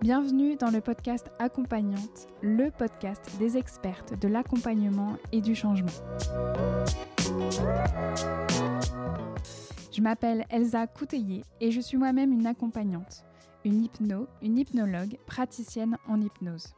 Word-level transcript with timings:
Bienvenue 0.00 0.54
dans 0.54 0.70
le 0.70 0.80
podcast 0.80 1.28
Accompagnante, 1.40 2.28
le 2.40 2.70
podcast 2.70 3.20
des 3.40 3.56
expertes 3.56 4.16
de 4.16 4.28
l'accompagnement 4.28 5.16
et 5.32 5.40
du 5.40 5.56
changement. 5.56 5.90
Je 9.92 10.00
m'appelle 10.00 10.46
Elsa 10.50 10.86
Couteillé 10.86 11.42
et 11.60 11.72
je 11.72 11.80
suis 11.80 11.96
moi-même 11.96 12.32
une 12.32 12.46
accompagnante, 12.46 13.24
une 13.64 13.82
hypno, 13.82 14.28
une 14.40 14.58
hypnologue, 14.58 15.18
praticienne 15.26 15.98
en 16.06 16.20
hypnose. 16.20 16.74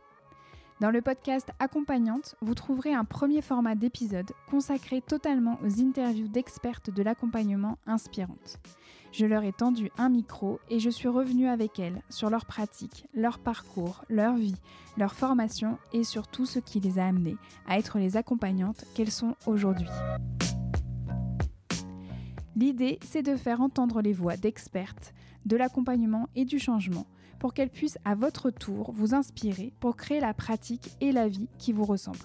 Dans 0.81 0.91
le 0.91 1.03
podcast 1.03 1.51
Accompagnante, 1.59 2.37
vous 2.41 2.55
trouverez 2.55 2.95
un 2.95 3.05
premier 3.05 3.43
format 3.43 3.75
d'épisode 3.75 4.33
consacré 4.51 5.03
totalement 5.03 5.59
aux 5.63 5.83
interviews 5.83 6.29
d'expertes 6.29 6.89
de 6.89 7.03
l'accompagnement 7.03 7.77
inspirantes. 7.87 8.59
Je 9.13 9.27
leur 9.27 9.43
ai 9.43 9.53
tendu 9.53 9.91
un 9.99 10.09
micro 10.09 10.61
et 10.71 10.79
je 10.79 10.89
suis 10.89 11.09
revenue 11.09 11.49
avec 11.49 11.81
elles 11.81 12.01
sur 12.11 12.31
leur 12.31 12.47
pratique, 12.47 13.07
leur 13.13 13.41
parcours, 13.41 14.05
leur 14.09 14.37
vie, 14.37 14.55
leur 14.97 15.15
formation 15.15 15.79
et 15.93 16.05
sur 16.05 16.29
tout 16.29 16.47
ce 16.47 16.61
qui 16.61 16.79
les 16.79 16.99
a 16.99 17.07
amenées 17.07 17.37
à 17.67 17.79
être 17.79 17.99
les 17.99 18.17
accompagnantes 18.17 18.85
qu'elles 18.95 19.11
sont 19.11 19.35
aujourd'hui. 19.47 19.89
L'idée, 22.55 22.99
c'est 23.05 23.23
de 23.23 23.37
faire 23.37 23.61
entendre 23.61 24.01
les 24.01 24.13
voix 24.13 24.37
d'expertes, 24.37 25.13
de 25.45 25.57
l'accompagnement 25.57 26.29
et 26.37 26.45
du 26.45 26.59
changement 26.59 27.07
pour 27.41 27.55
qu'elles 27.55 27.71
puissent 27.71 27.99
à 28.05 28.15
votre 28.15 28.51
tour 28.51 28.93
vous 28.93 29.15
inspirer 29.15 29.73
pour 29.81 29.97
créer 29.97 30.21
la 30.21 30.35
pratique 30.35 30.91
et 31.01 31.11
la 31.11 31.27
vie 31.27 31.49
qui 31.59 31.73
vous 31.73 31.85
ressemblent. 31.85 32.19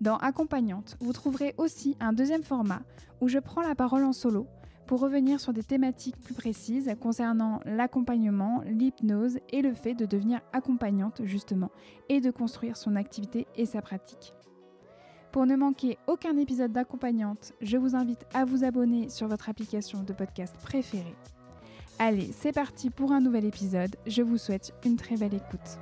Dans 0.00 0.16
Accompagnante, 0.16 0.96
vous 1.00 1.12
trouverez 1.12 1.54
aussi 1.58 1.96
un 2.00 2.14
deuxième 2.14 2.42
format 2.42 2.80
où 3.20 3.28
je 3.28 3.38
prends 3.38 3.60
la 3.60 3.74
parole 3.74 4.04
en 4.04 4.14
solo 4.14 4.46
pour 4.90 4.98
revenir 4.98 5.38
sur 5.38 5.52
des 5.52 5.62
thématiques 5.62 6.20
plus 6.20 6.34
précises 6.34 6.92
concernant 7.00 7.60
l'accompagnement, 7.64 8.60
l'hypnose 8.66 9.38
et 9.50 9.62
le 9.62 9.72
fait 9.72 9.94
de 9.94 10.04
devenir 10.04 10.40
accompagnante 10.52 11.20
justement 11.22 11.70
et 12.08 12.20
de 12.20 12.32
construire 12.32 12.76
son 12.76 12.96
activité 12.96 13.46
et 13.54 13.66
sa 13.66 13.82
pratique. 13.82 14.34
Pour 15.30 15.46
ne 15.46 15.54
manquer 15.54 15.96
aucun 16.08 16.36
épisode 16.36 16.72
d'accompagnante, 16.72 17.52
je 17.60 17.76
vous 17.76 17.94
invite 17.94 18.26
à 18.34 18.44
vous 18.44 18.64
abonner 18.64 19.10
sur 19.10 19.28
votre 19.28 19.48
application 19.48 20.02
de 20.02 20.12
podcast 20.12 20.56
préférée. 20.60 21.14
Allez, 22.00 22.32
c'est 22.32 22.50
parti 22.50 22.90
pour 22.90 23.12
un 23.12 23.20
nouvel 23.20 23.44
épisode. 23.44 23.94
Je 24.08 24.22
vous 24.22 24.38
souhaite 24.38 24.74
une 24.84 24.96
très 24.96 25.14
belle 25.14 25.34
écoute. 25.34 25.78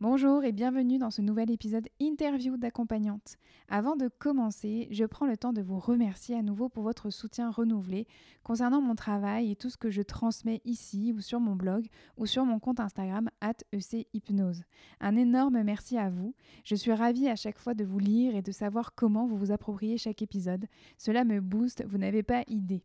Bonjour 0.00 0.44
et 0.44 0.52
bienvenue 0.52 0.98
dans 0.98 1.10
ce 1.10 1.20
nouvel 1.22 1.50
épisode 1.50 1.88
interview 1.98 2.56
d'accompagnante. 2.56 3.36
Avant 3.68 3.96
de 3.96 4.06
commencer, 4.06 4.86
je 4.92 5.04
prends 5.04 5.26
le 5.26 5.36
temps 5.36 5.52
de 5.52 5.60
vous 5.60 5.80
remercier 5.80 6.36
à 6.36 6.42
nouveau 6.42 6.68
pour 6.68 6.84
votre 6.84 7.10
soutien 7.10 7.50
renouvelé 7.50 8.06
concernant 8.44 8.80
mon 8.80 8.94
travail 8.94 9.50
et 9.50 9.56
tout 9.56 9.70
ce 9.70 9.76
que 9.76 9.90
je 9.90 10.02
transmets 10.02 10.60
ici 10.64 11.12
ou 11.12 11.20
sur 11.20 11.40
mon 11.40 11.56
blog 11.56 11.88
ou 12.16 12.26
sur 12.26 12.44
mon 12.44 12.60
compte 12.60 12.78
Instagram 12.78 13.28
@echypnose. 13.72 14.62
Un 15.00 15.16
énorme 15.16 15.64
merci 15.64 15.98
à 15.98 16.10
vous. 16.10 16.32
Je 16.62 16.76
suis 16.76 16.92
ravie 16.92 17.26
à 17.26 17.34
chaque 17.34 17.58
fois 17.58 17.74
de 17.74 17.84
vous 17.84 17.98
lire 17.98 18.36
et 18.36 18.42
de 18.42 18.52
savoir 18.52 18.94
comment 18.94 19.26
vous 19.26 19.36
vous 19.36 19.50
appropriez 19.50 19.98
chaque 19.98 20.22
épisode. 20.22 20.66
Cela 20.96 21.24
me 21.24 21.40
booste, 21.40 21.84
vous 21.84 21.98
n'avez 21.98 22.22
pas 22.22 22.44
idée. 22.46 22.84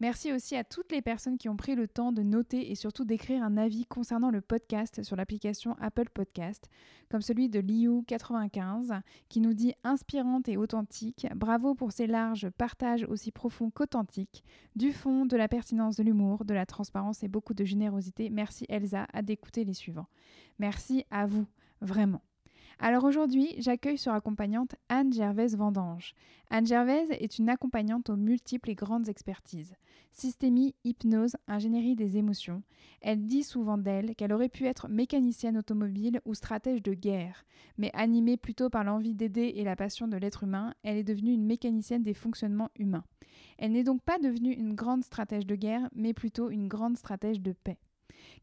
Merci 0.00 0.32
aussi 0.32 0.54
à 0.54 0.62
toutes 0.62 0.92
les 0.92 1.02
personnes 1.02 1.38
qui 1.38 1.48
ont 1.48 1.56
pris 1.56 1.74
le 1.74 1.88
temps 1.88 2.12
de 2.12 2.22
noter 2.22 2.70
et 2.70 2.76
surtout 2.76 3.04
d'écrire 3.04 3.42
un 3.42 3.56
avis 3.56 3.84
concernant 3.84 4.30
le 4.30 4.40
podcast 4.40 5.02
sur 5.02 5.16
l'application 5.16 5.76
Apple 5.80 6.08
Podcast, 6.14 6.68
comme 7.10 7.20
celui 7.20 7.48
de 7.48 7.60
Liu95 7.60 9.00
qui 9.28 9.40
nous 9.40 9.54
dit 9.54 9.74
inspirante 9.82 10.48
et 10.48 10.56
authentique. 10.56 11.26
Bravo 11.34 11.74
pour 11.74 11.90
ces 11.90 12.06
larges 12.06 12.48
partages 12.50 13.04
aussi 13.08 13.32
profonds 13.32 13.70
qu'authentiques, 13.70 14.44
du 14.76 14.92
fond, 14.92 15.26
de 15.26 15.36
la 15.36 15.48
pertinence 15.48 15.96
de 15.96 16.04
l'humour, 16.04 16.44
de 16.44 16.54
la 16.54 16.66
transparence 16.66 17.24
et 17.24 17.28
beaucoup 17.28 17.54
de 17.54 17.64
générosité. 17.64 18.30
Merci 18.30 18.66
Elsa 18.68 19.08
à 19.12 19.22
d'écouter 19.22 19.64
les 19.64 19.74
suivants. 19.74 20.08
Merci 20.60 21.04
à 21.10 21.26
vous, 21.26 21.46
vraiment. 21.80 22.22
Alors 22.80 23.02
aujourd'hui, 23.02 23.56
j'accueille 23.58 23.98
sur 23.98 24.12
accompagnante 24.12 24.76
Anne 24.88 25.12
Gervaise 25.12 25.56
Vendange. 25.56 26.14
Anne 26.48 26.66
Gervaise 26.66 27.10
est 27.10 27.40
une 27.40 27.48
accompagnante 27.48 28.08
aux 28.08 28.16
multiples 28.16 28.70
et 28.70 28.76
grandes 28.76 29.08
expertises. 29.08 29.74
Systémie, 30.12 30.76
hypnose, 30.84 31.36
ingénierie 31.48 31.96
des 31.96 32.18
émotions. 32.18 32.62
Elle 33.00 33.26
dit 33.26 33.42
souvent 33.42 33.78
d'elle 33.78 34.14
qu'elle 34.14 34.32
aurait 34.32 34.48
pu 34.48 34.66
être 34.66 34.88
mécanicienne 34.88 35.58
automobile 35.58 36.20
ou 36.24 36.34
stratège 36.34 36.80
de 36.80 36.94
guerre, 36.94 37.44
mais 37.78 37.90
animée 37.94 38.36
plutôt 38.36 38.70
par 38.70 38.84
l'envie 38.84 39.14
d'aider 39.14 39.54
et 39.56 39.64
la 39.64 39.74
passion 39.74 40.06
de 40.06 40.16
l'être 40.16 40.44
humain, 40.44 40.72
elle 40.84 40.98
est 40.98 41.04
devenue 41.04 41.32
une 41.32 41.46
mécanicienne 41.46 42.04
des 42.04 42.14
fonctionnements 42.14 42.70
humains. 42.78 43.04
Elle 43.58 43.72
n'est 43.72 43.82
donc 43.82 44.02
pas 44.02 44.20
devenue 44.20 44.52
une 44.52 44.76
grande 44.76 45.02
stratège 45.02 45.46
de 45.46 45.56
guerre, 45.56 45.88
mais 45.96 46.14
plutôt 46.14 46.48
une 46.48 46.68
grande 46.68 46.96
stratège 46.96 47.40
de 47.40 47.52
paix. 47.52 47.78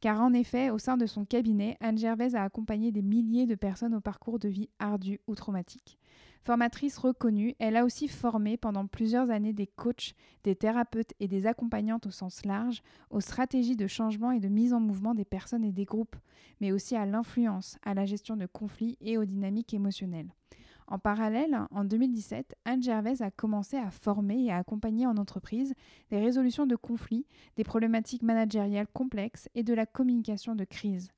Car 0.02 0.22
en 0.22 0.34
effet, 0.34 0.70
au 0.70 0.78
sein 0.78 0.98
de 0.98 1.06
son 1.06 1.26
cabinet, 1.26 1.78
Anne 1.80 1.98
Gervaise 1.98 2.36
a 2.36 2.44
accompagné 2.44 2.92
des 2.92 3.02
milliers 3.02 3.46
de 3.46 3.56
personnes 3.56 3.96
au 3.96 4.02
parcours 4.02 4.40
de 4.40 4.50
vie 4.50 4.70
ardu 4.80 5.20
ou 5.28 5.36
traumatique. 5.36 5.98
Formatrice 6.46 7.00
reconnue, 7.00 7.56
elle 7.58 7.76
a 7.76 7.86
aussi 7.86 8.08
formé 8.08 8.56
pendant 8.56 8.86
plusieurs 8.86 9.32
années 9.32 9.52
des 9.52 9.66
coachs, 9.66 10.14
des 10.44 10.56
thérapeutes 10.56 11.14
et 11.20 11.28
des 11.28 11.48
accompagnantes 11.48 12.06
au 12.06 12.12
sens 12.12 12.46
large 12.46 12.84
aux 13.10 13.20
stratégies 13.20 13.76
de 13.76 13.88
changement 13.88 14.30
et 14.30 14.40
de 14.40 14.48
mise 14.48 14.72
en 14.72 14.80
mouvement 14.80 15.16
des 15.16 15.26
personnes 15.26 15.64
et 15.64 15.72
des 15.72 15.86
groupes, 15.86 16.16
mais 16.62 16.72
aussi 16.72 16.96
à 16.96 17.08
l'influence, 17.08 17.80
à 17.84 17.96
la 17.96 18.06
gestion 18.06 18.38
de 18.38 18.46
conflits 18.46 18.96
et 19.02 19.18
aux 19.18 19.26
dynamiques 19.26 19.74
émotionnelles. 19.74 20.30
En 20.88 21.00
parallèle, 21.00 21.60
en 21.72 21.84
2017, 21.84 22.56
Anne 22.66 22.84
Gervais 22.84 23.22
a 23.22 23.32
commencé 23.32 23.78
à 23.78 23.90
former 23.90 24.46
et 24.46 24.52
à 24.52 24.58
accompagner 24.58 25.08
en 25.08 25.18
entreprise 25.18 25.74
des 26.12 26.20
résolutions 26.20 26.68
de 26.68 26.76
conflits, 26.76 27.26
des 27.56 27.64
problématiques 27.64 28.22
managériales 28.22 28.88
complexes 28.94 29.50
et 29.56 29.64
de 29.64 29.74
la 29.74 29.88
communication 29.88 30.54
de 30.54 30.64
crise. 30.64 31.10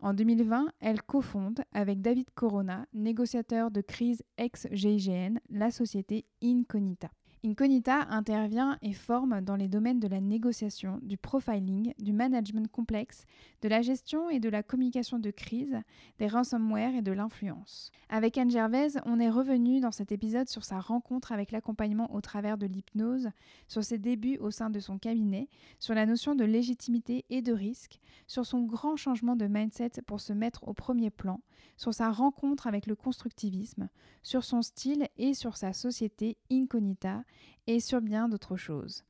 En 0.00 0.14
2020, 0.14 0.72
elle 0.80 1.02
cofonde 1.02 1.62
avec 1.72 2.00
David 2.00 2.28
Corona, 2.34 2.86
négociateur 2.92 3.70
de 3.70 3.82
crise 3.82 4.22
ex-GIGN, 4.38 5.38
la 5.50 5.70
société 5.70 6.24
Incognita. 6.42 7.10
Incognita 7.44 8.06
intervient 8.08 8.78
et 8.82 8.92
forme 8.92 9.40
dans 9.40 9.56
les 9.56 9.66
domaines 9.66 9.98
de 9.98 10.06
la 10.06 10.20
négociation, 10.20 11.00
du 11.02 11.16
profiling, 11.16 11.92
du 11.98 12.12
management 12.12 12.70
complexe, 12.70 13.24
de 13.62 13.68
la 13.68 13.82
gestion 13.82 14.30
et 14.30 14.38
de 14.38 14.48
la 14.48 14.62
communication 14.62 15.18
de 15.18 15.32
crise, 15.32 15.80
des 16.20 16.28
ransomware 16.28 16.94
et 16.94 17.02
de 17.02 17.10
l'influence. 17.10 17.90
Avec 18.08 18.38
Anne 18.38 18.50
Gervais, 18.50 18.90
on 19.06 19.18
est 19.18 19.28
revenu 19.28 19.80
dans 19.80 19.90
cet 19.90 20.12
épisode 20.12 20.48
sur 20.48 20.64
sa 20.64 20.78
rencontre 20.78 21.32
avec 21.32 21.50
l'accompagnement 21.50 22.14
au 22.14 22.20
travers 22.20 22.58
de 22.58 22.66
l'hypnose, 22.66 23.30
sur 23.66 23.82
ses 23.82 23.98
débuts 23.98 24.38
au 24.38 24.52
sein 24.52 24.70
de 24.70 24.78
son 24.78 24.98
cabinet, 24.98 25.48
sur 25.80 25.96
la 25.96 26.06
notion 26.06 26.36
de 26.36 26.44
légitimité 26.44 27.24
et 27.28 27.42
de 27.42 27.52
risque, 27.52 27.98
sur 28.28 28.46
son 28.46 28.62
grand 28.62 28.94
changement 28.94 29.34
de 29.34 29.48
mindset 29.48 30.00
pour 30.06 30.20
se 30.20 30.32
mettre 30.32 30.68
au 30.68 30.74
premier 30.74 31.10
plan, 31.10 31.40
sur 31.76 31.92
sa 31.92 32.12
rencontre 32.12 32.68
avec 32.68 32.86
le 32.86 32.94
constructivisme, 32.94 33.88
sur 34.22 34.44
son 34.44 34.62
style 34.62 35.08
et 35.16 35.34
sur 35.34 35.56
sa 35.56 35.72
société 35.72 36.36
Incognita, 36.52 37.24
et 37.66 37.80
sur 37.80 38.00
bien 38.00 38.28
d'autres 38.28 38.56
choses. 38.56 39.04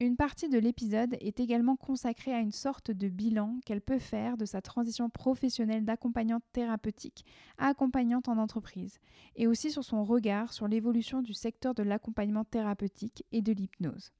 Une 0.00 0.16
partie 0.16 0.48
de 0.48 0.58
l'épisode 0.58 1.16
est 1.20 1.38
également 1.38 1.76
consacrée 1.76 2.34
à 2.34 2.40
une 2.40 2.50
sorte 2.50 2.90
de 2.90 3.08
bilan 3.08 3.60
qu'elle 3.64 3.80
peut 3.80 4.00
faire 4.00 4.36
de 4.36 4.44
sa 4.44 4.60
transition 4.60 5.08
professionnelle 5.08 5.84
d'accompagnante 5.84 6.42
thérapeutique 6.52 7.24
accompagnante 7.56 8.28
en 8.28 8.38
entreprise, 8.38 8.98
et 9.36 9.46
aussi 9.46 9.70
sur 9.70 9.84
son 9.84 10.02
regard 10.02 10.52
sur 10.52 10.66
l'évolution 10.66 11.22
du 11.22 11.34
secteur 11.34 11.72
de 11.72 11.84
l'accompagnement 11.84 12.44
thérapeutique 12.44 13.24
et 13.30 13.42
de 13.42 13.52
l'hypnose. 13.52 14.10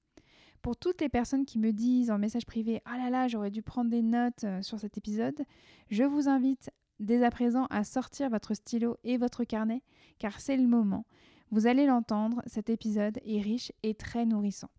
Pour 0.62 0.76
toutes 0.76 1.00
les 1.00 1.08
personnes 1.08 1.44
qui 1.44 1.58
me 1.58 1.72
disent 1.72 2.12
en 2.12 2.18
message 2.18 2.46
privé 2.46 2.80
Ah 2.84 2.96
là 2.96 3.10
là, 3.10 3.26
j'aurais 3.26 3.50
dû 3.50 3.62
prendre 3.62 3.90
des 3.90 4.02
notes 4.02 4.44
euh, 4.44 4.62
sur 4.62 4.78
cet 4.78 4.96
épisode, 4.96 5.42
je 5.90 6.04
vous 6.04 6.28
invite 6.28 6.70
dès 7.00 7.24
à 7.24 7.30
présent 7.30 7.66
à 7.70 7.82
sortir 7.82 8.30
votre 8.30 8.54
stylo 8.54 8.98
et 9.02 9.16
votre 9.16 9.42
carnet, 9.42 9.82
car 10.20 10.40
c'est 10.40 10.56
le 10.56 10.68
moment. 10.68 11.06
Vous 11.52 11.66
allez 11.66 11.84
l'entendre, 11.84 12.40
cet 12.46 12.70
épisode 12.70 13.18
est 13.26 13.38
riche 13.42 13.72
et 13.82 13.92
très 13.92 14.24
nourrissant. 14.24 14.70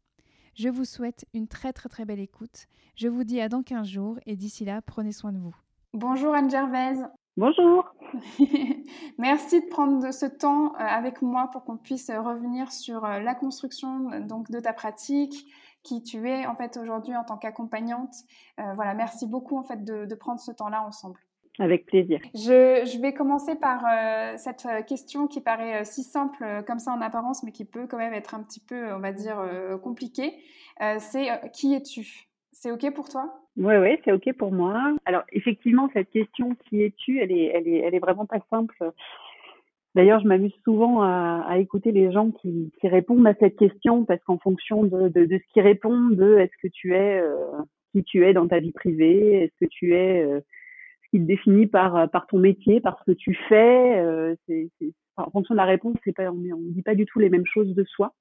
Je 0.56 0.70
vous 0.70 0.86
souhaite 0.86 1.24
une 1.36 1.48
très 1.48 1.72
très 1.72 1.88
très 1.88 2.04
belle 2.04 2.20
écoute. 2.20 2.66
Je 2.96 3.08
vous 3.08 3.24
dis 3.24 3.40
à 3.42 3.48
dans 3.48 3.62
15 3.62 3.86
jours 3.86 4.18
et 4.26 4.36
d'ici 4.36 4.66
là, 4.66 4.82
prenez 4.82 5.12
soin 5.12 5.32
de 5.32 5.38
vous. 5.38 5.56
Bonjour 5.94 6.34
Anne 6.34 6.50
Gervaise. 6.50 7.06
Bonjour. 7.38 7.94
Merci 9.20 9.62
de 9.62 9.68
prendre 9.68 10.12
ce 10.12 10.26
temps 10.26 10.74
euh, 10.74 10.80
avec 10.80 11.22
moi 11.22 11.48
pour 11.52 11.64
qu'on 11.64 11.78
puisse 11.78 12.10
revenir 12.10 12.72
sur 12.72 13.06
euh, 13.06 13.20
la 13.20 13.36
construction 13.36 14.22
donc 14.22 14.50
de 14.50 14.60
ta 14.60 14.74
pratique, 14.74 15.46
qui 15.84 16.02
tu 16.02 16.28
es 16.28 16.48
en 16.48 16.56
fait 16.56 16.78
aujourd'hui 16.78 17.16
en 17.16 17.24
tant 17.24 17.38
qu'accompagnante. 17.38 18.16
Euh, 18.60 18.74
voilà, 18.74 18.96
merci 18.96 19.28
beaucoup 19.28 19.60
en 19.60 19.64
fait 19.64 19.84
de 19.84 20.16
prendre 20.16 20.40
ce 20.40 20.52
temps-là 20.52 20.84
ensemble. 20.84 21.20
Avec 21.60 21.86
plaisir. 21.86 22.20
Je, 22.34 23.00
vais 23.00 23.14
commencer 23.14 23.56
par 23.56 23.86
euh, 23.86 24.34
cette 24.38 24.66
euh, 24.66 24.82
question 24.82 25.28
qui 25.28 25.40
paraît 25.40 25.82
euh, 25.82 25.84
si 25.84 26.02
simple 26.02 26.44
comme 26.66 26.80
ça 26.80 26.92
en 26.92 27.02
apparence, 27.02 27.44
mais 27.44 27.52
qui 27.52 27.64
peut 27.64 27.86
quand 27.88 28.00
même 28.00 28.14
être 28.14 28.34
un 28.34 28.42
petit 28.42 28.60
peu, 28.60 28.92
on 28.94 29.00
va 29.00 29.12
dire, 29.12 29.38
compliquée. 29.84 30.34
c'est 30.98 31.28
qui 31.54 31.76
es-tu? 31.76 32.28
C'est 32.52 32.72
OK 32.72 32.92
pour 32.94 33.10
toi? 33.10 33.34
Oui, 33.58 33.76
oui, 33.76 33.98
c'est 34.04 34.12
OK 34.12 34.34
pour 34.34 34.52
moi. 34.52 34.96
Alors, 35.06 35.24
effectivement, 35.32 35.90
cette 35.94 36.10
question 36.10 36.56
qui 36.56 36.82
es-tu, 36.82 37.20
elle 37.20 37.32
est, 37.32 37.52
elle, 37.54 37.68
est, 37.68 37.80
elle 37.80 37.94
est 37.94 38.00
vraiment 38.00 38.26
pas 38.26 38.40
simple. 38.50 38.76
D'ailleurs, 39.96 40.22
je 40.22 40.28
m'amuse 40.28 40.54
souvent 40.64 41.04
à, 41.04 41.58
écouter 41.60 41.92
les 41.92 42.12
gens 42.12 42.32
qui, 42.32 42.72
répondent 42.82 43.28
à 43.28 43.36
cette 43.40 43.58
question 43.58 44.06
parce 44.06 44.24
qu'en 44.24 44.40
fonction 44.40 44.84
de, 44.84 45.08
de, 45.10 45.28
ce 45.28 45.54
qu'ils 45.54 45.62
répondent, 45.62 46.16
de 46.16 46.38
est-ce 46.40 46.58
que 46.64 46.68
tu 46.68 46.96
es 46.96 47.22
qui 47.92 48.04
tu 48.04 48.26
es 48.26 48.34
dans 48.34 48.48
ta 48.48 48.60
vie 48.60 48.72
privée, 48.72 49.44
est-ce 49.44 49.66
que 49.66 49.70
tu 49.70 49.94
es 49.94 50.26
qui 51.14 51.20
te 51.20 51.28
définit 51.28 51.68
par 51.68 51.96
euh, 51.96 52.08
par 52.08 52.26
ton 52.26 52.40
métier, 52.40 52.82
par 52.82 52.98
ce 53.00 53.12
que 53.12 53.16
tu 53.16 53.38
fais. 53.48 54.00
Euh, 54.00 54.34
c'est, 54.48 54.68
en 55.16 55.30
fonction 55.30 55.54
de 55.54 55.58
la 55.58 55.66
réponse, 55.66 55.96
c'est 56.04 56.16
pas 56.16 56.32
on 56.32 56.34
ne 56.34 56.74
dit 56.74 56.82
pas 56.82 56.96
du 56.96 57.06
tout 57.06 57.20
les 57.20 57.30
mêmes 57.30 57.46
choses 57.46 57.76
de 57.76 57.84
soi. 57.84 58.14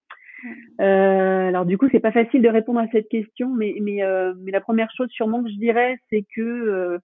Euh, 0.80 1.48
alors 1.48 1.64
du 1.64 1.78
coup, 1.78 1.88
c'est 1.90 2.00
pas 2.00 2.12
facile 2.12 2.42
de 2.42 2.48
répondre 2.48 2.80
à 2.80 2.88
cette 2.92 3.08
question, 3.08 3.48
mais 3.54 3.76
mais 3.80 4.02
euh, 4.02 4.34
mais 4.42 4.50
la 4.50 4.60
première 4.60 4.90
chose 4.94 5.08
sûrement 5.10 5.42
que 5.42 5.48
je 5.48 5.56
dirais, 5.56 5.96
c'est 6.10 6.26
que 6.36 6.42
euh, 6.42 6.98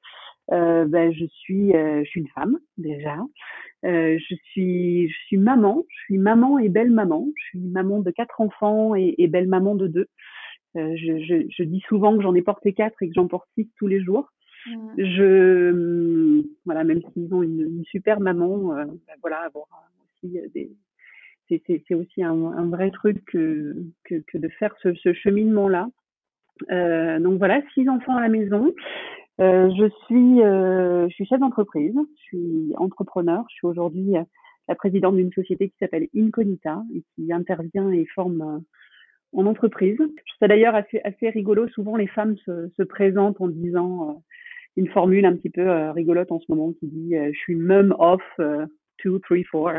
euh 0.52 0.84
ben, 0.84 1.10
je 1.10 1.24
suis 1.24 1.72
je 1.72 2.04
suis 2.04 2.20
une 2.20 2.28
femme 2.28 2.58
déjà. 2.76 3.16
je 3.82 4.34
suis 4.50 5.08
je 5.08 5.16
suis 5.26 5.38
maman, 5.38 5.86
je 5.88 6.00
suis 6.04 6.18
maman 6.18 6.58
et 6.58 6.68
belle 6.68 6.90
maman. 6.90 7.28
Je 7.34 7.44
suis 7.46 7.60
maman 7.60 8.00
de 8.00 8.10
quatre 8.10 8.42
enfants 8.42 8.94
et, 8.94 9.14
et 9.16 9.26
belle 9.26 9.48
maman 9.48 9.74
de 9.74 9.86
deux. 9.86 10.08
Je, 10.74 11.24
je, 11.24 11.46
je, 11.48 11.62
dis 11.64 11.82
souvent 11.88 12.14
que 12.14 12.22
j'en 12.22 12.34
ai 12.34 12.42
porté 12.42 12.72
quatre 12.74 13.02
et 13.02 13.08
que 13.08 13.14
j'en 13.14 13.26
porte 13.26 13.48
six 13.54 13.70
tous 13.78 13.86
les 13.86 14.00
jours. 14.00 14.28
Mmh. 14.66 14.94
Je, 14.98 15.70
mmh, 15.70 16.44
voilà, 16.64 16.84
même 16.84 17.00
s'ils 17.12 17.32
ont 17.34 17.42
une, 17.42 17.82
super 17.84 18.20
maman, 18.20 18.74
euh, 18.76 18.84
ben 18.84 19.14
voilà, 19.20 19.40
avoir 19.40 19.66
aussi 20.02 20.38
euh, 20.38 20.48
des, 20.54 20.70
c'est 21.48 21.94
aussi 21.94 22.22
un, 22.22 22.66
vrai 22.68 22.90
truc 22.90 23.24
que, 23.24 23.74
que, 24.04 24.36
de 24.36 24.48
faire 24.48 24.74
ce, 24.82 25.12
cheminement-là. 25.14 25.88
Euh, 26.70 27.18
donc 27.20 27.38
voilà, 27.38 27.62
six 27.72 27.88
enfants 27.88 28.16
à 28.16 28.20
la 28.20 28.28
maison. 28.28 28.74
Je 29.38 29.88
suis, 30.04 30.40
je 30.40 31.14
suis 31.14 31.24
chef 31.24 31.40
d'entreprise, 31.40 31.94
je 31.94 32.22
suis 32.22 32.74
entrepreneur. 32.76 33.44
Je 33.48 33.54
suis 33.54 33.66
aujourd'hui 33.66 34.12
la 34.68 34.74
présidente 34.74 35.16
d'une 35.16 35.32
société 35.32 35.70
qui 35.70 35.76
s'appelle 35.78 36.08
Incognita 36.14 36.82
et 36.94 37.02
qui 37.14 37.32
intervient 37.32 37.90
et 37.92 38.04
forme 38.14 38.62
en 39.32 39.46
entreprise. 39.46 39.98
C'est 40.38 40.48
d'ailleurs 40.48 40.74
assez, 40.74 41.00
assez 41.04 41.30
rigolo. 41.30 41.68
Souvent, 41.68 41.96
les 41.96 42.06
femmes 42.06 42.36
se, 42.44 42.68
se 42.76 42.82
présentent 42.82 43.40
en 43.40 43.48
disant 43.48 44.22
une 44.78 44.88
formule 44.88 45.26
un 45.26 45.34
petit 45.34 45.50
peu 45.50 45.68
euh, 45.68 45.92
rigolote 45.92 46.30
en 46.30 46.38
ce 46.38 46.46
moment 46.48 46.72
qui 46.72 46.86
dit 46.86 47.16
euh, 47.16 47.30
je 47.32 47.38
suis 47.38 47.56
mum 47.56 47.94
of 47.98 48.22
euh, 48.38 48.64
two, 48.98 49.18
three, 49.18 49.44
four. 49.44 49.72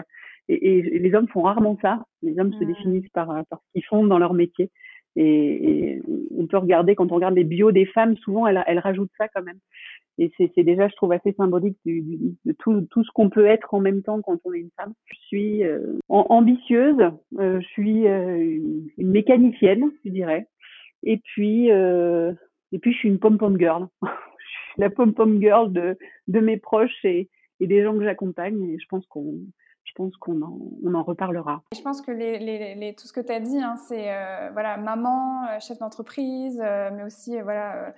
Et, 0.50 0.80
et, 0.80 1.00
les 1.00 1.14
hommes 1.14 1.28
font 1.30 1.44
rarement 1.44 1.78
ça. 1.82 2.04
Les 2.22 2.38
hommes 2.40 2.54
se 2.54 2.64
mmh. 2.64 2.68
définissent 2.68 3.10
par, 3.14 3.28
par 3.50 3.60
ce 3.60 3.72
qu'ils 3.74 3.86
font 3.86 4.06
dans 4.06 4.20
leur 4.20 4.34
métier. 4.34 4.72
Et, 5.16 5.94
et, 5.96 6.02
on 6.38 6.48
peut 6.48 6.58
regarder, 6.58 6.96
quand 6.96 7.12
on 7.12 7.16
regarde 7.16 7.36
les 7.36 7.44
bios 7.44 7.72
des 7.72 7.86
femmes, 7.86 8.18
souvent 8.18 8.46
elles, 8.46 8.64
elles 8.68 8.80
rajoutent 8.80 9.12
ça 9.18 9.28
quand 9.30 9.44
même. 9.44 9.60
Et 10.20 10.32
c'est 10.38 10.64
déjà, 10.64 10.88
je 10.88 10.96
trouve, 10.96 11.14
assez 11.14 11.32
symbolique 11.34 11.78
de 11.86 12.52
tout, 12.60 12.86
ce 13.04 13.12
qu'on 13.14 13.30
peut 13.30 13.48
être 13.48 13.74
en 13.74 13.80
même 13.80 14.04
temps 14.04 14.22
quand 14.22 14.38
on 14.44 14.54
est 14.54 14.60
une 14.60 14.72
femme. 14.76 14.94
Je 15.06 15.18
suis 15.28 15.64
ambitieuse, 16.10 17.12
je 17.38 17.66
suis 17.72 18.04
une, 18.06 18.90
mécanicienne, 18.98 19.92
je 20.04 20.12
dirais. 20.12 20.48
Et 21.04 21.18
puis, 21.18 21.70
et 21.70 22.80
puis 22.80 22.92
je 22.92 22.98
suis 22.98 23.10
une 23.10 23.20
pom-pom 23.20 23.58
girl. 23.58 23.88
la 24.78 24.90
pom-pom 24.90 25.40
girl 25.40 25.72
de, 25.72 25.98
de 26.28 26.40
mes 26.40 26.58
proches 26.58 27.04
et, 27.04 27.30
des 27.60 27.84
gens 27.84 27.98
que 27.98 28.04
j'accompagne. 28.04 28.62
Et 28.70 28.80
je 28.80 28.86
pense 28.90 29.06
qu'on 29.08 29.40
je 29.84 29.94
qu'on 30.20 30.42
en, 30.42 30.60
on 30.84 30.94
en 30.94 31.04
reparlera. 31.04 31.64
Je 31.76 31.82
pense 31.82 32.02
que 32.02 32.12
tout 32.94 33.08
ce 33.08 33.14
que 33.14 33.22
tu 33.22 33.32
as 33.32 33.40
dit, 33.40 33.60
hein, 33.60 33.76
c'est 33.76 34.14
euh, 34.14 34.50
voilà, 34.52 34.78
maman, 34.78 35.46
euh, 35.46 35.60
chef 35.60 35.80
d'entreprise, 35.80 36.62
euh, 36.64 36.90
mais 36.94 37.04
aussi 37.04 37.40
voilà, 37.42 37.88
euh, 37.88 37.92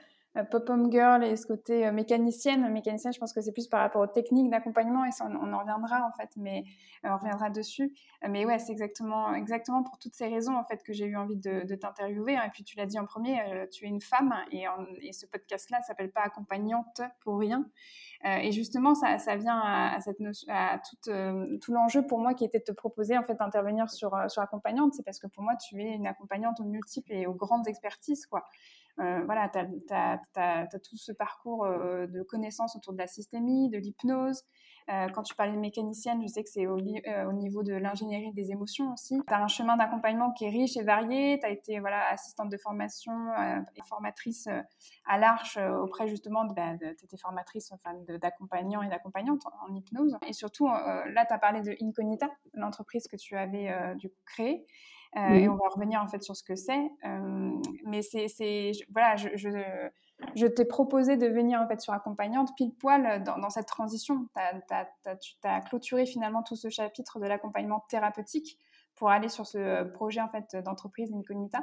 pop-home 0.49 0.89
girl 0.91 1.23
et 1.23 1.35
ce 1.35 1.45
côté 1.45 1.85
euh, 1.85 1.91
mécanicienne. 1.91 2.69
Mécanicienne, 2.71 3.11
je 3.11 3.19
pense 3.19 3.33
que 3.33 3.41
c'est 3.41 3.51
plus 3.51 3.67
par 3.67 3.81
rapport 3.81 4.01
aux 4.01 4.07
techniques 4.07 4.49
d'accompagnement 4.49 5.03
et 5.05 5.11
ça, 5.11 5.25
on, 5.25 5.53
en 5.53 5.59
reviendra 5.59 6.07
en 6.07 6.11
fait, 6.11 6.29
mais 6.37 6.63
euh, 7.03 7.09
on 7.09 7.17
reviendra 7.17 7.49
dessus. 7.49 7.93
Mais 8.27 8.45
ouais, 8.45 8.57
c'est 8.57 8.71
exactement, 8.71 9.33
exactement 9.33 9.83
pour 9.83 9.97
toutes 9.97 10.13
ces 10.13 10.27
raisons 10.27 10.55
en 10.55 10.63
fait 10.63 10.83
que 10.83 10.93
j'ai 10.93 11.05
eu 11.05 11.17
envie 11.17 11.35
de, 11.35 11.75
t'interviewer. 11.75 12.33
Et 12.33 12.49
puis 12.53 12.63
tu 12.63 12.77
l'as 12.77 12.85
dit 12.85 12.97
en 12.99 13.05
premier, 13.05 13.67
tu 13.71 13.85
es 13.85 13.87
une 13.87 14.01
femme 14.01 14.33
et, 14.51 14.65
et 15.01 15.11
ce 15.11 15.25
podcast-là 15.25 15.81
s'appelle 15.81 16.11
pas 16.11 16.21
accompagnante 16.21 17.01
pour 17.21 17.39
rien. 17.39 17.65
et 18.23 18.51
justement, 18.51 18.93
ça, 18.93 19.17
ça 19.17 19.35
vient 19.35 19.59
à, 19.59 19.99
cette 20.01 20.19
notion, 20.19 20.47
à 20.53 20.79
tout, 20.79 21.11
tout 21.61 21.73
l'enjeu 21.73 22.05
pour 22.05 22.19
moi 22.19 22.35
qui 22.35 22.45
était 22.45 22.59
de 22.59 22.63
te 22.63 22.71
proposer 22.71 23.17
en 23.17 23.23
fait 23.23 23.35
d'intervenir 23.35 23.89
sur, 23.89 24.15
sur 24.29 24.41
accompagnante. 24.41 24.93
C'est 24.93 25.03
parce 25.03 25.19
que 25.19 25.27
pour 25.27 25.43
moi, 25.43 25.55
tu 25.55 25.81
es 25.81 25.95
une 25.95 26.07
accompagnante 26.07 26.59
aux 26.59 26.65
multiples 26.65 27.13
et 27.13 27.25
aux 27.25 27.33
grandes 27.33 27.67
expertises, 27.67 28.27
quoi. 28.27 28.45
Euh, 28.99 29.23
voilà, 29.25 29.49
tu 29.49 29.59
as, 29.93 30.67
tout 30.83 30.97
ce 30.97 31.11
parcours 31.11 31.65
euh, 31.65 32.07
de 32.07 32.23
connaissances 32.23 32.75
autour 32.75 32.93
de 32.93 32.97
la 32.97 33.07
systémie, 33.07 33.69
de 33.69 33.77
l'hypnose. 33.77 34.43
Euh, 34.89 35.07
quand 35.09 35.21
tu 35.21 35.35
parlais 35.35 35.53
de 35.53 35.59
mécanicienne, 35.59 36.21
je 36.21 36.27
sais 36.27 36.43
que 36.43 36.49
c'est 36.49 36.67
au, 36.67 36.79
niveau 37.33 37.63
de 37.63 37.73
l'ingénierie 37.73 38.33
des 38.33 38.51
émotions 38.51 38.91
aussi. 38.91 39.21
Tu 39.27 39.33
as 39.33 39.41
un 39.41 39.47
chemin 39.47 39.77
d'accompagnement 39.77 40.31
qui 40.33 40.45
est 40.45 40.49
riche 40.49 40.75
et 40.75 40.83
varié. 40.83 41.39
Tu 41.39 41.45
as 41.45 41.49
été 41.49 41.79
voilà, 41.79 42.07
assistante 42.09 42.49
de 42.49 42.57
formation 42.57 43.13
et 43.75 43.81
formatrice 43.87 44.47
à 45.05 45.17
l'Arche 45.17 45.57
auprès 45.57 46.07
justement 46.07 46.45
de, 46.45 46.53
bah, 46.53 46.73
formatrices 47.21 47.71
enfin, 47.71 47.93
d'accompagnants 48.19 48.81
et 48.81 48.89
d'accompagnantes 48.89 49.43
en, 49.67 49.73
hypnose. 49.73 50.17
Et 50.27 50.33
surtout, 50.33 50.67
là, 50.67 51.25
tu 51.25 51.33
as 51.33 51.37
parlé 51.37 51.61
de 51.61 51.75
Incognita, 51.81 52.29
l'entreprise 52.53 53.07
que 53.07 53.15
tu 53.15 53.37
avais 53.37 53.95
du 53.95 54.09
coup 54.09 54.21
créée. 54.25 54.65
Et 55.15 55.49
on 55.49 55.55
va 55.55 55.67
revenir 55.67 56.01
en 56.01 56.07
fait 56.07 56.23
sur 56.23 56.35
ce 56.35 56.43
que 56.43 56.55
c'est. 56.55 56.91
Mais 57.85 58.01
c'est, 58.01 58.71
voilà, 58.91 59.15
je, 59.17 59.29
je, 59.35 59.49
je 60.35 60.47
t'ai 60.47 60.65
proposé 60.65 61.17
de 61.17 61.27
venir 61.27 61.59
en 61.59 61.67
fait 61.67 61.81
sur 61.81 61.93
accompagnante 61.93 62.55
pile 62.55 62.73
poil 62.73 63.23
dans, 63.23 63.37
dans 63.37 63.49
cette 63.49 63.67
transition. 63.67 64.27
tu 64.35 65.47
as 65.47 65.61
clôturé 65.61 66.05
finalement 66.05 66.43
tout 66.43 66.55
ce 66.55 66.69
chapitre 66.69 67.19
de 67.19 67.25
l'accompagnement 67.25 67.83
thérapeutique 67.89 68.57
pour 68.95 69.09
aller 69.09 69.29
sur 69.29 69.47
ce 69.47 69.83
projet 69.83 70.21
en 70.21 70.29
fait 70.29 70.55
d'entreprise 70.55 71.11
Incognita. 71.13 71.59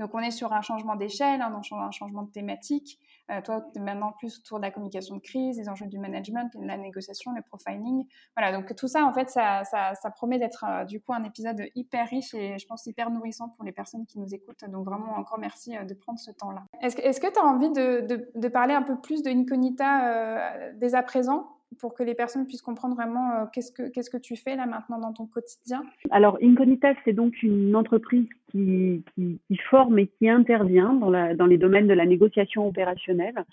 Donc, 0.00 0.14
on 0.14 0.20
est 0.20 0.30
sur 0.30 0.54
un 0.54 0.62
changement 0.62 0.96
d'échelle, 0.96 1.42
hein, 1.42 1.60
un 1.72 1.90
changement 1.90 2.22
de 2.22 2.30
thématique. 2.30 2.98
Euh, 3.30 3.42
toi, 3.42 3.62
maintenant 3.78 4.12
plus 4.18 4.38
autour 4.38 4.58
de 4.58 4.64
la 4.64 4.70
communication 4.70 5.14
de 5.16 5.20
crise, 5.20 5.58
des 5.58 5.68
enjeux 5.68 5.86
du 5.86 5.98
management, 5.98 6.50
de 6.56 6.66
la 6.66 6.78
négociation, 6.78 7.32
le 7.32 7.42
profiling. 7.42 8.06
Voilà, 8.34 8.56
donc 8.56 8.74
tout 8.74 8.88
ça, 8.88 9.04
en 9.04 9.12
fait, 9.12 9.28
ça, 9.28 9.62
ça, 9.64 10.10
promet 10.10 10.38
d'être 10.38 10.64
euh, 10.66 10.84
du 10.86 11.02
coup 11.02 11.12
un 11.12 11.22
épisode 11.22 11.62
hyper 11.74 12.08
riche 12.08 12.32
et 12.32 12.58
je 12.58 12.66
pense 12.66 12.86
hyper 12.86 13.10
nourrissant 13.10 13.50
pour 13.50 13.64
les 13.64 13.72
personnes 13.72 14.06
qui 14.06 14.18
nous 14.18 14.34
écoutent. 14.34 14.64
Donc, 14.68 14.86
vraiment, 14.86 15.18
encore 15.18 15.38
merci 15.38 15.76
euh, 15.76 15.84
de 15.84 15.92
prendre 15.92 16.18
ce 16.18 16.30
temps-là. 16.30 16.64
Est-ce 16.80 17.20
que 17.20 17.30
tu 17.30 17.38
as 17.38 17.44
envie 17.44 17.70
de, 17.70 18.06
de, 18.34 18.48
parler 18.48 18.72
un 18.72 18.82
peu 18.82 18.98
plus 18.98 19.22
de 19.22 19.28
Incognita 19.28 20.72
dès 20.76 20.94
à 20.94 21.02
présent? 21.02 21.59
Pour 21.78 21.94
que 21.94 22.02
les 22.02 22.14
personnes 22.14 22.46
puissent 22.46 22.62
comprendre 22.62 22.94
vraiment 22.94 23.30
euh, 23.30 23.44
qu'est-ce 23.52 23.72
que 23.72 23.88
qu'est-ce 23.90 24.10
que 24.10 24.16
tu 24.16 24.36
fais 24.36 24.56
là 24.56 24.66
maintenant 24.66 24.98
dans 24.98 25.12
ton 25.12 25.26
quotidien? 25.26 25.82
Alors 26.10 26.38
Incognitas, 26.42 26.94
c'est 27.04 27.12
donc 27.12 27.42
une 27.42 27.76
entreprise 27.76 28.26
qui, 28.50 29.04
qui, 29.14 29.56
forme 29.70 29.98
et 30.00 30.08
qui 30.08 30.28
intervient 30.28 30.92
dans, 30.94 31.10
la, 31.10 31.34
dans 31.34 31.46
les 31.46 31.58
domaines 31.58 31.86
de 31.86 31.94
la 31.94 32.04
négociation 32.04 32.66
opérationnelle, 32.66 33.44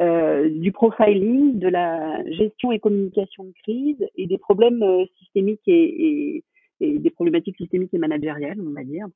euh, 0.00 0.48
du 0.48 0.72
profiling, 0.72 1.58
de 1.58 1.68
la 1.68 2.24
gestion 2.30 2.72
et 2.72 2.78
communication 2.78 3.44
de 3.44 3.52
crise 3.62 4.08
et 4.16 4.26
des 4.26 4.38
problèmes 4.38 4.82
euh, 4.82 5.04
systémiques 5.18 5.66
et, 5.66 6.42
et 6.80 6.98
des 6.98 7.10
problématiques 7.10 7.56
systémiques 7.56 7.94
et 7.94 7.98
managériales, 7.98 8.58
on 8.60 8.72
va 8.72 8.84
dire. 8.84 9.06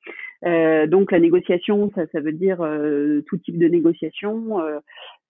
Euh, 0.47 0.87
donc 0.87 1.13
la 1.13 1.21
négociation, 1.21 1.91
ça, 1.95 2.03
ça 2.13 2.21
veut 2.21 2.33
dire 2.33 2.61
euh, 2.61 3.23
tout 3.27 3.37
type 3.39 3.59
de 3.59 3.69
négociation, 3.69 4.61
euh 4.61 4.79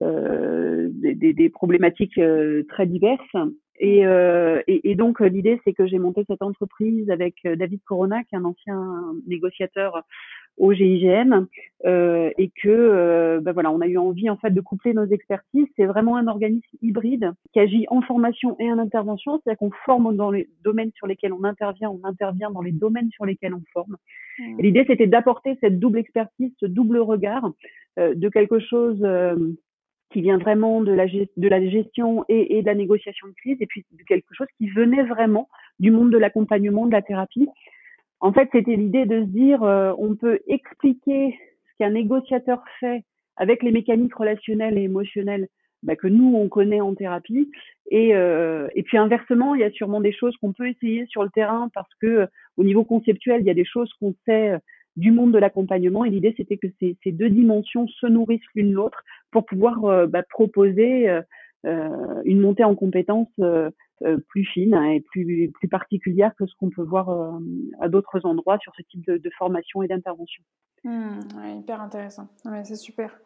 des, 0.01 1.15
des, 1.15 1.33
des, 1.33 1.49
problématiques 1.49 2.19
euh, 2.19 2.65
très 2.69 2.87
diverses. 2.87 3.37
Et, 3.83 4.01
et, 4.01 4.91
et 4.91 4.95
donc 4.95 5.21
l'idée, 5.21 5.59
c'est 5.65 5.73
que 5.73 5.87
j'ai 5.87 5.99
monté 5.99 6.23
cette 6.29 6.43
entreprise 6.43 7.09
avec 7.09 7.37
David 7.45 7.81
Corona, 7.85 8.23
qui 8.25 8.35
est 8.35 8.39
un 8.39 8.45
ancien 8.45 8.79
négociateur 9.27 10.05
au 10.61 10.75
GIGN 10.75 11.47
euh, 11.87 12.31
et 12.37 12.51
que 12.51 12.69
euh, 12.69 13.41
ben 13.41 13.53
voilà, 13.53 13.73
on 13.73 13.81
a 13.81 13.87
eu 13.87 13.97
envie 13.97 14.29
en 14.29 14.37
fait 14.37 14.51
de 14.51 14.61
coupler 14.61 14.93
nos 14.93 15.07
expertises. 15.07 15.67
C'est 15.77 15.87
vraiment 15.87 16.17
un 16.17 16.27
organisme 16.29 16.77
hybride 16.83 17.33
qui 17.53 17.61
agit 17.61 17.87
en 17.89 18.03
formation 18.03 18.57
et 18.61 18.71
en 18.71 18.79
intervention, 18.79 19.41
c'est-à-dire 19.43 19.59
qu'on 19.59 19.71
forme 19.87 20.15
dans 20.15 20.31
les 20.31 20.49
domaines 20.63 20.93
sur 20.95 21.07
lesquels 21.07 21.33
on 21.33 21.45
intervient, 21.45 21.91
on 21.91 22.07
intervient 22.07 22.51
dans 22.51 22.61
les 22.61 22.73
domaines 22.73 23.11
sur 23.11 23.25
lesquels 23.25 23.55
on 23.55 23.63
forme. 23.73 23.97
Mmh. 24.39 24.61
L'idée, 24.61 24.85
c'était 24.87 25.07
d'apporter 25.07 25.57
cette 25.61 25.79
double 25.79 25.99
expertise, 25.99 26.53
ce 26.61 26.67
double 26.67 26.99
regard 26.99 27.51
euh, 27.99 28.15
de 28.15 28.29
quelque 28.29 28.59
chose 28.59 29.01
euh, 29.03 29.37
qui 30.11 30.21
vient 30.21 30.39
vraiment 30.39 30.81
de 30.81 30.93
la, 30.93 31.07
gestion 31.07 32.25
et, 32.29 32.63
de 32.63 32.67
la 32.67 32.75
négociation 32.75 33.29
de 33.29 33.35
crise, 33.35 33.57
et 33.61 33.67
puis 33.67 33.85
de 33.93 34.03
quelque 34.03 34.35
chose 34.35 34.49
qui 34.59 34.69
venait 34.69 35.05
vraiment 35.05 35.49
du 35.79 35.91
monde 35.91 36.11
de 36.11 36.19
l'accompagnement, 36.19 36.87
de 36.87 36.93
la 36.93 37.03
thérapie, 37.03 37.49
en 38.21 38.33
fait, 38.33 38.49
c'était 38.53 38.77
l'idée 38.77 39.07
de 39.07 39.23
se 39.23 39.27
dire, 39.27 39.63
euh, 39.63 39.93
on 39.99 40.15
peut 40.15 40.41
expliquer 40.47 41.39
ce 41.65 41.79
qu'un 41.79 41.91
négociateur 41.91 42.63
fait 42.79 43.05
avec 43.37 43.63
les 43.63 43.73
mécaniques 43.73 44.15
relationnelles 44.15 44.77
et 44.77 44.83
émotionnelles 44.83 45.49
bah, 45.83 45.97
que 45.97 46.07
nous, 46.07 46.35
on 46.37 46.49
connaît 46.49 46.83
en 46.83 46.95
thérapie. 46.95 47.51
Et, 47.91 48.15
euh, 48.15 48.69
et 48.75 48.83
puis 48.83 48.99
inversement, 48.99 49.55
il 49.55 49.63
y 49.63 49.65
a 49.65 49.71
sûrement 49.71 50.03
des 50.03 50.13
choses 50.13 50.37
qu'on 50.37 50.53
peut 50.53 50.69
essayer 50.69 51.07
sur 51.07 51.23
le 51.23 51.31
terrain 51.31 51.71
parce 51.73 51.93
que 52.03 52.29
au 52.59 52.65
niveau 52.65 52.85
conceptuel, 52.85 53.41
il 53.41 53.47
y 53.47 53.51
a 53.51 53.55
des 53.55 53.65
choses 53.65 53.91
qu'on 53.95 54.15
sait 54.27 54.51
euh, 54.51 54.59
du 54.97 55.13
monde 55.13 55.33
de 55.33 55.39
l'accompagnement. 55.39 56.05
Et 56.05 56.11
l'idée, 56.11 56.35
c'était 56.37 56.57
que 56.57 56.67
ces, 56.81 57.13
deux 57.13 57.31
dimensions 57.31 57.87
se 57.87 58.07
nourrissent 58.07 58.41
l'une 58.55 58.73
l'autre 58.73 59.03
pour 59.31 59.47
pouvoir 59.47 60.09
bah, 60.09 60.23
proposer 60.23 61.09
une 61.65 62.41
montée 62.41 62.65
en 62.65 62.75
compétences 62.75 63.29
euh, 64.03 64.17
plus 64.29 64.47
fine 64.47 64.73
hein, 64.73 64.93
et 64.93 65.01
plus, 65.01 65.53
particulière 65.71 66.35
que 66.39 66.47
ce 66.47 66.55
qu'on 66.59 66.71
peut 66.71 66.83
voir 66.83 67.11
euh, 67.11 67.39
à 67.81 67.89
d'autres 67.91 68.25
endroits 68.25 68.57
sur 68.59 68.73
ce 68.75 68.81
type 68.83 69.05
de, 69.07 69.19
de 69.19 69.31
formation 69.37 69.83
et 69.83 69.89
d'intervention. 69.89 70.43
Mmh, 70.85 71.59
hyper 71.59 71.83
intéressant, 71.83 72.27
ouais, 72.47 72.65
c'est 72.65 72.77
super. 72.77 73.21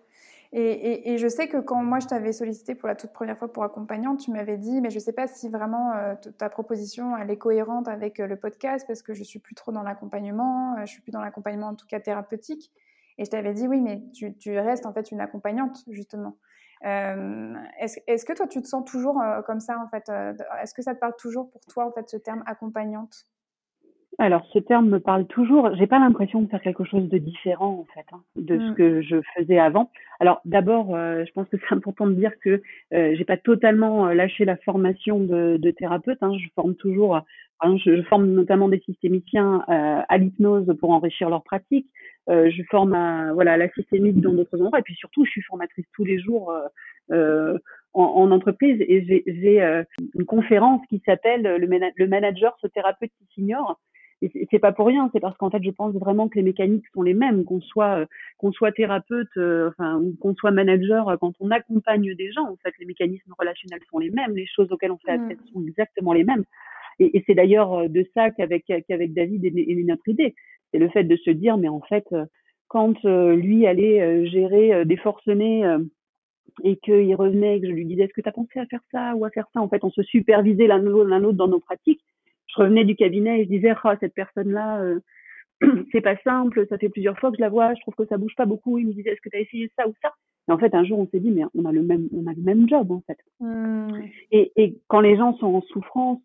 Et, 0.57 1.19
je 1.19 1.27
sais 1.27 1.49
que 1.49 1.57
quand 1.57 1.83
moi 1.83 1.99
je 1.99 2.07
t'avais 2.07 2.33
sollicité 2.33 2.77
pour 2.77 2.87
la 2.87 2.95
toute 2.95 3.13
première 3.13 3.37
fois 3.37 3.53
pour 3.53 3.65
accompagnante, 3.65 4.21
tu 4.21 4.31
m'avais 4.31 4.57
dit, 4.57 4.81
mais 4.81 4.91
je 4.91 4.97
ne 4.97 5.01
sais 5.01 5.13
pas 5.13 5.27
si 5.27 5.49
vraiment 5.49 5.93
euh, 5.95 6.15
ta 6.39 6.49
proposition 6.49 7.17
elle 7.17 7.29
est 7.29 7.39
cohérente 7.39 7.89
avec 7.89 8.19
le 8.19 8.37
podcast 8.37 8.87
parce 8.87 9.03
que 9.03 9.15
je 9.15 9.25
suis 9.25 9.41
plus 9.41 9.57
trop 9.57 9.73
dans 9.73 9.83
l'accompagnement, 9.83 10.77
je 10.83 10.87
suis 10.87 11.03
plus 11.03 11.11
dans 11.11 11.21
l'accompagnement 11.21 11.69
en 11.69 11.75
tout 11.75 11.87
cas 11.89 11.99
thérapeutique. 11.99 12.71
Et 13.19 13.25
je 13.25 13.31
t'avais 13.31 13.55
dit, 13.55 13.69
oui, 13.69 13.81
mais 13.81 14.03
tu, 14.13 14.59
restes 14.59 14.87
en 14.87 14.93
fait 14.93 15.11
une 15.11 15.21
accompagnante 15.21 15.85
justement. 15.89 16.37
Euh, 16.85 17.55
est-ce, 17.81 18.25
que 18.25 18.33
toi, 18.33 18.47
tu 18.47 18.61
te 18.61 18.67
sens 18.67 18.85
toujours 18.85 19.21
euh, 19.21 19.41
comme 19.43 19.61
ça, 19.61 19.79
en 19.79 19.89
fait 19.89 20.09
euh, 20.09 20.35
Est-ce 20.61 20.75
que 20.75 20.83
ça 20.83 20.95
te 20.95 21.01
parle 21.01 21.15
toujours 21.17 21.51
pour 21.51 21.63
toi, 21.63 21.87
en 21.87 21.93
fait, 21.93 22.09
ce 22.09 22.17
terme 22.17 22.43
accompagnante? 22.47 23.27
Alors, 24.19 24.47
ce 24.53 24.59
terme 24.59 24.89
me 24.89 25.01
parle 25.01 25.27
toujours. 25.27 25.75
J'ai 25.77 25.87
pas 25.87 25.99
l'impression 25.99 26.43
de 26.43 26.49
faire 26.49 26.61
quelque 26.61 26.85
chose 26.85 27.09
de 27.09 27.19
différent, 27.19 27.81
en 27.81 27.87
fait, 27.95 28.07
hein, 28.13 28.23
de 28.37 28.59
ce 28.59 28.71
mmh. 28.71 28.75
que 28.75 29.03
je 29.03 29.17
faisais 29.37 29.59
avant. 29.59 29.91
Alors, 30.21 30.41
d'abord, 30.45 30.91
je 30.91 31.31
pense 31.33 31.49
que 31.49 31.57
c'est 31.57 31.75
important 31.75 32.07
de 32.07 32.15
dire 32.15 32.33
que 32.41 32.63
euh, 32.93 33.15
j'ai 33.17 33.25
pas 33.25 33.37
totalement 33.37 34.07
lâché 34.09 34.45
la 34.45 34.57
formation 34.57 35.19
de, 35.21 35.57
de 35.57 35.71
thérapeute. 35.71 36.19
Hein. 36.23 36.33
Je 36.39 36.49
forme 36.55 36.75
toujours. 36.75 37.21
Hein, 37.61 37.77
je, 37.85 38.03
forme 38.03 38.27
notamment 38.27 38.69
des 38.69 38.81
systémiciens 38.81 39.65
à 39.69 40.19
l'hypnose 40.19 40.75
pour 40.81 40.91
enrichir 40.91 41.31
leur 41.31 41.43
pratique. 41.43 41.87
Euh, 42.31 42.51
je 42.51 42.63
forme 42.71 42.95
à, 42.95 43.33
voilà, 43.35 43.57
la 43.57 43.69
systémique 43.71 44.21
dans 44.21 44.33
d'autres 44.33 44.61
endroits. 44.61 44.79
Et 44.79 44.83
puis 44.83 44.95
surtout, 44.95 45.25
je 45.25 45.31
suis 45.31 45.43
formatrice 45.43 45.85
tous 45.95 46.05
les 46.05 46.19
jours 46.19 46.51
euh, 46.51 46.69
euh 47.13 47.59
en, 47.97 48.03
en, 48.03 48.33
entreprise 48.33 48.81
et 48.81 49.25
j'ai 49.25 49.63
euh, 49.63 49.85
une 50.17 50.25
conférence 50.25 50.81
qui 50.89 51.01
s'appelle 51.07 51.43
le, 51.43 51.59
le, 51.59 52.09
manager, 52.09 52.57
ce 52.61 52.67
thérapeute 52.67 53.13
qui 53.17 53.27
s'ignore. 53.33 53.79
Et 54.25 54.49
c'est 54.51 54.59
pas 54.59 54.73
pour 54.73 54.87
rien, 54.87 55.11
c'est 55.13 55.21
parce 55.21 55.37
qu'en 55.37 55.51
fait, 55.51 55.63
je 55.63 55.71
pense 55.71 55.95
vraiment 55.95 56.29
que 56.29 56.37
les 56.37 56.43
mécaniques 56.43 56.87
sont 56.95 57.03
les 57.03 57.15
mêmes, 57.15 57.45
qu'on 57.45 57.61
soit 57.61 58.07
qu'on 58.39 58.53
soit 58.53 58.73
thérapeute, 58.73 59.37
enfin, 59.37 59.99
ou 60.01 60.15
qu'on 60.21 60.35
soit 60.35 60.51
manager, 60.51 61.17
quand 61.21 61.33
on 61.41 61.51
accompagne 61.51 62.15
des 62.15 62.33
gens, 62.33 62.45
en 62.45 62.57
fait, 62.57 62.73
les 62.79 62.87
mécanismes 62.87 63.35
relationnels 63.39 63.81
sont 63.91 63.99
les 63.99 64.11
mêmes, 64.11 64.35
les 64.35 64.47
choses 64.47 64.71
auxquelles 64.73 64.93
on 64.93 64.99
fait 64.99 65.19
mmh. 65.19 65.25
appel 65.25 65.37
sont 65.53 65.63
exactement 65.67 66.13
les 66.13 66.25
mêmes. 66.25 66.45
Et, 66.99 67.17
et 67.17 67.25
c'est 67.27 67.35
d'ailleurs 67.35 67.89
de 67.89 68.07
ça 68.15 68.31
qu'avec 68.31 68.65
qu'avec 68.67 69.13
David 69.13 69.45
est, 69.45 69.85
notre 69.85 70.09
idée 70.09 70.35
c'est 70.75 70.81
le 70.81 70.89
fait 70.89 71.05
de 71.05 71.17
se 71.17 71.31
dire, 71.31 71.57
mais 71.57 71.69
en 71.69 71.81
fait, 71.81 72.05
euh, 72.13 72.25
quand 72.67 73.05
euh, 73.05 73.37
lui 73.37 73.65
allait 73.65 74.03
euh, 74.03 74.27
gérer 74.27 74.85
des 74.85 74.97
forcenés 74.97 75.63
et 76.65 76.77
qu'il 76.79 77.15
revenait 77.15 77.57
et 77.57 77.61
que 77.61 77.69
je 77.69 77.73
lui 77.73 77.87
disais, 77.87 78.03
est-ce 78.03 78.13
que 78.13 78.21
tu 78.21 78.29
as 78.29 78.33
pensé 78.33 78.59
à 78.59 78.67
faire 78.67 78.83
ça 78.91 79.15
ou 79.15 79.25
à 79.25 79.31
faire 79.31 79.47
ça? 79.55 79.61
En 79.61 79.69
fait, 79.69 79.85
on 79.85 79.91
se 79.91 80.03
supervisait 80.03 80.67
l'un 80.67 80.79
l'autre 80.79 81.33
dans 81.33 81.47
nos 81.47 81.61
pratiques. 81.61 82.03
Je 82.55 82.63
revenais 82.63 82.85
du 82.85 82.97
cabinet 82.97 83.41
et 83.41 83.45
je 83.45 83.49
disais, 83.49 83.75
ah, 83.83 83.97
cette 84.01 84.15
personne-là, 84.15 84.83
c'est 85.93 86.01
pas 86.01 86.17
simple, 86.25 86.67
ça 86.69 86.79
fait 86.79 86.89
plusieurs 86.89 87.19
fois 87.19 87.31
que 87.31 87.37
je 87.37 87.43
la 87.43 87.49
vois, 87.49 87.75
je 87.75 87.81
trouve 87.81 87.95
que 87.95 88.07
ça 88.07 88.17
bouge 88.17 88.35
pas 88.37 88.47
beaucoup. 88.47 88.79
Il 88.79 88.87
me 88.87 88.93
disait, 88.93 89.11
est-ce 89.11 89.21
que 89.21 89.29
tu 89.29 89.37
as 89.37 89.41
essayé 89.41 89.71
ça 89.77 89.89
ou 89.89 89.95
ça? 90.03 90.13
Et 90.49 90.53
en 90.53 90.59
fait, 90.59 90.75
un 90.75 90.85
jour, 90.85 90.99
on 90.99 91.09
s'est 91.09 91.21
dit, 91.21 91.31
mais 91.31 91.45
on 91.55 91.65
a 91.65 91.73
le 91.73 91.83
même, 91.83 92.09
on 92.13 92.27
a 92.27 92.35
le 92.35 92.43
même 92.43 92.69
job, 92.69 92.91
en 92.93 93.03
fait. 93.07 93.19
Mmh. 93.41 94.03
Et, 94.31 94.53
et, 94.57 94.79
quand 94.89 95.01
les 95.01 95.17
gens 95.17 95.37
sont 95.39 95.47
en 95.47 95.63
souffrance, 95.63 96.23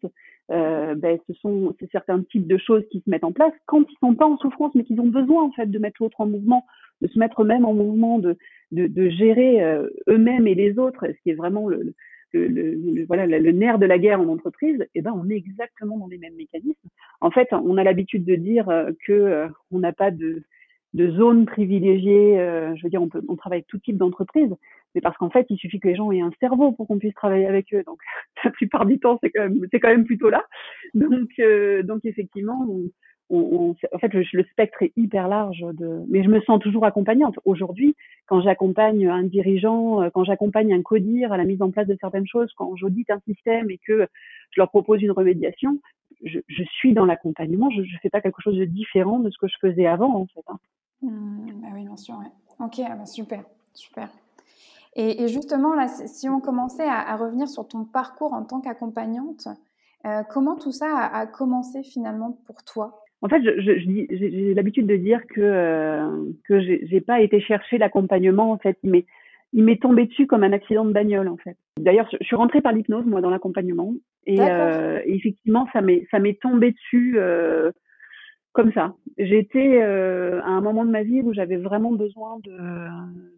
euh, 0.52 0.96
ben, 0.96 1.20
ce 1.28 1.34
sont 1.36 1.76
certains 1.92 2.22
types 2.24 2.48
de 2.48 2.58
choses 2.58 2.84
qui 2.92 3.02
se 3.02 3.10
mettent 3.10 3.24
en 3.24 3.32
place 3.32 3.54
quand 3.68 3.84
ils 3.90 3.98
sont 4.00 4.16
pas 4.16 4.26
en 4.26 4.38
souffrance, 4.38 4.74
mais 4.76 4.84
qu'ils 4.84 5.00
ont 5.00 5.08
besoin 5.08 5.44
en 5.44 5.52
fait 5.52 5.68
de 5.68 5.80
mettre 5.80 6.02
l'autre 6.02 6.22
en 6.22 6.26
mouvement, 6.26 6.66
de 7.02 7.08
se 7.08 7.20
mettre 7.20 7.44
eux-mêmes 7.44 7.66
en 7.66 7.74
mouvement, 7.74 8.20
de, 8.20 8.36
de, 8.72 8.88
de 8.88 9.10
gérer 9.10 9.64
euh, 9.64 9.88
eux-mêmes 10.08 10.48
et 10.48 10.56
les 10.56 10.80
autres, 10.80 11.06
ce 11.06 11.22
qui 11.22 11.30
est 11.30 11.36
vraiment 11.36 11.70
le, 11.70 11.84
le, 11.84 11.94
le, 12.34 13.06
voilà 13.06 13.26
le, 13.26 13.52
nerf 13.52 13.80
de 13.80 13.86
la 13.86 13.98
guerre 13.98 14.22
en 14.22 14.28
entreprise. 14.28 14.86
Eh 14.96 15.02
ben 15.02 15.14
on 15.14 15.30
est 15.30 15.36
exactement 15.36 15.98
dans 15.98 16.08
les 16.08 16.18
mêmes 16.18 16.36
mécanismes. 16.36 16.90
En 17.22 17.32
fait, 17.32 17.48
on 17.52 17.78
a 17.78 17.84
l'habitude 17.84 18.26
de 18.26 18.36
dire 18.36 18.70
euh, 18.70 18.92
que 19.06 19.14
euh, 19.14 19.48
on 19.72 19.80
n'a 19.80 19.94
pas 19.94 20.12
de 20.12 20.44
de 20.96 21.12
zone 21.12 21.46
privilégiée. 21.46 22.36
je 22.76 22.82
veux 22.82 22.90
dire, 22.90 23.00
on, 23.00 23.10
peut, 23.10 23.22
on 23.28 23.36
travaille 23.36 23.58
avec 23.58 23.68
tout 23.68 23.78
type 23.78 23.98
d'entreprise, 23.98 24.50
mais 24.96 25.02
parce 25.02 25.18
qu'en 25.18 25.30
fait, 25.30 25.46
il 25.50 25.58
suffit 25.58 25.80
que 25.80 25.88
les 25.88 25.96
gens 25.96 26.12
aient 26.12 26.22
un 26.22 26.32
cerveau 26.40 26.72
pour 26.72 26.88
qu'on 26.88 26.98
puisse 26.98 27.14
travailler 27.14 27.46
avec 27.46 27.74
eux. 27.74 27.84
Donc, 27.86 28.00
la 28.44 28.52
plupart 28.52 28.86
du 28.86 29.00
temps, 29.00 29.20
c'est 29.22 29.30
quand 29.30 29.44
même, 29.44 29.60
c'est 29.72 29.80
quand 29.80 29.90
même 29.90 30.06
plutôt 30.06 30.30
là. 30.30 30.44
Donc, 30.94 31.30
euh, 31.40 31.84
donc 31.84 32.00
effectivement, 32.06 32.68
en 33.30 33.76
fait, 34.00 34.14
le, 34.14 34.44
spectre 34.52 34.82
est 34.84 34.94
hyper 34.98 35.28
large. 35.28 35.66
Mais 36.08 36.24
je 36.24 36.30
me 36.30 36.42
sens 36.42 36.60
toujours 36.60 36.86
accompagnante. 36.86 37.40
Aujourd'hui, 37.46 37.96
quand 38.26 38.42
j'accompagne 38.42 39.08
un 39.08 39.24
dirigeant, 39.24 40.02
euh, 40.02 40.10
quand 40.14 40.24
j'accompagne 40.24 40.74
un 40.74 40.82
codir 40.82 41.32
à 41.32 41.38
la 41.38 41.46
mise 41.46 41.62
en 41.62 41.72
place 41.72 41.88
de 41.88 41.98
certaines 42.00 42.28
choses, 42.28 42.52
quand 42.58 42.76
j'audite 42.76 43.10
un 43.12 43.20
système 43.28 43.70
et 43.70 43.78
que 43.78 44.08
je 44.52 44.60
leur 44.60 44.70
propose 44.70 45.02
une 45.02 45.12
remédiation, 45.12 45.80
je, 46.24 46.64
suis 46.78 46.94
dans 46.94 47.06
l'accompagnement. 47.06 47.70
Je 47.70 47.82
ne 47.82 48.00
fais 48.02 48.10
pas 48.10 48.22
quelque 48.22 48.42
chose 48.42 48.58
de 48.58 48.66
différent 48.66 49.20
de 49.20 49.30
ce 49.30 49.38
que 49.38 49.48
je 49.48 49.56
faisais 49.62 49.86
avant, 49.86 50.16
en 50.16 50.26
fait. 50.28 50.44
Hein. 50.48 50.60
Mmh, 51.02 51.62
bah 51.62 51.68
oui, 51.74 51.86
bien 51.86 51.98
sûr. 51.98 52.16
Ok, 52.60 52.82
ah 52.86 52.96
bah 52.96 53.06
super, 53.06 53.44
super. 53.74 54.10
Et, 54.96 55.28
justement, 55.28 55.76
là, 55.76 55.88
si 55.88 56.28
on 56.28 56.42
commençait 56.42 56.88
à, 56.88 57.16
revenir 57.16 57.48
sur 57.48 57.68
ton 57.68 57.86
parcours 57.86 58.34
en 58.34 58.44
tant 58.44 58.60
qu'accompagnante, 58.60 59.48
euh, 60.06 60.24
comment 60.24 60.56
tout 60.56 60.72
ça 60.72 60.98
a, 60.98 61.26
commencé 61.28 61.84
finalement 61.84 62.38
pour 62.46 62.64
toi? 62.64 63.04
En 63.22 63.28
fait, 63.28 63.42
j'ai 63.44 64.54
l'habitude 64.54 64.88
de 64.88 64.96
dire 64.96 65.22
que 65.28 65.42
euh, 65.42 66.26
que 66.48 66.60
j'ai 66.62 67.02
pas 67.02 67.22
été 67.22 67.42
chercher 67.42 67.78
l'accompagnement. 67.78 68.52
En 68.52 68.58
fait, 68.58 68.78
mais 68.84 69.06
il 69.52 69.64
m'est 69.64 69.82
tombé 69.82 70.06
dessus 70.06 70.26
comme 70.26 70.44
un 70.44 70.54
accident 70.54 70.86
de 70.86 70.94
bagnole. 70.94 71.28
En 71.28 71.38
fait. 71.38 71.58
D'ailleurs, 71.78 72.08
je 72.12 72.26
suis 72.26 72.36
rentrée 72.36 72.62
par 72.62 72.72
l'hypnose 72.72 73.06
moi 73.06 73.20
dans 73.20 73.30
l'accompagnement 73.30 73.94
et, 74.26 74.40
euh, 74.40 75.02
effectivement, 75.06 75.68
ça 75.74 75.82
m'est 75.82 76.08
ça 76.12 76.20
m'est 76.20 76.40
tombé 76.40 76.72
dessus. 76.72 77.16
Euh, 77.18 77.72
comme 78.52 78.74
ça. 78.74 78.96
J'étais 79.18 79.80
euh, 79.80 80.42
à 80.42 80.50
un 80.50 80.60
moment 80.60 80.84
de 80.84 80.90
ma 80.90 81.04
vie 81.04 81.22
où 81.22 81.34
j'avais 81.34 81.58
vraiment 81.58 81.92
besoin 81.92 82.40
de, 82.44 82.58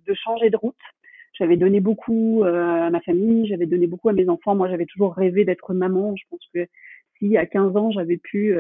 de 0.08 0.14
changer 0.14 0.50
de 0.50 0.56
route. 0.56 0.74
J'avais 1.34 1.58
donné 1.58 1.82
beaucoup 1.82 2.44
à 2.46 2.90
ma 2.90 3.02
famille, 3.02 3.46
j'avais 3.46 3.66
donné 3.66 3.88
beaucoup 3.88 4.08
à 4.08 4.14
mes 4.14 4.30
enfants. 4.30 4.56
Moi, 4.56 4.70
j'avais 4.70 4.86
toujours 4.86 5.14
rêvé 5.14 5.44
d'être 5.44 5.74
maman. 5.74 6.16
Je 6.16 6.24
pense 6.30 6.48
que 6.54 6.66
si 7.20 7.36
à 7.36 7.46
15 7.46 7.76
ans, 7.76 7.92
j'avais 7.92 8.18
pu 8.18 8.56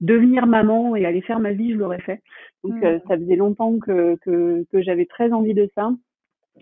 devenir 0.00 0.46
maman 0.46 0.96
et 0.96 1.04
aller 1.06 1.22
faire 1.22 1.40
ma 1.40 1.52
vie, 1.52 1.72
je 1.72 1.78
l'aurais 1.78 2.00
fait. 2.00 2.20
Donc, 2.64 2.74
mmh. 2.74 3.00
ça 3.08 3.16
faisait 3.16 3.36
longtemps 3.36 3.78
que, 3.78 4.16
que, 4.22 4.64
que 4.70 4.82
j'avais 4.82 5.06
très 5.06 5.32
envie 5.32 5.54
de 5.54 5.70
ça. 5.74 5.90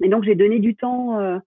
Et 0.02 0.08
donc, 0.08 0.24
j'ai 0.24 0.34
donné 0.34 0.58
du 0.58 0.74
temps 0.74 1.40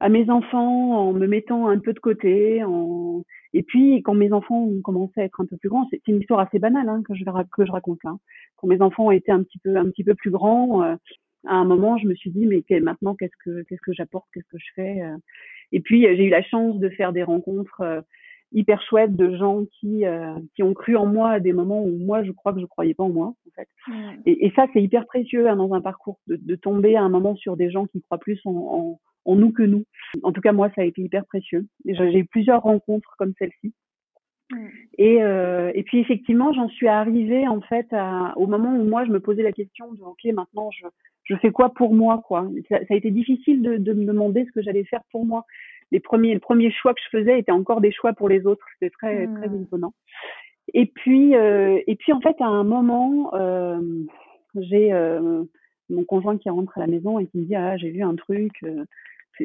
à 0.00 0.08
mes 0.08 0.28
enfants 0.30 1.08
en 1.08 1.12
me 1.12 1.26
mettant 1.26 1.68
un 1.68 1.78
peu 1.78 1.92
de 1.92 1.98
côté. 1.98 2.62
En... 2.64 3.22
Et 3.52 3.62
puis, 3.62 4.02
quand 4.02 4.14
mes 4.14 4.32
enfants 4.32 4.62
ont 4.62 4.80
commencé 4.82 5.20
à 5.20 5.24
être 5.24 5.40
un 5.40 5.46
peu 5.46 5.56
plus 5.56 5.68
grands, 5.68 5.86
c'est 5.90 6.06
une 6.08 6.20
histoire 6.20 6.40
assez 6.40 6.58
banale 6.58 6.88
hein, 6.88 7.02
que, 7.06 7.14
je, 7.14 7.24
que 7.24 7.64
je 7.64 7.72
raconte 7.72 8.02
là. 8.04 8.14
Quand 8.56 8.66
mes 8.66 8.82
enfants 8.82 9.06
ont 9.06 9.10
été 9.10 9.32
un 9.32 9.42
petit 9.42 9.58
peu, 9.58 9.76
un 9.76 9.86
petit 9.86 10.04
peu 10.04 10.14
plus 10.14 10.30
grands, 10.30 10.82
euh, 10.82 10.96
à 11.46 11.54
un 11.54 11.64
moment, 11.64 11.96
je 11.96 12.06
me 12.06 12.14
suis 12.14 12.30
dit, 12.30 12.46
mais 12.46 12.62
maintenant, 12.80 13.14
qu'est-ce 13.14 13.36
que, 13.44 13.62
qu'est-ce 13.62 13.80
que 13.80 13.92
j'apporte, 13.92 14.26
qu'est-ce 14.34 14.48
que 14.48 14.58
je 14.58 14.72
fais 14.74 15.02
euh? 15.02 15.16
Et 15.72 15.80
puis, 15.80 16.02
j'ai 16.02 16.24
eu 16.24 16.28
la 16.30 16.42
chance 16.42 16.78
de 16.78 16.88
faire 16.90 17.12
des 17.12 17.22
rencontres 17.22 17.80
euh, 17.80 18.00
hyper 18.52 18.80
chouettes 18.82 19.16
de 19.16 19.36
gens 19.36 19.64
qui, 19.80 20.04
qui 20.54 20.62
ont 20.62 20.74
cru 20.74 20.96
en 20.96 21.06
moi 21.06 21.30
à 21.30 21.40
des 21.40 21.52
moments 21.52 21.82
où 21.82 21.96
moi, 21.98 22.22
je 22.22 22.32
crois 22.32 22.52
que 22.52 22.60
je 22.60 22.66
croyais 22.66 22.94
pas 22.94 23.04
en 23.04 23.10
moi, 23.10 23.26
en 23.26 23.50
fait. 23.54 23.68
Mmh. 23.88 24.22
Et, 24.26 24.46
et, 24.46 24.52
ça, 24.56 24.66
c'est 24.72 24.82
hyper 24.82 25.06
précieux 25.06 25.48
hein, 25.48 25.56
dans 25.56 25.72
un 25.74 25.80
parcours, 25.80 26.18
de, 26.26 26.36
de, 26.36 26.54
tomber 26.54 26.96
à 26.96 27.02
un 27.02 27.08
moment 27.08 27.36
sur 27.36 27.56
des 27.56 27.70
gens 27.70 27.86
qui 27.86 28.00
croient 28.00 28.18
plus 28.18 28.40
en, 28.44 28.50
en 28.50 29.00
en 29.26 29.34
nous 29.34 29.52
que 29.52 29.62
nous. 29.62 29.84
En 30.22 30.32
tout 30.32 30.40
cas, 30.40 30.52
moi, 30.52 30.70
ça 30.74 30.82
a 30.82 30.84
été 30.84 31.02
hyper 31.02 31.26
précieux. 31.26 31.66
J'ai 31.84 32.18
eu 32.18 32.24
plusieurs 32.24 32.62
rencontres 32.62 33.14
comme 33.18 33.34
celle-ci. 33.38 33.74
Et, 34.96 35.22
euh, 35.22 35.72
et 35.74 35.82
puis 35.82 35.98
effectivement, 35.98 36.52
j'en 36.52 36.68
suis 36.68 36.86
arrivée 36.86 37.48
en 37.48 37.60
fait 37.60 37.88
à, 37.90 38.32
au 38.36 38.46
moment 38.46 38.76
où 38.76 38.84
moi 38.84 39.04
je 39.04 39.10
me 39.10 39.18
posais 39.18 39.42
la 39.42 39.50
question 39.50 39.92
de 39.92 40.00
ok 40.00 40.24
maintenant 40.32 40.70
je, 40.70 40.86
je 41.26 41.36
fais 41.36 41.50
quoi 41.50 41.70
pour 41.70 41.94
moi 41.94 42.22
quoi. 42.26 42.48
Ça, 42.68 42.78
ça 42.78 42.94
a 42.94 42.96
été 42.96 43.10
difficile 43.10 43.62
de, 43.62 43.76
de, 43.76 43.92
me 43.92 44.04
demander 44.04 44.44
ce 44.46 44.52
que 44.52 44.62
j'allais 44.62 44.84
faire 44.84 45.02
pour 45.10 45.26
moi. 45.26 45.44
Les 45.92 46.00
premiers 46.00 46.34
les 46.34 46.40
premiers 46.40 46.70
choix 46.70 46.94
que 46.94 47.00
je 47.04 47.18
faisais 47.18 47.38
étaient 47.38 47.52
encore 47.52 47.80
des 47.80 47.92
choix 47.92 48.12
pour 48.12 48.28
les 48.28 48.46
autres. 48.46 48.64
C'était 48.74 48.90
très 48.90 49.26
très 49.26 49.48
mm. 49.48 49.62
étonnant. 49.62 49.92
Et 50.74 50.86
puis 50.86 51.36
euh, 51.36 51.80
et 51.86 51.96
puis 51.96 52.12
en 52.12 52.20
fait 52.20 52.36
à 52.40 52.46
un 52.46 52.64
moment 52.64 53.34
euh, 53.34 53.80
j'ai 54.54 54.92
euh, 54.92 55.44
mon 55.90 56.04
conjoint 56.04 56.38
qui 56.38 56.50
rentre 56.50 56.76
à 56.78 56.80
la 56.80 56.86
maison 56.86 57.18
et 57.18 57.26
qui 57.26 57.38
me 57.38 57.44
dit 57.44 57.54
ah 57.54 57.76
j'ai 57.76 57.90
vu 57.90 58.02
un 58.02 58.16
truc 58.16 58.52
euh, 58.64 58.84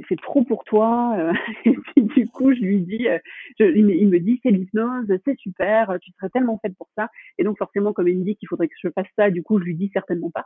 c'est 0.07 0.21
trop 0.21 0.43
pour 0.43 0.63
toi. 0.63 1.15
Euh, 1.17 1.33
et 1.65 1.73
puis 1.73 2.03
du 2.03 2.27
coup, 2.27 2.53
je 2.53 2.59
lui 2.59 2.81
dis, 2.81 3.07
euh, 3.07 3.19
il, 3.59 3.85
me, 3.85 4.19
dit, 4.19 4.39
c'est 4.43 4.51
l'hypnose, 4.51 5.07
c'est 5.25 5.37
super, 5.37 5.97
tu 6.01 6.11
serais 6.11 6.29
tellement 6.29 6.59
faite 6.59 6.75
pour 6.77 6.89
ça. 6.97 7.09
Et 7.37 7.43
donc 7.43 7.57
forcément, 7.57 7.93
comme 7.93 8.07
il 8.07 8.19
me 8.19 8.23
dit 8.23 8.35
qu'il 8.35 8.47
faudrait 8.47 8.67
que 8.67 8.75
je 8.81 8.89
fasse 8.89 9.07
ça, 9.17 9.29
du 9.29 9.43
coup, 9.43 9.59
je 9.59 9.65
lui 9.65 9.75
dis 9.75 9.89
certainement 9.93 10.31
pas, 10.31 10.45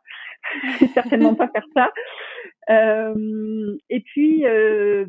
certainement 0.94 1.36
pas 1.36 1.50
faire 1.50 1.66
ça. 1.76 1.92
Euh, 2.70 3.76
et 3.90 4.02
puis, 4.02 4.44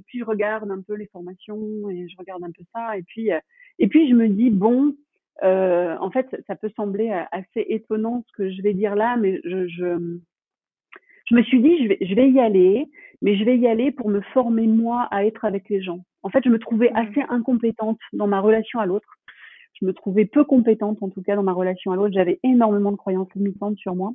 puis 0.07 0.19
je 0.19 0.25
regarde 0.25 0.71
un 0.71 0.83
peu 0.83 0.95
les 0.95 1.07
formations 1.07 1.91
et 1.91 2.09
je 2.09 2.17
regarde 2.19 2.43
un 2.45 2.51
peu 2.51 2.65
ça. 2.75 2.97
Et 2.97 3.03
puis, 3.03 3.31
et 3.79 3.89
puis 3.89 4.09
je 4.09 4.15
me 4.15 4.29
dis 4.29 4.51
bon. 4.51 4.95
en 5.43 6.11
fait, 6.11 6.29
ça 6.47 6.57
peut 6.57 6.71
sembler 6.77 7.11
assez 7.33 7.65
étonnant 7.69 8.25
ce 8.27 8.33
que 8.37 8.51
je 8.51 8.63
vais 8.63 8.75
dire 8.75 8.95
là, 8.95 9.17
mais 9.17 9.41
je, 9.45 9.67
je, 9.69 9.85
me 11.35 11.43
suis 11.43 11.61
dit, 11.61 11.89
je 12.01 12.15
vais 12.15 12.31
y 12.31 12.41
aller 12.41 12.89
mais 13.23 13.37
je 13.37 13.45
vais 13.45 13.57
y 13.59 13.67
aller 13.67 13.91
pour 13.91 14.09
me 14.09 14.21
former 14.33 14.67
moi 14.67 15.09
à 15.11 15.25
être 15.25 15.45
avec 15.45 15.69
les 15.69 15.83
gens. 15.83 16.01
En 16.23 16.29
fait, 16.29 16.43
je 16.45 16.51
me 16.51 16.59
trouvais 16.59 16.91
mmh. 16.91 16.97
assez 16.97 17.23
incompétente 17.29 17.99
dans 18.13 18.27
ma 18.27 18.41
relation 18.41 18.81
à 18.81 18.87
l'autre. 18.87 19.09
Je 19.81 19.85
me 19.87 19.93
trouvais 19.93 20.25
peu 20.25 20.45
compétente, 20.45 21.03
en 21.03 21.11
tout 21.11 21.23
cas, 21.23 21.37
dans 21.37 21.43
ma 21.43 21.53
relation 21.53 21.93
à 21.93 21.97
l'autre. 21.97 22.15
J'avais 22.15 22.41
énormément 22.43 22.93
de 22.93 22.97
croyances 22.97 23.33
limitantes 23.35 23.77
sur 23.77 23.95
moi. 23.95 24.13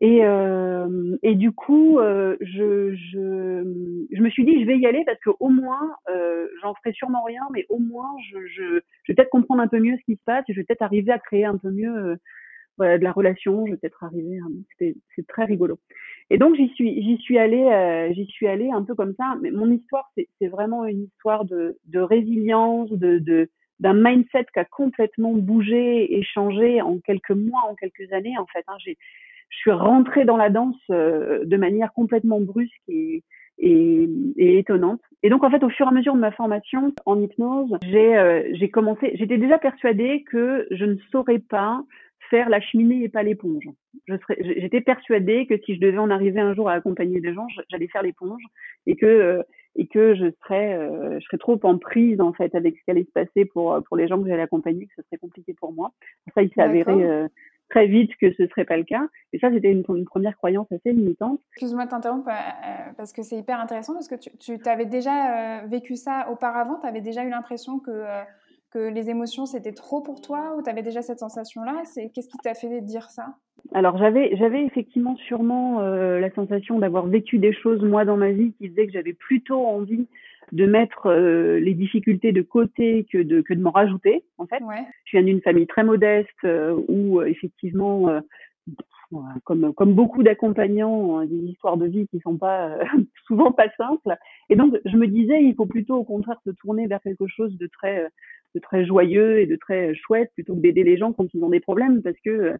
Et, 0.00 0.24
euh, 0.24 1.16
et 1.22 1.34
du 1.34 1.52
coup, 1.52 1.98
euh, 1.98 2.36
je, 2.40 2.94
je, 2.94 4.06
je 4.12 4.22
me 4.22 4.28
suis 4.28 4.44
dit, 4.44 4.60
je 4.60 4.66
vais 4.66 4.78
y 4.78 4.86
aller 4.86 5.02
parce 5.06 5.18
que 5.20 5.30
au 5.40 5.48
moins, 5.48 5.90
euh, 6.10 6.46
j'en 6.60 6.74
ferai 6.74 6.92
sûrement 6.92 7.22
rien, 7.22 7.40
mais 7.54 7.64
au 7.70 7.78
moins, 7.78 8.10
je, 8.30 8.38
je, 8.46 8.62
je 9.04 9.12
vais 9.12 9.14
peut-être 9.14 9.30
comprendre 9.30 9.62
un 9.62 9.68
peu 9.68 9.78
mieux 9.80 9.96
ce 9.96 10.04
qui 10.04 10.16
se 10.16 10.24
passe 10.26 10.44
et 10.48 10.52
je 10.52 10.60
vais 10.60 10.64
peut-être 10.64 10.82
arriver 10.82 11.12
à 11.12 11.18
créer 11.18 11.46
un 11.46 11.56
peu 11.56 11.70
mieux 11.70 11.96
euh, 11.96 12.16
de 12.78 13.02
la 13.02 13.12
relation. 13.12 13.66
Je 13.66 13.72
vais 13.72 13.76
peut-être 13.78 14.04
arriver. 14.04 14.38
C'est 14.78 15.26
très 15.26 15.44
rigolo. 15.44 15.78
Et 16.30 16.38
donc 16.38 16.56
j'y 16.56 16.68
suis, 16.70 17.02
j'y 17.02 17.18
suis 17.18 17.38
allée, 17.38 17.64
euh, 17.64 18.12
j'y 18.12 18.26
suis 18.26 18.48
allée 18.48 18.70
un 18.70 18.82
peu 18.82 18.94
comme 18.94 19.14
ça. 19.14 19.36
Mais 19.40 19.50
mon 19.50 19.70
histoire, 19.70 20.10
c'est 20.16 20.48
vraiment 20.48 20.84
une 20.84 21.04
histoire 21.04 21.44
de, 21.44 21.78
de 21.86 22.00
résilience, 22.00 22.90
de, 22.90 23.18
de 23.18 23.48
d'un 23.78 23.92
mindset 23.92 24.46
qui 24.54 24.58
a 24.58 24.64
complètement 24.64 25.34
bougé 25.34 26.16
et 26.16 26.22
changé 26.22 26.80
en 26.80 26.98
quelques 26.98 27.30
mois, 27.30 27.60
en 27.68 27.74
quelques 27.74 28.10
années 28.12 28.36
en 28.38 28.46
fait. 28.46 28.64
Hein. 28.68 28.76
J'ai, 28.78 28.96
je 29.50 29.56
suis 29.58 29.70
rentrée 29.70 30.24
dans 30.24 30.38
la 30.38 30.50
danse 30.50 30.76
euh, 30.90 31.44
de 31.44 31.56
manière 31.56 31.92
complètement 31.92 32.40
brusque 32.40 32.72
et, 32.88 33.22
et, 33.58 34.08
et, 34.36 34.58
étonnante. 34.58 35.00
Et 35.22 35.28
donc 35.28 35.44
en 35.44 35.50
fait, 35.50 35.62
au 35.62 35.68
fur 35.68 35.86
et 35.86 35.88
à 35.90 35.92
mesure 35.92 36.14
de 36.14 36.20
ma 36.20 36.32
formation 36.32 36.94
en 37.04 37.20
hypnose, 37.20 37.76
j'ai 37.84 38.16
euh, 38.16 38.42
j'ai 38.54 38.70
commencé. 38.70 39.12
J'étais 39.14 39.38
déjà 39.38 39.58
persuadée 39.58 40.24
que 40.24 40.66
je 40.70 40.84
ne 40.84 40.96
saurais 41.12 41.38
pas 41.38 41.82
faire 42.30 42.48
la 42.48 42.60
cheminée 42.60 43.04
et 43.04 43.08
pas 43.08 43.22
l'éponge. 43.22 43.64
J'étais 44.40 44.80
persuadée 44.80 45.46
que 45.46 45.56
si 45.64 45.74
je 45.74 45.80
devais 45.80 45.98
en 45.98 46.10
arriver 46.10 46.40
un 46.40 46.54
jour 46.54 46.68
à 46.68 46.74
accompagner 46.74 47.20
des 47.20 47.34
gens, 47.34 47.46
j'allais 47.70 47.88
faire 47.88 48.02
l'éponge 48.02 48.42
et 48.86 48.96
que 48.96 49.06
euh, 49.06 49.42
et 49.74 49.86
que 49.86 50.14
je 50.14 50.26
serais 50.42 50.74
euh, 50.74 51.18
je 51.20 51.24
serais 51.26 51.38
trop 51.38 51.58
en 51.64 51.78
prise 51.78 52.20
en 52.20 52.32
fait 52.32 52.54
avec 52.54 52.76
ce 52.76 52.84
qui 52.84 52.90
allait 52.90 53.04
se 53.04 53.12
passer 53.12 53.44
pour 53.44 53.78
pour 53.86 53.96
les 53.96 54.08
gens 54.08 54.22
que 54.22 54.28
j'allais 54.28 54.42
accompagner, 54.42 54.86
que 54.86 54.92
ce 54.96 55.02
serait 55.02 55.18
compliqué 55.18 55.54
pour 55.54 55.72
moi. 55.72 55.92
Ça, 56.34 56.42
il 56.42 56.50
s'est 56.52 56.62
avéré 56.62 56.92
euh, 56.92 57.28
très 57.68 57.86
vite 57.86 58.12
que 58.20 58.32
ce 58.32 58.46
serait 58.46 58.64
pas 58.64 58.76
le 58.76 58.84
cas. 58.84 59.06
Et 59.32 59.38
ça, 59.38 59.50
c'était 59.50 59.72
une, 59.72 59.82
première 59.82 60.36
croyance 60.36 60.70
assez 60.70 60.92
limitante. 60.92 61.40
Excuse-moi 61.52 61.86
de 61.86 61.90
t'interrompre 61.90 62.30
parce 62.96 63.12
que 63.12 63.22
c'est 63.22 63.36
hyper 63.36 63.60
intéressant 63.60 63.94
parce 63.94 64.08
que 64.08 64.14
tu, 64.14 64.30
tu 64.38 64.68
avais 64.68 64.86
déjà 64.86 65.64
vécu 65.66 65.96
ça 65.96 66.28
auparavant, 66.30 66.78
tu 66.80 66.86
avais 66.86 67.00
déjà 67.00 67.24
eu 67.24 67.30
l'impression 67.30 67.80
que 67.80 68.04
que 68.76 68.90
les 68.90 69.08
émotions 69.08 69.46
c'était 69.46 69.72
trop 69.72 70.02
pour 70.02 70.20
toi 70.20 70.54
ou 70.56 70.62
tu 70.62 70.68
avais 70.68 70.82
déjà 70.82 71.00
cette 71.00 71.20
sensation-là? 71.20 71.82
C'est 71.84 72.10
qu'est-ce 72.10 72.28
qui 72.28 72.38
t'a 72.38 72.54
fait 72.54 72.80
dire 72.82 73.10
ça? 73.10 73.34
Alors 73.72 73.96
j'avais 73.96 74.36
j'avais 74.36 74.64
effectivement 74.64 75.16
sûrement 75.16 75.80
euh, 75.80 76.20
la 76.20 76.30
sensation 76.32 76.78
d'avoir 76.78 77.06
vécu 77.06 77.38
des 77.38 77.54
choses 77.54 77.82
moi 77.82 78.04
dans 78.04 78.18
ma 78.18 78.32
vie 78.32 78.52
qui 78.58 78.68
faisaient 78.68 78.86
que 78.86 78.92
j'avais 78.92 79.14
plutôt 79.14 79.66
envie 79.66 80.06
de 80.52 80.66
mettre 80.66 81.06
euh, 81.06 81.58
les 81.58 81.74
difficultés 81.74 82.32
de 82.32 82.42
côté 82.42 83.06
que 83.10 83.18
de 83.18 83.40
que 83.40 83.54
de 83.54 83.62
m'en 83.62 83.70
rajouter 83.70 84.24
en 84.36 84.46
fait. 84.46 84.62
Je 85.04 85.16
viens 85.16 85.24
d'une 85.24 85.40
famille 85.40 85.66
très 85.66 85.82
modeste 85.82 86.44
euh, 86.44 86.78
où 86.88 87.22
effectivement 87.22 88.20
comme, 89.44 89.72
comme 89.74 89.94
beaucoup 89.94 90.24
d'accompagnants, 90.24 91.18
hein, 91.18 91.26
des 91.26 91.36
histoires 91.36 91.76
de 91.76 91.86
vie 91.86 92.08
qui 92.08 92.18
sont 92.20 92.36
pas 92.36 92.76
souvent 93.26 93.52
pas 93.52 93.68
simples. 93.76 94.16
Et 94.50 94.56
donc, 94.56 94.74
je 94.84 94.96
me 94.96 95.06
disais, 95.06 95.44
il 95.44 95.54
faut 95.54 95.66
plutôt 95.66 95.94
au 95.94 96.02
contraire 96.02 96.40
se 96.44 96.50
tourner 96.50 96.88
vers 96.88 97.00
quelque 97.00 97.28
chose 97.28 97.56
de 97.56 97.68
très 97.68 98.10
de 98.54 98.60
très 98.60 98.84
joyeux 98.86 99.40
et 99.40 99.46
de 99.46 99.56
très 99.56 99.94
chouette 99.94 100.30
plutôt 100.34 100.54
que 100.54 100.60
d'aider 100.60 100.84
les 100.84 100.96
gens 100.96 101.12
quand 101.12 101.26
ils 101.34 101.42
ont 101.42 101.50
des 101.50 101.60
problèmes 101.60 102.02
parce 102.02 102.18
que 102.24 102.54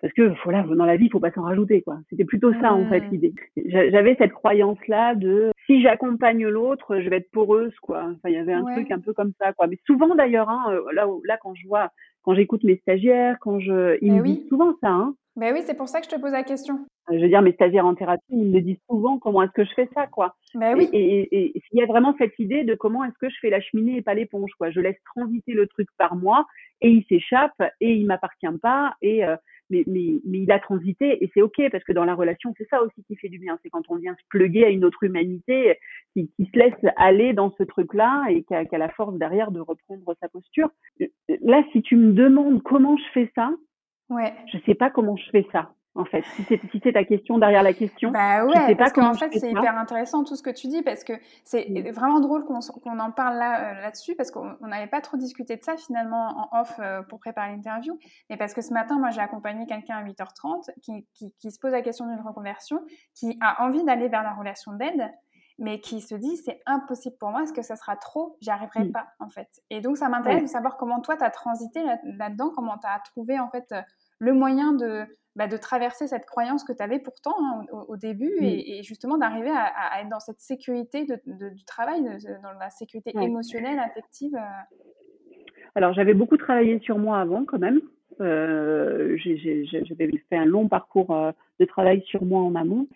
parce 0.00 0.12
que 0.14 0.32
voilà 0.44 0.62
dans 0.62 0.84
la 0.84 0.96
vie 0.96 1.06
il 1.06 1.10
faut 1.10 1.20
pas 1.20 1.30
s'en 1.32 1.42
rajouter 1.42 1.82
quoi. 1.82 1.98
C'était 2.08 2.24
plutôt 2.24 2.52
ça 2.54 2.72
en 2.72 2.88
fait 2.88 3.02
l'idée. 3.10 3.34
J'avais 3.66 4.16
cette 4.16 4.32
croyance 4.32 4.78
là 4.88 5.14
de 5.14 5.50
si 5.66 5.82
j'accompagne 5.82 6.46
l'autre 6.46 7.00
je 7.00 7.08
vais 7.08 7.16
être 7.16 7.30
poreuse 7.30 7.74
quoi. 7.82 8.04
Enfin 8.04 8.28
il 8.28 8.32
y 8.32 8.38
avait 8.38 8.52
un 8.52 8.64
truc 8.64 8.90
un 8.90 9.00
peu 9.00 9.12
comme 9.12 9.32
ça 9.38 9.52
quoi. 9.52 9.66
Mais 9.66 9.78
souvent 9.86 10.14
d'ailleurs 10.14 10.48
hein, 10.48 10.64
euh, 10.70 10.92
là 10.92 11.06
là 11.24 11.38
quand 11.42 11.54
je 11.54 11.66
vois 11.66 11.90
quand 12.22 12.34
j'écoute 12.34 12.64
mes 12.64 12.76
stagiaires 12.76 13.36
quand 13.40 13.60
je 13.60 13.98
ils 14.00 14.12
me 14.12 14.22
disent 14.22 14.48
souvent 14.48 14.74
ça 14.80 14.88
hein 14.88 15.14
ben 15.36 15.54
oui, 15.54 15.62
c'est 15.64 15.76
pour 15.76 15.88
ça 15.88 16.00
que 16.00 16.06
je 16.06 16.10
te 16.10 16.20
pose 16.20 16.32
la 16.32 16.42
question. 16.42 16.86
Je 17.10 17.18
veux 17.18 17.28
dire, 17.28 17.42
mes 17.42 17.52
stagiaires 17.52 17.86
en 17.86 17.94
thérapie, 17.94 18.22
ils 18.30 18.50
me 18.50 18.60
disent 18.60 18.80
souvent 18.88 19.18
comment 19.18 19.42
est-ce 19.42 19.52
que 19.52 19.64
je 19.64 19.72
fais 19.74 19.88
ça, 19.94 20.06
quoi? 20.06 20.36
Ben 20.54 20.76
oui. 20.76 20.88
Et, 20.92 21.52
il 21.54 21.78
y 21.78 21.82
a 21.82 21.86
vraiment 21.86 22.14
cette 22.18 22.38
idée 22.38 22.64
de 22.64 22.74
comment 22.74 23.04
est-ce 23.04 23.18
que 23.20 23.28
je 23.28 23.36
fais 23.40 23.50
la 23.50 23.60
cheminée 23.60 23.98
et 23.98 24.02
pas 24.02 24.14
l'éponge, 24.14 24.50
quoi? 24.58 24.70
Je 24.70 24.80
laisse 24.80 24.98
transiter 25.14 25.52
le 25.52 25.66
truc 25.66 25.88
par 25.98 26.16
moi 26.16 26.46
et 26.80 26.90
il 26.90 27.04
s'échappe 27.08 27.60
et 27.80 27.94
il 27.94 28.06
m'appartient 28.06 28.46
pas 28.60 28.94
et 29.02 29.24
euh, 29.24 29.36
mais, 29.70 29.84
mais, 29.86 30.20
mais 30.24 30.40
il 30.40 30.50
a 30.50 30.58
transité 30.58 31.22
et 31.22 31.30
c'est 31.32 31.42
ok 31.42 31.70
parce 31.70 31.84
que 31.84 31.92
dans 31.92 32.04
la 32.04 32.14
relation, 32.14 32.52
c'est 32.58 32.68
ça 32.68 32.82
aussi 32.82 33.04
qui 33.04 33.16
fait 33.16 33.28
du 33.28 33.38
bien. 33.38 33.58
C'est 33.62 33.70
quand 33.70 33.88
on 33.88 33.96
vient 33.96 34.14
se 34.14 34.24
pluguer 34.28 34.64
à 34.64 34.68
une 34.68 34.84
autre 34.84 35.04
humanité 35.04 35.78
qui, 36.12 36.28
qui 36.36 36.50
se 36.52 36.58
laisse 36.58 36.92
aller 36.96 37.32
dans 37.32 37.54
ce 37.56 37.62
truc-là 37.62 38.26
et 38.30 38.42
qui 38.42 38.54
a, 38.54 38.64
qui 38.64 38.74
a 38.74 38.78
la 38.78 38.88
force 38.88 39.16
derrière 39.16 39.52
de 39.52 39.60
reprendre 39.60 40.14
sa 40.20 40.28
posture. 40.28 40.70
Là, 41.28 41.62
si 41.72 41.82
tu 41.82 41.96
me 41.96 42.12
demandes 42.12 42.62
comment 42.62 42.96
je 42.96 43.12
fais 43.14 43.30
ça, 43.36 43.52
Ouais. 44.10 44.34
Je 44.52 44.58
sais 44.66 44.74
pas 44.74 44.90
comment 44.90 45.16
je 45.16 45.30
fais 45.30 45.46
ça. 45.52 45.70
En 45.96 46.04
fait, 46.04 46.22
si 46.36 46.44
c'est 46.44 46.60
si 46.70 46.80
ta 46.80 47.02
question 47.02 47.38
derrière 47.38 47.64
la 47.64 47.72
question, 47.72 48.12
bah 48.12 48.44
ouais, 48.44 48.52
je 48.54 48.60
sais 48.60 48.74
pas 48.76 48.84
parce 48.84 48.92
qu'en 48.92 49.12
fait 49.14 49.36
c'est 49.36 49.50
hyper 49.50 49.76
intéressant 49.76 50.22
tout 50.22 50.36
ce 50.36 50.42
que 50.42 50.50
tu 50.50 50.68
dis 50.68 50.82
parce 50.82 51.02
que 51.02 51.14
c'est 51.42 51.68
mm. 51.68 51.90
vraiment 51.90 52.20
drôle 52.20 52.44
qu'on 52.44 53.00
en 53.00 53.10
parle 53.10 53.38
là 53.38 53.58
euh, 53.60 53.80
là-dessus 53.82 54.14
parce 54.14 54.30
qu'on 54.30 54.56
n'avait 54.60 54.86
pas 54.86 55.00
trop 55.00 55.16
discuté 55.16 55.56
de 55.56 55.64
ça 55.64 55.76
finalement 55.76 56.48
en 56.52 56.60
off 56.60 56.78
euh, 56.78 57.02
pour 57.02 57.18
préparer 57.18 57.50
l'interview, 57.50 57.98
mais 58.28 58.36
parce 58.36 58.54
que 58.54 58.62
ce 58.62 58.72
matin 58.72 59.00
moi 59.00 59.10
j'ai 59.10 59.20
accompagné 59.20 59.66
quelqu'un 59.66 59.96
à 59.96 60.04
8h30 60.04 60.70
qui, 60.80 61.08
qui, 61.12 61.34
qui 61.40 61.50
se 61.50 61.58
pose 61.58 61.72
la 61.72 61.82
question 61.82 62.06
d'une 62.06 62.24
reconversion, 62.24 62.80
qui 63.16 63.36
a 63.40 63.64
envie 63.64 63.82
d'aller 63.82 64.06
vers 64.06 64.22
la 64.22 64.32
relation 64.32 64.72
d'aide, 64.74 65.10
mais 65.58 65.80
qui 65.80 66.00
se 66.00 66.14
dit 66.14 66.36
c'est 66.36 66.60
impossible 66.66 67.16
pour 67.18 67.30
moi, 67.30 67.42
est-ce 67.42 67.52
que 67.52 67.62
ça 67.62 67.74
sera 67.74 67.96
trop? 67.96 68.36
J'y 68.40 68.50
arriverai 68.50 68.84
pas 68.90 69.08
en 69.18 69.28
fait. 69.28 69.48
Et 69.70 69.80
donc 69.80 69.96
ça 69.96 70.08
m'intéresse 70.08 70.44
de 70.44 70.48
savoir 70.48 70.76
comment 70.76 71.00
toi 71.00 71.16
tu 71.16 71.24
as 71.24 71.30
transité 71.30 71.82
là-dedans, 72.04 72.52
comment 72.54 72.78
tu 72.78 72.86
as 72.86 73.00
trouvé 73.00 73.40
en 73.40 73.48
fait 73.48 73.74
le 74.20 74.32
moyen 74.32 74.72
de, 74.72 75.02
bah, 75.34 75.48
de 75.48 75.56
traverser 75.56 76.06
cette 76.06 76.26
croyance 76.26 76.62
que 76.62 76.72
tu 76.72 76.82
avais 76.82 77.00
pourtant 77.00 77.34
hein, 77.40 77.64
au, 77.88 77.96
début 77.96 78.32
et, 78.40 78.82
justement 78.84 79.18
d'arriver 79.18 79.50
à, 79.50 80.00
être 80.00 80.08
dans 80.08 80.20
cette 80.20 80.40
sécurité 80.40 81.04
du 81.04 81.64
travail, 81.64 82.02
dans 82.02 82.52
la 82.52 82.70
sécurité 82.70 83.12
émotionnelle, 83.20 83.80
affective. 83.80 84.38
Alors 85.74 85.92
j'avais 85.92 86.14
beaucoup 86.14 86.36
travaillé 86.36 86.78
sur 86.80 86.98
moi 86.98 87.18
avant 87.18 87.44
quand 87.44 87.58
même. 87.58 87.80
Euh, 88.20 89.16
j'avais 89.16 90.10
fait 90.28 90.36
un 90.36 90.44
long 90.44 90.68
parcours 90.68 91.10
euh, 91.10 91.32
de 91.58 91.64
travail 91.64 92.02
sur 92.06 92.24
moi 92.24 92.42
en 92.42 92.54
amont. 92.54 92.86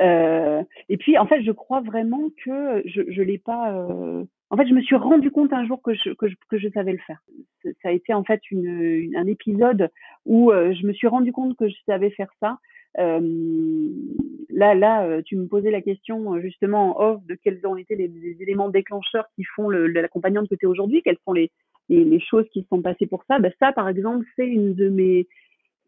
Euh, 0.00 0.62
et 0.88 0.96
puis, 0.96 1.18
en 1.18 1.26
fait, 1.26 1.42
je 1.42 1.52
crois 1.52 1.80
vraiment 1.80 2.30
que 2.44 2.82
je 2.86 3.00
ne 3.02 3.22
l'ai 3.22 3.38
pas. 3.38 3.72
Euh, 3.72 4.24
en 4.52 4.56
fait, 4.58 4.66
je 4.66 4.74
me 4.74 4.82
suis 4.82 4.96
rendu 4.96 5.30
compte 5.30 5.50
un 5.54 5.66
jour 5.66 5.80
que 5.80 5.94
je, 5.94 6.10
que 6.10 6.28
je, 6.28 6.34
que 6.50 6.58
je 6.58 6.68
savais 6.68 6.92
le 6.92 6.98
faire. 6.98 7.22
Ça 7.64 7.88
a 7.88 7.90
été 7.90 8.12
en 8.12 8.22
fait 8.22 8.38
une, 8.50 9.10
un 9.16 9.26
épisode 9.26 9.88
où 10.26 10.52
euh, 10.52 10.74
je 10.74 10.86
me 10.86 10.92
suis 10.92 11.06
rendu 11.06 11.32
compte 11.32 11.56
que 11.56 11.68
je 11.68 11.74
savais 11.86 12.10
faire 12.10 12.30
ça. 12.38 12.58
là, 12.98 14.74
là, 14.74 15.22
tu 15.22 15.36
me 15.36 15.46
posais 15.46 15.70
la 15.70 15.80
question 15.80 16.38
justement 16.40 17.00
en 17.00 17.02
off 17.02 17.24
de 17.24 17.34
quels 17.34 17.66
ont 17.66 17.78
été 17.78 17.96
les, 17.96 18.12
éléments 18.40 18.68
déclencheurs 18.68 19.24
qui 19.36 19.44
font 19.56 19.70
l'accompagnante 19.70 20.50
que 20.50 20.54
tu 20.54 20.66
es 20.66 20.68
aujourd'hui, 20.68 21.00
quels 21.02 21.16
sont 21.24 21.32
les, 21.32 21.50
les, 21.88 22.20
choses 22.20 22.46
qui 22.52 22.60
se 22.60 22.68
sont 22.68 22.82
passées 22.82 23.06
pour 23.06 23.24
ça. 23.24 23.38
Ben, 23.38 23.50
ça, 23.58 23.72
par 23.72 23.88
exemple, 23.88 24.26
c'est 24.36 24.46
une 24.46 24.74
de 24.74 24.90
mes, 24.90 25.28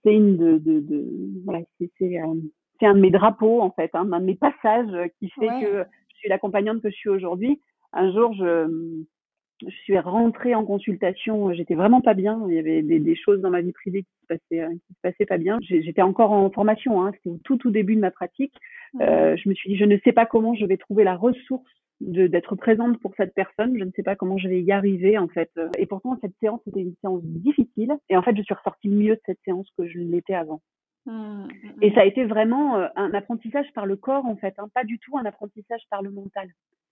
c'est 0.02 0.14
une 0.14 0.38
de, 0.38 0.56
de, 0.56 0.80
de 0.80 1.04
voilà, 1.44 1.60
c'est 1.78 1.90
euh, 2.02 2.34
c'est 2.80 2.86
un 2.86 2.94
de 2.94 3.00
mes 3.00 3.10
drapeaux 3.10 3.60
en 3.60 3.72
fait, 3.72 3.90
hein, 3.92 4.08
un 4.10 4.20
de 4.20 4.24
mes 4.24 4.36
passages 4.36 5.10
qui 5.18 5.28
fait 5.28 5.48
que 5.60 5.84
je 6.08 6.16
suis 6.16 6.30
l'accompagnante 6.30 6.80
que 6.80 6.88
je 6.88 6.96
suis 6.96 7.10
aujourd'hui. 7.10 7.60
Un 7.94 8.12
jour, 8.12 8.34
je, 8.34 9.04
je 9.62 9.74
suis 9.84 9.98
rentrée 9.98 10.54
en 10.54 10.64
consultation, 10.64 11.52
j'étais 11.52 11.74
vraiment 11.74 12.00
pas 12.00 12.14
bien. 12.14 12.42
Il 12.48 12.54
y 12.54 12.58
avait 12.58 12.82
des, 12.82 12.98
des, 12.98 13.16
choses 13.16 13.40
dans 13.40 13.50
ma 13.50 13.60
vie 13.60 13.72
privée 13.72 14.02
qui 14.02 14.10
se 14.22 14.26
passaient, 14.26 14.68
qui 14.86 14.94
se 14.94 15.00
passaient 15.00 15.26
pas 15.26 15.38
bien. 15.38 15.58
J'étais 15.62 16.02
encore 16.02 16.32
en 16.32 16.50
formation, 16.50 17.02
hein, 17.02 17.12
c'était 17.14 17.30
au 17.30 17.38
tout 17.44 17.56
tout 17.56 17.70
début 17.70 17.94
de 17.94 18.00
ma 18.00 18.10
pratique. 18.10 18.54
Euh, 19.00 19.36
je 19.36 19.48
me 19.48 19.54
suis 19.54 19.70
dit, 19.70 19.76
je 19.76 19.84
ne 19.84 19.96
sais 20.04 20.12
pas 20.12 20.26
comment 20.26 20.54
je 20.54 20.66
vais 20.66 20.76
trouver 20.76 21.04
la 21.04 21.16
ressource 21.16 21.64
d'être 22.00 22.56
présente 22.56 22.98
pour 23.00 23.14
cette 23.16 23.34
personne. 23.34 23.78
Je 23.78 23.84
ne 23.84 23.90
sais 23.92 24.02
pas 24.02 24.16
comment 24.16 24.38
je 24.38 24.48
vais 24.48 24.60
y 24.60 24.72
arriver 24.72 25.16
en 25.16 25.28
fait. 25.28 25.50
Et 25.78 25.86
pourtant 25.86 26.18
cette 26.20 26.34
séance 26.40 26.60
était 26.66 26.80
une 26.80 26.94
séance 27.00 27.22
difficile. 27.22 27.92
Et 28.08 28.16
en 28.16 28.22
fait, 28.22 28.36
je 28.36 28.42
suis 28.42 28.54
ressortie 28.54 28.88
mieux 28.88 29.14
de 29.14 29.20
cette 29.24 29.38
séance 29.44 29.68
que 29.78 29.86
je 29.86 29.98
l'étais 29.98 30.34
avant. 30.34 30.60
Mmh, 31.06 31.12
mmh, 31.12 31.48
Et 31.82 31.90
mmh. 31.90 31.94
ça 31.94 32.00
a 32.00 32.04
été 32.04 32.24
vraiment 32.24 32.76
euh, 32.76 32.88
un 32.96 33.12
apprentissage 33.12 33.70
par 33.74 33.86
le 33.86 33.96
corps 33.96 34.24
en 34.24 34.36
fait, 34.36 34.54
hein, 34.58 34.68
pas 34.74 34.84
du 34.84 34.98
tout 34.98 35.18
un 35.18 35.24
apprentissage 35.26 35.82
par 35.90 36.02
le 36.02 36.10
mental. 36.10 36.48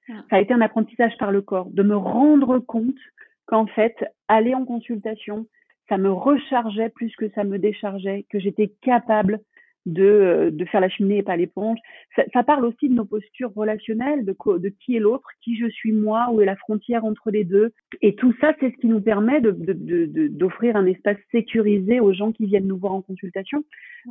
Ça 0.06 0.36
a 0.36 0.40
été 0.40 0.52
un 0.52 0.60
apprentissage 0.60 1.16
par 1.18 1.30
le 1.30 1.42
corps, 1.42 1.70
de 1.70 1.82
me 1.82 1.96
rendre 1.96 2.58
compte 2.58 2.98
qu'en 3.46 3.66
fait, 3.66 3.96
aller 4.28 4.54
en 4.54 4.64
consultation, 4.64 5.46
ça 5.88 5.98
me 5.98 6.10
rechargeait 6.10 6.88
plus 6.88 7.14
que 7.16 7.28
ça 7.30 7.44
me 7.44 7.58
déchargeait, 7.58 8.26
que 8.30 8.38
j'étais 8.38 8.72
capable 8.82 9.40
de, 9.86 10.04
euh, 10.04 10.50
de 10.50 10.64
faire 10.64 10.80
la 10.80 10.88
cheminée 10.88 11.18
et 11.18 11.22
pas 11.22 11.36
l'éponge. 11.36 11.78
Ça, 12.14 12.22
ça, 12.32 12.42
parle 12.42 12.64
aussi 12.64 12.88
de 12.88 12.94
nos 12.94 13.04
postures 13.04 13.52
relationnelles, 13.54 14.24
de, 14.24 14.34
de 14.58 14.68
qui 14.68 14.96
est 14.96 15.00
l'autre, 15.00 15.28
qui 15.42 15.56
je 15.56 15.68
suis 15.68 15.92
moi, 15.92 16.28
où 16.32 16.40
est 16.40 16.46
la 16.46 16.56
frontière 16.56 17.04
entre 17.04 17.30
les 17.30 17.44
deux. 17.44 17.72
Et 18.00 18.14
tout 18.14 18.34
ça, 18.40 18.54
c'est 18.60 18.70
ce 18.70 18.76
qui 18.76 18.86
nous 18.86 19.00
permet 19.00 19.40
d'offrir 19.40 20.74
de, 20.74 20.78
de, 20.78 20.78
un 20.78 20.86
espace 20.86 21.18
sécurisé 21.30 22.00
aux 22.00 22.12
gens 22.12 22.32
qui 22.32 22.46
viennent 22.46 22.66
nous 22.66 22.78
voir 22.78 22.94
en 22.94 23.02
consultation. 23.02 23.64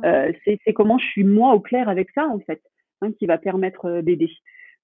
Euh, 0.04 0.32
c'est 0.44 0.72
comment 0.74 0.98
je 0.98 1.06
suis 1.06 1.24
moi 1.24 1.54
au 1.54 1.60
clair 1.60 1.88
avec 1.88 2.10
ça, 2.10 2.26
en 2.26 2.38
fait, 2.40 2.60
hein, 3.00 3.12
qui 3.18 3.26
va 3.26 3.38
permettre 3.38 3.86
euh, 3.86 4.02
d'aider. 4.02 4.30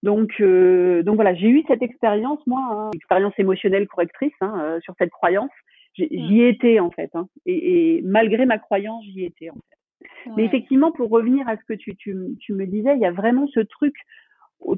Donc, 0.03 0.33
euh, 0.41 1.03
donc 1.03 1.17
voilà, 1.17 1.35
j'ai 1.35 1.49
eu 1.49 1.65
cette 1.67 1.83
expérience, 1.83 2.39
moi, 2.47 2.61
hein, 2.71 2.91
expérience 2.95 3.35
émotionnelle 3.39 3.89
correctrice 3.89 4.33
hein, 4.41 4.55
euh, 4.61 4.81
sur 4.81 4.95
cette 4.99 5.11
croyance. 5.11 5.51
J'y 5.95 6.43
étais 6.43 6.79
en 6.79 6.93
fait, 6.93 7.11
hein, 7.15 7.27
et, 7.45 7.97
et 7.97 8.03
malgré 8.03 8.47
ma 8.47 8.59
croyance, 8.59 9.05
j'y 9.05 9.25
étais 9.25 9.51
en 9.51 9.55
fait. 9.55 10.31
Mais 10.37 10.45
effectivement, 10.45 10.93
pour 10.93 11.11
revenir 11.11 11.49
à 11.49 11.57
ce 11.57 11.65
que 11.67 11.73
tu, 11.73 11.97
tu, 11.97 12.17
tu, 12.39 12.53
me 12.53 12.67
disais, 12.67 12.95
il 12.95 13.01
y 13.01 13.07
a 13.07 13.11
vraiment 13.11 13.49
ce 13.49 13.61
truc 13.61 13.95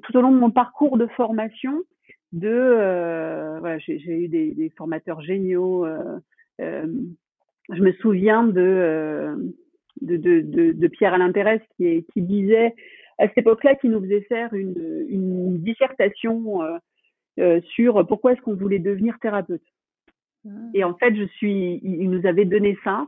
tout 0.02 0.16
au 0.16 0.20
long 0.20 0.30
de 0.30 0.38
mon 0.38 0.50
parcours 0.50 0.96
de 0.96 1.06
formation 1.08 1.82
de 2.32 2.48
euh, 2.48 3.58
voilà, 3.60 3.78
j'ai 3.78 3.98
eu 3.98 4.28
des, 4.28 4.52
des, 4.52 4.70
formateurs 4.70 5.20
géniaux. 5.20 5.84
Euh, 5.84 6.18
euh, 6.60 6.86
je 7.72 7.82
me 7.82 7.92
souviens 7.94 8.44
de, 8.44 8.60
euh, 8.60 9.36
de, 10.00 10.16
de, 10.16 10.72
de, 10.72 10.88
Pierre 10.88 11.14
Alain 11.14 11.32
Pérez 11.32 11.60
qui, 11.76 12.04
qui 12.12 12.22
disait 12.22 12.74
à 13.20 13.28
cette 13.28 13.38
époque-là 13.38 13.74
qu'il 13.76 13.90
nous 13.90 14.00
faisait 14.00 14.22
faire 14.22 14.52
une, 14.54 15.06
une 15.08 15.58
dissertation 15.58 16.62
euh, 17.38 17.60
sur 17.74 18.06
pourquoi 18.06 18.32
est-ce 18.32 18.40
qu'on 18.40 18.54
voulait 18.54 18.78
devenir 18.78 19.18
thérapeute. 19.20 19.62
Ah. 20.46 20.50
Et 20.74 20.84
en 20.84 20.94
fait, 20.94 21.14
je 21.14 21.24
suis, 21.24 21.80
il 21.82 22.10
nous 22.10 22.26
avait 22.26 22.44
donné 22.44 22.76
ça. 22.82 23.06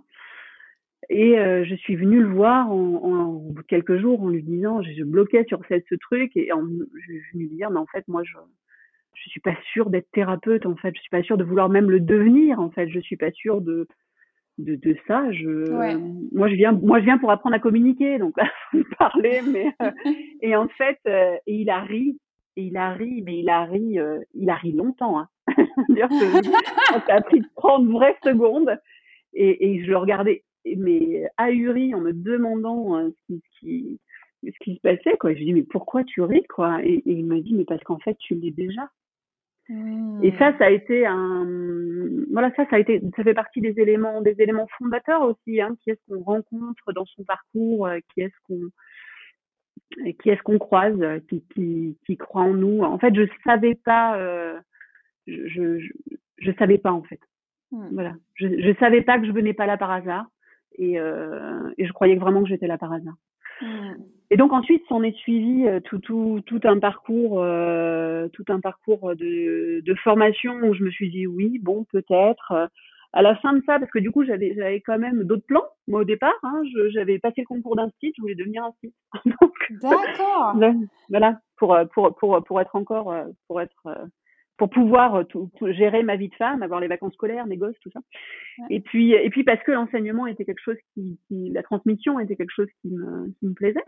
Et 1.09 1.38
euh, 1.38 1.64
je 1.64 1.75
suis 1.75 1.96
venue 1.96 2.22
le 2.22 2.33
voir 2.33 2.70
en, 2.70 2.94
en, 3.05 3.55
quelques 3.68 3.98
jours 3.98 4.22
en 4.22 4.29
lui 4.29 4.42
disant, 4.42 4.83
je, 4.83 4.92
je 4.92 5.03
bloquais 5.03 5.44
sur 5.48 5.61
cette, 5.68 5.85
ce 5.88 5.96
truc 5.96 6.37
et 6.37 6.53
en, 6.53 6.62
je 6.64 7.03
suis 7.03 7.22
venue 7.33 7.44
lui 7.44 7.57
dire, 7.57 7.70
mais 7.70 7.81
en 7.81 7.87
fait, 7.87 8.07
moi, 8.07 8.22
je 8.22 8.37
je 9.14 9.31
suis 9.31 9.40
pas 9.40 9.57
sûre 9.72 9.90
d'être 9.90 10.11
thérapeute, 10.12 10.66
en 10.66 10.77
fait, 10.77 10.94
je 10.94 11.01
suis 11.01 11.11
pas 11.11 11.22
sûre 11.22 11.37
de 11.37 11.44
vouloir 11.44 11.68
même 11.68 11.90
le 11.90 12.01
devenir, 12.01 12.61
en 12.61 12.70
fait, 12.70 12.88
je 12.88 13.01
suis 13.01 13.16
pas 13.16 13.31
sûre 13.31 13.61
de 13.61 13.87
de, 14.59 14.77
de 14.77 14.97
ça. 15.07 15.31
Je, 15.33 15.97
moi, 16.33 16.49
je 16.49 16.55
viens, 16.55 16.73
moi, 16.73 17.01
je 17.01 17.05
viens 17.05 17.19
pour 17.19 17.31
apprendre 17.31 17.57
à 17.57 17.59
communiquer, 17.59 18.19
donc 18.19 18.37
là, 18.37 18.49
parler, 18.99 19.41
mais 19.51 19.73
euh, 19.83 19.91
et 20.43 20.57
en 20.57 20.69
fait, 20.69 20.99
euh, 21.07 21.37
et 21.47 21.57
il 21.57 21.71
a 21.71 21.81
ri, 21.81 22.19
et 22.57 22.62
il 22.65 22.77
a 22.77 22.93
ri, 22.93 23.23
mais 23.25 23.38
il 23.38 23.49
a 23.49 23.65
ri, 23.65 23.99
il 24.35 24.51
a 24.51 24.55
ri 24.55 24.73
longtemps. 24.73 25.19
Hein. 25.19 25.29
ça 27.07 27.15
a 27.15 27.21
pris 27.23 27.43
30 27.57 27.88
vraies 27.88 28.17
secondes. 28.23 28.79
Et, 29.35 29.73
et 29.73 29.83
je 29.83 29.91
le 29.91 29.97
regardais 29.97 30.45
mais 30.77 31.29
ahuri 31.37 31.95
en 31.95 32.01
me 32.01 32.12
demandant 32.12 32.97
euh, 32.97 33.11
ce, 33.29 33.35
qui, 33.59 34.01
ce, 34.43 34.59
qui, 34.61 34.77
se 34.77 34.81
passait 34.81 35.17
quoi. 35.19 35.33
Je 35.33 35.38
lui 35.38 35.47
dis 35.47 35.53
mais 35.55 35.62
pourquoi 35.62 36.05
tu 36.05 36.23
ris 36.23 36.45
quoi? 36.45 36.85
Et, 36.85 37.03
il 37.07 37.25
me 37.25 37.41
dit 37.41 37.55
mais 37.55 37.65
parce 37.65 37.83
qu'en 37.83 37.99
fait 37.99 38.17
tu 38.19 38.35
l'es 38.35 38.51
déjà. 38.51 38.88
Et 39.68 40.33
ça, 40.38 40.51
mmh. 40.51 40.59
ça 40.59 40.64
a 40.66 40.70
été 40.70 41.07
un, 41.07 41.46
voilà, 42.33 42.51
ça, 42.57 42.66
ça 42.68 42.77
a 42.77 42.79
été, 42.79 43.01
ça 43.16 43.22
fait 43.22 43.35
partie 43.35 43.61
des 43.61 43.79
éléments, 43.79 44.20
des 44.20 44.35
éléments 44.40 44.66
fondateurs 44.79 45.22
aussi. 45.22 45.61
Hein, 45.61 45.77
qui 45.81 45.90
est-ce 45.90 46.01
qu'on 46.09 46.22
rencontre 46.22 46.92
dans 46.92 47.07
son 47.07 47.25
parcours, 47.25 47.87
euh, 47.87 47.98
qui 48.12 48.22
est-ce 48.22 48.35
qu'on, 48.44 48.61
qui 50.20 50.31
est-ce 50.31 50.42
qu'on 50.42 50.59
croise, 50.59 51.01
euh, 51.01 51.20
qui, 51.29 51.44
qui, 51.55 51.96
qui 52.07 52.16
croit 52.16 52.42
en 52.42 52.55
nous? 52.55 52.83
En 52.83 52.98
fait, 52.98 53.14
je 53.14 53.22
savais 53.44 53.77
pas, 53.77 54.18
euh, 54.18 54.59
je, 55.27 55.46
je, 55.46 55.88
je, 56.38 56.53
savais 56.59 56.79
pas 56.79 56.92
en 56.92 57.03
fait. 57.03 57.20
Mmh. 57.70 57.88
Voilà, 57.92 58.14
je, 58.35 58.48
je 58.48 58.79
savais 58.79 59.03
pas 59.03 59.18
que 59.18 59.27
je 59.27 59.33
venais 59.33 59.55
pas 59.55 59.66
là 59.66 59.77
par 59.77 59.90
hasard. 59.90 60.27
Et, 60.77 60.98
euh, 60.98 61.70
et 61.79 61.87
je 61.87 61.92
croyais 61.92 62.16
vraiment 62.16 62.42
que 62.42 62.48
j'étais 62.48 62.66
là 62.66 62.79
par 62.79 62.92
hasard. 62.92 63.14
Mmh. 63.61 63.93
Et 64.31 64.37
donc 64.37 64.53
ensuite, 64.53 64.83
s'en 64.88 65.03
est 65.03 65.17
suivi 65.19 65.67
euh, 65.67 65.81
tout, 65.81 65.99
tout, 65.99 66.41
tout 66.47 66.61
un 66.65 66.79
parcours, 66.79 67.43
euh, 67.43 68.29
tout 68.29 68.45
un 68.49 68.61
parcours 68.61 69.15
de, 69.15 69.81
de 69.81 69.95
formation 69.97 70.55
où 70.55 70.75
je 70.75 70.85
me 70.85 70.91
suis 70.91 71.11
dit 71.11 71.27
oui, 71.27 71.59
bon, 71.61 71.85
peut-être. 71.85 72.71
À 73.15 73.21
la 73.21 73.37
fin 73.37 73.53
de 73.53 73.62
ça, 73.67 73.79
parce 73.79 73.91
que 73.91 73.99
du 73.99 74.11
coup, 74.11 74.25
j'avais, 74.25 74.55
j'avais 74.55 74.81
quand 74.81 74.99
même 74.99 75.25
d'autres 75.25 75.45
plans. 75.47 75.67
Moi, 75.87 76.01
au 76.01 76.05
départ, 76.05 76.33
hein, 76.45 76.62
j'avais 76.95 77.19
passé 77.19 77.43
le 77.43 77.47
concours 77.47 77.77
d'un 77.77 77.91
site, 78.01 78.15
je 78.17 78.23
voulais 78.23 78.35
devenir 78.35 78.65
un 78.65 78.73
site. 78.81 78.95
D'accord. 79.83 80.57
voilà, 81.11 81.38
pour, 81.59 81.77
pour, 81.93 82.17
pour, 82.17 82.43
pour 82.43 82.61
être 82.62 82.75
encore, 82.75 83.15
pour 83.49 83.61
être 83.61 84.09
pour 84.57 84.71
pouvoir 84.71 85.15
euh, 85.15 85.25
tout, 85.25 85.51
gérer 85.71 86.03
ma 86.03 86.17
vie 86.17 86.29
de 86.29 86.35
femme, 86.35 86.62
avoir 86.62 86.81
les 86.81 86.88
vacances 86.88 87.15
scolaires, 87.15 87.47
mes 87.47 87.57
gosses, 87.57 87.79
tout 87.81 87.91
ça. 87.93 88.01
Et 88.71 88.81
puis, 88.81 89.12
et 89.12 89.31
puis 89.31 89.45
parce 89.45 89.62
que 89.62 89.73
l'enseignement 89.73 90.27
était 90.27 90.45
quelque 90.45 90.62
chose 90.62 90.79
qui, 90.95 91.19
qui, 91.27 91.51
la 91.51 91.62
transmission 91.62 92.21
était 92.21 92.37
quelque 92.37 92.55
chose 92.55 92.69
qui 92.81 92.91
me, 92.91 93.33
qui 93.38 93.47
me 93.47 93.55
plaisait. 93.55 93.85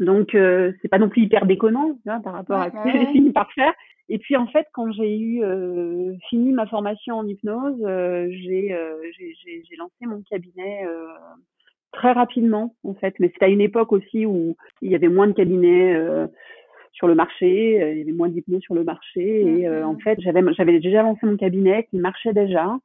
Donc, 0.00 0.34
euh, 0.34 0.72
c'est 0.80 0.88
pas 0.88 0.98
non 0.98 1.08
plus 1.08 1.22
hyper 1.22 1.46
déconnant 1.46 1.98
hein, 2.06 2.20
par 2.20 2.32
rapport 2.34 2.60
à 2.60 2.70
ce 2.70 2.76
que 2.84 2.90
j'ai 2.90 3.06
fini 3.12 3.32
par 3.32 3.52
faire. 3.52 3.72
Et 4.08 4.18
puis, 4.18 4.36
en 4.36 4.46
fait, 4.46 4.66
quand 4.72 4.90
j'ai 4.92 5.18
eu 5.18 5.44
euh, 5.44 6.14
fini 6.28 6.52
ma 6.52 6.66
formation 6.66 7.16
en 7.16 7.26
hypnose, 7.26 7.80
euh, 7.82 8.28
j'ai 8.30 8.74
lancé 9.78 10.06
mon 10.06 10.22
cabinet 10.22 10.86
très 11.92 12.12
rapidement, 12.12 12.74
en 12.84 12.94
fait. 12.94 13.14
Mais 13.20 13.28
c'était 13.28 13.46
à 13.46 13.48
une 13.48 13.60
époque 13.60 13.92
aussi 13.92 14.26
où 14.26 14.56
il 14.80 14.90
y 14.90 14.94
avait 14.94 15.08
moins 15.08 15.26
de 15.26 15.32
cabinets 15.32 15.94
sur 16.92 17.06
le 17.06 17.14
marché, 17.14 17.82
euh, 17.82 17.92
il 17.92 17.98
y 17.98 18.02
avait 18.02 18.12
moins 18.12 18.28
d'hypnose 18.28 18.62
sur 18.62 18.74
le 18.74 18.84
marché 18.84 19.40
et 19.40 19.66
euh, 19.66 19.84
en 19.84 19.98
fait 19.98 20.20
j'avais 20.20 20.42
j'avais 20.52 20.78
déjà 20.78 21.02
lancé 21.02 21.26
mon 21.26 21.36
cabinet 21.36 21.86
qui 21.90 21.96
marchait 21.96 22.34
déjà. 22.34 22.78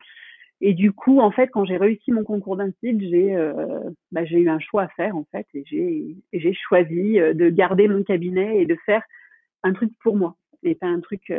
Et 0.60 0.74
du 0.74 0.92
coup 0.92 1.20
en 1.20 1.30
fait 1.30 1.50
quand 1.50 1.66
j'ai 1.66 1.78
réussi 1.78 2.12
mon 2.12 2.24
concours 2.24 2.58
j'ai 2.82 3.36
euh, 3.36 3.80
bah, 4.12 4.26
j'ai 4.26 4.40
eu 4.40 4.50
un 4.50 4.60
choix 4.60 4.84
à 4.84 4.88
faire 4.88 5.16
en 5.16 5.26
fait 5.32 5.46
et 5.54 5.64
j'ai 5.66 6.16
j'ai 6.34 6.54
choisi 6.54 7.20
de 7.20 7.50
garder 7.50 7.88
mon 7.88 8.04
cabinet 8.04 8.62
et 8.62 8.66
de 8.66 8.76
faire 8.86 9.04
un 9.64 9.74
truc 9.74 9.92
pour 10.02 10.16
moi 10.16 10.36
et 10.64 10.74
pas 10.74 10.88
un 10.88 11.02
truc 11.02 11.32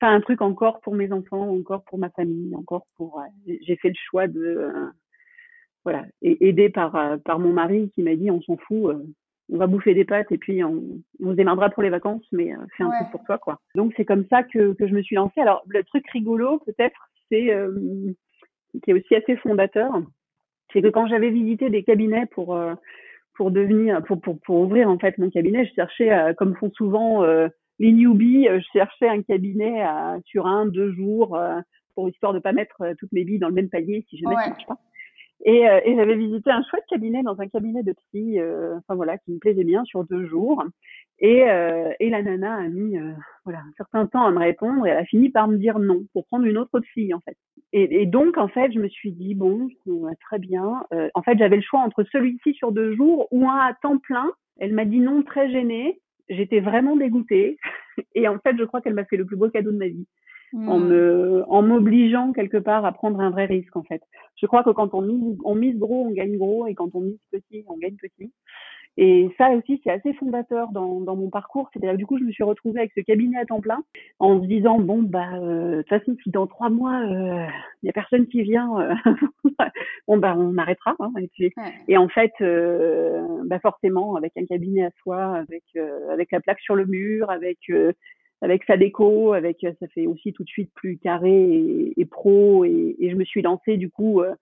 pas 0.00 0.08
un 0.08 0.20
truc 0.20 0.40
encore 0.40 0.80
pour 0.80 0.94
mes 0.94 1.12
enfants 1.12 1.50
encore 1.50 1.84
pour 1.84 1.98
ma 1.98 2.08
famille 2.10 2.54
encore 2.54 2.86
pour 2.96 3.20
j'ai 3.46 3.76
fait 3.76 3.88
le 3.88 3.94
choix 4.08 4.26
de 4.26 4.70
voilà 5.84 6.06
et 6.22 6.48
aidé 6.48 6.70
par 6.70 7.18
par 7.24 7.38
mon 7.38 7.52
mari 7.52 7.90
qui 7.94 8.02
m'a 8.02 8.14
dit 8.14 8.30
on 8.30 8.40
s'en 8.40 8.56
fout 8.56 8.96
on 9.52 9.58
va 9.58 9.66
bouffer 9.66 9.94
des 9.94 10.04
pâtes 10.04 10.32
et 10.32 10.38
puis 10.38 10.64
on, 10.64 10.82
on 11.22 11.30
se 11.30 11.36
démarrera 11.36 11.70
pour 11.70 11.82
les 11.82 11.90
vacances, 11.90 12.26
mais 12.32 12.52
euh, 12.52 12.58
fais 12.76 12.82
un 12.82 12.90
truc 12.90 13.10
pour 13.12 13.24
toi, 13.24 13.38
quoi. 13.38 13.60
Donc 13.74 13.92
c'est 13.96 14.04
comme 14.04 14.24
ça 14.28 14.42
que, 14.42 14.72
que 14.72 14.86
je 14.86 14.94
me 14.94 15.02
suis 15.02 15.16
lancée. 15.16 15.40
Alors 15.40 15.62
le 15.68 15.82
truc 15.84 16.04
rigolo, 16.10 16.58
peut-être, 16.66 17.08
c'est 17.30 17.52
euh, 17.52 18.12
qui 18.82 18.90
est 18.90 18.94
aussi 18.94 19.14
assez 19.14 19.36
fondateur, 19.36 19.90
c'est 20.72 20.82
que 20.82 20.88
quand 20.88 21.06
j'avais 21.06 21.30
visité 21.30 21.70
des 21.70 21.82
cabinets 21.82 22.26
pour 22.26 22.58
pour 23.34 23.50
devenir 23.50 24.02
pour, 24.04 24.20
pour 24.20 24.38
pour 24.40 24.60
ouvrir 24.60 24.90
en 24.90 24.98
fait 24.98 25.16
mon 25.18 25.30
cabinet, 25.30 25.64
je 25.64 25.74
cherchais 25.74 26.34
comme 26.36 26.56
font 26.56 26.70
souvent 26.72 27.24
les 27.78 27.92
newbies, 27.92 28.48
je 28.48 28.66
cherchais 28.72 29.08
un 29.08 29.22
cabinet 29.22 29.86
sur 30.26 30.46
un 30.46 30.66
deux 30.66 30.92
jours 30.92 31.38
pour 31.94 32.08
histoire 32.10 32.34
de 32.34 32.38
pas 32.40 32.52
mettre 32.52 32.82
toutes 32.98 33.12
mes 33.12 33.24
billes 33.24 33.38
dans 33.38 33.48
le 33.48 33.54
même 33.54 33.70
panier 33.70 34.04
si 34.10 34.18
jamais 34.18 34.34
ça 34.36 34.50
marche 34.50 34.66
pas. 34.66 34.78
Et, 35.44 35.68
euh, 35.68 35.80
et 35.84 35.94
j'avais 35.94 36.16
visité 36.16 36.50
un 36.50 36.62
chouette 36.62 36.84
cabinet 36.88 37.22
dans 37.22 37.40
un 37.40 37.48
cabinet 37.48 37.82
de 37.82 37.92
psy, 37.92 38.40
euh, 38.40 38.76
enfin 38.78 38.94
voilà, 38.94 39.18
qui 39.18 39.32
me 39.32 39.38
plaisait 39.38 39.64
bien 39.64 39.84
sur 39.84 40.04
deux 40.04 40.26
jours. 40.26 40.64
Et, 41.18 41.48
euh, 41.48 41.92
et 42.00 42.10
la 42.10 42.22
nana 42.22 42.56
a 42.56 42.68
mis 42.68 42.98
voilà 43.44 43.60
un 43.60 43.72
certain 43.76 44.06
temps 44.06 44.24
à 44.24 44.30
me 44.30 44.38
répondre 44.38 44.86
et 44.86 44.90
elle 44.90 44.98
a 44.98 45.04
fini 45.04 45.30
par 45.30 45.48
me 45.48 45.56
dire 45.56 45.78
non 45.78 46.04
pour 46.12 46.26
prendre 46.26 46.44
une 46.44 46.58
autre 46.58 46.80
psy 46.80 47.14
en 47.14 47.20
fait. 47.20 47.36
Et, 47.72 48.02
et 48.02 48.06
donc 48.06 48.36
en 48.36 48.48
fait 48.48 48.70
je 48.72 48.78
me 48.78 48.88
suis 48.88 49.12
dit 49.12 49.34
bon 49.34 49.68
très 50.20 50.38
bien. 50.38 50.82
en 51.14 51.22
fait 51.22 51.38
j'avais 51.38 51.56
le 51.56 51.62
choix 51.62 51.80
entre 51.80 52.04
celui-ci 52.12 52.52
sur 52.52 52.70
deux 52.70 52.94
jours 52.94 53.28
ou 53.30 53.48
un 53.48 53.56
à 53.56 53.72
temps 53.80 53.98
plein. 53.98 54.30
Elle 54.58 54.74
m'a 54.74 54.84
dit 54.84 55.00
non 55.00 55.22
très 55.22 55.50
gênée. 55.50 56.00
J'étais 56.28 56.60
vraiment 56.60 56.96
dégoûtée. 56.96 57.56
Et 58.14 58.28
en 58.28 58.38
fait 58.40 58.56
je 58.58 58.64
crois 58.64 58.82
qu'elle 58.82 58.94
m'a 58.94 59.06
fait 59.06 59.16
le 59.16 59.24
plus 59.24 59.36
beau 59.36 59.48
cadeau 59.48 59.72
de 59.72 59.78
ma 59.78 59.88
vie 59.88 60.06
en 60.54 60.78
hmm. 60.78 60.88
me 60.88 61.44
en 61.48 61.62
m'obligeant 61.62 62.32
quelque 62.32 62.56
part 62.56 62.84
à 62.84 62.92
prendre 62.92 63.20
un 63.20 63.30
vrai 63.30 63.46
risque 63.46 63.76
en 63.76 63.82
fait. 63.82 64.02
Je 64.36 64.46
crois 64.46 64.62
que 64.62 64.70
quand 64.70 64.94
on 64.94 65.02
mise 65.02 65.38
on 65.44 65.54
mise 65.54 65.78
gros, 65.78 66.06
on 66.06 66.12
gagne 66.12 66.36
gros 66.36 66.66
et 66.66 66.74
quand 66.74 66.94
on 66.94 67.00
mise 67.00 67.20
petit, 67.30 67.64
on 67.68 67.76
gagne 67.76 67.96
petit. 67.96 68.32
Et 68.98 69.28
ça 69.36 69.50
aussi, 69.50 69.80
c'est 69.84 69.90
assez 69.90 70.14
fondateur 70.14 70.70
dans, 70.72 71.00
dans 71.00 71.16
mon 71.16 71.28
parcours. 71.28 71.68
C'est-à-dire 71.72 71.98
du 71.98 72.06
coup, 72.06 72.18
je 72.18 72.24
me 72.24 72.32
suis 72.32 72.44
retrouvée 72.44 72.80
avec 72.80 72.92
ce 72.96 73.02
cabinet 73.02 73.38
à 73.38 73.44
temps 73.44 73.60
plein 73.60 73.84
en 74.20 74.40
se 74.40 74.46
disant 74.46 74.78
bon 74.78 75.02
bah 75.02 75.34
euh, 75.34 75.76
de 75.76 75.82
toute 75.82 75.88
façon, 75.90 76.16
si 76.22 76.30
dans 76.30 76.46
trois 76.46 76.70
mois 76.70 77.02
il 77.04 77.14
euh, 77.14 77.46
y 77.82 77.90
a 77.90 77.92
personne 77.92 78.26
qui 78.26 78.42
vient, 78.42 78.70
euh, 78.80 78.94
bon 80.08 80.16
bah 80.16 80.34
on 80.38 80.56
arrêtera. 80.56 80.94
Hein, 80.98 81.12
et, 81.18 81.52
et, 81.88 81.98
en 81.98 82.08
fait, 82.08 82.32
bah 83.44 83.58
forcément, 83.60 84.16
avec 84.16 84.32
un 84.38 84.46
cabinet 84.46 84.86
à 84.86 84.90
soi, 85.02 85.36
avec 85.36 85.64
avec 86.10 86.32
la 86.32 86.40
plaque 86.40 86.60
sur 86.60 86.74
le 86.74 86.86
mur, 86.86 87.30
avec 87.30 87.58
avec 88.46 88.62
sa 88.64 88.76
déco, 88.76 89.32
avec 89.32 89.64
euh, 89.64 89.72
ça 89.80 89.88
fait 89.88 90.06
aussi 90.06 90.32
tout 90.32 90.44
de 90.44 90.48
suite 90.48 90.70
plus 90.72 90.98
carré 90.98 91.92
et, 91.96 92.04
pro 92.04 92.64
et, 92.64 92.94
et, 93.00 93.10
je 93.10 93.16
me 93.16 93.24
suis 93.24 93.42
lancée 93.42 93.76
du 93.76 93.90
coup 93.90 94.22
euh, 94.22 94.34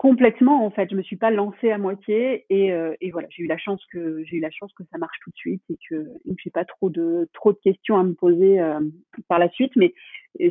complètement 0.00 0.64
en 0.64 0.70
fait. 0.70 0.88
Je 0.90 0.96
me 0.96 1.02
suis 1.02 1.16
pas 1.16 1.30
lancée 1.30 1.70
à 1.70 1.76
moitié 1.76 2.46
et, 2.48 2.72
euh, 2.72 2.94
et 3.02 3.10
voilà, 3.10 3.28
j'ai 3.28 3.42
eu 3.42 3.46
la 3.46 3.58
chance 3.58 3.84
que 3.92 4.24
j'ai 4.24 4.38
eu 4.38 4.40
la 4.40 4.50
chance 4.50 4.72
que 4.72 4.82
ça 4.90 4.96
marche 4.96 5.18
tout 5.22 5.28
de 5.28 5.36
suite 5.36 5.62
et 5.68 5.76
que, 5.90 5.96
que 6.04 6.40
j'ai 6.42 6.48
pas 6.48 6.64
trop 6.64 6.88
de 6.88 7.28
trop 7.34 7.52
de 7.52 7.58
questions 7.58 7.98
à 7.98 8.02
me 8.02 8.14
poser 8.14 8.58
euh, 8.60 8.80
par 9.28 9.38
la 9.38 9.50
suite. 9.50 9.72
Mais 9.76 9.92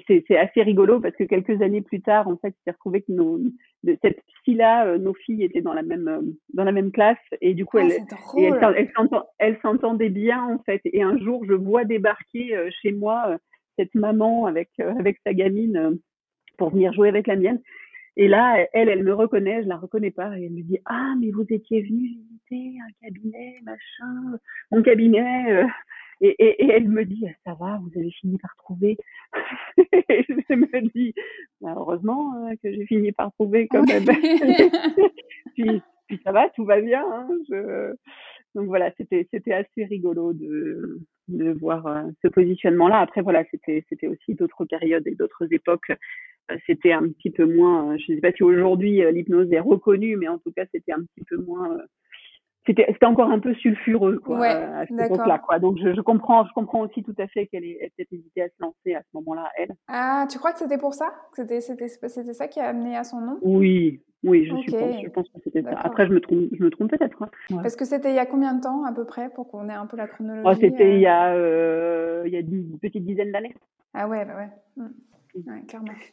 c'est 0.05 0.37
assez 0.37 0.61
rigolo 0.61 0.99
parce 0.99 1.15
que 1.15 1.23
quelques 1.23 1.63
années 1.63 1.81
plus 1.81 1.99
tard, 1.99 2.27
en 2.27 2.37
fait, 2.37 2.53
s'est 2.63 2.69
retrouvé 2.69 3.01
que 3.01 3.11
nos 3.11 3.39
de 3.83 3.97
cette 4.03 4.21
psy-là, 4.43 4.85
euh, 4.85 4.97
nos 4.99 5.15
filles 5.15 5.43
étaient 5.43 5.61
dans 5.61 5.73
la 5.73 5.81
même 5.81 6.35
dans 6.53 6.63
la 6.63 6.71
même 6.71 6.91
classe 6.91 7.17
et 7.41 7.55
du 7.55 7.65
coup 7.65 7.79
elles 7.79 8.05
elles 9.39 9.59
s'entendaient 9.63 10.09
bien 10.09 10.43
en 10.43 10.59
fait. 10.59 10.81
Et 10.85 11.01
un 11.01 11.17
jour, 11.17 11.43
je 11.49 11.53
vois 11.53 11.85
débarquer 11.85 12.55
chez 12.83 12.91
moi 12.91 13.39
cette 13.79 13.95
maman 13.95 14.45
avec 14.45 14.69
avec 14.79 15.17
sa 15.25 15.33
gamine 15.33 15.97
pour 16.59 16.69
venir 16.69 16.93
jouer 16.93 17.09
avec 17.09 17.25
la 17.25 17.35
mienne. 17.35 17.59
Et 18.19 18.27
là, 18.27 18.67
elle, 18.73 18.89
elle 18.89 19.05
me 19.05 19.13
reconnaît, 19.13 19.63
je 19.63 19.69
la 19.69 19.77
reconnais 19.77 20.11
pas, 20.11 20.37
et 20.37 20.43
elle 20.43 20.51
me 20.51 20.61
dit 20.61 20.77
ah 20.83 21.13
mais 21.21 21.31
vous 21.31 21.45
étiez 21.49 21.83
venu 21.83 22.05
visiter 22.05 22.77
un 22.85 23.07
cabinet, 23.07 23.61
machin, 23.63 24.37
mon 24.71 24.83
cabinet. 24.83 25.53
Euh. 25.53 25.65
Et, 26.19 26.35
et, 26.37 26.65
et, 26.65 26.69
elle 26.69 26.89
me 26.89 27.05
dit 27.05 27.25
ça 27.45 27.53
va, 27.57 27.79
vous 27.81 27.97
avez 27.97 28.11
fini 28.11 28.37
par 28.37 28.53
trouver. 28.57 28.97
et 29.77 30.25
je 30.27 30.53
me 30.53 30.89
dis 30.93 31.13
bah, 31.61 31.75
heureusement 31.77 32.33
euh, 32.35 32.55
que 32.61 32.73
j'ai 32.73 32.85
fini 32.87 33.13
par 33.13 33.31
trouver 33.31 33.69
quand 33.71 33.87
même. 33.87 34.03
puis, 35.55 35.81
puis 36.07 36.19
ça 36.25 36.33
va, 36.33 36.49
tout 36.49 36.65
va 36.65 36.81
bien. 36.81 37.05
Hein, 37.09 37.29
je... 37.49 37.95
Donc 38.59 38.67
voilà, 38.67 38.91
c'était 38.97 39.53
assez 39.53 39.85
rigolo 39.85 40.33
de 40.33 41.51
voir 41.59 41.87
euh, 41.87 42.01
ce 42.21 42.27
positionnement-là. 42.27 42.99
Après 42.99 43.21
voilà, 43.21 43.45
c'était 43.51 44.07
aussi 44.07 44.35
d'autres 44.35 44.65
périodes 44.65 45.07
et 45.07 45.15
d'autres 45.15 45.47
époques 45.53 45.91
c'était 46.65 46.91
un 46.91 47.07
petit 47.09 47.29
peu 47.29 47.45
moins, 47.45 47.93
euh, 47.93 47.97
je 47.97 48.11
ne 48.11 48.17
sais 48.17 48.21
pas 48.21 48.31
si 48.31 48.43
aujourd'hui 48.43 49.03
euh, 49.03 49.11
l'hypnose 49.11 49.51
est 49.51 49.59
reconnue, 49.59 50.17
mais 50.17 50.27
en 50.27 50.37
tout 50.39 50.51
cas 50.51 50.65
c'était 50.71 50.91
un 50.91 51.03
petit 51.03 51.23
peu 51.27 51.37
moins, 51.37 51.73
euh, 51.73 51.83
c'était 52.69 52.85
c'était 52.93 53.05
encore 53.05 53.31
un 53.31 53.39
peu 53.39 53.53
sulfureux 53.55 54.19
quoi, 54.19 54.45
à 54.45 54.85
cette 54.85 54.99
époque-là 54.99 55.39
quoi. 55.39 55.57
Donc 55.57 55.77
je, 55.79 55.93
je, 55.93 56.01
comprends, 56.01 56.45
je 56.45 56.53
comprends 56.53 56.81
aussi 56.81 57.01
tout 57.01 57.15
à 57.17 57.27
fait 57.27 57.47
qu'elle 57.47 57.65
ait 57.65 57.91
peut-être 57.97 58.13
hésité 58.13 58.43
à 58.43 58.47
se 58.47 58.53
lancer 58.59 58.93
à 58.93 59.01
ce 59.01 59.07
moment-là, 59.15 59.49
elle. 59.57 59.71
Ah, 59.87 60.27
tu 60.29 60.37
crois 60.37 60.53
que 60.53 60.59
c'était 60.59 60.77
pour 60.77 60.93
ça? 60.93 61.11
C'était 61.33 61.61
c'était 61.61 61.87
c'était 61.87 62.33
ça 62.33 62.47
qui 62.47 62.59
a 62.59 62.67
amené 62.67 62.95
à 62.95 63.03
son 63.03 63.21
nom? 63.21 63.39
Oui, 63.41 64.01
oui, 64.23 64.45
je, 64.45 64.51
pense, 64.51 64.95
je 65.03 65.09
pense 65.09 65.29
que 65.29 65.39
c'était 65.43 65.63
ça. 65.63 65.79
Après, 65.81 66.05
je 66.05 66.11
me 66.11 66.19
trompe, 66.19 66.49
je 66.51 66.63
me 66.63 66.69
trompe 66.69 66.91
peut-être. 66.91 67.23
Hein. 67.23 67.29
Parce 67.61 67.75
que 67.75 67.85
c'était 67.85 68.09
il 68.09 68.15
y 68.15 68.19
a 68.19 68.25
combien 68.25 68.53
de 68.53 68.61
temps 68.61 68.83
à 68.83 68.91
peu 68.91 69.05
près 69.05 69.29
pour 69.29 69.49
qu'on 69.49 69.67
ait 69.69 69.73
un 69.73 69.85
peu 69.87 69.97
la 69.97 70.07
chronologie 70.07 70.43
oh, 70.45 70.53
C'était 70.59 70.95
il 70.95 71.01
y 71.01 71.07
a 71.07 71.33
euh, 71.33 72.23
il 72.25 72.33
y 72.33 72.35
a 72.35 72.39
une 72.39 72.77
petite 72.79 73.05
dizaine 73.05 73.31
d'années. 73.31 73.55
Ah 73.93 74.07
ouais, 74.07 74.25
bah 74.25 74.33
ouais. 74.35 74.85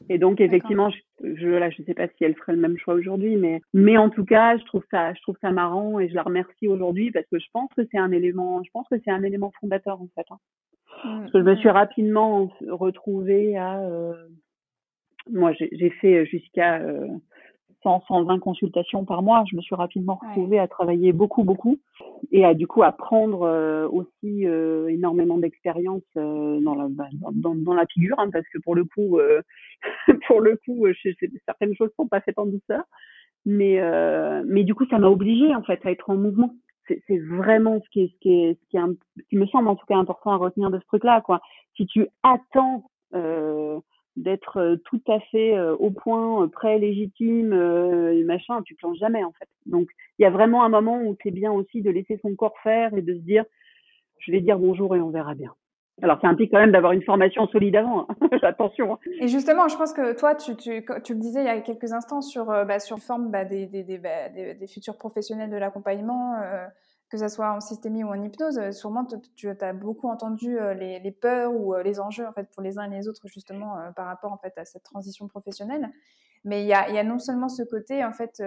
Et 0.09 0.19
donc 0.19 0.41
effectivement, 0.41 0.91
je, 0.91 1.35
je 1.35 1.49
là, 1.49 1.71
je 1.71 1.83
sais 1.83 1.95
pas 1.95 2.09
si 2.09 2.25
elle 2.25 2.35
ferait 2.35 2.55
le 2.55 2.61
même 2.61 2.77
choix 2.79 2.95
aujourd'hui, 2.95 3.37
mais 3.37 3.61
mais 3.73 3.97
en 3.97 4.11
tout 4.11 4.25
cas, 4.25 4.57
je 4.57 4.65
trouve 4.65 4.85
ça, 4.91 5.15
je 5.15 5.23
trouve 5.23 5.37
ça 5.41 5.51
marrant 5.53 5.99
et 5.99 6.09
je 6.09 6.15
la 6.15 6.23
remercie 6.23 6.69
aujourd'hui 6.69 7.11
parce 7.11 7.27
que 7.27 7.39
je 7.39 7.47
pense 7.53 7.71
que 7.77 7.83
c'est 7.91 7.99
un 7.99 8.13
élément, 8.13 8.63
je 8.63 8.71
pense 8.71 8.89
que 8.89 8.97
c'est 9.05 9.11
un 9.11 9.23
élément 9.23 9.53
fondateur 9.61 10.01
en 10.01 10.09
fait. 10.15 10.27
Hein. 10.31 10.39
Mmh, 11.05 11.21
parce 11.21 11.33
que 11.33 11.39
je 11.39 11.45
me 11.45 11.57
suis 11.57 11.69
mmh. 11.69 11.73
rapidement 11.73 12.51
retrouvée 12.69 13.57
à, 13.57 13.81
euh, 13.81 14.15
moi 15.31 15.53
j'ai 15.53 15.91
fait 15.91 16.27
jusqu'à 16.27 16.81
euh, 16.81 17.09
100, 17.83 18.05
120 18.09 18.39
consultations 18.41 19.05
par 19.05 19.23
mois. 19.23 19.45
Je 19.51 19.57
me 19.57 19.61
suis 19.61 19.75
rapidement 19.75 20.19
retrouvée 20.23 20.59
à 20.59 20.69
travailler 20.69 21.13
beaucoup, 21.13 21.45
beaucoup 21.45 21.79
et 22.33 22.45
à 22.45 22.55
du 22.55 22.67
coup 22.67 22.83
à 22.83 22.93
prendre 22.93 23.43
euh, 23.43 23.89
aussi 23.89 24.47
euh, 24.47 24.89
énormément 24.89 25.39
d'expérience 25.39 26.03
euh, 26.17 26.61
dans, 26.61 26.75
la, 26.75 26.89
bah, 26.89 27.09
dans, 27.33 27.55
dans, 27.55 27.75
la 27.75 27.87
figure, 27.87 28.19
hein, 28.19 28.31
parce 28.33 28.47
que 28.53 28.59
pour 28.59 28.75
le 28.75 28.85
coup, 28.85 29.19
pour 30.27 30.41
le 30.41 30.57
coup, 30.65 30.87
je, 30.87 31.11
certaines 31.45 31.75
choses 31.75 31.91
sont 31.97 32.09
pas 32.09 32.21
faites 32.21 32.39
en 32.39 32.47
douceur. 32.47 32.83
Mais, 33.49 33.81
mais 34.45 34.65
du 34.65 34.75
coup, 34.75 34.87
ça 34.87 34.99
m'a 34.99 35.09
obligée 35.09 35.55
en 35.55 35.63
fait 35.63 35.85
à 35.87 35.93
être 35.93 36.11
en 36.11 36.17
mouvement. 36.17 36.53
C'est 36.89 37.19
vraiment 37.19 37.81
ce 37.85 37.91
qui, 37.91 38.03
est, 38.03 38.13
ce, 38.13 38.19
qui 38.21 38.31
est, 38.31 38.55
ce, 38.55 38.69
qui 38.69 38.77
est 38.77 38.81
ce 38.81 39.23
qui 39.29 39.37
me 39.37 39.47
semble 39.47 39.69
en 39.69 39.77
tout 39.77 39.87
cas 39.87 39.97
important 39.97 40.31
à 40.31 40.37
retenir 40.37 40.71
de 40.71 40.79
ce 40.79 40.85
truc-là. 40.87 41.21
quoi. 41.21 41.41
Si 41.77 41.87
tu 41.87 42.07
attends 42.23 42.91
d'être 44.17 44.59
euh, 44.59 44.77
tout 44.85 45.01
à 45.09 45.21
fait 45.21 45.57
euh, 45.57 45.77
au 45.77 45.91
point, 45.91 46.43
euh, 46.43 46.49
prêt, 46.49 46.79
légitime, 46.79 47.55
machin, 48.25 48.63
tu 48.63 48.75
plonges 48.75 48.99
jamais 48.99 49.23
en 49.23 49.33
fait. 49.33 49.49
Donc 49.67 49.89
il 50.19 50.23
y 50.23 50.27
a 50.27 50.31
vraiment 50.31 50.65
un 50.65 50.69
moment 50.69 51.01
où 51.03 51.17
c'est 51.23 51.31
bien 51.31 51.53
aussi 51.53 51.83
de 51.83 51.91
laisser 51.91 52.19
son 52.23 52.35
corps 52.35 52.59
faire 52.63 52.95
et 52.95 53.03
de 53.03 53.15
se 53.15 53.21
dire, 53.21 53.45
je 54.19 54.33
vais 54.33 54.41
dire 54.41 54.59
bonjour 54.59 54.97
et 54.97 55.01
on 55.01 55.11
verra 55.11 55.35
bien. 55.35 55.53
Alors, 56.03 56.21
ça 56.21 56.29
implique 56.29 56.51
quand 56.51 56.59
même 56.59 56.73
d'avoir 56.73 56.93
une 56.93 57.03
formation 57.03 57.47
solide 57.47 57.75
avant. 57.75 58.07
Hein. 58.21 58.29
Attention. 58.43 58.93
Hein. 58.93 58.99
Et 59.19 59.29
justement, 59.29 59.67
je 59.69 59.79
pense 59.79 59.95
que 59.95 60.15
toi, 60.15 60.35
tu, 60.35 60.55
tu, 60.55 60.83
le 60.83 61.19
disais 61.19 61.41
il 61.41 61.47
y 61.47 61.49
a 61.49 61.59
quelques 61.63 61.91
instants 61.95 62.21
sur, 62.21 62.45
bah, 62.45 62.79
sur 62.81 62.99
forme 62.99 63.31
bah, 63.31 63.45
bah, 63.45 64.29
des, 64.29 64.67
futurs 64.67 64.99
professionnels 64.99 65.49
de 65.49 65.57
l'accompagnement 65.57 66.35
que 67.09 67.19
ce 67.19 67.29
soit 67.29 67.53
en 67.53 67.61
systémie 67.61 68.03
ou 68.05 68.09
en 68.09 68.21
hypnose, 68.21 68.59
euh, 68.59 68.73
sûrement 68.73 69.07
tu 69.37 69.49
as 69.49 69.73
beaucoup 69.73 70.09
entendu 70.09 70.59
euh, 70.59 70.75
les, 70.75 70.99
les, 70.99 71.13
peurs 71.13 71.53
ou 71.53 71.75
euh, 71.75 71.83
les 71.83 72.01
enjeux 72.01 72.27
en 72.27 72.33
fait 72.33 72.51
pour 72.51 72.63
les 72.63 72.79
uns 72.79 72.91
et 72.91 72.95
les 72.95 73.09
autres 73.09 73.29
justement 73.29 73.77
par 73.95 74.07
rapport 74.07 74.33
en 74.33 74.39
fait 74.39 74.57
à 74.59 74.65
cette 74.65 74.83
transition 74.83 75.29
professionnelle. 75.29 75.91
Mais 76.45 76.63
il 76.63 76.67
y 76.67 76.75
a, 76.75 76.91
y 76.91 76.99
a, 76.99 77.05
non 77.05 77.19
seulement 77.19 77.49
ce 77.49 77.63
côté 77.63 78.05
en 78.05 78.13
fait 78.13 78.43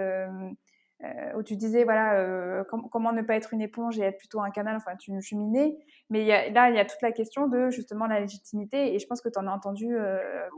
où 1.36 1.42
tu 1.42 1.56
disais 1.56 1.84
voilà 1.84 2.64
comment 2.90 3.12
ne 3.12 3.22
pas 3.22 3.36
être 3.36 3.54
une 3.54 3.62
éponge 3.62 3.98
et 3.98 4.02
être 4.02 4.18
plutôt 4.18 4.40
un 4.40 4.50
canal, 4.50 4.76
enfin 4.76 4.92
une 5.08 5.20
cheminée, 5.20 5.78
mais 6.08 6.24
y 6.24 6.32
a, 6.32 6.50
là 6.50 6.70
il 6.70 6.76
y 6.76 6.78
a 6.78 6.84
toute 6.84 7.02
la 7.02 7.12
question 7.12 7.46
de 7.46 7.70
justement 7.70 8.06
la 8.06 8.20
légitimité 8.20 8.94
et 8.94 8.98
je 8.98 9.06
pense 9.06 9.20
que 9.20 9.28
tu 9.28 9.38
en 9.38 9.46
as 9.46 9.52
entendu 9.52 9.96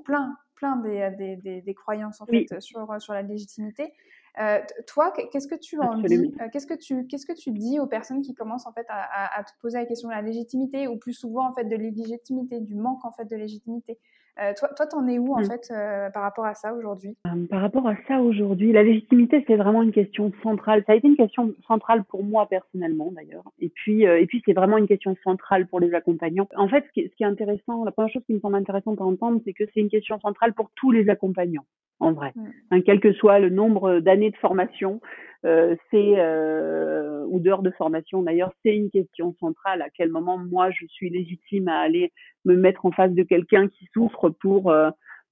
plein 0.04 0.36
plein 0.54 0.76
des, 0.76 1.10
des, 1.16 1.36
des, 1.36 1.62
des, 1.62 1.74
croyances 1.74 2.20
en 2.20 2.26
fait 2.26 2.60
sur, 2.60 3.00
sur 3.00 3.12
la 3.12 3.22
légitimité. 3.22 3.92
Euh, 4.40 4.60
toi, 4.86 5.12
qu'est-ce 5.12 5.46
que 5.46 5.54
tu 5.54 5.78
en 5.78 5.96
dis 5.98 6.34
euh, 6.40 6.48
Qu'est-ce 6.50 6.66
que 6.66 6.74
tu 6.74 7.06
qu'est-ce 7.06 7.26
que 7.26 7.34
tu 7.34 7.50
dis 7.50 7.78
aux 7.78 7.86
personnes 7.86 8.22
qui 8.22 8.34
commencent 8.34 8.66
en 8.66 8.72
fait 8.72 8.86
à, 8.88 9.38
à, 9.38 9.44
te 9.44 9.50
poser 9.60 9.78
la 9.78 9.84
question 9.84 10.08
de 10.08 10.14
la 10.14 10.22
légitimité 10.22 10.88
ou 10.88 10.96
plus 10.96 11.12
souvent 11.12 11.46
en 11.46 11.52
fait 11.52 11.64
de 11.64 11.76
l'illégitimité, 11.76 12.60
du 12.60 12.74
manque 12.74 13.04
en 13.04 13.12
fait 13.12 13.26
de 13.26 13.36
légitimité? 13.36 13.98
Euh, 14.40 14.52
toi, 14.58 14.68
toi, 14.76 14.86
t'en 14.86 15.06
es 15.08 15.18
où 15.18 15.34
en 15.34 15.40
mmh. 15.40 15.44
fait 15.44 15.72
par 16.12 16.22
rapport 16.22 16.46
à 16.46 16.54
ça 16.54 16.72
aujourd'hui? 16.74 17.16
Par 17.50 17.60
rapport 17.60 17.86
à 17.86 17.94
ça 18.08 18.20
aujourd'hui, 18.20 18.72
la 18.72 18.82
légitimité 18.82 19.44
c'est 19.46 19.56
vraiment 19.56 19.82
une 19.82 19.92
question 19.92 20.32
centrale. 20.42 20.82
Ça 20.86 20.92
a 20.92 20.96
été 20.96 21.06
une 21.06 21.16
question 21.16 21.54
centrale 21.66 22.04
pour 22.04 22.24
moi 22.24 22.46
personnellement 22.48 23.10
d'ailleurs. 23.12 23.44
Et 23.60 23.68
puis, 23.68 24.02
et 24.02 24.26
puis 24.26 24.42
c'est 24.44 24.54
vraiment 24.54 24.78
une 24.78 24.88
question 24.88 25.16
centrale 25.22 25.66
pour 25.66 25.80
les 25.80 25.94
accompagnants. 25.94 26.48
En 26.56 26.68
fait, 26.68 26.84
ce 26.86 26.92
qui, 26.92 27.00
est, 27.00 27.08
ce 27.08 27.14
qui 27.16 27.22
est 27.22 27.26
intéressant, 27.26 27.84
la 27.84 27.92
première 27.92 28.12
chose 28.12 28.24
qui 28.26 28.34
me 28.34 28.40
semble 28.40 28.56
intéressante 28.56 29.00
à 29.00 29.04
entendre, 29.04 29.40
c'est 29.44 29.52
que 29.52 29.64
c'est 29.72 29.80
une 29.80 29.90
question 29.90 30.18
centrale 30.20 30.54
pour 30.54 30.70
tous 30.76 30.90
les 30.90 31.08
accompagnants 31.08 31.64
en 32.02 32.12
vrai. 32.12 32.32
Hein, 32.70 32.80
quel 32.84 33.00
que 33.00 33.12
soit 33.12 33.38
le 33.38 33.48
nombre 33.48 34.00
d'années 34.00 34.30
de 34.30 34.36
formation, 34.36 35.00
euh, 35.00 35.31
c'est 35.42 36.14
euh, 36.18 37.24
ou 37.28 37.40
d'heures 37.40 37.62
de 37.62 37.70
formation 37.70 38.22
d'ailleurs, 38.22 38.52
c'est 38.62 38.76
une 38.76 38.90
question 38.90 39.34
centrale. 39.40 39.82
À 39.82 39.90
quel 39.90 40.10
moment 40.10 40.38
moi 40.38 40.70
je 40.70 40.86
suis 40.86 41.10
légitime 41.10 41.68
à 41.68 41.80
aller 41.80 42.12
me 42.44 42.54
mettre 42.54 42.86
en 42.86 42.92
face 42.92 43.12
de 43.12 43.22
quelqu'un 43.22 43.68
qui 43.68 43.86
souffre 43.92 44.30
pour 44.30 44.70
euh, 44.70 44.90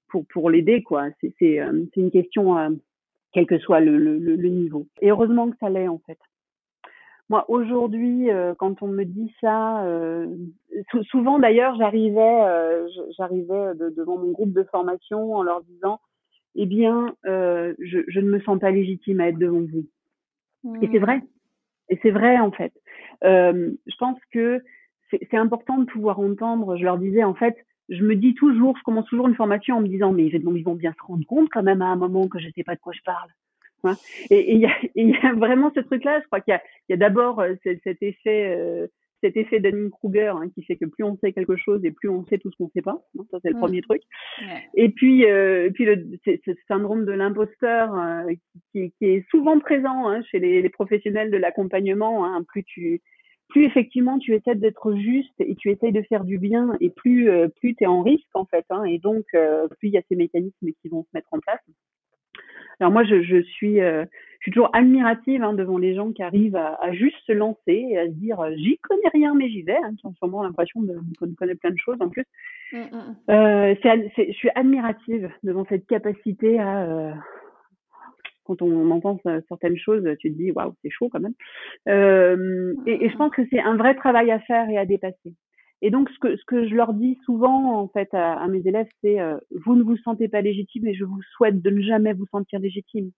pour 0.09 0.27
pour 0.27 0.51
l'aider 0.51 0.83
quoi. 0.83 1.09
C'est 1.21 1.33
c'est 1.39 1.61
euh, 1.61 1.85
c'est 1.95 2.01
une 2.01 2.11
question 2.11 2.57
quel 3.33 3.47
que 3.47 3.59
soit 3.59 3.81
le, 3.81 3.97
le, 3.99 4.19
le 4.19 4.49
niveau. 4.49 4.87
Et 5.01 5.11
heureusement 5.11 5.51
que 5.51 5.57
ça 5.59 5.71
l'est 5.71 5.89
en 5.89 5.99
fait. 5.99 6.19
Moi, 7.31 7.45
aujourd'hui, 7.49 8.29
euh, 8.29 8.55
quand 8.59 8.83
on 8.83 8.89
me 8.89 9.05
dit 9.05 9.33
ça, 9.41 9.85
euh, 9.85 10.27
souvent 11.13 11.39
d'ailleurs, 11.39 11.77
j'arrivais, 11.77 12.43
euh, 12.43 12.89
j'arrivais 13.17 13.75
devant 13.97 14.19
mon 14.19 14.33
groupe 14.33 14.53
de 14.53 14.65
formation 14.65 15.35
en 15.37 15.45
leur 15.45 15.63
disant, 15.63 16.01
eh 16.57 16.67
bien, 16.67 17.15
je, 17.25 18.03
je, 18.09 18.21
ne 18.21 18.29
me 18.29 18.41
sens 18.41 18.59
pas 18.59 18.73
légitime 18.73 19.21
à 19.21 19.29
être 19.29 19.39
devant 19.39 19.61
vous. 19.61 19.87
Et 20.83 20.89
c'est 20.93 20.99
vrai. 20.99 21.21
Et 21.89 21.99
c'est 22.03 22.11
vrai 22.11 22.39
en 22.39 22.53
fait. 22.53 22.73
je 23.23 23.97
pense 23.99 24.19
que 24.33 24.63
c'est 25.11 25.37
important 25.37 25.79
de 25.79 25.87
pouvoir 25.87 26.21
entendre. 26.21 26.77
Je 26.77 26.85
leur 26.85 26.99
disais 26.99 27.25
en 27.25 27.35
fait, 27.35 27.57
je 27.89 28.05
me 28.05 28.15
dis 28.15 28.35
toujours, 28.35 28.77
je 28.77 28.83
commence 28.85 29.07
toujours 29.07 29.29
une 29.29 29.35
formation 29.35 29.77
en 29.77 29.81
me 29.81 29.89
disant, 29.89 30.13
mais 30.13 30.27
ils 30.27 30.65
vont 30.65 30.75
bien 30.75 30.93
se 30.93 31.05
rendre 31.05 31.27
compte 31.27 31.49
quand 31.51 31.63
même 31.63 31.83
à 31.83 31.87
un 31.87 31.97
moment 31.97 32.29
que 32.29 32.39
je 32.39 32.47
ne 32.47 32.53
sais 32.53 32.63
pas 32.63 32.77
de 32.77 32.81
quoi 32.81 32.93
je 32.93 33.03
parle. 33.05 33.29
Hein. 33.85 33.97
Et 34.31 34.55
il 34.55 34.61
y, 34.95 35.03
y, 35.03 35.17
a 35.27 35.33
vraiment 35.33 35.73
ce 35.75 35.81
truc-là. 35.81 36.21
Je 36.21 36.27
crois 36.27 36.41
qu'il 36.41 36.53
y 36.53 36.93
a, 36.93 36.95
a 36.95 36.97
d'abord 36.97 37.41
euh, 37.41 37.55
cet 37.65 38.03
effet, 38.03 38.57
euh, 38.57 38.87
cet 39.21 39.37
effet 39.37 39.61
Dunning-Kruger 39.61 40.33
hein, 40.37 40.49
qui 40.55 40.63
fait 40.63 40.77
que 40.77 40.85
plus 40.85 41.05
on 41.05 41.17
sait 41.19 41.33
quelque 41.33 41.57
chose 41.57 41.85
et 41.85 41.91
plus 41.91 42.09
on 42.09 42.25
sait 42.27 42.39
tout 42.39 42.51
ce 42.51 42.57
qu'on 42.57 42.65
ne 42.65 42.71
sait 42.71 42.83
pas. 42.83 43.03
Hein, 43.19 43.23
ça 43.31 43.39
c'est 43.43 43.51
le 43.51 43.57
mmh. 43.57 43.61
premier 43.61 43.83
truc. 43.83 44.03
Et 44.75 44.89
puis, 44.89 45.27
euh, 45.27 45.71
puis 45.73 45.85
le, 45.85 46.07
ce 46.25 46.53
syndrome 46.69 47.05
de 47.05 47.13
l'imposteur 47.13 47.95
euh, 47.95 48.33
qui, 48.73 48.93
qui, 48.99 49.05
est 49.05 49.29
souvent 49.31 49.59
présent 49.59 50.09
hein, 50.09 50.23
chez 50.31 50.39
les, 50.39 50.63
les, 50.63 50.69
professionnels 50.69 51.31
de 51.31 51.37
l'accompagnement. 51.37 52.43
Plus 52.45 52.65
tu 52.65 53.01
plus 53.49 53.65
effectivement 53.65 54.21
tu 54.21 54.33
essaies 54.33 54.55
d'être 54.55 54.95
juste 54.95 55.35
et 55.41 55.57
tu 55.57 55.71
essayes 55.73 55.91
de 55.91 56.03
faire 56.03 56.23
du 56.25 56.39
bien 56.39 56.77
et 56.81 56.89
plus 56.89 57.29
plus 57.57 57.75
tu 57.75 57.83
es 57.83 57.87
en 57.89 58.03
risque 58.03 58.29
en 58.35 58.45
fait 58.45 58.65
et 58.87 58.99
donc 59.01 59.25
plus 59.33 59.89
il 59.89 59.93
y 59.93 59.99
a 59.99 60.03
ces 60.09 60.15
mécanismes 60.15 60.69
qui 60.81 60.89
vont 60.89 61.03
se 61.03 61.09
mettre 61.13 61.27
en 61.33 61.41
place 61.41 61.59
alors 62.81 62.93
moi, 62.93 63.05
je, 63.05 63.23
je 63.23 63.43
suis, 63.43 63.81
euh, 63.81 64.05
je 64.41 64.45
suis 64.45 64.53
toujours 64.53 64.75
admirative 64.75 65.43
hein, 65.43 65.53
devant 65.53 65.77
les 65.79 65.95
gens 65.95 66.13
qui 66.13 66.23
arrivent 66.23 66.57
à, 66.57 66.75
à, 66.81 66.93
juste 66.93 67.17
se 67.27 67.33
lancer 67.33 67.59
et 67.67 67.99
à 67.99 68.07
se 68.07 68.13
dire, 68.13 68.41
euh, 68.41 68.53
j'y 68.57 68.79
connais 68.79 69.09
rien, 69.13 69.35
mais 69.35 69.51
j'y 69.51 69.63
vais, 69.63 69.77
hein, 69.77 69.95
qui 69.99 70.07
ont 70.07 70.15
sûrement 70.15 70.43
l'impression 70.43 70.81
de, 70.81 70.95
de 70.95 71.35
connaître 71.35 71.61
plein 71.61 71.71
de 71.71 71.79
choses 71.79 71.99
en 72.01 72.09
plus. 72.09 72.25
Mm, 72.73 72.79
mm, 72.79 72.83
mm. 72.83 73.17
Euh, 73.31 73.75
je 74.17 74.33
suis 74.33 74.51
admirative 74.55 75.31
devant 75.43 75.67
cette 75.69 75.87
capacité 75.87 76.59
à, 76.59 76.85
euh, 76.85 77.13
quand 78.45 78.63
on 78.63 78.91
entend 78.91 79.21
certaines 79.49 79.77
choses, 79.77 80.05
tu 80.19 80.33
te 80.33 80.37
dis, 80.37 80.51
waouh, 80.53 80.75
c'est 80.83 80.91
chaud 80.91 81.09
quand 81.11 81.21
même. 81.21 81.35
Euh, 81.89 82.75
et, 82.87 83.05
et 83.05 83.11
je 83.11 83.17
pense 83.17 83.33
que 83.33 83.43
c'est 83.51 83.61
un 83.61 83.77
vrai 83.77 83.95
travail 83.95 84.31
à 84.31 84.41
faire 84.41 84.69
et 84.71 84.79
à 84.79 84.87
dépasser. 84.87 85.35
Et 85.83 85.91
donc, 85.91 86.11
ce 86.11 86.19
que, 86.19 86.37
ce 86.37 86.45
que 86.47 86.69
je 86.69 86.75
leur 86.75 86.93
dis 86.93 87.19
souvent, 87.25 87.79
en 87.79 87.89
fait, 87.89 88.13
à, 88.13 88.35
à 88.35 88.49
mes 88.49 88.67
élèves, 88.67 88.89
c'est 89.03 89.21
euh, 89.21 89.37
vous 89.65 89.77
ne 89.77 89.83
vous 89.83 89.97
sentez 89.99 90.29
pas 90.29 90.41
légitime 90.41 90.87
et 90.87 90.95
je 90.95 91.05
vous 91.05 91.23
souhaite 91.37 91.63
de 91.63 91.71
ne 91.71 91.81
jamais 91.81 92.13
vous 92.13 92.27
sentir 92.27 92.59
légitime. 92.59 93.11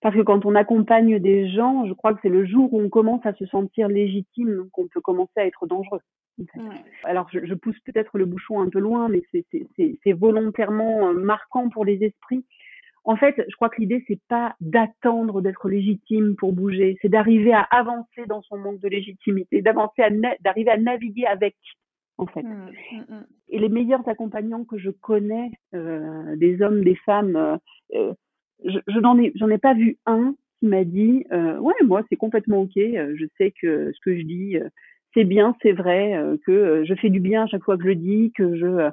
Parce 0.00 0.14
que 0.14 0.22
quand 0.22 0.46
on 0.46 0.54
accompagne 0.54 1.18
des 1.18 1.48
gens, 1.50 1.86
je 1.86 1.92
crois 1.92 2.14
que 2.14 2.20
c'est 2.22 2.30
le 2.30 2.46
jour 2.46 2.72
où 2.72 2.80
on 2.80 2.88
commence 2.88 3.24
à 3.26 3.34
se 3.34 3.44
sentir 3.46 3.88
légitime 3.88 4.68
qu'on 4.72 4.88
peut 4.88 5.00
commencer 5.00 5.32
à 5.36 5.46
être 5.46 5.66
dangereux. 5.66 6.00
Alors, 7.04 7.28
je, 7.30 7.44
je 7.44 7.54
pousse 7.54 7.78
peut-être 7.80 8.16
le 8.16 8.24
bouchon 8.24 8.60
un 8.60 8.70
peu 8.70 8.78
loin, 8.78 9.08
mais 9.08 9.22
c'est 9.32 10.12
volontairement 10.12 11.08
euh, 11.08 11.12
marquant 11.12 11.68
pour 11.68 11.84
les 11.84 12.02
esprits. 12.02 12.44
En 13.04 13.16
fait, 13.16 13.34
je 13.48 13.56
crois 13.56 13.70
que 13.70 13.80
l'idée, 13.80 14.04
c'est 14.06 14.20
pas 14.28 14.54
d'attendre 14.60 15.40
d'être 15.40 15.68
légitime 15.68 16.36
pour 16.36 16.52
bouger, 16.52 16.98
c'est 17.00 17.08
d'arriver 17.08 17.52
à 17.52 17.62
avancer 17.62 18.26
dans 18.26 18.42
son 18.42 18.58
manque 18.58 18.80
de 18.80 18.88
légitimité, 18.88 19.62
d'avancer 19.62 20.02
d'arriver 20.40 20.70
à 20.70 20.76
naviguer 20.76 21.26
avec, 21.26 21.56
en 22.18 22.26
fait. 22.26 22.42
Mmh, 22.42 22.72
mmh, 22.92 23.14
mmh. 23.14 23.26
Et 23.48 23.58
les 23.58 23.68
meilleurs 23.70 24.06
accompagnants 24.06 24.64
que 24.64 24.78
je 24.78 24.90
connais, 24.90 25.50
euh, 25.74 26.36
des 26.36 26.60
hommes, 26.60 26.84
des 26.84 26.96
femmes, 26.96 27.36
euh, 27.36 27.56
euh 27.94 28.14
je, 28.64 28.78
je 28.86 28.98
n'en 28.98 29.18
ai, 29.18 29.32
j'en 29.34 29.48
ai 29.48 29.58
pas 29.58 29.74
vu 29.74 29.98
un 30.06 30.34
qui 30.58 30.66
m'a 30.66 30.84
dit, 30.84 31.24
euh, 31.32 31.58
ouais, 31.58 31.74
moi, 31.84 32.02
c'est 32.08 32.16
complètement 32.16 32.62
ok, 32.62 32.76
euh, 32.76 33.14
je 33.16 33.26
sais 33.38 33.52
que 33.60 33.92
ce 33.92 34.00
que 34.00 34.16
je 34.16 34.22
dis, 34.22 34.56
euh, 34.56 34.68
c'est 35.14 35.24
bien, 35.24 35.56
c'est 35.62 35.72
vrai, 35.72 36.22
que 36.46 36.84
je 36.84 36.94
fais 36.94 37.10
du 37.10 37.18
bien 37.18 37.42
à 37.42 37.46
chaque 37.48 37.64
fois 37.64 37.76
que 37.76 37.84
je 37.84 37.94
dis, 37.94 38.32
que 38.36 38.54
je 38.56 38.90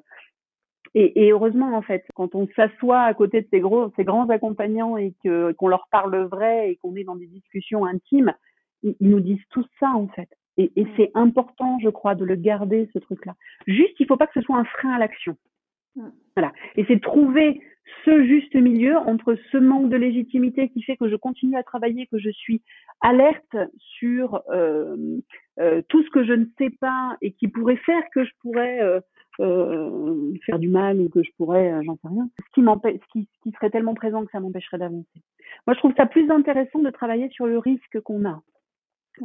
et, 0.95 1.25
et, 1.25 1.32
heureusement, 1.32 1.75
en 1.77 1.84
fait, 1.84 2.06
quand 2.15 2.34
on 2.34 2.47
s'assoit 2.56 3.01
à 3.01 3.13
côté 3.13 3.41
de 3.41 3.47
ces, 3.51 3.60
gros, 3.60 3.91
ces 3.95 4.03
grands 4.03 4.27
accompagnants 4.30 4.97
et 4.97 5.13
que 5.23 5.51
qu'on 5.51 5.67
leur 5.67 5.88
parle 5.91 6.15
vrai 6.23 6.71
et 6.71 6.75
qu'on 6.77 6.95
est 6.95 7.03
dans 7.03 7.15
des 7.15 7.27
discussions 7.27 7.86
intimes, 7.86 8.34
ils, 8.82 8.95
nous 9.01 9.19
disent 9.19 9.43
tout 9.51 9.65
ça, 9.80 9.91
en 9.91 10.08
fait. 10.08 10.30
Et, 10.58 10.71
et 10.75 10.88
c'est 10.95 11.12
important, 11.13 11.77
je 11.84 11.89
crois, 11.89 12.15
de 12.15 12.25
le 12.25 12.36
garder, 12.36 12.89
ce 12.93 12.99
truc-là. 12.99 13.36
Juste, 13.67 13.99
il 13.99 14.08
faut 14.08 14.17
pas 14.17 14.25
que 14.25 14.39
ce 14.39 14.41
soit 14.41 14.58
un 14.58 14.63
frein 14.63 14.93
à 14.93 14.97
l'action. 14.97 15.38
Voilà. 16.36 16.53
Et 16.75 16.86
c'est 16.88 17.01
trouver 17.01 17.62
ce 18.05 18.23
juste 18.25 18.55
milieu 18.55 18.97
entre 18.97 19.36
ce 19.51 19.57
manque 19.57 19.89
de 19.89 19.97
légitimité 19.97 20.69
qui 20.69 20.81
fait 20.83 20.97
que 20.97 21.10
je 21.10 21.15
continue 21.15 21.57
à 21.57 21.63
travailler, 21.63 22.07
que 22.07 22.19
je 22.19 22.29
suis 22.29 22.62
alerte 23.01 23.55
sur 23.77 24.41
euh, 24.49 25.19
euh, 25.60 25.81
tout 25.88 26.03
ce 26.03 26.10
que 26.10 26.25
je 26.25 26.33
ne 26.33 26.45
sais 26.57 26.69
pas 26.69 27.17
et 27.21 27.31
qui 27.31 27.47
pourrait 27.47 27.77
faire 27.77 28.03
que 28.13 28.23
je 28.23 28.31
pourrais 28.41 28.81
euh, 29.39 30.33
faire 30.45 30.60
du 30.60 30.67
mal 30.67 30.99
ou 30.99 31.10
que 31.10 31.23
je 31.23 31.29
pourrais, 31.38 31.73
j'en 31.83 31.95
sais 31.95 32.07
rien. 32.07 32.29
Ce 32.38 32.53
qui 32.53 32.62
ce 32.62 33.19
qui, 33.43 33.51
serait 33.53 33.69
tellement 33.69 33.93
présent 33.93 34.25
que 34.25 34.31
ça 34.31 34.39
m'empêcherait 34.39 34.77
d'avancer. 34.77 35.21
Moi, 35.65 35.73
je 35.73 35.79
trouve 35.79 35.93
ça 35.95 36.05
plus 36.05 36.29
intéressant 36.29 36.79
de 36.79 36.89
travailler 36.89 37.29
sur 37.29 37.45
le 37.45 37.57
risque 37.57 37.99
qu'on 38.01 38.25
a. 38.25 38.41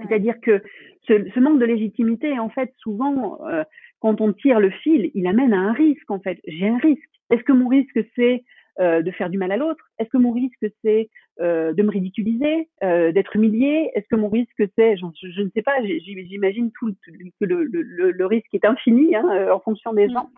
C'est-à-dire 0.01 0.41
que 0.41 0.63
ce, 1.07 1.15
ce, 1.35 1.41
manque 1.41 1.59
de 1.59 1.65
légitimité, 1.65 2.39
en 2.39 2.49
fait, 2.49 2.73
souvent, 2.79 3.39
euh, 3.49 3.65
quand 4.01 4.21
on 4.21 4.33
tire 4.33 4.61
le 4.61 4.71
fil, 4.71 5.11
il 5.15 5.27
amène 5.27 5.53
à 5.53 5.59
un 5.59 5.73
risque, 5.73 6.11
en 6.11 6.21
fait. 6.21 6.39
J'ai 6.47 6.69
un 6.69 6.79
risque. 6.79 7.09
Est-ce 7.31 7.43
que 7.43 7.53
mon 7.53 7.69
risque, 7.69 7.99
c'est 8.17 8.45
euh, 8.81 9.03
de 9.03 9.11
faire 9.11 9.31
du 9.31 9.39
mal 9.39 9.53
à 9.53 9.57
l'autre? 9.57 9.85
Est-ce 9.99 10.09
que 10.09 10.19
mon 10.19 10.33
risque 10.33 10.67
c'est 10.83 11.09
euh, 11.41 11.73
de 11.73 11.83
me 11.83 11.91
ridiculiser, 11.91 12.69
d'être 12.81 13.37
humilié 13.37 13.91
Est-ce 13.95 14.07
que 14.09 14.17
mon 14.17 14.29
risque 14.29 14.63
c'est, 14.77 14.97
je, 14.97 15.07
je, 15.31 15.43
ne 15.43 15.49
sais 15.55 15.63
pas, 15.63 15.77
j'imagine 15.83 16.71
tout, 16.73 16.95
que 17.41 17.45
le, 17.45 17.65
le, 17.65 18.11
le, 18.11 18.27
risque 18.27 18.53
est 18.53 18.65
infini 18.65 19.15
hein, 19.15 19.51
en 19.53 19.61
fonction 19.61 19.93
des 19.93 20.09
gens. 20.09 20.31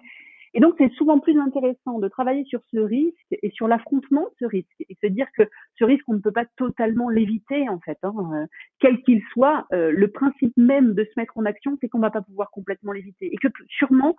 Et 0.55 0.61
donc 0.61 0.75
c'est 0.79 0.93
souvent 0.93 1.19
plus 1.19 1.38
intéressant 1.38 1.99
de 1.99 2.09
travailler 2.09 2.45
sur 2.45 2.61
ce 2.73 2.79
risque 2.79 3.17
et 3.43 3.51
sur 3.51 3.69
l'affrontement 3.69 4.23
de 4.23 4.35
ce 4.40 4.45
risque 4.47 4.81
et 4.88 4.97
se 5.03 5.09
dire 5.09 5.27
que 5.37 5.43
ce 5.75 5.85
risque 5.85 6.05
on 6.09 6.14
ne 6.14 6.21
peut 6.21 6.33
pas 6.33 6.47
totalement 6.57 7.09
l'éviter 7.09 7.69
en 7.69 7.81
fait, 7.81 7.99
hein, 8.03 8.47
quel 8.79 9.03
qu'il 9.03 9.23
soit. 9.33 9.67
le 9.71 10.07
principe 10.07 10.57
même 10.57 10.95
de 10.95 11.05
se 11.05 11.19
mettre 11.19 11.37
en 11.37 11.45
action, 11.45 11.77
c'est 11.81 11.88
qu'on 11.88 11.99
va 11.99 12.11
pas 12.11 12.23
pouvoir 12.23 12.51
complètement 12.51 12.93
l'éviter 12.93 13.33
et 13.33 13.37
que 13.37 13.49
sûrement 13.69 14.14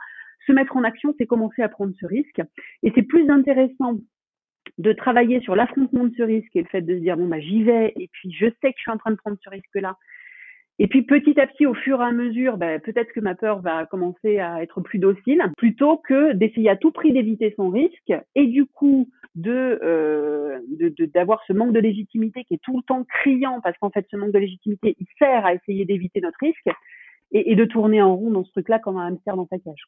se 0.46 0.52
mettre 0.52 0.76
en 0.78 0.84
action, 0.84 1.14
c'est 1.18 1.26
commencer 1.26 1.62
à 1.62 1.70
prendre 1.70 1.94
ce 2.00 2.06
risque. 2.06 2.42
Et 2.84 2.92
c'est 2.96 3.04
plus 3.04 3.30
intéressant 3.30 3.98
de 4.78 4.94
travailler 4.94 5.40
sur 5.42 5.56
l'affrontement 5.56 6.06
de 6.06 6.14
ce 6.18 6.24
risque 6.24 6.56
et 6.56 6.62
le 6.62 6.68
fait 6.68 6.82
de 6.82 6.96
se 6.96 7.00
dire 7.00 7.18
bon 7.18 7.28
bah 7.28 7.40
j'y 7.40 7.64
vais 7.64 7.94
et 7.98 8.10
puis 8.12 8.32
je 8.32 8.48
sais 8.62 8.72
que 8.72 8.78
je 8.78 8.82
suis 8.82 8.92
en 8.92 8.98
train 8.98 9.12
de 9.12 9.16
prendre 9.16 9.38
ce 9.42 9.50
risque 9.50 9.76
là 9.76 9.96
et 10.80 10.88
puis 10.88 11.04
petit 11.04 11.40
à 11.40 11.48
petit 11.48 11.66
au 11.66 11.74
fur 11.74 12.02
et 12.02 12.06
à 12.06 12.12
mesure 12.12 12.58
bah, 12.58 12.80
peut-être 12.80 13.12
que 13.14 13.20
ma 13.20 13.36
peur 13.36 13.62
va 13.62 13.86
commencer 13.86 14.40
à 14.40 14.62
être 14.62 14.82
plus 14.82 15.00
docile 15.00 15.44
plutôt 15.58 15.98
que 15.98 16.34
d'essayer 16.34 16.70
à 16.70 16.76
tout 16.76 16.92
prix 16.92 17.14
d'éviter 17.14 17.54
son 17.56 17.70
risque 17.70 18.14
et 18.36 18.48
du 18.48 18.66
coup 18.66 19.10
de 19.36 19.80
euh, 19.84 20.60
d'avoir 21.14 21.42
ce 21.48 21.54
manque 21.54 21.74
de 21.74 21.80
légitimité 21.80 22.44
qui 22.44 22.56
est 22.56 22.62
tout 22.62 22.78
le 22.78 22.84
temps 22.84 23.04
criant 23.04 23.62
parce 23.62 23.78
qu'en 23.78 23.90
fait 23.90 24.06
ce 24.10 24.18
manque 24.18 24.32
de 24.32 24.40
légitimité 24.40 24.96
il 25.00 25.08
sert 25.20 25.46
à 25.46 25.54
essayer 25.54 25.86
d'éviter 25.86 26.22
notre 26.22 26.38
risque 26.42 26.70
et, 27.32 27.52
et, 27.52 27.56
de 27.56 27.66
tourner 27.66 28.02
en 28.02 28.16
rond 28.16 28.32
dans 28.32 28.44
ce 28.44 28.52
truc 28.52 28.70
là 28.70 28.80
comme 28.80 28.98
un 28.98 29.08
hamster 29.08 29.36
dans 29.36 29.48
sa 29.48 29.60
cage 29.60 29.88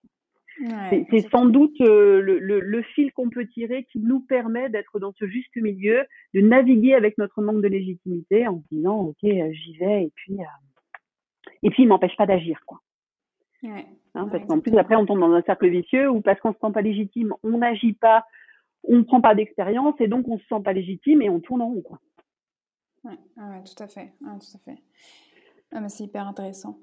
c'est 0.89 1.29
sans 1.29 1.45
doute 1.45 1.79
euh, 1.81 2.19
le, 2.19 2.39
le, 2.39 2.59
le, 2.59 2.81
fil 2.81 3.11
qu'on 3.13 3.29
peut 3.29 3.45
tirer 3.45 3.83
qui 3.91 3.99
nous 3.99 4.21
permet 4.21 4.69
d'être 4.69 4.99
dans 4.99 5.13
ce 5.13 5.27
juste 5.27 5.55
milieu, 5.55 6.03
de 6.33 6.41
naviguer 6.41 6.95
avec 6.95 7.17
notre 7.17 7.41
manque 7.41 7.61
de 7.61 7.67
légitimité 7.67 8.47
en 8.47 8.59
se 8.61 8.75
disant 8.75 8.99
ok 9.01 9.17
j'y 9.21 9.77
vais 9.77 10.03
et 10.05 10.11
puis 10.15 10.33
euh, 10.39 10.43
et 11.63 11.69
puis 11.69 11.83
il 11.83 11.87
m'empêche 11.87 12.15
pas 12.17 12.25
d'agir 12.25 12.61
quoi. 12.65 12.81
Ouais. 13.63 13.85
Hein, 14.15 14.27
parce 14.31 14.45
qu'en 14.45 14.59
plus 14.59 14.77
après 14.77 14.95
on 14.95 15.05
tombe 15.05 15.19
dans 15.19 15.31
un 15.31 15.41
cercle 15.41 15.67
vicieux 15.67 16.09
où 16.09 16.21
parce 16.21 16.39
qu'on 16.39 16.53
se 16.53 16.59
sent 16.59 16.71
pas 16.73 16.81
légitime 16.81 17.33
on 17.43 17.57
n'agit 17.59 17.93
pas, 17.93 18.25
on 18.83 18.97
ne 18.97 19.03
prend 19.03 19.21
pas 19.21 19.35
d'expérience 19.35 19.95
et 19.99 20.07
donc 20.07 20.27
on 20.27 20.37
se 20.37 20.45
sent 20.47 20.61
pas 20.63 20.73
légitime 20.73 21.21
et 21.21 21.29
on 21.29 21.39
tourne 21.39 21.61
en 21.61 21.67
rond 21.67 21.81
quoi. 21.81 21.99
Ouais 23.03 23.17
tout 23.63 23.83
à 23.83 23.87
fait, 23.87 24.11
tout 24.19 24.57
à 24.57 24.59
fait. 24.59 24.81
Ah, 25.73 25.89
c'est 25.89 26.05
hyper 26.05 26.25
intéressant. 26.25 26.79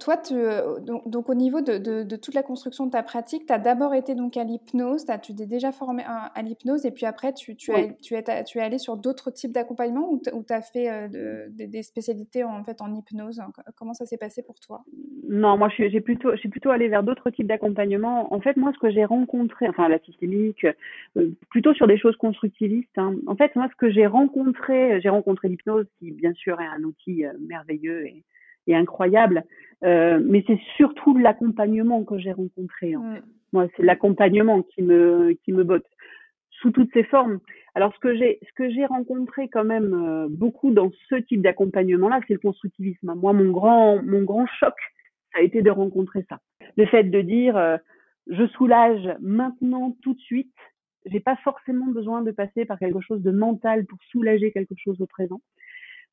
Toi, 0.00 0.16
tu, 0.16 0.34
euh, 0.34 0.80
donc, 0.80 1.08
donc, 1.08 1.28
au 1.28 1.34
niveau 1.34 1.60
de, 1.60 1.78
de, 1.78 2.02
de, 2.02 2.16
toute 2.16 2.34
la 2.34 2.42
construction 2.42 2.86
de 2.86 2.90
ta 2.90 3.04
pratique, 3.04 3.46
tu 3.46 3.52
as 3.52 3.60
d'abord 3.60 3.94
été 3.94 4.16
donc 4.16 4.36
à 4.36 4.42
l'hypnose, 4.42 5.06
tu 5.22 5.36
t'es 5.36 5.46
déjà 5.46 5.70
formé 5.70 6.02
à, 6.04 6.32
à 6.34 6.42
l'hypnose 6.42 6.84
et 6.84 6.90
puis 6.90 7.06
après 7.06 7.32
tu, 7.32 7.54
tu, 7.54 7.72
as, 7.72 7.92
tu, 8.02 8.14
es, 8.14 8.44
tu 8.44 8.58
es 8.58 8.60
allé 8.60 8.78
sur 8.78 8.96
d'autres 8.96 9.30
types 9.30 9.52
d'accompagnement 9.52 10.10
ou 10.10 10.20
tu 10.20 10.52
as 10.52 10.62
fait 10.62 10.90
euh, 10.90 11.08
de, 11.08 11.66
des 11.66 11.82
spécialités 11.84 12.42
en, 12.42 12.64
fait, 12.64 12.82
en 12.82 12.92
hypnose? 12.92 13.40
Comment 13.76 13.94
ça 13.94 14.04
s'est 14.04 14.18
passé 14.18 14.42
pour 14.42 14.58
toi? 14.58 14.84
Non, 15.28 15.56
moi 15.56 15.68
je 15.68 15.88
suis, 15.88 16.00
plutôt, 16.00 16.32
je 16.32 16.38
suis 16.38 16.48
plutôt 16.48 16.70
allée 16.70 16.88
vers 16.88 17.04
d'autres 17.04 17.30
types 17.30 17.46
d'accompagnement. 17.46 18.34
En 18.34 18.40
fait, 18.40 18.56
moi 18.56 18.72
ce 18.74 18.80
que 18.80 18.90
j'ai 18.90 19.04
rencontré, 19.04 19.68
enfin 19.68 19.88
la 19.88 20.00
systémique, 20.00 20.66
euh, 21.16 21.30
plutôt 21.50 21.72
sur 21.72 21.86
des 21.86 21.98
choses 21.98 22.16
constructivistes. 22.16 22.98
Hein. 22.98 23.14
En 23.28 23.36
fait, 23.36 23.54
moi 23.54 23.68
ce 23.70 23.76
que 23.76 23.92
j'ai 23.92 24.06
rencontré, 24.08 25.00
j'ai 25.00 25.08
rencontré 25.08 25.48
l'hypnose 25.48 25.86
qui 26.00 26.10
bien 26.10 26.32
sûr 26.34 26.60
est 26.60 26.66
un 26.66 26.82
outil 26.82 27.24
merveilleux 27.38 28.06
et 28.06 28.23
et 28.66 28.74
incroyable. 28.74 29.44
Euh, 29.84 30.20
mais 30.22 30.44
c'est 30.46 30.60
surtout 30.76 31.16
l'accompagnement 31.16 32.04
que 32.04 32.18
j'ai 32.18 32.32
rencontré. 32.32 32.96
En 32.96 33.14
fait. 33.14 33.22
Moi, 33.52 33.68
c'est 33.76 33.82
l'accompagnement 33.82 34.62
qui 34.62 34.82
me 34.82 35.32
qui 35.44 35.52
me 35.52 35.64
botte. 35.64 35.86
sous 36.50 36.70
toutes 36.70 36.92
ses 36.92 37.04
formes. 37.04 37.40
Alors 37.74 37.92
ce 37.94 37.98
que 37.98 38.14
j'ai 38.16 38.38
ce 38.42 38.52
que 38.54 38.70
j'ai 38.70 38.86
rencontré 38.86 39.48
quand 39.48 39.64
même 39.64 39.92
euh, 39.94 40.28
beaucoup 40.30 40.70
dans 40.72 40.90
ce 41.08 41.16
type 41.16 41.42
d'accompagnement 41.42 42.08
là, 42.08 42.20
c'est 42.26 42.34
le 42.34 42.38
constructivisme. 42.38 43.14
Moi 43.16 43.32
mon 43.32 43.50
grand 43.50 44.02
mon 44.02 44.22
grand 44.22 44.46
choc, 44.46 44.74
ça 45.32 45.40
a 45.40 45.42
été 45.42 45.60
de 45.60 45.70
rencontrer 45.70 46.24
ça. 46.28 46.38
Le 46.76 46.86
fait 46.86 47.04
de 47.04 47.20
dire 47.20 47.56
euh, 47.56 47.76
je 48.28 48.46
soulage 48.48 49.08
maintenant 49.20 49.96
tout 50.02 50.14
de 50.14 50.20
suite, 50.20 50.54
j'ai 51.06 51.20
pas 51.20 51.36
forcément 51.42 51.86
besoin 51.86 52.22
de 52.22 52.30
passer 52.30 52.64
par 52.64 52.78
quelque 52.78 53.00
chose 53.00 53.22
de 53.22 53.32
mental 53.32 53.84
pour 53.86 53.98
soulager 54.10 54.52
quelque 54.52 54.74
chose 54.76 55.00
au 55.00 55.06
présent. 55.06 55.40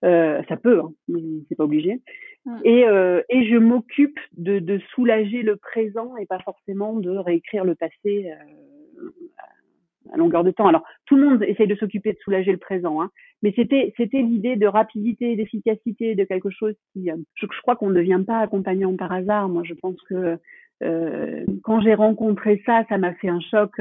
Euh, 0.04 0.41
ça 0.49 0.58
peut, 0.58 0.80
hein, 0.80 0.91
mais 1.08 1.22
c'est 1.47 1.56
pas 1.56 1.64
obligé. 1.64 2.02
Et, 2.64 2.86
euh, 2.88 3.22
et 3.30 3.46
je 3.48 3.56
m'occupe 3.56 4.20
de, 4.36 4.60
de, 4.60 4.80
soulager 4.94 5.44
le 5.44 5.58
présent 5.58 6.18
et 6.18 6.26
pas 6.26 6.39
forcément 6.39 6.96
de 6.96 7.12
réécrire 7.12 7.64
le 7.64 7.76
passé 7.76 8.32
euh, 8.32 9.10
à 10.12 10.18
longueur 10.18 10.44
de 10.44 10.52
temps. 10.52 10.68
Alors, 10.68 10.84
tout 11.06 11.16
le 11.16 11.30
monde 11.30 11.44
essaye 11.44 11.68
de 11.68 11.76
s'occuper 11.76 12.14
de 12.14 12.18
soulager 12.18 12.52
le 12.52 12.58
présent, 12.58 13.02
hein, 13.02 13.12
mais 13.44 13.54
c'était 13.56 13.94
c'était 13.96 14.22
l'idée 14.22 14.56
de 14.56 14.66
rapidité, 14.66 15.36
d'efficacité, 15.36 16.16
de 16.16 16.24
quelque 16.24 16.50
chose 16.50 16.74
qui. 16.92 17.12
Euh, 17.12 17.18
je, 17.36 17.46
je 17.46 17.62
crois 17.62 17.76
qu'on 17.76 17.89
ne 17.89 17.96
devient 17.96 18.24
pas 18.26 18.39
accompagnant 18.39 18.96
par 18.96 19.12
hasard. 19.12 19.48
Moi, 19.48 19.62
je 19.64 19.76
pense 19.76 20.02
que 20.10 20.38
euh, 20.84 21.46
quand 21.64 21.82
j'ai 21.82 21.94
rencontré 21.94 22.62
ça, 22.66 22.86
ça 22.89 22.98
m'a 22.98 23.14
fait 23.14 23.30
un 23.30 23.39
choc. 23.39 23.80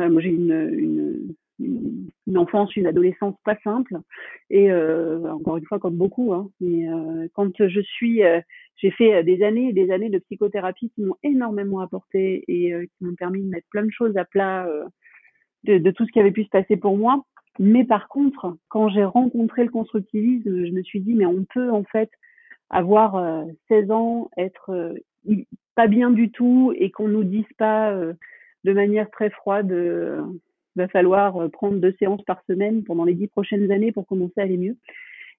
Euh, 0.00 0.08
moi, 0.08 0.20
j'ai 0.20 0.30
une, 0.30 0.70
une 0.72 1.34
une 1.58 2.38
enfance, 2.38 2.74
une 2.76 2.86
adolescence 2.86 3.34
pas 3.44 3.56
simple. 3.62 3.96
Et 4.50 4.70
euh, 4.70 5.32
encore 5.32 5.56
une 5.56 5.64
fois, 5.64 5.78
comme 5.78 5.96
beaucoup. 5.96 6.32
Hein, 6.32 6.50
mais 6.60 6.88
euh, 6.88 7.28
quand 7.34 7.50
je 7.58 7.80
suis, 7.80 8.24
euh, 8.24 8.40
j'ai 8.76 8.90
fait 8.90 9.22
des 9.24 9.42
années 9.42 9.68
et 9.68 9.72
des 9.72 9.90
années 9.90 10.10
de 10.10 10.18
psychothérapie 10.18 10.90
qui 10.94 11.02
m'ont 11.02 11.16
énormément 11.22 11.80
apporté 11.80 12.44
et 12.48 12.88
qui 12.96 13.04
m'ont 13.04 13.14
permis 13.14 13.42
de 13.42 13.48
mettre 13.48 13.68
plein 13.70 13.84
de 13.84 13.90
choses 13.90 14.16
à 14.16 14.24
plat 14.24 14.66
de, 15.64 15.90
tout 15.90 16.06
ce 16.06 16.12
qui 16.12 16.20
avait 16.20 16.32
pu 16.32 16.44
se 16.44 16.48
passer 16.48 16.76
pour 16.76 16.96
moi. 16.96 17.24
Mais 17.58 17.84
par 17.84 18.08
contre, 18.08 18.56
quand 18.68 18.88
j'ai 18.88 19.04
rencontré 19.04 19.64
le 19.64 19.70
constructivisme, 19.70 20.66
je 20.66 20.72
me 20.72 20.82
suis 20.82 21.00
dit, 21.00 21.14
mais 21.14 21.26
on 21.26 21.44
peut 21.44 21.70
en 21.70 21.84
fait 21.84 22.10
avoir 22.70 23.44
16 23.68 23.90
ans, 23.90 24.30
être 24.36 24.94
pas 25.74 25.86
bien 25.86 26.10
du 26.10 26.30
tout 26.30 26.72
et 26.76 26.90
qu'on 26.90 27.08
nous 27.08 27.24
dise 27.24 27.52
pas 27.58 27.94
de 28.64 28.72
manière 28.72 29.10
très 29.10 29.30
froide 29.30 29.72
va 30.76 30.88
falloir 30.88 31.36
euh, 31.36 31.48
prendre 31.48 31.78
deux 31.78 31.94
séances 31.98 32.22
par 32.24 32.42
semaine 32.46 32.84
pendant 32.84 33.04
les 33.04 33.14
dix 33.14 33.28
prochaines 33.28 33.70
années 33.70 33.92
pour 33.92 34.06
commencer 34.06 34.34
à 34.38 34.42
aller 34.42 34.56
mieux. 34.56 34.76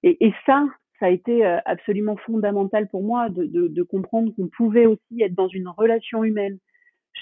Et, 0.02 0.32
ça, 0.44 0.66
ça 1.00 1.06
a 1.06 1.10
été 1.10 1.46
euh, 1.46 1.58
absolument 1.64 2.16
fondamental 2.18 2.88
pour 2.88 3.02
moi 3.02 3.30
de, 3.30 3.46
de 3.46 3.82
comprendre 3.82 4.34
qu'on 4.36 4.48
pouvait 4.48 4.86
aussi 4.86 5.22
être 5.22 5.34
dans 5.34 5.48
une 5.48 5.68
relation 5.68 6.24
humaine 6.24 6.58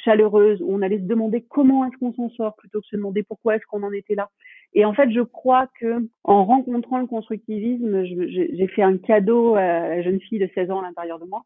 chaleureuse 0.05 0.61
où 0.63 0.75
on 0.75 0.83
allait 0.83 0.99
se 0.99 1.05
demander 1.05 1.43
comment 1.43 1.85
est-ce 1.85 1.97
qu'on 1.99 2.13
s'en 2.15 2.29
sort 2.31 2.57
plutôt 2.57 2.81
que 2.81 2.87
se 2.89 2.97
demander 2.97 3.23
pourquoi 3.23 3.57
est-ce 3.57 3.67
qu'on 3.67 3.85
en 3.85 3.93
était 3.93 4.17
là. 4.17 4.31
Et 4.75 4.85
en 4.85 4.95
fait, 4.95 5.11
je 5.11 5.21
crois 5.21 5.69
que 5.79 6.09
en 6.25 6.45
rencontrant 6.45 6.99
le 6.99 7.07
constructivisme, 7.07 8.05
j'ai 8.05 8.67
fait 8.69 8.83
un 8.83 8.97
cadeau 8.97 9.55
à 9.55 9.89
la 9.89 10.03
jeune 10.03 10.21
fille 10.21 10.39
de 10.39 10.49
16 10.55 10.71
ans 10.71 10.81
à 10.81 10.83
l'intérieur 10.83 11.19
de 11.19 11.27
moi. 11.27 11.45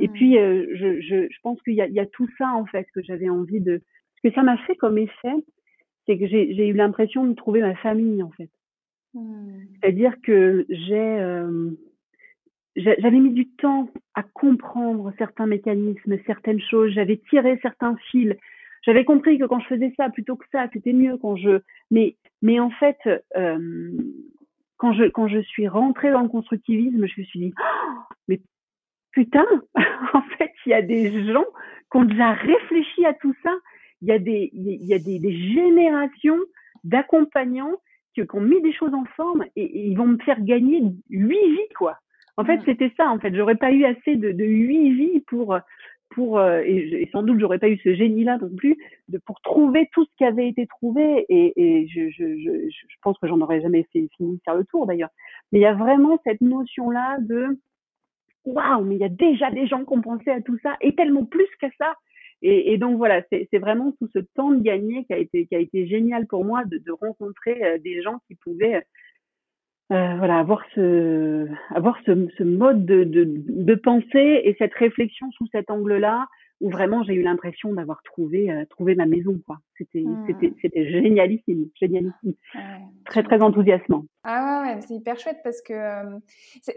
Et 0.00 0.08
mmh. 0.08 0.12
puis, 0.12 0.38
euh, 0.38 0.66
je, 0.74 1.00
je, 1.00 1.26
je, 1.28 1.40
pense 1.42 1.60
qu'il 1.62 1.74
y, 1.74 1.76
y 1.76 2.00
a, 2.00 2.06
tout 2.06 2.28
ça 2.38 2.48
en 2.54 2.66
fait 2.66 2.86
que 2.94 3.02
j'avais 3.02 3.28
envie 3.28 3.60
de. 3.60 3.80
Ce 4.16 4.28
que 4.28 4.34
ça 4.34 4.42
m'a 4.42 4.56
fait 4.58 4.76
comme 4.76 4.98
effet, 4.98 5.34
c'est 6.06 6.18
que 6.18 6.26
j'ai 6.26 6.68
eu 6.68 6.72
l'impression 6.72 7.26
de 7.26 7.34
trouver 7.34 7.60
ma 7.60 7.74
famille 7.76 8.22
en 8.22 8.30
fait. 8.30 8.50
Mmh. 9.14 9.60
C'est-à-dire 9.80 10.14
que 10.22 10.66
j'ai 10.68 10.96
euh, 10.96 11.70
j'avais 12.78 13.18
mis 13.18 13.32
du 13.32 13.48
temps 13.48 13.88
à 14.14 14.22
comprendre 14.22 15.12
certains 15.18 15.46
mécanismes, 15.46 16.18
certaines 16.26 16.60
choses, 16.60 16.92
j'avais 16.92 17.20
tiré 17.28 17.58
certains 17.62 17.96
fils. 18.10 18.34
J'avais 18.82 19.04
compris 19.04 19.38
que 19.38 19.44
quand 19.44 19.60
je 19.60 19.66
faisais 19.66 19.92
ça 19.96 20.08
plutôt 20.10 20.36
que 20.36 20.46
ça, 20.52 20.68
c'était 20.72 20.92
mieux 20.92 21.16
quand 21.18 21.36
je 21.36 21.60
mais 21.90 22.16
mais 22.42 22.60
en 22.60 22.70
fait 22.70 22.98
euh, 23.36 23.90
quand 24.76 24.92
je 24.92 25.04
quand 25.04 25.28
je 25.28 25.40
suis 25.40 25.68
rentrée 25.68 26.10
dans 26.10 26.22
le 26.22 26.28
constructivisme, 26.28 27.06
je 27.06 27.20
me 27.20 27.26
suis 27.26 27.40
dit 27.40 27.54
oh, 27.58 28.14
mais 28.28 28.40
putain, 29.12 29.46
en 30.14 30.22
fait, 30.38 30.52
il 30.66 30.70
y 30.70 30.74
a 30.74 30.82
des 30.82 31.32
gens 31.32 31.46
qui 31.90 31.98
ont 31.98 32.04
déjà 32.04 32.32
réfléchi 32.32 33.04
à 33.04 33.14
tout 33.14 33.34
ça 33.42 33.52
il 34.02 34.08
y 34.08 34.12
a 34.12 34.18
des, 34.18 34.50
il 34.52 34.84
y 34.84 34.94
a 34.94 34.98
des, 34.98 35.18
des 35.18 35.36
générations 35.52 36.38
d'accompagnants 36.84 37.76
qui, 38.14 38.22
ont 38.32 38.40
mis 38.40 38.60
des 38.62 38.72
choses 38.72 38.94
en 38.94 39.04
forme 39.16 39.44
et, 39.56 39.88
ils 39.88 39.96
vont 39.96 40.06
me 40.06 40.18
faire 40.18 40.40
gagner 40.40 40.82
huit 41.10 41.50
vies, 41.50 41.74
quoi. 41.76 41.98
En 42.36 42.44
fait, 42.44 42.60
c'était 42.64 42.92
ça. 42.96 43.10
En 43.10 43.18
fait, 43.18 43.34
j'aurais 43.34 43.56
pas 43.56 43.72
eu 43.72 43.84
assez 43.84 44.14
de, 44.14 44.30
de 44.30 44.44
huit 44.44 44.94
vies 44.94 45.20
pour, 45.26 45.58
pour 46.10 46.38
euh, 46.38 46.62
et, 46.64 47.08
sans 47.12 47.22
doute 47.22 47.40
j'aurais 47.40 47.58
pas 47.58 47.68
eu 47.68 47.78
ce 47.78 47.94
génie-là 47.94 48.38
non 48.38 48.50
plus, 48.56 48.76
de, 49.08 49.18
pour 49.18 49.40
trouver 49.40 49.88
tout 49.92 50.04
ce 50.04 50.10
qui 50.16 50.24
avait 50.24 50.48
été 50.48 50.66
trouvé. 50.66 51.26
Et, 51.28 51.86
je, 51.88 52.10
je, 52.10 52.38
je, 52.38 52.68
je 52.70 52.96
pense 53.02 53.18
que 53.18 53.26
j'en 53.26 53.40
aurais 53.40 53.60
jamais 53.60 53.86
fait 53.92 54.08
fini 54.16 54.36
de 54.36 54.42
faire 54.44 54.56
le 54.56 54.64
tour 54.64 54.86
d'ailleurs. 54.86 55.10
Mais 55.52 55.60
il 55.60 55.62
y 55.62 55.66
a 55.66 55.74
vraiment 55.74 56.20
cette 56.24 56.40
notion-là 56.40 57.18
de 57.20 57.58
waouh, 58.44 58.84
mais 58.84 58.96
il 58.96 59.00
y 59.00 59.04
a 59.04 59.08
déjà 59.08 59.50
des 59.50 59.66
gens 59.66 59.84
qui 59.84 59.92
ont 59.92 60.00
pensé 60.00 60.30
à 60.30 60.40
tout 60.40 60.58
ça 60.62 60.76
et 60.80 60.94
tellement 60.94 61.24
plus 61.24 61.48
qu'à 61.60 61.70
ça. 61.78 61.94
Et, 62.40 62.78
donc 62.78 62.98
voilà, 62.98 63.22
c'est 63.30 63.58
vraiment 63.58 63.90
tout 63.98 64.08
ce 64.14 64.20
temps 64.20 64.52
de 64.52 64.62
gagner 64.62 65.04
qui 65.06 65.12
a 65.12 65.18
été 65.18 65.46
qui 65.46 65.56
a 65.56 65.58
été 65.58 65.88
génial 65.88 66.28
pour 66.28 66.44
moi 66.44 66.64
de, 66.64 66.78
de 66.78 66.92
rencontrer 66.92 67.64
euh, 67.64 67.78
des 67.78 68.00
gens 68.00 68.20
qui 68.28 68.36
pouvaient 68.36 68.84
euh, 69.90 70.16
voilà 70.18 70.38
avoir 70.38 70.62
ce 70.74 71.46
avoir 71.74 71.98
ce, 72.04 72.28
ce 72.36 72.42
mode 72.42 72.84
de, 72.84 73.04
de, 73.04 73.24
de 73.26 73.74
pensée 73.74 74.42
et 74.44 74.54
cette 74.58 74.74
réflexion 74.74 75.30
sous 75.32 75.46
cet 75.52 75.70
angle-là 75.70 76.26
où 76.60 76.70
vraiment 76.70 77.04
j'ai 77.04 77.14
eu 77.14 77.22
l'impression 77.22 77.72
d'avoir 77.72 78.02
trouvé 78.02 78.50
euh, 78.50 78.64
trouvé 78.68 78.96
ma 78.96 79.06
maison 79.06 79.40
quoi. 79.46 79.58
C'était 79.76 80.00
mmh. 80.00 80.24
c'était 80.26 80.54
c'était 80.60 80.90
génialissime, 80.90 81.68
génialissime. 81.80 82.34
Très 83.04 83.22
très 83.22 83.40
enthousiasmant. 83.40 84.04
Ah 84.24 84.62
ouais, 84.62 84.74
ouais 84.74 84.80
c'est 84.80 84.94
hyper 84.94 85.18
chouette 85.18 85.38
parce 85.44 85.62
que 85.62 85.72
euh, 85.72 86.18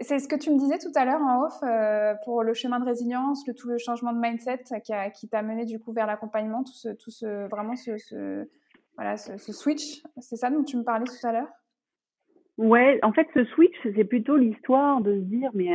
c'est 0.00 0.20
ce 0.20 0.28
que 0.28 0.36
tu 0.36 0.50
me 0.52 0.58
disais 0.58 0.78
tout 0.78 0.92
à 0.94 1.04
l'heure 1.04 1.20
en 1.20 1.44
off 1.44 1.58
euh, 1.64 2.14
pour 2.24 2.44
le 2.44 2.54
chemin 2.54 2.78
de 2.78 2.84
résilience, 2.84 3.44
le 3.48 3.54
tout 3.54 3.68
le 3.68 3.78
changement 3.78 4.12
de 4.12 4.20
mindset 4.20 4.62
qui 4.84 4.92
qui 5.14 5.28
t'a 5.28 5.42
mené 5.42 5.64
du 5.64 5.80
coup 5.80 5.92
vers 5.92 6.06
l'accompagnement, 6.06 6.62
tout 6.62 6.72
ce 6.74 6.90
tout 6.90 7.10
ce 7.10 7.48
vraiment 7.48 7.74
ce, 7.74 7.98
ce 7.98 8.48
voilà 8.96 9.16
ce, 9.16 9.36
ce 9.36 9.52
switch, 9.52 10.02
c'est 10.18 10.36
ça 10.36 10.48
dont 10.50 10.62
tu 10.62 10.76
me 10.76 10.84
parlais 10.84 11.06
tout 11.06 11.26
à 11.26 11.32
l'heure? 11.32 11.48
Ouais, 12.62 13.00
en 13.02 13.12
fait 13.12 13.26
ce 13.34 13.44
switch 13.44 13.74
c'est 13.82 14.04
plutôt 14.04 14.36
l'histoire 14.36 15.00
de 15.00 15.16
se 15.16 15.24
dire 15.24 15.50
mais 15.52 15.74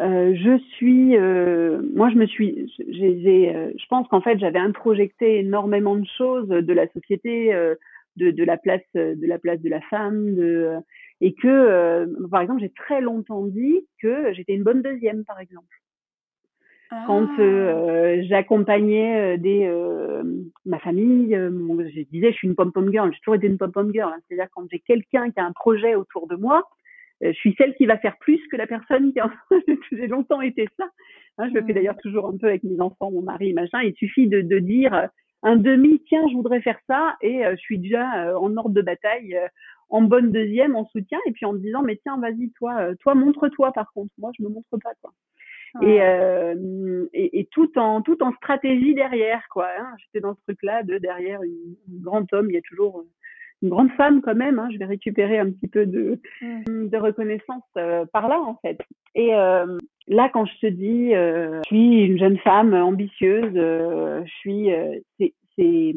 euh, 0.00 0.34
je 0.34 0.58
suis, 0.74 1.16
euh, 1.16 1.80
moi 1.94 2.10
je 2.10 2.16
me 2.16 2.26
suis, 2.26 2.72
j'ai, 2.88 3.54
euh, 3.54 3.70
je 3.78 3.86
pense 3.88 4.08
qu'en 4.08 4.20
fait 4.20 4.38
j'avais 4.38 4.58
introjecté 4.58 5.38
énormément 5.38 5.94
de 5.94 6.06
choses 6.18 6.48
de 6.48 6.72
la 6.72 6.88
société, 6.88 7.52
de, 8.16 8.30
de, 8.32 8.44
la 8.44 8.56
place, 8.56 8.82
de 8.94 9.26
la 9.26 9.38
place 9.38 9.60
de 9.60 9.68
la 9.68 9.80
femme, 9.82 10.34
de, 10.34 10.78
et 11.20 11.32
que, 11.32 12.08
par 12.28 12.40
exemple, 12.40 12.60
j'ai 12.60 12.70
très 12.70 13.00
longtemps 13.00 13.44
dit 13.46 13.86
que 14.02 14.32
j'étais 14.32 14.54
une 14.54 14.64
bonne 14.64 14.82
deuxième, 14.82 15.24
par 15.24 15.38
exemple. 15.38 15.79
Quand 17.06 17.28
ah. 17.38 18.22
j'accompagnais 18.22 19.38
des 19.38 19.70
ma 20.64 20.78
famille, 20.80 21.30
je 21.30 22.02
disais 22.10 22.32
je 22.32 22.36
suis 22.36 22.48
une 22.48 22.56
pom 22.56 22.72
pom 22.72 22.90
girl, 22.90 23.12
j'ai 23.12 23.20
toujours 23.20 23.36
été 23.36 23.46
une 23.46 23.58
pom 23.58 23.70
pom 23.70 23.92
girl. 23.92 24.12
Hein. 24.12 24.20
C'est-à-dire 24.26 24.50
quand 24.52 24.66
j'ai 24.70 24.80
quelqu'un 24.80 25.30
qui 25.30 25.40
a 25.40 25.44
un 25.44 25.52
projet 25.52 25.94
autour 25.94 26.26
de 26.26 26.36
moi, 26.36 26.64
euh, 27.22 27.32
je 27.32 27.38
suis 27.38 27.54
celle 27.58 27.74
qui 27.74 27.86
va 27.86 27.98
faire 27.98 28.16
plus 28.18 28.40
que 28.48 28.56
la 28.56 28.66
personne 28.66 29.12
qui 29.12 29.20
a 29.20 29.30
j'ai 29.92 30.06
longtemps 30.06 30.40
été 30.40 30.66
ça. 30.78 30.88
Hein, 31.38 31.48
je 31.48 31.54
le 31.54 31.64
fais 31.64 31.72
d'ailleurs 31.72 31.96
toujours 31.98 32.26
un 32.26 32.36
peu 32.36 32.48
avec 32.48 32.62
mes 32.64 32.80
enfants, 32.80 33.10
mon 33.10 33.22
mari, 33.22 33.52
machin. 33.52 33.82
Il 33.82 33.94
suffit 33.94 34.26
de, 34.26 34.40
de 34.40 34.58
dire 34.58 34.94
euh, 34.94 35.06
un 35.42 35.56
demi, 35.56 36.02
tiens, 36.06 36.26
je 36.30 36.34
voudrais 36.34 36.60
faire 36.60 36.78
ça, 36.86 37.16
et 37.22 37.44
euh, 37.44 37.52
je 37.52 37.60
suis 37.60 37.78
déjà 37.78 38.36
en 38.38 38.54
ordre 38.56 38.74
de 38.74 38.82
bataille, 38.82 39.38
en 39.88 40.02
bonne 40.02 40.32
deuxième, 40.32 40.76
en 40.76 40.86
soutien, 40.86 41.18
et 41.26 41.32
puis 41.32 41.46
en 41.46 41.52
me 41.54 41.58
disant, 41.58 41.82
mais 41.82 41.98
tiens, 42.02 42.18
vas-y, 42.18 42.50
toi, 42.52 42.94
toi, 43.00 43.14
montre-toi 43.14 43.72
par 43.72 43.90
contre. 43.92 44.12
Moi, 44.18 44.32
je 44.38 44.44
me 44.44 44.48
montre 44.48 44.76
pas, 44.82 44.92
quoi. 45.00 45.12
Et, 45.82 45.98
et, 47.12 47.40
et, 47.40 47.48
tout 47.52 47.78
en 47.78 48.02
tout 48.02 48.22
en 48.22 48.32
stratégie 48.32 48.94
derrière, 48.94 49.42
quoi. 49.50 49.68
Hein. 49.78 49.94
J'étais 49.98 50.20
dans 50.20 50.34
ce 50.34 50.40
truc-là 50.42 50.82
de 50.82 50.98
derrière 50.98 51.42
une, 51.42 51.76
un 51.88 52.02
grand 52.02 52.32
homme, 52.32 52.50
il 52.50 52.54
y 52.54 52.58
a 52.58 52.62
toujours 52.62 53.04
une 53.62 53.68
grande 53.68 53.90
femme 53.92 54.22
quand 54.22 54.34
même. 54.34 54.58
Hein, 54.58 54.68
je 54.72 54.78
vais 54.78 54.84
récupérer 54.84 55.38
un 55.38 55.50
petit 55.50 55.68
peu 55.68 55.86
de, 55.86 56.20
mmh. 56.40 56.88
de 56.88 56.96
reconnaissance 56.96 57.62
euh, 57.76 58.04
par 58.12 58.28
là 58.28 58.40
en 58.40 58.56
fait. 58.62 58.78
Et 59.14 59.34
euh, 59.34 59.78
là, 60.08 60.30
quand 60.32 60.46
je 60.46 60.58
te 60.60 60.66
dis, 60.66 61.14
euh, 61.14 61.60
je 61.64 61.68
suis 61.68 62.04
une 62.04 62.18
jeune 62.18 62.38
femme 62.38 62.74
ambitieuse, 62.74 63.52
je 63.54 64.30
suis, 64.40 64.68
c'est 65.18 65.34
c'est 65.56 65.94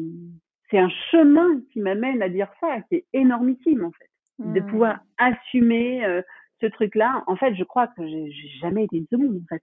c'est 0.70 0.78
un 0.78 0.90
chemin 1.10 1.60
qui 1.72 1.80
m'amène 1.80 2.22
à 2.22 2.28
dire 2.28 2.48
ça, 2.60 2.80
qui 2.88 2.96
est 2.96 3.04
énormissime 3.12 3.84
en 3.84 3.92
fait, 3.92 4.52
de 4.52 4.60
mmh. 4.60 4.66
pouvoir 4.66 4.98
assumer 5.18 6.22
ce 6.64 6.70
truc-là. 6.72 7.22
En 7.26 7.36
fait, 7.36 7.54
je 7.54 7.64
crois 7.64 7.88
que 7.88 8.06
j'ai 8.06 8.48
jamais 8.60 8.84
été 8.84 8.96
une 8.96 9.06
seconde 9.10 9.36
en 9.36 9.46
fait. 9.48 9.62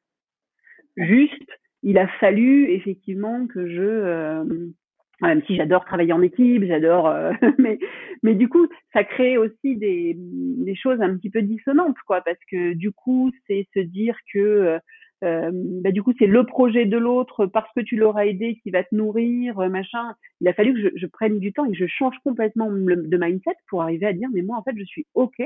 Juste, 0.98 1.50
il 1.84 1.98
a 1.98 2.08
fallu 2.20 2.70
effectivement 2.70 3.48
que 3.48 3.68
je 3.68 4.72
même 5.22 5.44
si 5.46 5.56
j'adore 5.56 5.86
travailler 5.86 6.14
en 6.14 6.22
équipe, 6.22 6.64
j'adore, 6.64 7.08
euh, 7.08 7.32
mais 7.60 7.78
mais 8.24 8.36
du 8.36 8.50
coup, 8.50 8.68
ça 8.94 9.04
crée 9.04 9.38
aussi 9.38 9.76
des, 9.76 10.18
choses 10.76 11.02
un 11.02 11.16
petit 11.16 11.30
peu 11.30 11.42
dissonantes, 11.42 11.98
quoi, 12.08 12.22
parce 12.22 12.40
que 12.50 12.74
du 12.74 12.92
coup, 12.92 13.32
c'est 13.48 13.68
se 13.74 13.80
dire 13.80 14.16
que 14.34 14.40
euh, 14.40 14.80
euh, 15.24 15.52
bah, 15.54 15.92
du 15.92 16.02
coup, 16.02 16.14
c'est 16.18 16.28
le 16.28 16.46
projet 16.46 16.86
de 16.86 16.98
l'autre 16.98 17.46
parce 17.46 17.70
que 17.76 17.82
tu 17.82 17.96
l'auras 17.96 18.26
aidé 18.26 18.60
qui 18.64 18.72
va 18.72 18.84
te 18.84 18.96
nourrir, 18.96 19.60
euh, 19.60 19.70
machin. 19.70 20.16
Il 20.40 20.48
a 20.48 20.54
fallu 20.54 20.74
que 20.74 20.82
je, 20.82 20.88
je, 20.96 21.06
prenne 21.06 21.40
du 21.40 21.54
temps 21.54 21.66
et 21.66 21.72
que 21.72 21.78
je 21.78 21.86
change 21.86 22.16
complètement 22.24 22.72
de 22.72 23.18
mindset 23.18 23.56
pour 23.70 23.84
arriver 23.84 24.08
à 24.08 24.14
dire, 24.14 24.30
mais 24.34 24.42
moi, 24.42 24.58
en 24.58 24.64
fait, 24.64 24.76
je 24.76 24.84
suis 24.84 25.06
OK 25.14 25.38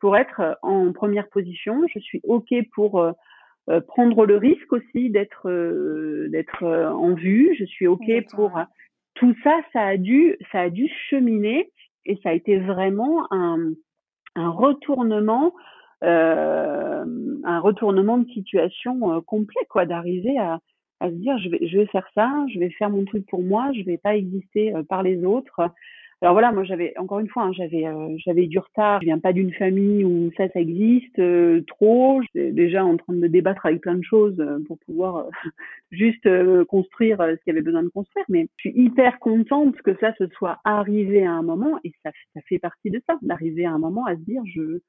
pour 0.00 0.16
être 0.16 0.58
en 0.62 0.92
première 0.92 1.28
position. 1.28 1.82
Je 1.94 1.98
suis 2.00 2.20
OK 2.24 2.54
pour 2.74 3.00
euh, 3.00 3.80
prendre 3.88 4.26
le 4.26 4.36
risque 4.36 4.72
aussi 4.72 5.10
d'être 5.10 5.48
d'être 6.28 6.64
en 6.64 7.14
vue. 7.14 7.54
Je 7.58 7.64
suis 7.64 7.86
OK 7.86 8.10
pour 8.30 8.58
tout 9.14 9.34
ça. 9.44 9.60
Ça 9.72 9.82
a 9.82 9.96
dû 9.96 10.36
ça 10.52 10.60
a 10.62 10.70
dû 10.70 10.88
cheminer 11.10 11.70
et 12.06 12.18
ça 12.22 12.30
a 12.30 12.32
été 12.32 12.58
vraiment 12.58 13.26
un 13.30 13.72
un 14.34 14.50
retournement 14.50 15.52
euh, 16.04 17.04
un 17.44 17.60
retournement 17.60 18.18
de 18.18 18.28
situation 18.30 19.16
euh, 19.16 19.20
complet, 19.20 19.60
quoi, 19.68 19.84
d'arriver 19.84 20.38
à, 20.38 20.60
à 21.00 21.08
se 21.10 21.14
dire 21.14 21.36
je 21.38 21.48
vais, 21.48 21.66
je 21.66 21.78
vais 21.78 21.86
faire 21.86 22.08
ça, 22.14 22.30
je 22.52 22.60
vais 22.60 22.70
faire 22.70 22.90
mon 22.90 23.04
truc 23.04 23.26
pour 23.28 23.42
moi, 23.42 23.70
je 23.72 23.82
vais 23.82 23.98
pas 23.98 24.14
exister 24.14 24.74
euh, 24.74 24.84
par 24.84 25.02
les 25.02 25.24
autres. 25.24 25.60
Alors 26.20 26.34
voilà, 26.34 26.50
moi 26.50 26.64
j'avais 26.64 26.94
encore 26.98 27.20
une 27.20 27.28
fois, 27.28 27.44
hein, 27.44 27.52
j'avais 27.52 27.84
j'avais 28.18 28.46
du 28.46 28.58
retard. 28.58 29.00
Je 29.00 29.06
viens 29.06 29.20
pas 29.20 29.32
d'une 29.32 29.52
famille 29.52 30.04
où 30.04 30.32
ça 30.36 30.48
ça 30.48 30.60
existe 30.60 31.20
trop. 31.66 32.20
J'étais 32.22 32.50
déjà 32.50 32.84
en 32.84 32.96
train 32.96 33.12
de 33.12 33.18
me 33.18 33.28
débattre 33.28 33.66
avec 33.66 33.82
plein 33.82 33.94
de 33.94 34.02
choses 34.02 34.44
pour 34.66 34.78
pouvoir 34.80 35.26
juste 35.92 36.28
construire 36.66 37.18
ce 37.18 37.44
qu'il 37.44 37.48
y 37.48 37.50
avait 37.50 37.62
besoin 37.62 37.84
de 37.84 37.88
construire. 37.88 38.24
Mais 38.28 38.48
je 38.56 38.70
suis 38.70 38.80
hyper 38.80 39.20
contente 39.20 39.80
que 39.82 39.96
ça 40.00 40.12
se 40.16 40.26
soit 40.28 40.58
arrivé 40.64 41.24
à 41.24 41.32
un 41.32 41.42
moment 41.42 41.78
et 41.84 41.92
ça 42.02 42.10
ça 42.34 42.40
fait 42.48 42.58
partie 42.58 42.90
de 42.90 43.00
ça, 43.06 43.16
d'arriver 43.22 43.64
à 43.64 43.70
un 43.70 43.78
moment 43.78 44.04
à 44.06 44.16
se 44.16 44.20
dire 44.22 44.42
je 44.46 44.80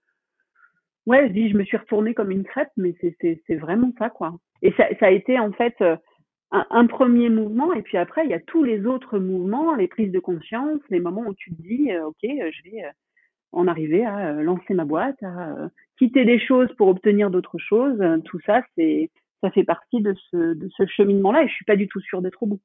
Ouais, 1.10 1.28
je 1.28 1.34
dis, 1.34 1.50
je 1.50 1.58
me 1.58 1.64
suis 1.64 1.78
retournée 1.78 2.14
comme 2.14 2.30
une 2.30 2.44
crêpe, 2.44 2.70
mais 2.78 2.94
c'est 3.02 3.56
vraiment 3.56 3.92
ça, 3.98 4.12
quoi. 4.12 4.36
Et 4.62 4.72
ça, 4.74 4.86
ça 5.00 5.08
a 5.08 5.10
été 5.10 5.40
en 5.40 5.52
fait 5.52 5.74
euh, 5.82 5.96
un, 6.52 6.88
premier 6.88 7.30
mouvement, 7.30 7.74
et 7.74 7.82
puis 7.82 7.98
après, 7.98 8.24
il 8.26 8.32
y 8.32 8.34
a 8.34 8.40
tous 8.40 8.64
les 8.64 8.86
autres 8.86 9.20
mouvements, 9.20 9.76
les 9.76 9.88
prises 9.88 10.12
de 10.12 10.20
conscience, 10.20 10.80
les 10.90 11.00
moments 11.00 11.26
où 11.28 11.34
tu 11.34 11.52
te 11.52 11.62
dis, 11.62 11.92
euh, 11.92 12.08
ok, 12.08 12.24
euh, 12.24 12.52
je 12.52 12.70
vais 12.70 12.84
en 13.52 13.68
arriver 13.68 14.06
à 14.06 14.34
lancer 14.34 14.74
ma 14.74 14.86
boîte, 14.86 15.22
à 15.24 15.70
quitter 15.98 16.26
des 16.26 16.40
choses 16.40 16.70
pour 16.78 16.88
obtenir 16.88 17.30
d'autres 17.32 17.58
choses. 17.58 18.00
Tout 18.26 18.40
ça, 18.46 18.62
c'est 18.76 19.10
ça 19.42 19.52
fait 19.52 19.64
partie 19.64 20.02
de 20.02 20.14
ce, 20.32 20.86
cheminement-là, 20.86 21.44
et 21.44 21.48
je 21.48 21.54
suis 21.54 21.66
pas 21.66 21.76
du 21.76 21.88
tout 21.88 22.02
sûre 22.02 22.22
d'être 22.22 22.44
au 22.44 22.48
bout. 22.48 22.60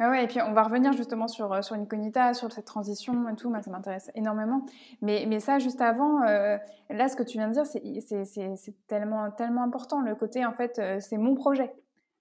Ah 0.00 0.10
ouais, 0.10 0.24
et 0.24 0.26
puis 0.26 0.38
on 0.42 0.52
va 0.52 0.64
revenir 0.64 0.92
justement 0.92 1.28
sur, 1.28 1.52
euh, 1.52 1.62
sur 1.62 1.76
Incognita, 1.76 2.34
sur 2.34 2.50
cette 2.50 2.64
transition 2.64 3.28
et 3.28 3.36
tout, 3.36 3.48
moi 3.48 3.62
ça 3.62 3.70
m'intéresse 3.70 4.10
énormément. 4.16 4.66
Mais, 5.02 5.24
mais 5.28 5.38
ça, 5.38 5.60
juste 5.60 5.80
avant, 5.80 6.22
euh, 6.22 6.56
là, 6.90 7.08
ce 7.08 7.14
que 7.14 7.22
tu 7.22 7.38
viens 7.38 7.46
de 7.46 7.52
dire, 7.52 7.64
c'est 7.64 8.86
tellement, 8.88 9.30
tellement 9.30 9.62
important. 9.62 10.00
Le 10.00 10.16
côté, 10.16 10.44
en 10.44 10.52
fait, 10.52 10.80
euh, 10.80 10.98
c'est 10.98 11.16
mon 11.16 11.36
projet. 11.36 11.70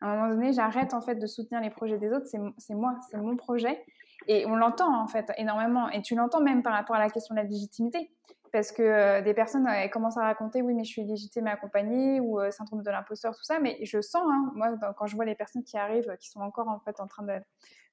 À 0.04 0.08
un 0.08 0.16
moment 0.18 0.36
donné, 0.36 0.52
j'arrête 0.52 0.94
en 0.94 1.00
fait 1.02 1.16
de 1.16 1.28
soutenir 1.28 1.62
les 1.62 1.70
projets 1.70 1.98
des 1.98 2.12
autres, 2.12 2.28
c'est 2.28 2.74
moi, 2.74 3.00
c'est 3.10 3.18
mon 3.18 3.38
projet. 3.38 3.86
Et 4.28 4.46
on 4.46 4.56
l'entend 4.56 4.94
en 5.02 5.08
fait 5.08 5.32
énormément. 5.38 5.90
Et 5.90 6.02
tu 6.02 6.14
l'entends 6.14 6.42
même 6.42 6.62
par 6.62 6.74
rapport 6.74 6.98
à 6.98 7.00
la 7.00 7.10
question 7.10 7.36
de 7.36 7.40
la 7.40 7.46
légitimité 7.46 8.12
parce 8.54 8.72
que 8.72 8.84
euh, 8.84 9.22
des 9.22 9.34
personnes 9.34 9.68
commencent 9.92 10.18
à 10.18 10.22
raconter 10.22 10.62
oui 10.62 10.76
mais 10.76 10.84
je 10.84 10.92
suis 10.92 11.04
légitime 11.04 11.48
à 11.48 11.54
accompagner 11.54 12.20
ou 12.20 12.40
euh, 12.40 12.52
syndrome 12.52 12.84
de 12.84 12.92
l'imposteur 12.92 13.36
tout 13.36 13.44
ça 13.44 13.60
mais 13.60 13.80
je 13.82 14.00
sens 14.00 14.22
hein, 14.30 14.52
moi 14.54 14.78
quand 14.96 15.08
je 15.08 15.16
vois 15.16 15.26
les 15.26 15.34
personnes 15.34 15.64
qui 15.64 15.76
arrivent 15.76 16.16
qui 16.20 16.30
sont 16.30 16.40
encore 16.40 16.70
en 16.70 16.80
fait 16.80 17.00
en 17.00 17.08
train 17.08 17.26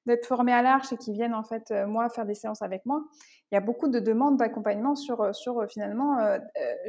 d'être 0.05 0.25
formées 0.27 0.53
à 0.53 0.61
l'arche 0.61 0.93
et 0.93 0.97
qui 0.97 1.13
viennent 1.13 1.33
en 1.33 1.43
fait 1.43 1.71
euh, 1.71 1.87
moi 1.87 2.07
faire 2.09 2.27
des 2.27 2.35
séances 2.35 2.61
avec 2.61 2.85
moi 2.85 3.03
il 3.51 3.55
y 3.55 3.57
a 3.57 3.61
beaucoup 3.61 3.87
de 3.87 3.99
demandes 3.99 4.37
d'accompagnement 4.37 4.95
sur 4.95 5.33
sur 5.33 5.65
finalement 5.67 6.17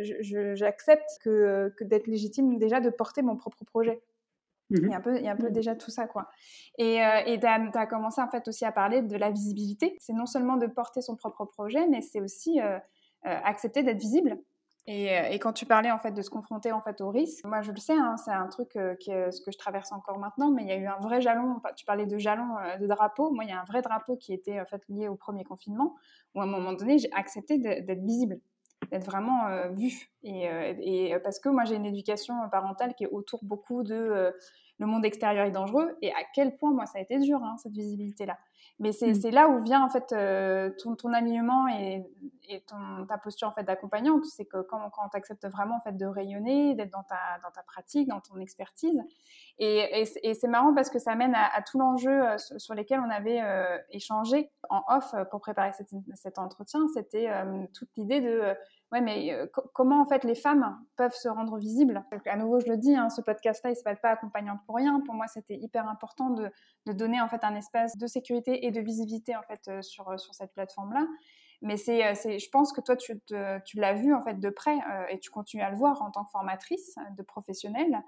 j'accepte 0.03 1.09
que, 1.25 1.73
d'être 1.81 2.07
légitime 2.07 2.59
déjà 2.59 2.81
de 2.81 2.91
porter 2.91 3.23
mon 3.23 3.37
propre 3.37 3.65
projet 3.65 4.03
Il 4.73 4.89
y 4.89 4.95
a 4.95 4.97
un 4.97 5.01
peu, 5.01 5.17
il 5.17 5.25
y 5.25 5.29
a 5.29 5.33
un 5.33 5.37
peu 5.37 5.49
mmh. 5.49 5.53
déjà 5.53 5.75
tout 5.77 5.91
ça, 5.91 6.07
quoi. 6.07 6.29
Et 6.79 6.99
tu 7.41 7.47
as, 7.47 7.87
commencé 7.87 8.21
en 8.21 8.29
fait 8.29 8.49
aussi 8.49 8.65
à 8.65 8.73
parler 8.73 9.03
de 9.03 9.17
la 9.17 9.31
visibilité. 9.31 9.97
C'est 10.01 10.13
non 10.13 10.27
seulement 10.27 10.57
de 10.57 10.67
porter 10.67 11.03
son 11.03 11.17
propre 11.17 11.45
projet, 11.45 11.87
mais 11.89 12.01
c'est 12.01 12.21
aussi 12.21 12.61
euh, 13.25 13.39
accepter 13.45 13.85
d'être 13.85 14.01
visible. 14.01 14.37
Et, 14.89 15.17
euh, 15.17 15.29
et, 15.31 15.39
quand 15.39 15.53
tu 15.53 15.65
parlais 15.65 15.93
en 15.93 16.01
fait 16.01 16.11
de 16.11 16.23
se 16.23 16.31
confronter 16.31 16.73
en 16.73 16.81
fait 16.81 17.01
au 17.01 17.11
risque, 17.11 17.45
moi 17.45 17.63
je 17.63 17.71
le 17.71 17.77
sais, 17.77 17.93
hein, 17.93 18.17
c'est 18.17 18.33
un 18.33 18.49
truc 18.49 18.75
euh, 18.75 18.97
qui 18.97 19.13
est 19.13 19.31
ce 19.31 19.41
que 19.41 19.53
je 19.53 19.59
traverse 19.59 19.93
encore 19.93 20.19
maintenant, 20.19 20.51
mais 20.51 20.63
il 20.63 20.69
y 20.69 20.73
a 20.73 20.77
eu 20.77 20.89
un 20.89 20.99
vrai 20.99 21.21
jalon. 21.21 21.61
Tu 21.77 21.85
parlais 21.85 22.07
de 22.07 22.19
jalon 22.19 22.49
de 22.81 22.87
drapeau. 22.89 23.31
Moi, 23.31 23.45
il 23.45 23.51
y 23.51 23.53
a 23.53 23.61
un 23.61 23.65
vrai 23.65 23.81
drapeau 23.81 24.17
qui 24.17 24.33
était 24.33 24.61
en 24.61 24.65
fait 24.65 24.83
lié 24.89 25.07
au 25.07 25.15
premier 25.15 25.45
confinement, 25.45 25.95
où 26.35 26.41
à 26.41 26.45
un 26.45 26.49
moment 26.49 26.73
donné, 26.73 26.99
j'ai 26.99 27.13
accepté 27.13 27.59
d'être 27.59 28.03
visible, 28.03 28.41
d'être 28.93 29.05
vraiment 29.05 29.49
vue. 29.73 30.13
Et, 30.23 30.45
et, 30.81 31.19
parce 31.25 31.41
que 31.41 31.49
moi, 31.49 31.65
j'ai 31.65 31.75
une 31.75 31.87
éducation 31.87 32.35
parentale 32.51 32.95
qui 32.95 33.05
est 33.05 33.09
autour 33.09 33.41
beaucoup 33.43 33.83
de 33.83 34.33
le 34.83 34.87
monde 34.87 35.05
extérieur 35.05 35.47
est 35.47 35.53
dangereux 35.53 35.97
et 36.03 36.11
à 36.13 36.25
quel 36.35 36.57
point 36.57 36.73
moi 36.73 36.87
ça 36.87 36.99
a 36.99 37.03
été 37.03 37.19
dur 37.19 37.43
hein, 37.43 37.57
cette 37.63 37.73
visibilité 37.73 38.27
là. 38.27 38.39
Mais 38.79 38.91
mmh. 38.91 39.15
c'est 39.15 39.31
là 39.31 39.49
où 39.49 39.63
vient 39.63 39.85
en 39.85 39.89
fait 39.89 40.13
euh, 40.13 40.71
ton, 40.83 40.97
ton, 40.97 41.13
alignement 41.13 41.69
et, 41.69 42.05
et 42.49 42.63
ton, 42.63 43.07
ta 43.07 43.17
posture 43.19 43.47
en 43.49 43.53
fait 43.53 43.63
d'accompagnante, 43.63 44.25
c'est 44.25 44.45
que 44.45 44.63
quand, 44.63 44.91
quand 44.91 45.09
tu 45.11 45.17
acceptes 45.17 45.47
vraiment 45.47 45.77
en 45.77 45.81
fait 45.81 45.97
de 45.97 46.07
rayonner, 46.07 46.75
d'être 46.75 46.91
dans 46.91 47.05
ta, 47.05 47.39
dans 47.45 47.51
ta 47.51 47.63
pratique, 47.63 48.09
dans 48.09 48.21
ton 48.21 48.41
expertise. 48.41 49.01
Et, 49.59 50.05
et, 50.23 50.35
c'est 50.35 50.49
marrant 50.49 50.75
parce 50.75 50.91
que 50.91 50.99
ça 50.99 51.15
mène 51.15 51.35
à, 51.35 51.63
tout 51.63 51.79
l'enjeu 51.79 52.31
euh, 52.31 52.39
sur, 52.39 52.75
lesquels 52.75 53.01
on 53.01 53.11
avait 53.11 53.41
euh, 53.41 53.79
échangé 53.91 54.51
en 54.71 54.83
off 54.89 55.15
pour 55.31 55.41
préparer 55.41 55.73
cet, 55.75 55.91
cet 56.15 56.39
entretien. 56.39 56.81
C'était 56.95 57.29
toute 57.75 57.91
l'idée 57.97 58.21
de 58.21 58.55
ouais, 58.93 59.01
mais 59.01 59.35
comment 59.73 60.01
en 60.03 60.05
fait 60.05 60.23
les 60.25 60.35
femmes 60.35 60.79
peuvent 60.97 61.15
se 61.15 61.29
rendre 61.29 61.59
visibles? 61.59 62.05
À 62.27 62.37
nouveau, 62.37 62.61
je 62.61 62.67
le 62.67 62.77
dis, 62.77 62.95
hein, 62.95 63.09
ce 63.09 63.23
podcast-là, 63.23 63.71
il 63.71 63.73
ne 63.73 63.77
s'appelle 63.77 64.01
pas 64.01 64.11
accompagnante 64.11 64.61
pour 64.67 64.77
rien. 64.77 65.01
Pour 65.01 65.15
moi, 65.15 65.27
c'était 65.27 65.57
hyper 65.57 65.89
important 65.89 66.31
de, 66.31 66.51
donner 66.93 67.21
en 67.21 67.29
fait 67.29 67.43
un 67.43 67.55
espace 67.55 67.97
de 67.97 68.07
sécurité 68.07 68.67
et 68.67 68.71
de 68.71 68.81
visibilité 68.81 69.35
en 69.35 69.43
fait 69.43 69.83
sur, 69.83 70.21
sur 70.21 70.35
cette 70.35 70.53
plateforme-là. 70.53 71.07
Mais 71.63 71.77
c'est, 71.77 72.15
je 72.15 72.51
pense 72.51 72.73
que 72.73 72.81
toi, 72.81 72.97
tu, 72.97 73.21
tu 73.65 73.77
l'as 73.79 73.95
vu 73.95 74.15
en 74.15 74.23
fait 74.23 74.39
de 74.39 74.51
près 74.51 74.79
et 75.09 75.19
tu 75.19 75.31
continues 75.31 75.63
à 75.63 75.71
le 75.71 75.77
voir 75.77 76.03
en 76.03 76.11
tant 76.11 76.25
que 76.25 76.31
formatrice 76.31 76.97
de 77.17 77.23
professionnelle. 77.23 78.03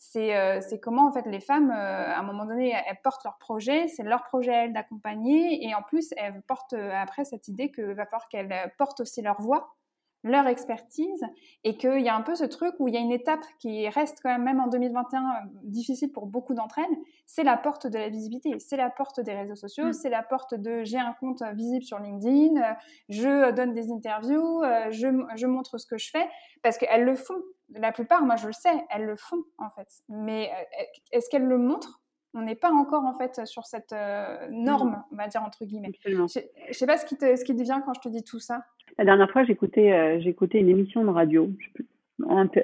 C'est, 0.00 0.60
c'est 0.60 0.78
comment 0.78 1.08
en 1.08 1.12
fait 1.12 1.26
les 1.26 1.40
femmes, 1.40 1.70
à 1.70 2.18
un 2.18 2.22
moment 2.22 2.44
donné, 2.44 2.72
elles 2.86 3.00
portent 3.02 3.24
leur 3.24 3.38
projet, 3.38 3.88
c'est 3.88 4.04
leur 4.04 4.22
projet 4.24 4.52
elles 4.52 4.72
d'accompagner, 4.72 5.66
et 5.66 5.74
en 5.74 5.82
plus 5.82 6.12
elles 6.16 6.40
portent 6.42 6.74
après 6.74 7.24
cette 7.24 7.48
idée 7.48 7.70
que 7.70 7.82
va 7.94 8.04
falloir 8.04 8.28
qu'elles 8.28 8.72
portent 8.78 9.00
aussi 9.00 9.22
leur 9.22 9.40
voix 9.40 9.77
leur 10.24 10.46
expertise 10.46 11.22
et 11.64 11.76
qu'il 11.76 12.00
y 12.00 12.08
a 12.08 12.16
un 12.16 12.22
peu 12.22 12.34
ce 12.34 12.44
truc 12.44 12.74
où 12.78 12.88
il 12.88 12.94
y 12.94 12.96
a 12.96 13.00
une 13.00 13.12
étape 13.12 13.44
qui 13.58 13.88
reste 13.88 14.18
quand 14.22 14.30
même, 14.30 14.44
même 14.44 14.60
en 14.60 14.66
2021, 14.66 15.20
difficile 15.62 16.10
pour 16.12 16.26
beaucoup 16.26 16.54
d'entre 16.54 16.78
elles, 16.78 16.96
c'est 17.26 17.44
la 17.44 17.56
porte 17.56 17.86
de 17.86 17.98
la 17.98 18.08
visibilité, 18.08 18.58
c'est 18.58 18.76
la 18.76 18.90
porte 18.90 19.20
des 19.20 19.34
réseaux 19.34 19.54
sociaux, 19.54 19.88
mm. 19.88 19.92
c'est 19.92 20.10
la 20.10 20.22
porte 20.22 20.54
de 20.54 20.82
j'ai 20.84 20.98
un 20.98 21.14
compte 21.20 21.42
visible 21.54 21.84
sur 21.84 21.98
LinkedIn, 21.98 22.76
je 23.08 23.52
donne 23.52 23.74
des 23.74 23.90
interviews, 23.92 24.62
je, 24.90 25.08
je 25.36 25.46
montre 25.46 25.78
ce 25.78 25.86
que 25.86 25.98
je 25.98 26.10
fais, 26.10 26.28
parce 26.62 26.78
qu'elles 26.78 27.04
le 27.04 27.14
font. 27.14 27.40
La 27.74 27.92
plupart, 27.92 28.22
moi 28.22 28.36
je 28.36 28.46
le 28.46 28.52
sais, 28.52 28.84
elles 28.90 29.04
le 29.04 29.16
font 29.16 29.42
en 29.58 29.70
fait. 29.70 29.88
Mais 30.08 30.50
euh, 30.50 30.82
est-ce 31.12 31.28
qu'elles 31.28 31.46
le 31.46 31.58
montrent? 31.58 32.00
On 32.34 32.42
n'est 32.42 32.54
pas 32.54 32.70
encore 32.70 33.04
en 33.04 33.14
fait 33.14 33.46
sur 33.46 33.66
cette 33.66 33.92
euh, 33.92 34.48
norme, 34.50 35.02
on 35.12 35.16
va 35.16 35.28
dire 35.28 35.42
entre 35.42 35.64
guillemets. 35.64 35.92
Je 36.04 36.14
ne 36.14 36.26
sais 36.26 36.86
pas 36.86 36.96
ce 36.96 37.06
qui, 37.06 37.16
te, 37.16 37.36
ce 37.36 37.44
qui 37.44 37.56
te 37.56 37.62
vient 37.62 37.80
quand 37.80 37.94
je 37.94 38.00
te 38.00 38.08
dis 38.08 38.22
tout 38.22 38.38
ça. 38.38 38.64
La 38.98 39.04
dernière 39.04 39.30
fois, 39.30 39.44
j'écoutais 39.44 39.92
euh, 39.92 40.20
j'écoutais 40.20 40.58
une 40.58 40.68
émission 40.68 41.04
de 41.04 41.10
radio, 41.10 41.50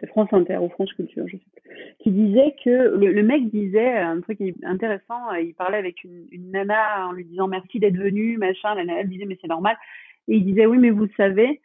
France 0.09 0.29
Inter 0.33 0.59
ou 0.59 0.69
France 0.69 0.93
Culture, 0.95 1.27
je 1.29 1.37
sais 1.37 1.55
qui 2.01 2.11
disait 2.11 2.55
que 2.63 2.97
le, 2.97 3.23
mec 3.23 3.51
disait 3.51 3.99
un 3.99 4.21
truc 4.21 4.39
intéressant. 4.63 5.33
Euh, 5.33 5.41
il 5.41 5.55
parlait 5.55 5.79
avec 5.79 6.05
une, 6.05 6.27
une 6.31 6.51
nana 6.51 7.09
en 7.09 7.13
lui 7.13 7.25
disant 7.25 7.49
merci 7.49 7.79
d'être 7.79 7.97
venue, 7.97 8.37
machin. 8.37 8.75
La 8.75 8.85
nana 8.85 9.05
disait 9.05 9.25
mais 9.25 9.39
c'est 9.41 9.49
normal. 9.49 9.77
Et 10.29 10.37
il 10.37 10.45
disait 10.45 10.67
oui 10.67 10.79
mais 10.79 10.91
vous 10.91 11.09
savez, 11.17 11.61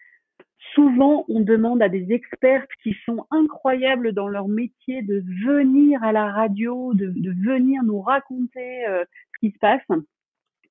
souvent 0.73 1.25
on 1.27 1.39
demande 1.39 1.81
à 1.81 1.89
des 1.89 2.11
expertes 2.11 2.69
qui 2.83 2.95
sont 3.05 3.25
incroyables 3.31 4.13
dans 4.13 4.27
leur 4.27 4.47
métier 4.47 5.01
de 5.01 5.23
venir 5.45 6.03
à 6.03 6.11
la 6.11 6.31
radio, 6.31 6.93
de, 6.93 7.13
de 7.15 7.31
venir 7.31 7.83
nous 7.83 8.01
raconter 8.01 8.87
euh, 8.87 9.03
ce 9.33 9.47
qui 9.47 9.53
se 9.53 9.59
passe. 9.59 9.81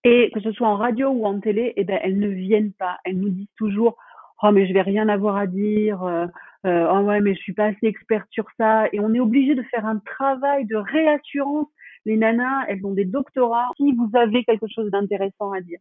Et 0.05 0.31
que 0.33 0.41
ce 0.41 0.53
soit 0.53 0.69
en 0.69 0.77
radio 0.77 1.11
ou 1.11 1.27
en 1.27 1.41
télé, 1.41 1.73
eh 1.77 1.85
ben, 1.85 1.99
elles 2.03 2.19
ne 2.19 2.29
viennent 2.29 2.73
pas. 2.73 2.99
Elles 3.05 3.19
nous 3.19 3.31
disent 3.31 3.55
toujours, 3.57 3.97
oh, 4.43 4.51
mais 4.53 4.67
je 4.67 4.73
vais 4.73 4.83
rien 4.83 5.09
avoir 5.09 5.37
à 5.37 5.47
dire, 5.47 6.03
euh, 6.05 6.27
euh, 6.67 6.89
oh 6.91 7.01
ouais, 7.01 7.21
mais 7.21 7.35
je 7.35 7.41
suis 7.41 7.53
pas 7.53 7.67
assez 7.67 7.87
experte 7.87 8.29
sur 8.31 8.47
ça. 8.59 8.87
Et 8.93 9.01
on 9.01 9.13
est 9.13 9.21
obligé 9.21 9.55
de 9.55 9.63
faire 9.63 9.87
un 9.87 9.99
travail 9.99 10.67
de 10.67 10.77
réassurance. 10.77 11.67
Les 12.07 12.17
nanas, 12.17 12.65
elles 12.69 12.85
ont 12.87 12.95
des 12.95 13.05
doctorats. 13.05 13.71
Si 13.77 13.93
vous 13.93 14.09
avez 14.15 14.45
quelque 14.45 14.67
chose 14.73 14.91
d'intéressant 14.91 15.53
à 15.53 15.61
dire. 15.61 15.81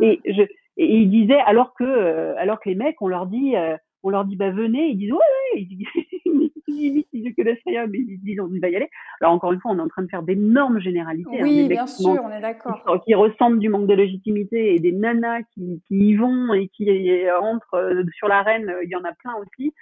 Et 0.00 0.20
je, 0.24 0.42
et 0.76 0.96
il 0.96 1.10
disait, 1.10 1.40
alors 1.46 1.74
que, 1.74 1.84
euh, 1.84 2.34
alors 2.38 2.60
que 2.60 2.68
les 2.68 2.74
mecs, 2.74 3.00
on 3.00 3.08
leur 3.08 3.26
dit, 3.26 3.54
on 4.02 4.10
leur 4.10 4.24
dit, 4.24 4.36
bah 4.36 4.50
venez, 4.50 4.88
ils 4.88 4.96
disent, 4.96 5.12
ouais, 5.12 5.18
ouais, 5.18 5.60
ils 5.60 5.68
disent, 5.68 5.86
ils 7.12 7.24
ne 7.24 7.34
connaissent 7.34 7.62
rien, 7.66 7.86
mais 7.86 7.98
ils 7.98 8.18
disent, 8.20 8.40
on 8.40 8.48
va 8.60 8.68
y 8.68 8.76
aller. 8.76 8.88
Alors 9.20 9.32
encore 9.34 9.52
une 9.52 9.60
fois, 9.60 9.72
on 9.72 9.78
est 9.78 9.82
en 9.82 9.88
train 9.88 10.02
de 10.02 10.08
faire 10.08 10.22
d'énormes 10.22 10.80
généralités. 10.80 11.40
Hein, 11.40 11.44
oui, 11.44 11.68
bien 11.68 11.86
sûr, 11.86 12.20
on 12.24 12.30
est 12.30 12.40
d'accord. 12.40 12.82
Qui, 13.04 13.14
ressentent 13.14 13.58
du 13.58 13.68
manque 13.68 13.86
de 13.86 13.94
légitimité 13.94 14.74
et 14.74 14.80
des 14.80 14.92
nanas 14.92 15.42
qui, 15.54 15.82
qui 15.86 15.94
y 15.94 16.16
vont 16.16 16.52
et 16.54 16.68
qui 16.68 17.30
rentrent 17.30 17.74
euh, 17.74 18.04
sur 18.14 18.28
l'arène, 18.28 18.72
il 18.82 18.90
y 18.90 18.96
en 18.96 19.04
a 19.04 19.12
plein 19.12 19.34
aussi. 19.36 19.72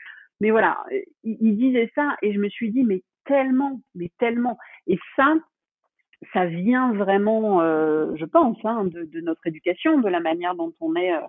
Mais 0.40 0.50
voilà, 0.50 0.78
ils, 1.22 1.56
disaient 1.56 1.90
ça 1.94 2.16
et 2.22 2.32
je 2.32 2.38
me 2.38 2.48
suis 2.48 2.70
dit, 2.70 2.82
mais 2.82 3.02
tellement, 3.26 3.80
mais 3.94 4.10
tellement. 4.18 4.56
Et 4.86 4.98
ça, 5.16 5.34
ça 6.32 6.46
vient 6.46 6.92
vraiment, 6.92 7.62
euh, 7.62 8.14
je 8.16 8.24
pense, 8.24 8.58
hein, 8.64 8.84
de, 8.84 9.04
de, 9.04 9.20
notre 9.20 9.46
éducation, 9.46 10.00
de 10.00 10.08
la 10.08 10.20
manière 10.20 10.54
dont 10.54 10.72
on 10.80 10.94
est, 10.94 11.14
euh, 11.14 11.20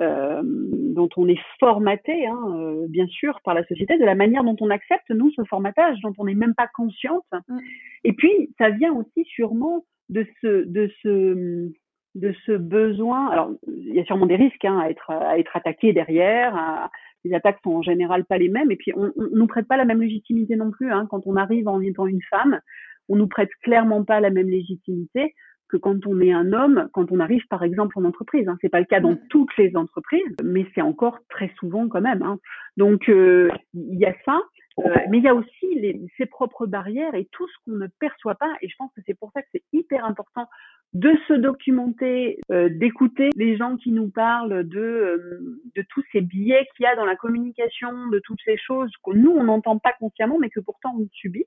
euh 0.00 0.42
dont 0.44 1.08
on 1.16 1.28
est 1.28 1.40
formaté, 1.58 2.26
hein, 2.26 2.40
euh, 2.54 2.86
bien 2.88 3.06
sûr, 3.06 3.40
par 3.42 3.54
la 3.54 3.64
société, 3.64 3.98
de 3.98 4.04
la 4.04 4.14
manière 4.14 4.44
dont 4.44 4.56
on 4.60 4.70
accepte 4.70 5.10
nous 5.10 5.30
ce 5.32 5.42
formatage, 5.44 5.98
dont 6.02 6.12
on 6.18 6.26
n'est 6.26 6.34
même 6.34 6.54
pas 6.54 6.68
consciente. 6.74 7.24
Mm. 7.48 7.58
Et 8.04 8.12
puis, 8.12 8.50
ça 8.58 8.70
vient 8.70 8.92
aussi 8.92 9.24
sûrement 9.24 9.84
de 10.10 10.26
ce, 10.42 10.64
de 10.64 10.90
ce, 11.02 11.72
de 12.14 12.34
ce 12.44 12.52
besoin. 12.52 13.28
Alors, 13.30 13.50
il 13.66 13.94
y 13.94 14.00
a 14.00 14.04
sûrement 14.04 14.26
des 14.26 14.36
risques 14.36 14.64
hein, 14.64 14.78
à 14.78 14.90
être, 14.90 15.10
à 15.10 15.38
être 15.38 15.56
attaqué 15.56 15.92
derrière. 15.92 16.90
les 17.24 17.34
attaques 17.34 17.58
sont 17.64 17.76
en 17.76 17.82
général 17.82 18.24
pas 18.26 18.36
les 18.36 18.50
mêmes. 18.50 18.70
Et 18.70 18.76
puis, 18.76 18.92
on, 18.94 19.10
on, 19.16 19.28
nous 19.32 19.46
prête 19.46 19.66
pas 19.66 19.78
la 19.78 19.86
même 19.86 20.02
légitimité 20.02 20.54
non 20.54 20.70
plus. 20.70 20.92
Hein, 20.92 21.06
quand 21.10 21.26
on 21.26 21.36
arrive 21.36 21.66
en 21.66 21.80
étant 21.80 22.06
une 22.06 22.22
femme, 22.30 22.60
on 23.08 23.16
nous 23.16 23.28
prête 23.28 23.50
clairement 23.62 24.04
pas 24.04 24.20
la 24.20 24.30
même 24.30 24.48
légitimité 24.48 25.34
que 25.68 25.76
quand 25.76 26.06
on 26.06 26.20
est 26.20 26.32
un 26.32 26.52
homme, 26.52 26.88
quand 26.92 27.10
on 27.10 27.20
arrive 27.20 27.46
par 27.48 27.62
exemple 27.62 27.98
en 27.98 28.04
entreprise. 28.04 28.48
Hein. 28.48 28.56
C'est 28.60 28.68
pas 28.68 28.80
le 28.80 28.86
cas 28.86 29.00
dans 29.00 29.12
mm. 29.12 29.28
toutes 29.30 29.56
les 29.56 29.76
entreprises, 29.76 30.36
mais 30.42 30.66
c'est 30.74 30.82
encore 30.82 31.18
très 31.28 31.50
souvent 31.58 31.88
quand 31.88 32.00
même. 32.00 32.22
Hein. 32.22 32.38
Donc 32.76 33.08
euh, 33.08 33.48
il 33.72 33.98
y 33.98 34.06
a 34.06 34.14
ça, 34.24 34.40
euh, 34.80 34.94
mais 35.10 35.18
il 35.18 35.24
y 35.24 35.28
a 35.28 35.34
aussi 35.34 35.74
les, 35.74 36.00
ses 36.16 36.26
propres 36.26 36.66
barrières 36.66 37.14
et 37.14 37.28
tout 37.32 37.46
ce 37.48 37.54
qu'on 37.64 37.76
ne 37.76 37.86
perçoit 37.98 38.34
pas. 38.34 38.52
Et 38.60 38.68
je 38.68 38.74
pense 38.78 38.92
que 38.94 39.00
c'est 39.06 39.18
pour 39.18 39.30
ça 39.32 39.42
que 39.42 39.48
c'est 39.52 39.64
hyper 39.72 40.04
important 40.04 40.48
de 40.92 41.12
se 41.26 41.32
documenter, 41.32 42.38
euh, 42.52 42.68
d'écouter 42.68 43.30
les 43.36 43.56
gens 43.56 43.76
qui 43.76 43.90
nous 43.90 44.10
parlent 44.10 44.62
de, 44.68 45.40
de 45.74 45.84
tous 45.90 46.04
ces 46.12 46.20
biais 46.20 46.66
qu'il 46.76 46.84
y 46.84 46.86
a 46.86 46.94
dans 46.94 47.04
la 47.04 47.16
communication, 47.16 48.08
de 48.08 48.20
toutes 48.20 48.40
ces 48.44 48.56
choses 48.56 48.92
que 49.04 49.12
nous 49.12 49.32
on 49.32 49.44
n'entend 49.44 49.78
pas 49.78 49.92
consciemment, 49.98 50.38
mais 50.38 50.50
que 50.50 50.60
pourtant 50.60 50.94
on 50.96 51.08
subit 51.12 51.46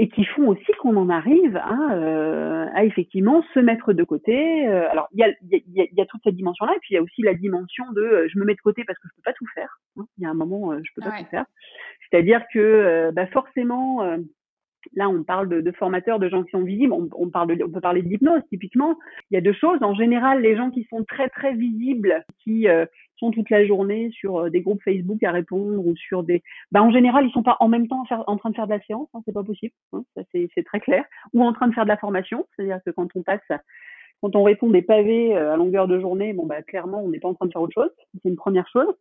et 0.00 0.08
qui 0.08 0.24
font 0.24 0.46
aussi 0.46 0.72
qu'on 0.80 0.96
en 0.96 1.10
arrive 1.10 1.56
à, 1.56 1.92
euh, 1.92 2.66
à, 2.72 2.84
effectivement 2.84 3.44
se 3.52 3.58
mettre 3.58 3.92
de 3.92 4.04
côté. 4.04 4.68
Euh, 4.68 4.88
alors 4.90 5.08
il 5.12 5.18
y 5.18 5.24
a, 5.24 5.28
y, 5.50 5.80
a, 5.80 5.86
y 5.92 6.00
a, 6.00 6.06
toute 6.06 6.20
cette 6.22 6.36
dimension-là, 6.36 6.72
et 6.74 6.78
puis 6.80 6.90
il 6.92 6.94
y 6.94 6.98
a 6.98 7.02
aussi 7.02 7.22
la 7.22 7.34
dimension 7.34 7.84
de 7.92 8.00
euh, 8.00 8.28
je 8.32 8.38
me 8.38 8.44
mets 8.44 8.54
de 8.54 8.60
côté 8.60 8.84
parce 8.84 8.98
que 9.00 9.08
je 9.08 9.16
peux 9.16 9.22
pas 9.24 9.32
tout 9.32 9.46
faire. 9.54 9.80
Hein. 9.98 10.04
Il 10.16 10.22
y 10.22 10.26
a 10.26 10.30
un 10.30 10.34
moment 10.34 10.72
je 10.78 10.90
peux 10.94 11.02
pas 11.02 11.18
tout 11.18 11.26
faire. 11.30 11.44
C'est-à-dire 12.08 12.42
que 12.54 13.10
bah 13.12 13.26
forcément 13.26 14.16
Là, 14.94 15.08
on 15.08 15.22
parle 15.22 15.48
de, 15.48 15.72
formateurs, 15.72 16.18
de 16.18 16.28
gens 16.28 16.42
qui 16.42 16.50
sont 16.50 16.62
visibles. 16.62 16.92
On, 16.92 17.08
on, 17.16 17.28
parle 17.28 17.56
de, 17.56 17.64
on 17.64 17.70
peut 17.70 17.80
parler 17.80 18.02
d'hypnose, 18.02 18.42
typiquement. 18.48 18.96
Il 19.30 19.34
y 19.34 19.36
a 19.36 19.40
deux 19.40 19.52
choses. 19.52 19.82
En 19.82 19.94
général, 19.94 20.42
les 20.42 20.56
gens 20.56 20.70
qui 20.70 20.84
sont 20.84 21.04
très, 21.04 21.28
très 21.28 21.54
visibles, 21.54 22.24
qui 22.42 22.68
euh, 22.68 22.86
sont 23.16 23.30
toute 23.30 23.50
la 23.50 23.66
journée 23.66 24.10
sur 24.12 24.38
euh, 24.38 24.50
des 24.50 24.60
groupes 24.60 24.82
Facebook 24.82 25.22
à 25.22 25.32
répondre 25.32 25.86
ou 25.86 25.94
sur 25.96 26.22
des... 26.22 26.42
Ben, 26.72 26.82
en 26.82 26.90
général, 26.90 27.26
ils 27.26 27.32
sont 27.32 27.42
pas 27.42 27.56
en 27.60 27.68
même 27.68 27.88
temps 27.88 28.04
en 28.10 28.36
train 28.36 28.50
de 28.50 28.54
faire 28.54 28.66
de 28.66 28.72
la 28.72 28.80
séance. 28.80 29.08
Hein, 29.14 29.20
c'est 29.24 29.34
pas 29.34 29.44
possible. 29.44 29.74
Hein, 29.92 30.02
ça, 30.16 30.22
c'est 30.32 30.64
très 30.64 30.80
clair. 30.80 31.04
Ou 31.32 31.42
en 31.44 31.52
train 31.52 31.68
de 31.68 31.74
faire 31.74 31.84
de 31.84 31.88
la 31.88 31.96
formation. 31.96 32.46
C'est-à-dire 32.56 32.80
que 32.84 32.90
quand 32.90 33.08
on 33.14 33.22
passe 33.22 33.40
quand 34.20 34.34
on 34.34 34.42
répond 34.42 34.68
des 34.70 34.82
pavés 34.82 35.36
euh, 35.36 35.52
à 35.52 35.56
longueur 35.56 35.86
de 35.86 36.00
journée, 36.00 36.32
bon 36.32 36.46
bah 36.46 36.62
clairement 36.62 37.02
on 37.02 37.08
n'est 37.08 37.20
pas 37.20 37.28
en 37.28 37.34
train 37.34 37.46
de 37.46 37.52
faire 37.52 37.62
autre 37.62 37.74
chose. 37.74 37.90
C'est 38.14 38.28
une 38.28 38.36
première 38.36 38.68
chose. 38.68 38.94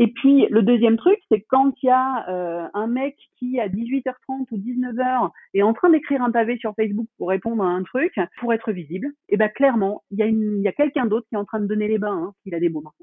Et 0.00 0.06
puis 0.06 0.46
le 0.48 0.62
deuxième 0.62 0.96
truc, 0.96 1.18
c'est 1.28 1.40
quand 1.40 1.72
il 1.82 1.86
y 1.86 1.90
a 1.90 2.28
euh, 2.30 2.68
un 2.72 2.86
mec 2.86 3.16
qui 3.36 3.58
à 3.58 3.68
18h30 3.68 4.46
ou 4.52 4.56
19h 4.56 5.30
est 5.54 5.62
en 5.62 5.74
train 5.74 5.90
d'écrire 5.90 6.22
un 6.22 6.30
pavé 6.30 6.56
sur 6.56 6.72
Facebook 6.76 7.08
pour 7.18 7.28
répondre 7.28 7.64
à 7.64 7.66
un 7.66 7.82
truc, 7.82 8.14
pour 8.38 8.54
être 8.54 8.70
visible, 8.70 9.08
et 9.28 9.36
ben 9.36 9.48
clairement 9.48 10.04
il 10.12 10.18
y 10.18 10.22
a, 10.22 10.26
une, 10.26 10.58
il 10.58 10.62
y 10.62 10.68
a 10.68 10.72
quelqu'un 10.72 11.06
d'autre 11.06 11.26
qui 11.28 11.34
est 11.34 11.38
en 11.38 11.44
train 11.44 11.58
de 11.58 11.66
donner 11.66 11.88
les 11.88 11.98
bains, 11.98 12.28
hein, 12.28 12.32
s'il 12.42 12.54
a 12.54 12.60
des 12.60 12.68
moments. 12.68 12.94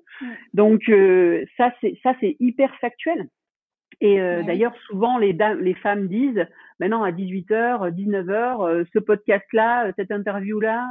Donc 0.54 0.88
euh, 0.88 1.43
ça 1.58 1.74
c'est 1.82 2.00
ça 2.02 2.16
c'est 2.22 2.38
hyper 2.39 2.74
factuel. 2.78 3.28
Et 4.02 4.20
euh, 4.20 4.43
d'ailleurs, 4.43 4.76
souvent, 4.88 5.18
les, 5.18 5.32
dames, 5.32 5.62
les 5.62 5.74
femmes 5.74 6.08
disent, 6.08 6.46
maintenant 6.82 7.04
à 7.04 7.12
18h, 7.12 7.91
19h, 7.91 8.86
ce 8.91 9.00
podcast-là, 9.00 9.93
cette 9.96 10.12
interview-là, 10.12 10.86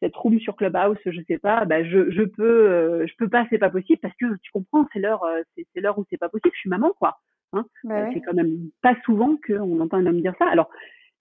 cette 0.00 0.14
room 0.16 0.38
sur 0.40 0.56
Clubhouse, 0.56 0.98
je 1.04 1.20
sais 1.26 1.38
pas, 1.38 1.64
bah 1.64 1.84
je, 1.84 2.10
je 2.10 2.22
peux 2.22 2.70
euh, 2.70 3.06
je 3.06 3.14
peux 3.16 3.28
pas, 3.28 3.46
c'est 3.50 3.58
pas 3.58 3.70
possible 3.70 3.98
parce 4.00 4.14
que 4.20 4.26
tu 4.42 4.50
comprends, 4.52 4.86
c'est 4.92 4.98
l'heure 4.98 5.24
euh, 5.24 5.42
c'est 5.56 5.80
l'heure 5.80 5.98
où 5.98 6.04
c'est 6.10 6.18
pas 6.18 6.28
possible, 6.28 6.52
je 6.54 6.60
suis 6.60 6.70
maman 6.70 6.92
quoi. 6.98 7.18
Hein 7.52 7.64
bah 7.84 8.02
euh, 8.02 8.10
C'est 8.12 8.20
quand 8.20 8.34
même 8.34 8.70
pas 8.82 8.96
souvent 9.04 9.36
qu'on 9.46 9.80
entend 9.80 9.98
un 9.98 10.06
homme 10.06 10.20
dire 10.20 10.34
ça. 10.38 10.46
Alors 10.48 10.68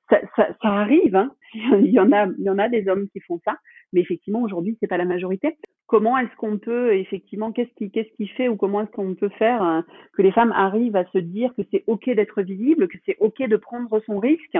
ça, 0.09 0.19
ça, 0.35 0.49
ça 0.61 0.67
arrive, 0.67 1.15
hein. 1.15 1.31
il 1.53 1.91
y 1.91 1.99
en 1.99 2.11
a 2.11 2.27
il 2.37 2.43
y 2.43 2.49
en 2.49 2.59
a 2.59 2.67
des 2.67 2.87
hommes 2.89 3.07
qui 3.09 3.21
font 3.21 3.39
ça, 3.45 3.57
mais 3.93 4.01
effectivement 4.01 4.41
aujourd'hui 4.41 4.77
c'est 4.79 4.87
pas 4.87 4.97
la 4.97 5.05
majorité. 5.05 5.57
Comment 5.87 6.17
est-ce 6.17 6.35
qu'on 6.37 6.57
peut 6.57 6.95
effectivement 6.95 7.51
qu'est-ce 7.51 7.73
qui 7.77 7.91
qu'est-ce 7.91 8.11
qui 8.17 8.27
fait 8.27 8.49
ou 8.49 8.57
comment 8.57 8.81
est-ce 8.81 8.91
qu'on 8.91 9.15
peut 9.15 9.29
faire 9.29 9.61
hein, 9.61 9.85
que 10.13 10.21
les 10.21 10.31
femmes 10.31 10.51
arrivent 10.51 10.95
à 10.97 11.05
se 11.05 11.19
dire 11.19 11.53
que 11.55 11.61
c'est 11.71 11.83
ok 11.87 12.09
d'être 12.09 12.41
visible, 12.41 12.87
que 12.89 12.97
c'est 13.05 13.17
ok 13.19 13.47
de 13.47 13.55
prendre 13.55 14.01
son 14.05 14.19
risque? 14.19 14.57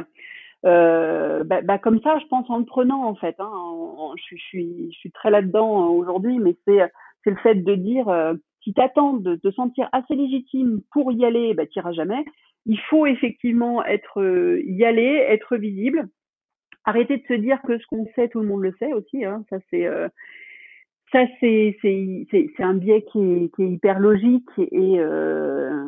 Euh, 0.65 1.43
bah, 1.43 1.61
bah, 1.61 1.77
comme 1.77 2.01
ça, 2.01 2.17
je 2.19 2.25
pense 2.27 2.49
en 2.49 2.57
le 2.57 2.65
prenant 2.65 3.03
en 3.05 3.15
fait. 3.15 3.35
Hein, 3.39 3.51
je, 4.15 4.35
suis, 4.35 4.91
je 4.91 4.97
suis 4.97 5.11
très 5.11 5.29
là-dedans 5.29 5.85
euh, 5.85 5.89
aujourd'hui, 5.89 6.39
mais 6.39 6.55
c'est 6.65 6.79
c'est 7.23 7.31
le 7.31 7.37
fait 7.37 7.55
de 7.55 7.75
dire 7.75 8.09
euh, 8.09 8.33
si 8.63 8.73
t'attends 8.73 9.13
de 9.13 9.35
te 9.35 9.51
sentir 9.51 9.89
assez 9.91 10.15
légitime 10.15 10.81
pour 10.91 11.11
y 11.11 11.25
aller, 11.25 11.53
bah 11.53 11.65
t'iras 11.67 11.93
jamais. 11.93 12.25
Il 12.65 12.79
faut 12.89 13.05
effectivement 13.05 13.85
être 13.85 14.21
euh, 14.21 14.61
y 14.65 14.83
aller, 14.85 15.23
être 15.29 15.55
visible. 15.55 16.07
Arrêter 16.83 17.17
de 17.17 17.23
se 17.27 17.33
dire 17.33 17.61
que 17.63 17.77
ce 17.77 17.85
qu'on 17.87 18.07
sait, 18.15 18.29
tout 18.29 18.39
le 18.39 18.47
monde 18.47 18.61
le 18.61 18.73
sait 18.79 18.93
aussi. 18.93 19.23
Hein, 19.23 19.43
ça 19.49 19.57
c'est 19.69 19.85
euh, 19.85 20.07
ça 21.11 21.25
c'est 21.39 21.77
c'est 21.81 22.27
c'est 22.31 22.63
un 22.63 22.73
biais 22.73 23.03
qui 23.11 23.19
est, 23.19 23.55
qui 23.55 23.63
est 23.63 23.69
hyper 23.69 23.99
logique 23.99 24.49
et 24.57 24.99
euh, 24.99 25.85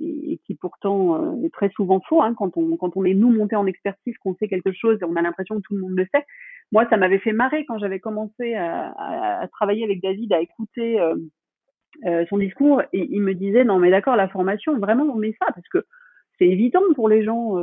et, 0.00 0.40
qui 0.46 0.54
pourtant 0.54 1.16
euh, 1.16 1.44
est 1.44 1.52
très 1.52 1.70
souvent 1.70 2.00
faux. 2.00 2.22
Hein, 2.22 2.34
quand, 2.36 2.56
on, 2.56 3.04
est 3.04 3.14
nous 3.14 3.30
monté 3.30 3.56
en 3.56 3.66
expertise, 3.66 4.16
qu'on 4.18 4.34
sait 4.36 4.48
quelque 4.48 4.72
chose, 4.72 4.98
on 5.06 5.16
a 5.16 5.22
l'impression 5.22 5.56
que 5.56 5.62
tout 5.62 5.74
le 5.74 5.80
monde 5.80 5.96
le 5.96 6.06
sait. 6.14 6.24
Moi, 6.72 6.86
ça 6.90 6.96
m'avait 6.96 7.18
fait 7.18 7.32
marrer 7.32 7.64
quand 7.66 7.78
j'avais 7.78 8.00
commencé 8.00 8.54
à, 8.54 9.46
travailler 9.52 9.84
avec 9.84 10.02
David, 10.02 10.32
à 10.32 10.40
écouter 10.40 11.00
euh, 11.00 11.14
euh, 12.06 12.24
son 12.28 12.38
discours, 12.38 12.82
et 12.92 13.08
il 13.10 13.22
me 13.22 13.34
disait 13.34 13.64
non 13.64 13.78
mais 13.78 13.90
d'accord, 13.90 14.16
la 14.16 14.28
formation, 14.28 14.78
vraiment 14.78 15.04
on 15.04 15.16
met 15.16 15.34
ça 15.40 15.52
parce 15.54 15.68
que 15.68 15.84
c'est 16.38 16.48
évident 16.48 16.82
pour 16.94 17.08
les 17.08 17.24
gens. 17.24 17.56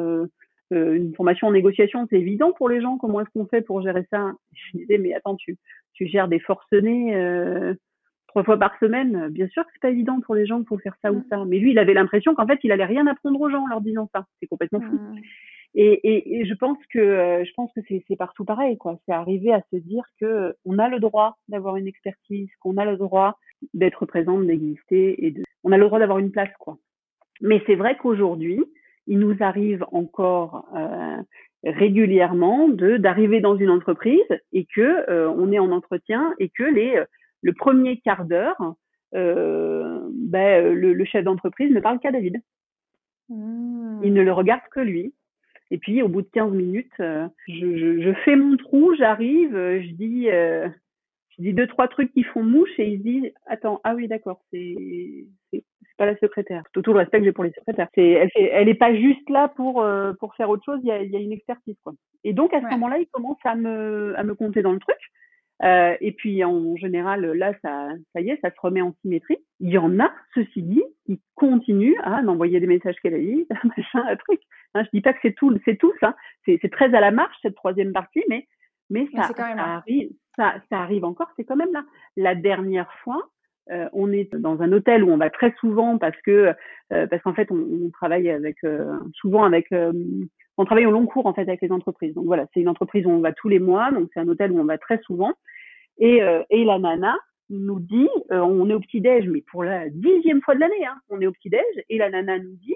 Une 0.74 1.14
formation 1.16 1.48
en 1.48 1.52
négociation, 1.52 2.08
c'est 2.10 2.18
évident 2.18 2.54
pour 2.54 2.70
les 2.70 2.80
gens. 2.80 2.98
Comment 2.98 3.20
est-ce 3.20 3.30
qu'on 3.34 3.46
fait 3.46 3.62
pour 3.62 3.82
gérer 3.82 4.08
ça? 4.10 4.32
Je 4.54 4.78
disais 4.78 4.98
mais 4.98 5.14
attends, 5.14 5.36
tu 5.36 5.58
gères 6.00 6.30
des 6.30 6.40
forcenés 6.40 7.14
trois 8.32 8.44
fois 8.46 8.58
par 8.58 8.78
semaine, 8.80 9.28
bien 9.30 9.48
sûr 9.50 9.64
que 9.64 9.70
c'est 9.74 9.82
pas 9.82 9.90
évident 9.90 10.22
pour 10.22 10.36
les 10.36 10.46
gens 10.46 10.64
pour 10.64 10.82
faire 10.82 10.96
ça 11.02 11.12
ou 11.12 11.18
mm. 11.18 11.26
ça. 11.30 11.44
Mais 11.46 11.60
lui, 11.60 11.72
il 11.72 11.80
avait 11.80 11.94
l'impression 11.94 12.34
qu'en 12.34 12.48
fait, 12.48 12.60
il 12.64 12.72
allait 12.72 12.86
rien 12.86 13.06
apprendre 13.08 13.40
aux 13.40 13.50
gens 13.50 13.64
en 13.64 13.68
leur 13.68 13.82
disant 13.82 14.10
ça. 14.14 14.26
C'est 14.40 14.48
complètement 14.48 14.80
fou. 14.80 14.96
Mm. 14.96 15.20
Et, 15.76 15.92
et, 16.04 16.40
et, 16.40 16.46
je 16.46 16.54
pense 16.54 16.78
que 16.94 17.00
euh, 17.00 17.46
je 17.46 17.52
pense 17.56 17.72
que 17.74 17.82
c'est 17.88 18.16
partout 18.18 18.44
pareil, 18.44 18.78
quoi. 18.78 18.98
C'est 19.06 19.14
arriver 19.14 19.54
à 19.54 19.62
se 19.72 19.78
dire 19.78 20.04
que 20.20 20.54
on 20.66 20.80
a 20.80 20.90
le 20.90 21.00
droit 21.00 21.38
d'avoir 21.48 21.78
une 21.78 21.88
expertise, 21.88 22.50
qu'on 22.60 22.78
a 22.78 22.86
le 22.86 22.98
droit 22.98 23.38
d'être 23.74 24.06
présente, 24.06 24.48
d'exister 24.48 25.26
et 25.26 25.32
de, 25.32 25.44
on 25.64 25.72
a 25.72 25.78
le 25.78 25.86
droit 25.86 26.00
d'avoir 26.00 26.20
une 26.20 26.32
place, 26.32 26.52
quoi. 26.60 26.78
Mais 27.42 27.62
c'est 27.68 27.76
vrai 27.76 27.98
qu'aujourd'hui, 27.98 28.62
il 29.08 29.20
nous 29.20 29.36
arrive 29.40 29.86
encore 29.92 30.66
euh, 30.76 31.18
régulièrement 31.64 32.68
de 32.68 32.98
d'arriver 32.98 33.40
dans 33.40 33.56
une 33.56 33.70
entreprise 33.70 34.20
et 34.52 34.66
que 34.74 35.10
euh, 35.10 35.30
on 35.30 35.52
est 35.52 35.60
en 35.60 35.72
entretien 35.72 36.34
et 36.40 36.50
que 36.50 36.64
les 36.64 37.02
le 37.42 37.54
premier 37.54 38.00
quart 38.00 38.26
d'heure, 38.26 38.76
euh, 39.14 40.00
ben, 40.14 40.74
le, 40.74 40.94
le, 40.94 41.06
chef 41.06 41.24
d'entreprise 41.24 41.72
ne 41.74 41.80
parle 41.80 42.00
qu'à 42.00 42.12
David. 42.12 42.42
Mmh. 43.30 44.02
Il 44.04 44.14
ne 44.14 44.22
le 44.22 44.32
regarde 44.32 44.62
que 44.72 44.80
lui. 44.80 45.14
Et 45.72 45.78
puis, 45.78 46.02
au 46.02 46.10
bout 46.10 46.22
de 46.22 46.30
15 46.34 46.52
minutes, 46.52 46.92
euh, 47.00 47.28
je, 47.48 47.78
je, 47.78 48.02
je, 48.02 48.14
fais 48.26 48.36
mon 48.36 48.58
trou, 48.58 48.94
j'arrive, 48.96 49.56
euh, 49.56 49.82
je 49.82 49.92
dis, 49.92 50.30
euh, 50.30 50.68
je 51.38 51.44
dis 51.44 51.54
deux, 51.54 51.68
trois 51.68 51.88
trucs 51.88 52.12
qui 52.12 52.24
font 52.24 52.44
mouche 52.44 52.78
et 52.78 52.90
il 52.90 52.98
se 53.00 53.04
dit, 53.04 53.34
attends, 53.46 53.80
ah 53.86 53.96
oui, 53.96 54.10
d'accord, 54.10 54.42
c'est, 54.52 54.76
c'est, 55.52 55.64
pas 55.98 56.06
la 56.08 56.18
secrétaire. 56.18 56.64
Tout, 56.74 56.82
tout 56.82 56.94
le 56.94 57.00
respect 57.00 57.20
que 57.20 57.26
j'ai 57.26 57.32
pour 57.32 57.44
les 57.44 57.52
secrétaires. 57.52 57.88
C'est, 57.96 58.10
elle, 58.10 58.32
fait, 58.32 58.50
elle 58.52 58.68
est 58.68 58.74
pas 58.74 58.94
juste 58.96 59.30
là 59.30 59.48
pour, 59.50 59.82
euh, 59.82 60.14
pour 60.20 60.36
faire 60.36 60.50
autre 60.50 60.64
chose, 60.66 60.80
il 60.84 60.88
y 60.88 60.92
a, 60.92 61.02
il 61.02 61.12
y 61.12 61.16
a 61.16 61.20
une 61.20 61.32
expertise, 61.32 61.78
quoi. 61.84 61.94
Et 62.24 62.34
donc, 62.34 62.54
à 62.54 62.60
ce 62.60 62.66
moment-là, 62.72 62.98
il 62.98 63.08
commence 63.08 63.38
à 63.46 63.56
me, 63.56 64.14
à 64.18 64.24
me 64.24 64.34
compter 64.36 64.62
dans 64.62 64.74
le 64.74 64.80
truc. 64.80 64.98
Euh, 65.64 65.96
et 66.02 66.12
puis 66.12 66.44
en 66.44 66.76
général, 66.76 67.22
là, 67.34 67.54
ça, 67.62 67.90
ça 68.14 68.22
y 68.22 68.30
est, 68.30 68.40
ça 68.42 68.50
se 68.50 68.60
remet 68.60 68.82
en 68.82 68.96
symétrie. 69.02 69.38
Il 69.60 69.70
y 69.70 69.78
en 69.78 70.00
a, 70.00 70.12
ceci 70.34 70.64
dit, 70.64 70.84
qui 71.06 71.22
continuent 71.36 72.00
à 72.04 72.22
m'envoyer 72.22 72.60
des 72.60 72.68
messages 72.68 72.96
qu'elle 73.02 73.14
a 73.14 73.20
dit, 73.20 73.48
machin, 73.78 74.04
un 74.08 74.16
truc. 74.16 74.42
Hein, 74.74 74.84
je 74.84 74.90
dis 74.94 75.02
pas 75.02 75.14
que 75.14 75.20
c'est 75.22 75.36
tout, 75.36 75.56
c'est 75.66 75.78
tout 75.78 75.94
ça. 76.00 76.16
C'est 76.46 76.72
très 76.72 76.94
à 76.96 77.00
la 77.00 77.12
marche 77.12 77.36
cette 77.42 77.56
troisième 77.56 77.92
partie, 77.92 78.24
mais 78.30 78.48
mais 78.90 79.08
ça, 79.16 79.30
ça 79.34 79.46
arrive, 79.46 80.10
ça, 80.36 80.56
ça 80.70 80.82
arrive 80.82 81.06
encore. 81.06 81.30
C'est 81.38 81.46
quand 81.46 81.56
même 81.56 81.72
là. 81.72 81.84
La 82.18 82.36
dernière 82.36 82.92
fois, 83.04 83.30
euh, 83.70 83.88
on 83.94 84.12
est 84.12 84.34
dans 84.36 84.62
un 84.62 84.72
hôtel 84.72 85.04
où 85.04 85.12
on 85.12 85.18
va 85.18 85.30
très 85.30 85.54
souvent 85.60 85.98
parce 85.98 86.20
que 86.24 86.54
euh, 86.92 87.08
parce 87.08 87.22
qu'en 87.22 87.34
fait 87.34 87.50
on, 87.52 87.90
travaille 87.92 88.30
avec 88.30 88.58
euh, 88.64 88.98
souvent 89.14 89.44
avec 89.44 89.68
on 90.58 90.66
travaille 90.66 90.88
au 90.88 90.92
long 90.92 91.06
cours 91.06 91.28
en 91.28 91.34
fait 91.34 91.42
avec 91.42 91.62
les 91.62 91.72
entreprises. 91.72 92.14
Donc 92.16 92.26
voilà, 92.26 92.48
c'est 92.54 92.62
une 92.62 92.70
entreprise 92.70 93.06
où 93.06 93.10
on 93.10 93.22
va 93.22 93.34
tous 93.34 93.50
les 93.50 93.60
mois, 93.60 93.92
donc 93.92 94.10
c'est 94.14 94.20
un 94.20 94.28
hôtel 94.28 94.52
où 94.52 94.60
on 94.60 94.66
va 94.66 94.78
très 94.78 95.00
souvent. 95.04 95.34
Et, 95.98 96.22
et 96.50 96.66
la 96.66 96.80
nana 96.80 97.16
nous 97.50 97.80
dit, 97.80 98.10
on 98.30 98.70
est 98.70 98.74
au 98.74 98.80
petit 98.80 99.02
déj, 99.02 99.28
mais 99.28 99.44
pour 99.52 99.64
la 99.64 99.90
dixième 99.90 100.42
fois 100.42 100.56
de 100.56 100.60
l'année, 100.60 100.86
hein, 100.86 100.96
on 101.10 101.22
est 101.22 101.28
au 101.28 101.32
petit 101.32 101.50
déj, 101.50 101.62
et 101.90 101.98
la 101.98 102.10
nana 102.10 102.40
nous 102.40 102.56
dit, 102.56 102.76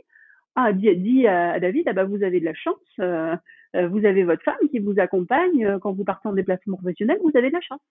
ah, 0.56 0.74
dit, 0.74 1.28
à 1.28 1.60
David, 1.60 1.88
ah 1.88 1.94
bah, 1.94 2.04
vous 2.04 2.24
avez 2.24 2.40
de 2.40 2.46
la 2.46 2.54
chance, 2.54 2.76
vous 2.98 4.06
avez 4.06 4.24
votre 4.24 4.44
femme 4.44 4.70
qui 4.70 4.80
vous 4.80 5.00
accompagne 5.00 5.80
quand 5.80 5.94
vous 5.94 6.04
partez 6.04 6.28
en 6.28 6.34
déplacement 6.34 6.78
professionnel, 6.78 7.18
vous 7.24 7.36
avez 7.36 7.50
de 7.50 7.56
la 7.56 7.62
chance. 7.62 7.82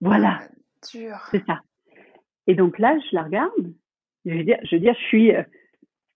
Voilà. 0.00 0.40
Ah, 0.82 0.86
dur. 0.92 1.16
C'est 1.30 1.44
ça. 1.46 1.60
Et 2.46 2.54
donc 2.54 2.78
là, 2.78 2.98
je 2.98 3.14
la 3.14 3.22
regarde. 3.22 3.72
Je 4.24 4.34
veux 4.34 4.44
dire, 4.44 4.58
je, 4.64 4.76
veux 4.76 4.80
dire, 4.80 4.94
je 4.94 5.04
suis 5.06 5.32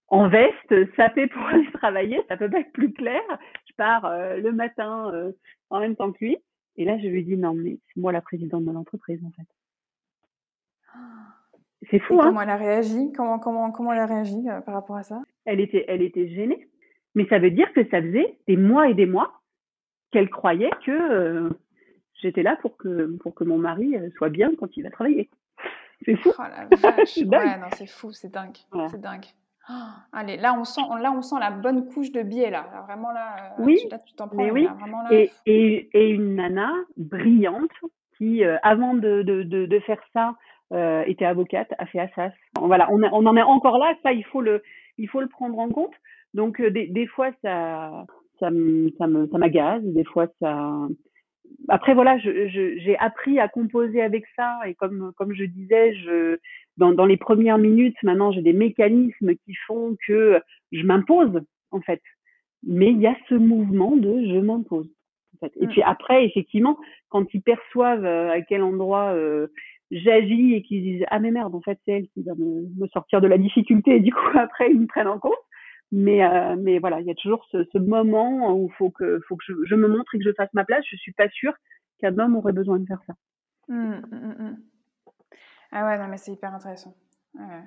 en 0.09 0.29
veste, 0.29 0.95
sapée 0.97 1.27
pour 1.27 1.43
aller 1.47 1.71
travailler. 1.73 2.21
Ça 2.29 2.37
peut 2.37 2.51
pas 2.51 2.61
être 2.61 2.73
plus 2.73 2.93
clair. 2.93 3.23
Je 3.69 3.75
pars 3.77 4.09
le 4.37 4.51
matin 4.53 5.33
en 5.71 5.81
même 5.81 5.97
temps 5.97 6.12
que 6.12 6.25
lui. 6.25 6.39
Et 6.77 6.85
là, 6.85 6.99
je 6.99 7.07
lui 7.07 7.25
dis, 7.25 7.37
non, 7.37 7.55
mais 7.55 7.79
c'est 7.87 8.01
moi 8.01 8.12
la 8.12 8.21
présidente 8.21 8.64
de 8.64 8.71
l'entreprise, 8.71 9.23
en 9.25 9.31
fait. 9.31 9.47
C'est 11.91 11.99
fou, 12.01 12.21
hein 12.21 12.25
Comment 12.25 12.43
elle 12.43 12.51
a 12.51 12.57
réagi? 12.57 13.12
Comment, 13.12 13.39
comment, 13.39 13.71
comment 13.71 13.93
elle 13.93 14.01
a 14.01 14.07
réagi 14.07 14.49
euh, 14.49 14.61
par 14.61 14.75
rapport 14.75 14.97
à 14.97 15.03
ça? 15.03 15.23
Elle 15.45 15.61
était, 15.61 15.85
elle 15.89 16.03
était 16.03 16.29
gênée. 16.29 16.69
Mais 17.14 17.27
ça 17.29 17.39
veut 17.39 17.51
dire 17.51 17.73
que 17.73 17.89
ça 17.89 18.03
faisait 18.03 18.39
des 18.47 18.57
mois 18.57 18.89
et 18.89 18.95
des 18.95 19.07
mois 19.07 19.41
qu'elle 20.11 20.29
croyait 20.29 20.71
que 20.85 20.91
euh, 20.91 21.51
j'étais 22.21 22.43
là 22.43 22.57
pour 22.61 22.77
que, 22.77 23.17
pour 23.19 23.35
que 23.35 23.45
mon 23.45 23.59
mari 23.59 23.97
euh, 23.97 24.09
soit 24.17 24.29
bien 24.29 24.51
quand 24.59 24.77
il 24.77 24.83
va 24.83 24.91
travailler. 24.91 25.29
C'est 26.05 26.17
fou. 26.17 26.31
Oh 26.39 26.43
la 26.43 26.77
vache. 26.77 27.17
ouais, 27.17 27.59
non, 27.59 27.69
c'est 27.75 27.89
fou, 27.89 28.12
c'est 28.12 28.33
dingue. 28.33 28.57
C'est 28.91 29.01
dingue. 29.01 29.27
Oh, 29.69 29.73
allez, 30.12 30.37
là 30.37 30.55
on, 30.57 30.64
sent, 30.64 30.83
là, 31.01 31.12
on 31.12 31.23
sent 31.23 31.37
la 31.41 31.51
bonne 31.51 31.89
couche 31.89 32.12
de 32.12 32.23
biais, 32.23 32.51
là. 32.51 32.85
vraiment, 32.87 33.11
là, 33.11 33.55
oui, 33.59 33.79
tu, 33.83 33.89
là, 33.89 33.99
tu 33.99 34.14
t'en 34.14 34.29
prends. 34.29 34.49
oui. 34.51 34.64
Là, 34.64 34.77
vraiment, 34.79 35.03
là, 35.03 35.09
et, 35.12 35.33
et, 35.45 35.91
et, 35.93 36.11
une 36.11 36.37
nana 36.37 36.73
brillante 36.97 37.73
qui, 38.17 38.45
avant 38.45 38.95
de, 38.95 39.23
de, 39.23 39.43
de, 39.43 39.67
de 39.67 39.81
faire 39.81 40.01
ça, 40.12 40.37
euh, 40.73 41.05
était 41.07 41.25
avocate, 41.25 41.73
a 41.79 41.87
fait 41.87 42.01
Assas. 42.01 42.33
Voilà, 42.61 42.91
on, 42.91 43.01
on, 43.01 43.27
en 43.27 43.37
est 43.37 43.43
encore 43.43 43.79
là. 43.79 43.95
Ça, 44.03 44.12
il 44.12 44.25
faut 44.25 44.41
le, 44.41 44.62
il 44.99 45.09
faut 45.09 45.21
le 45.21 45.29
prendre 45.29 45.59
en 45.59 45.69
compte. 45.69 45.95
Donc 46.35 46.61
euh, 46.61 46.71
des, 46.71 46.89
des, 46.89 47.07
fois, 47.07 47.31
ça, 47.43 48.05
ça, 48.41 48.49
ça 48.99 49.07
me, 49.07 49.29
ça 49.29 49.39
m'agace. 49.39 49.83
Des 49.85 50.05
fois, 50.05 50.27
ça. 50.41 50.89
Après 51.68 51.94
voilà, 51.94 52.18
j'ai 52.18 52.49
je, 52.49 52.92
appris 52.99 53.40
à 53.40 53.49
composer 53.49 54.01
avec 54.01 54.24
ça 54.36 54.61
et 54.66 54.74
comme 54.74 55.12
comme 55.16 55.34
je 55.34 55.44
disais, 55.44 55.94
je 55.94 56.38
dans, 56.76 56.92
dans 56.92 57.07
les 57.07 57.16
premières 57.16 57.59
minutes, 57.59 57.97
maintenant 58.03 58.32
j'ai 58.32 58.42
des 58.42 58.53
mécanismes 58.53 59.34
qui 59.34 59.55
font 59.66 59.97
que 60.07 60.40
je 60.72 60.82
m'impose 60.82 61.40
en 61.70 61.80
fait. 61.80 62.03
Mais 62.62 62.90
il 62.90 63.01
y 63.01 63.07
a 63.07 63.16
ce 63.28 63.34
mouvement 63.34 63.97
de 63.97 64.26
je 64.26 64.38
m'impose. 64.38 64.88
En 65.34 65.47
fait. 65.47 65.53
Et 65.61 65.66
mmh. 65.66 65.70
puis 65.70 65.82
après, 65.82 66.24
effectivement, 66.24 66.78
quand 67.11 67.26
ils 67.34 67.42
perçoivent 67.42 68.07
euh, 68.07 68.30
à 68.30 68.40
quel 68.40 68.62
endroit 68.62 69.12
euh, 69.12 69.49
j'agis 69.90 70.55
et 70.55 70.62
qu'ils 70.62 70.82
disent 70.82 71.05
ah 71.11 71.18
mais 71.18 71.30
merde 71.30 71.55
en 71.55 71.61
fait 71.61 71.78
c'est 71.84 71.92
elle 71.92 72.09
qui 72.09 72.22
va 72.22 72.34
me, 72.34 72.66
me, 72.76 72.88
sortir 72.88 73.20
de 73.20 73.28
la 73.28 73.38
difficulté 73.38 73.97
et 73.97 74.01
du 74.01 74.12
coup 74.12 74.20
après 74.38 74.70
ils 74.70 74.80
me 74.80 74.86
prennent 74.86 75.07
en 75.07 75.18
compte 75.18 75.34
mais 75.93 76.24
euh, 76.24 76.57
mais 76.59 76.78
voilà 76.78 77.01
il 77.01 77.07
y 77.07 77.11
a 77.11 77.14
toujours 77.14 77.45
ce, 77.51 77.64
ce 77.72 77.78
moment 77.78 78.53
où 78.55 78.68
faut 78.70 78.91
que 78.91 79.20
faut 79.28 79.37
que 79.37 79.45
je, 79.47 79.55
je, 79.64 79.74
me 79.74 79.89
montre 79.89 80.14
et 80.14 80.18
que 80.18 80.24
je 80.24 80.34
fasse 80.34 80.53
ma 80.53 80.64
place. 80.64 80.84
Je 80.91 80.97
suis 80.97 81.12
pas 81.12 81.28
sûre 81.30 81.55
qu'un 81.99 82.18
homme 82.18 82.37
aurait 82.37 82.53
besoin 82.53 82.78
de 82.78 82.87
faire 82.87 83.03
ça. 83.07 83.14
Mmh, 83.68 84.01
mmh, 84.11 84.43
mmh. 84.43 84.57
ah 85.72 85.87
ouais 85.87 85.99
non 85.99 86.09
mais 86.09 86.18
c'est 86.18 86.32
hyper 86.32 86.55
intéressant. 86.55 86.95
Ouais. 87.34 87.62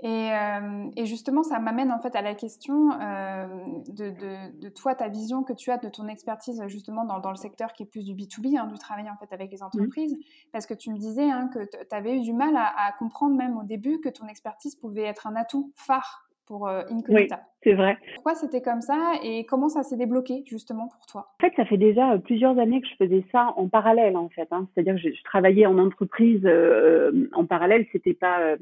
Et, 0.00 0.30
euh, 0.32 0.90
et, 0.96 1.06
justement, 1.06 1.42
ça 1.42 1.58
m'amène 1.58 1.90
en 1.90 1.98
fait 1.98 2.14
à 2.14 2.22
la 2.22 2.36
question 2.36 2.92
euh, 2.92 3.46
de, 3.88 4.10
de, 4.10 4.60
de, 4.60 4.68
toi, 4.68 4.94
ta 4.94 5.08
vision 5.08 5.42
que 5.42 5.52
tu 5.52 5.72
as 5.72 5.78
de 5.78 5.88
ton 5.88 6.06
expertise 6.06 6.62
justement 6.68 7.04
dans, 7.04 7.18
dans 7.18 7.30
le 7.30 7.36
secteur 7.36 7.72
qui 7.72 7.82
est 7.82 7.86
plus 7.86 8.04
du 8.04 8.14
B2B, 8.14 8.56
hein, 8.56 8.68
du 8.68 8.78
travail 8.78 9.10
en 9.10 9.16
fait 9.16 9.32
avec 9.32 9.50
les 9.50 9.60
entreprises, 9.60 10.16
parce 10.52 10.66
que 10.66 10.74
tu 10.74 10.92
me 10.92 10.98
disais 10.98 11.28
hein, 11.28 11.50
que 11.52 11.58
tu 11.64 11.76
avais 11.96 12.16
eu 12.16 12.20
du 12.20 12.32
mal 12.32 12.54
à, 12.56 12.72
à, 12.86 12.92
comprendre 12.92 13.34
même 13.34 13.58
au 13.58 13.64
début 13.64 13.98
que 13.98 14.08
ton 14.08 14.28
expertise 14.28 14.76
pouvait 14.76 15.02
être 15.02 15.26
un 15.26 15.34
atout 15.34 15.72
phare 15.74 16.27
pour 16.48 16.66
euh, 16.66 16.82
Incognita. 16.90 17.36
Oui, 17.36 17.42
c'est 17.62 17.74
vrai. 17.74 17.96
Pourquoi 18.14 18.34
c'était 18.34 18.62
comme 18.62 18.80
ça 18.80 19.12
et 19.22 19.44
comment 19.44 19.68
ça 19.68 19.82
s'est 19.82 19.96
débloqué 19.96 20.42
justement 20.46 20.88
pour 20.88 21.06
toi? 21.06 21.28
En 21.38 21.46
fait, 21.46 21.52
ça 21.54 21.66
fait 21.66 21.76
déjà 21.76 22.14
euh, 22.14 22.18
plusieurs 22.18 22.58
années 22.58 22.80
que 22.80 22.88
je 22.88 22.96
faisais 22.96 23.24
ça 23.30 23.52
en 23.56 23.68
parallèle 23.68 24.16
en 24.16 24.28
fait. 24.30 24.48
Hein. 24.50 24.66
C'est-à-dire 24.74 24.94
que 24.94 25.00
je, 25.00 25.10
je, 25.10 25.22
travaillais 25.22 25.66
en 25.66 25.78
entreprise 25.78 26.40
euh, 26.44 27.28
en 27.34 27.44
parallèle, 27.44 27.86
c'était 27.92 28.14
pas 28.14 28.40
euh, 28.40 28.56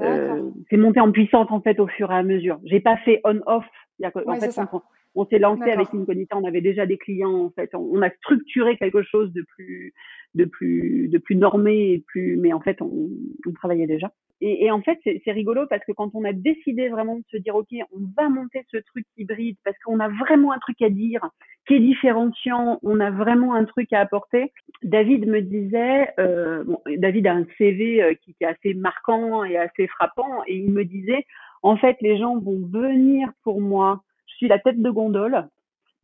euh, 0.00 0.50
c'est 0.70 0.76
monté 0.76 1.00
en 1.00 1.10
puissance 1.10 1.48
en 1.50 1.60
fait 1.60 1.80
au 1.80 1.86
fur 1.86 2.10
et 2.10 2.14
à 2.14 2.22
mesure. 2.22 2.58
J'ai 2.64 2.80
pas 2.80 2.96
fait 2.98 3.20
on-off. 3.24 3.64
En 4.02 4.06
ouais, 4.30 4.38
fait, 4.38 4.60
on, 4.72 4.80
on 5.14 5.26
s'est 5.26 5.38
lancé 5.38 5.70
avec 5.70 5.88
Incognita, 5.92 6.36
on 6.36 6.44
avait 6.44 6.60
déjà 6.60 6.86
des 6.86 6.98
clients 6.98 7.44
en 7.44 7.50
fait. 7.50 7.74
On, 7.74 7.88
on, 7.92 8.02
a 8.02 8.10
structuré 8.10 8.76
quelque 8.76 9.02
chose 9.02 9.32
de 9.32 9.42
plus, 9.42 9.92
de 10.34 10.44
plus, 10.44 11.08
de 11.08 11.18
plus 11.18 11.36
normé 11.36 11.92
et 11.92 12.04
plus, 12.06 12.36
mais 12.36 12.52
en 12.52 12.60
fait, 12.60 12.80
on, 12.82 13.08
on 13.46 13.52
travaillait 13.52 13.86
déjà. 13.86 14.12
Et, 14.40 14.66
et 14.66 14.70
en 14.70 14.80
fait, 14.82 14.98
c'est 15.04 15.32
rigolo 15.32 15.66
parce 15.68 15.84
que 15.84 15.92
quand 15.92 16.14
on 16.14 16.24
a 16.24 16.32
décidé 16.32 16.88
vraiment 16.88 17.16
de 17.16 17.24
se 17.30 17.36
dire 17.36 17.56
ok, 17.56 17.68
on 17.92 18.00
va 18.16 18.28
monter 18.28 18.64
ce 18.70 18.76
truc 18.76 19.04
hybride 19.16 19.56
parce 19.64 19.76
qu'on 19.84 19.98
a 19.98 20.08
vraiment 20.08 20.52
un 20.52 20.58
truc 20.58 20.80
à 20.82 20.90
dire, 20.90 21.28
qui 21.66 21.74
est 21.74 21.80
différenciant, 21.80 22.78
on 22.82 23.00
a 23.00 23.10
vraiment 23.10 23.54
un 23.54 23.64
truc 23.64 23.92
à 23.92 24.00
apporter. 24.00 24.52
David 24.82 25.26
me 25.26 25.42
disait, 25.42 26.08
euh, 26.20 26.62
bon, 26.64 26.80
David 26.98 27.26
a 27.26 27.34
un 27.34 27.46
CV 27.56 28.02
euh, 28.02 28.14
qui, 28.14 28.34
qui 28.34 28.44
est 28.44 28.46
assez 28.46 28.74
marquant 28.74 29.42
et 29.44 29.56
assez 29.56 29.88
frappant, 29.88 30.42
et 30.46 30.56
il 30.56 30.70
me 30.70 30.84
disait, 30.84 31.26
en 31.62 31.76
fait, 31.76 31.96
les 32.00 32.18
gens 32.18 32.38
vont 32.38 32.60
venir 32.66 33.30
pour 33.42 33.60
moi. 33.60 34.02
Suis 34.38 34.48
la 34.48 34.60
tête 34.60 34.80
de 34.80 34.90
gondole, 34.90 35.48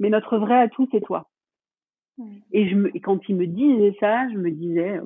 mais 0.01 0.11
notre 0.11 0.39
vrai 0.39 0.59
atout, 0.61 0.89
c'est 0.91 1.01
toi. 1.01 1.29
Et, 2.53 2.69
je 2.69 2.75
me, 2.75 2.97
et 2.97 3.01
quand 3.01 3.21
il 3.29 3.37
me 3.37 3.47
disait 3.47 3.97
ça, 4.01 4.29
je 4.31 4.37
me 4.37 4.51
disais, 4.51 5.01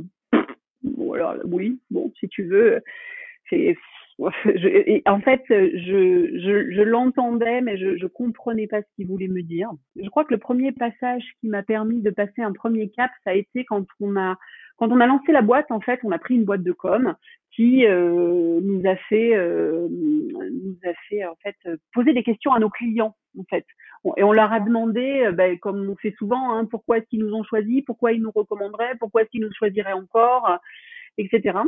bon 0.82 1.12
alors 1.12 1.36
oui, 1.44 1.78
bon 1.90 2.10
si 2.18 2.28
tu 2.28 2.44
veux, 2.44 2.82
c'est 3.50 3.76
je, 4.18 5.08
en 5.08 5.20
fait, 5.20 5.42
je, 5.48 6.38
je, 6.38 6.70
je 6.72 6.82
l'entendais, 6.82 7.60
mais 7.60 7.76
je, 7.76 7.96
je 7.96 8.06
comprenais 8.06 8.66
pas 8.66 8.80
ce 8.82 8.86
qu'il 8.96 9.06
voulait 9.06 9.28
me 9.28 9.42
dire. 9.42 9.70
Je 9.94 10.08
crois 10.08 10.24
que 10.24 10.34
le 10.34 10.40
premier 10.40 10.72
passage 10.72 11.22
qui 11.40 11.48
m'a 11.48 11.62
permis 11.62 12.00
de 12.00 12.10
passer 12.10 12.42
un 12.42 12.52
premier 12.52 12.88
cap, 12.88 13.10
ça 13.24 13.30
a 13.30 13.34
été 13.34 13.64
quand 13.64 13.84
on 14.00 14.16
a 14.16 14.36
quand 14.78 14.90
on 14.90 15.00
a 15.00 15.06
lancé 15.06 15.32
la 15.32 15.42
boîte. 15.42 15.70
En 15.70 15.80
fait, 15.80 16.00
on 16.02 16.10
a 16.12 16.18
pris 16.18 16.34
une 16.34 16.44
boîte 16.44 16.62
de 16.62 16.72
com 16.72 17.14
qui 17.58 17.84
euh, 17.86 18.60
nous 18.62 18.82
a 18.88 18.94
fait 18.94 19.34
euh, 19.34 19.88
nous 19.90 20.78
a 20.84 20.94
fait 21.08 21.24
en 21.24 21.34
fait 21.42 21.56
poser 21.92 22.12
des 22.12 22.22
questions 22.22 22.52
à 22.52 22.60
nos 22.60 22.70
clients 22.70 23.16
en 23.36 23.42
fait. 23.50 23.66
Et 24.16 24.22
on 24.22 24.30
leur 24.30 24.52
a 24.52 24.60
demandé, 24.60 25.28
ben, 25.32 25.58
comme 25.58 25.90
on 25.90 25.96
fait 25.96 26.14
souvent, 26.18 26.54
hein, 26.54 26.66
pourquoi 26.66 26.98
est-ce 26.98 27.06
qu'ils 27.06 27.18
nous 27.18 27.34
ont 27.34 27.42
choisis, 27.42 27.82
pourquoi 27.84 28.12
ils 28.12 28.22
nous 28.22 28.30
recommanderaient, 28.30 28.94
pourquoi 29.00 29.22
est-ce 29.22 29.30
qu'ils 29.30 29.40
nous 29.40 29.52
choisiraient 29.52 29.92
encore, 29.92 30.56
etc. 31.18 31.58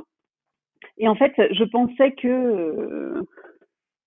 Et 0.97 1.09
en 1.09 1.17
fait, 1.17 1.33
je 1.37 1.65
pensais 1.65 2.13
que 2.13 2.29
euh, 2.29 3.23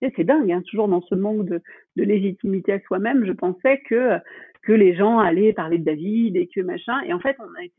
c'est 0.00 0.24
dingue, 0.24 0.50
hein, 0.52 0.62
toujours 0.62 0.88
dans 0.88 1.02
ce 1.02 1.14
manque 1.14 1.44
de, 1.44 1.60
légitimité 1.96 2.72
à 2.72 2.80
soi-même, 2.80 3.26
je 3.26 3.32
pensais 3.32 3.82
que 3.86 4.18
que 4.62 4.72
les 4.72 4.96
gens 4.96 5.18
allaient 5.18 5.52
parler 5.52 5.76
de 5.76 5.84
David 5.84 6.36
et 6.36 6.46
que 6.46 6.62
machin. 6.62 6.98
Et 7.02 7.12
en 7.12 7.20
fait, 7.20 7.36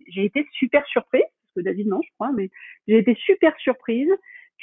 j'ai 0.10 0.26
été 0.26 0.46
super 0.52 0.86
surprise, 0.86 1.24
que 1.56 1.62
David 1.62 1.88
non, 1.88 2.02
je 2.04 2.10
crois, 2.16 2.32
mais 2.32 2.50
j'ai 2.88 2.98
été 2.98 3.16
super 3.16 3.58
surprise 3.60 4.10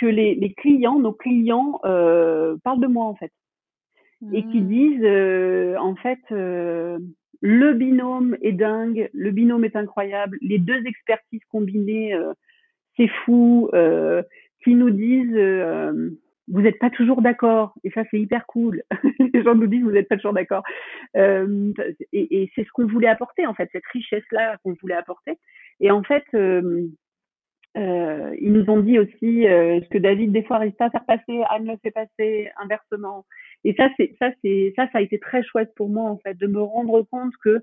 que 0.00 0.06
les, 0.06 0.34
les 0.34 0.52
clients, 0.54 0.98
nos 0.98 1.12
clients, 1.12 1.80
euh, 1.84 2.56
parlent 2.64 2.80
de 2.80 2.86
moi 2.86 3.06
en 3.06 3.14
fait, 3.14 3.32
mmh. 4.20 4.34
et 4.34 4.42
qui 4.46 4.60
mmh. 4.60 4.68
disent 4.68 5.04
euh, 5.04 5.76
en 5.78 5.96
fait. 5.96 6.20
Euh, 6.30 6.98
le 7.44 7.72
binôme 7.72 8.36
est 8.40 8.52
dingue, 8.52 9.10
le 9.12 9.32
binôme 9.32 9.64
est 9.64 9.74
incroyable, 9.74 10.38
les 10.42 10.60
deux 10.60 10.80
expertises 10.86 11.42
combinées, 11.50 12.16
c'est 12.96 13.08
fou, 13.24 13.68
qui 14.62 14.76
nous 14.76 14.90
disent 14.90 15.36
vous 16.52 16.60
n'êtes 16.60 16.78
pas 16.78 16.90
toujours 16.90 17.22
d'accord 17.22 17.74
et 17.82 17.90
ça 17.90 18.02
c'est 18.10 18.20
hyper 18.20 18.46
cool. 18.46 18.82
Les 19.34 19.42
gens 19.42 19.54
nous 19.54 19.66
disent 19.66 19.82
vous 19.82 19.90
n'êtes 19.90 20.08
pas 20.08 20.16
toujours 20.16 20.34
d'accord 20.34 20.62
euh, 21.16 21.72
et, 22.12 22.42
et 22.42 22.52
c'est 22.54 22.64
ce 22.64 22.70
qu'on 22.72 22.86
voulait 22.86 23.08
apporter 23.08 23.46
en 23.46 23.54
fait 23.54 23.68
cette 23.72 23.86
richesse 23.92 24.24
là 24.30 24.56
qu'on 24.62 24.76
voulait 24.80 24.94
apporter 24.94 25.38
et 25.80 25.90
en 25.90 26.02
fait 26.02 26.24
euh, 26.34 26.86
euh, 27.78 28.36
ils 28.38 28.52
nous 28.52 28.68
ont 28.68 28.80
dit 28.80 28.98
aussi 28.98 29.46
euh, 29.46 29.80
ce 29.80 29.88
que 29.88 29.98
David 29.98 30.32
des 30.32 30.42
fois 30.42 30.60
pas 30.78 30.86
à 30.86 30.90
faire 30.90 31.06
passer, 31.06 31.42
Anne 31.48 31.66
le 31.66 31.76
fait 31.82 31.90
passer 31.90 32.50
inversement. 32.58 33.24
Et 33.64 33.74
ça 33.74 33.88
c'est 33.96 34.14
ça 34.18 34.30
c'est 34.42 34.74
ça 34.76 34.88
ça 34.92 34.98
a 34.98 35.00
été 35.00 35.18
très 35.18 35.42
chouette 35.42 35.72
pour 35.74 35.88
moi 35.88 36.10
en 36.10 36.18
fait 36.18 36.34
de 36.34 36.46
me 36.46 36.60
rendre 36.60 37.02
compte 37.10 37.32
que 37.42 37.62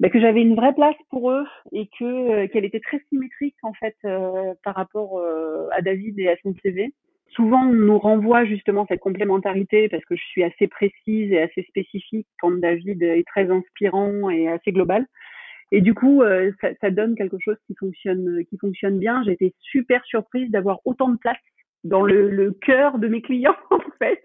bah, 0.00 0.10
que 0.10 0.20
j'avais 0.20 0.42
une 0.42 0.56
vraie 0.56 0.74
place 0.74 0.96
pour 1.10 1.30
eux 1.30 1.46
et 1.70 1.88
que 1.98 2.04
euh, 2.04 2.48
qu'elle 2.48 2.64
était 2.64 2.80
très 2.80 3.00
symétrique 3.10 3.56
en 3.62 3.72
fait 3.74 3.94
euh, 4.04 4.54
par 4.64 4.74
rapport 4.74 5.22
à 5.70 5.82
David 5.82 6.18
et 6.18 6.28
à 6.28 6.36
son 6.42 6.54
CV. 6.62 6.92
Souvent, 7.34 7.66
on 7.66 7.72
nous 7.72 7.98
renvoie 7.98 8.44
justement 8.44 8.86
cette 8.86 9.00
complémentarité 9.00 9.88
parce 9.88 10.04
que 10.04 10.16
je 10.16 10.22
suis 10.22 10.42
assez 10.42 10.68
précise 10.68 11.32
et 11.32 11.40
assez 11.40 11.62
spécifique 11.62 12.26
quand 12.40 12.52
David 12.52 13.02
est 13.02 13.26
très 13.26 13.50
inspirant 13.50 14.28
et 14.30 14.48
assez 14.48 14.72
global. 14.72 15.06
Et 15.70 15.80
du 15.80 15.94
coup, 15.94 16.22
euh, 16.22 16.52
ça, 16.60 16.68
ça, 16.80 16.90
donne 16.90 17.14
quelque 17.14 17.38
chose 17.42 17.56
qui 17.66 17.74
fonctionne, 17.74 18.44
qui 18.50 18.58
fonctionne 18.58 18.98
bien. 18.98 19.22
Été 19.24 19.54
super 19.60 20.04
surprise 20.04 20.50
d'avoir 20.50 20.80
autant 20.84 21.08
de 21.08 21.16
place 21.16 21.38
dans 21.84 22.02
le, 22.02 22.28
le 22.28 22.52
cœur 22.52 22.98
de 22.98 23.08
mes 23.08 23.22
clients 23.22 23.56
en 23.70 23.80
fait. 23.98 24.22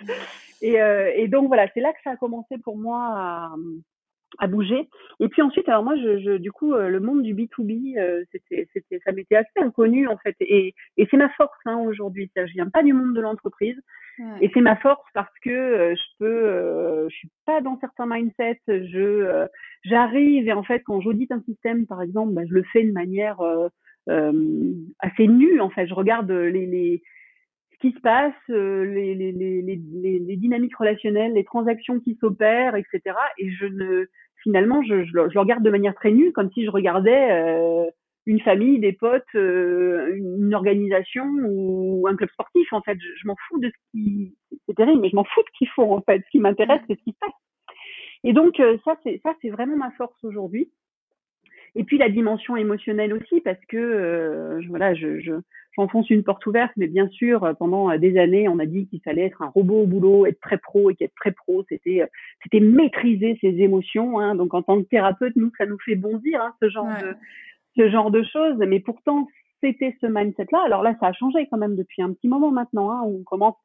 Et, 0.61 0.81
euh, 0.81 1.11
et 1.15 1.27
donc 1.27 1.47
voilà, 1.47 1.67
c'est 1.73 1.79
là 1.79 1.93
que 1.93 1.99
ça 2.03 2.11
a 2.11 2.17
commencé 2.17 2.57
pour 2.57 2.77
moi 2.77 2.99
à, 2.99 3.55
à 4.39 4.47
bouger. 4.47 4.89
Et 5.19 5.29
puis 5.29 5.41
ensuite, 5.41 5.67
alors 5.69 5.83
moi, 5.83 5.95
je, 5.95 6.19
je 6.19 6.37
du 6.37 6.51
coup, 6.51 6.73
euh, 6.73 6.89
le 6.89 6.99
monde 6.99 7.23
du 7.23 7.33
B2B, 7.33 7.97
euh, 7.97 8.23
c'était, 8.31 8.67
c'était, 8.73 8.99
ça 9.05 9.11
m'était 9.11 9.35
assez 9.35 9.59
inconnu 9.59 10.07
en 10.07 10.17
fait. 10.17 10.35
Et, 10.39 10.73
et 10.97 11.07
c'est 11.09 11.17
ma 11.17 11.29
force 11.29 11.57
hein, 11.65 11.77
aujourd'hui. 11.79 12.29
Je 12.35 12.53
viens 12.53 12.69
pas 12.69 12.83
du 12.83 12.93
monde 12.93 13.15
de 13.15 13.21
l'entreprise. 13.21 13.77
Et 14.41 14.49
c'est 14.51 14.61
ma 14.61 14.75
force 14.77 15.05
parce 15.13 15.31
que 15.43 15.51
euh, 15.51 15.93
je 15.93 16.17
peux, 16.17 17.07
je 17.07 17.15
suis 17.15 17.29
pas 17.45 17.61
dans 17.61 17.79
certains 17.79 18.07
mindsets. 18.07 18.59
Je, 18.67 19.47
j'arrive 19.83 20.47
et 20.47 20.53
en 20.53 20.63
fait, 20.63 20.81
quand 20.81 21.01
j'audite 21.01 21.31
un 21.31 21.43
système, 21.43 21.85
par 21.85 22.01
exemple, 22.01 22.33
bah, 22.33 22.41
je 22.49 22.53
le 22.53 22.63
fais 22.63 22.83
de 22.83 22.91
manière 22.91 23.39
assez 24.07 25.27
nue. 25.27 25.61
En 25.61 25.69
fait, 25.69 25.85
je 25.85 25.93
regarde 25.93 26.31
les, 26.31 26.65
les 26.65 27.03
ce 27.79 27.87
qui 27.87 27.93
se 27.93 28.01
passe, 28.01 28.33
les, 28.47 29.13
les, 29.13 29.31
les, 29.31 29.61
les, 29.61 30.19
les 30.19 30.35
dynamiques 30.37 30.75
relationnelles, 30.75 31.33
les 31.33 31.43
transactions 31.43 31.99
qui 31.99 32.15
s'opèrent, 32.19 32.75
etc. 32.75 33.15
Et 33.37 33.51
je 33.51 33.65
ne, 33.65 34.07
finalement, 34.43 34.81
je, 34.83 35.03
je, 35.05 35.13
le 35.13 35.39
regarde 35.39 35.63
de 35.63 35.69
manière 35.69 35.95
très 35.95 36.11
nue, 36.11 36.31
comme 36.31 36.51
si 36.51 36.65
je 36.65 36.69
regardais 36.71 37.31
euh, 37.31 37.85
une 38.25 38.39
famille, 38.41 38.79
des 38.79 38.93
potes, 38.93 39.23
euh, 39.35 40.15
une 40.15 40.53
organisation 40.53 41.25
ou 41.43 42.07
un 42.07 42.15
club 42.15 42.29
sportif. 42.31 42.71
En 42.71 42.81
fait, 42.81 42.97
je, 42.99 43.27
m'en 43.27 43.35
fous 43.47 43.59
de 43.59 43.67
ce 43.67 43.91
qui, 43.91 44.35
c'est 44.67 44.75
terrible, 44.75 45.01
mais 45.01 45.09
je 45.09 45.15
m'en 45.15 45.23
fous 45.23 45.41
de 45.41 45.47
ce 45.53 45.57
qu'ils 45.57 45.69
font. 45.69 45.93
En 45.93 46.01
fait, 46.01 46.21
ce 46.25 46.29
qui 46.31 46.39
m'intéresse, 46.39 46.81
c'est 46.87 46.97
ce 46.97 47.03
qui 47.03 47.11
se 47.11 47.17
passe. 47.19 47.31
Et 48.23 48.33
donc 48.33 48.59
euh, 48.59 48.77
ça, 48.83 48.95
c'est 49.03 49.19
ça, 49.23 49.33
c'est 49.41 49.49
vraiment 49.49 49.77
ma 49.77 49.91
force 49.91 50.23
aujourd'hui. 50.23 50.71
Et 51.77 51.83
puis 51.83 51.97
la 51.97 52.09
dimension 52.09 52.57
émotionnelle 52.57 53.13
aussi, 53.13 53.39
parce 53.41 53.63
que 53.69 54.59
voilà, 54.67 54.93
je, 54.95 55.19
je 55.19 55.33
j'enfonce 55.77 56.09
une 56.09 56.23
porte 56.23 56.45
ouverte, 56.45 56.71
mais 56.75 56.87
bien 56.87 57.07
sûr, 57.09 57.43
euh, 57.43 57.53
pendant 57.53 57.89
euh, 57.89 57.97
des 57.97 58.17
années, 58.17 58.47
on 58.47 58.59
a 58.59 58.65
dit 58.65 58.87
qu'il 58.87 59.01
fallait 59.01 59.25
être 59.25 59.41
un 59.41 59.49
robot 59.49 59.83
au 59.83 59.85
boulot, 59.85 60.25
être 60.25 60.39
très 60.41 60.57
pro, 60.57 60.89
et 60.89 60.95
qu'être 60.95 61.15
très 61.15 61.31
pro, 61.31 61.63
c'était 61.69 62.01
euh, 62.01 62.07
c'était 62.43 62.59
maîtriser 62.59 63.37
ses 63.41 63.59
émotions. 63.59 64.19
Hein. 64.19 64.35
Donc, 64.35 64.53
en 64.53 64.63
tant 64.63 64.81
que 64.81 64.87
thérapeute, 64.87 65.35
nous, 65.35 65.51
ça 65.57 65.65
nous 65.65 65.77
fait 65.85 65.95
bondir 65.95 66.41
hein, 66.41 66.53
ce 66.61 66.69
genre 66.69 66.87
de 66.87 67.15
ce 67.77 67.89
genre 67.89 68.11
de 68.11 68.23
choses. 68.23 68.57
Mais 68.57 68.79
pourtant, 68.79 69.27
c'était 69.61 69.95
ce 70.01 70.07
mindset-là. 70.07 70.63
Alors 70.65 70.81
là, 70.81 70.95
ça 70.99 71.07
a 71.07 71.13
changé 71.13 71.47
quand 71.49 71.57
même 71.57 71.75
depuis 71.75 72.01
un 72.01 72.11
petit 72.11 72.27
moment 72.27 72.51
maintenant. 72.51 72.91
Hein, 72.91 73.01
où 73.05 73.19
on 73.19 73.23
commence 73.23 73.55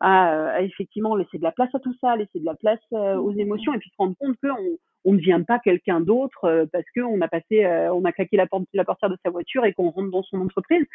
à, 0.00 0.50
à, 0.54 0.62
effectivement 0.62 1.14
laisser 1.14 1.38
de 1.38 1.42
la 1.42 1.52
place 1.52 1.72
à 1.74 1.78
tout 1.78 1.94
ça, 2.00 2.16
laisser 2.16 2.40
de 2.40 2.44
la 2.44 2.54
place 2.54 2.80
aux 2.92 3.32
émotions, 3.32 3.72
et 3.74 3.78
puis 3.78 3.90
se 3.90 3.94
rendre 3.98 4.16
compte 4.18 4.36
qu'on 4.42 4.48
on 4.50 4.78
ne 5.06 5.16
devient 5.16 5.42
pas 5.46 5.58
quelqu'un 5.58 6.00
d'autre 6.00 6.68
parce 6.72 6.84
qu'on 6.94 7.20
a 7.20 7.28
passé, 7.28 7.66
on 7.92 8.04
a 8.04 8.12
claqué 8.12 8.36
la, 8.36 8.46
porte, 8.46 8.64
la 8.72 8.84
portière 8.84 9.10
de 9.10 9.16
sa 9.24 9.30
voiture 9.30 9.64
et 9.64 9.72
qu'on 9.72 9.90
rentre 9.90 10.10
dans 10.10 10.22
son 10.22 10.40
entreprise 10.40 10.86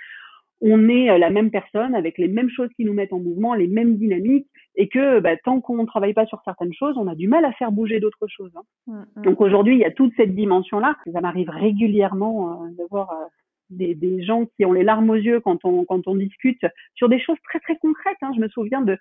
on 0.62 0.88
est 0.90 1.10
euh, 1.10 1.18
la 1.18 1.30
même 1.30 1.52
personne 1.52 1.96
avec 1.96 2.18
les 2.18 2.28
mêmes 2.28 2.50
choses 2.50 2.70
qui 2.76 2.86
nous 2.86 2.94
mettent 2.94 3.14
en 3.14 3.20
mouvement, 3.20 3.54
les 3.54 3.68
mêmes 3.68 3.98
dynamiques, 3.98 4.48
et 4.76 4.88
que 4.88 5.20
bah, 5.20 5.36
tant 5.38 5.62
qu'on 5.62 5.78
ne 5.78 5.86
travaille 5.86 6.14
pas 6.14 6.26
sur 6.26 6.42
certaines 6.44 6.74
choses, 6.74 6.98
on 6.98 7.08
a 7.08 7.16
du 7.16 7.28
mal 7.28 7.46
à 7.46 7.52
faire 7.54 7.72
bouger 7.72 8.00
d'autres 8.00 8.28
choses. 8.28 8.52
Hein. 8.56 8.64
Mmh, 8.88 9.04
mmh. 9.16 9.22
Donc 9.24 9.42
aujourd'hui, 9.42 9.76
il 9.76 9.80
y 9.80 9.86
a 9.86 9.92
toute 9.92 10.14
cette 10.16 10.36
dimension-là. 10.36 10.96
Ça 11.12 11.22
m'arrive 11.22 11.50
régulièrement 11.50 12.64
euh, 12.64 12.70
de 12.70 12.84
voir 12.90 13.12
euh, 13.12 13.26
des, 13.70 13.96
des, 13.96 14.24
gens 14.24 14.46
qui 14.46 14.66
ont 14.66 14.74
les 14.74 14.84
larmes 14.84 15.10
aux 15.10 15.16
yeux 15.16 15.40
quand 15.40 15.66
on, 15.66 15.86
quand 15.86 16.08
on 16.08 16.16
discute 16.16 16.66
sur 16.96 17.10
des 17.10 17.20
choses 17.20 17.38
très 17.44 17.60
très 17.60 17.78
concrètes. 17.78 18.18
Hein. 18.22 18.32
Je 18.36 18.42
me 18.42 18.48
souviens 18.48 18.82
de, 18.82 18.98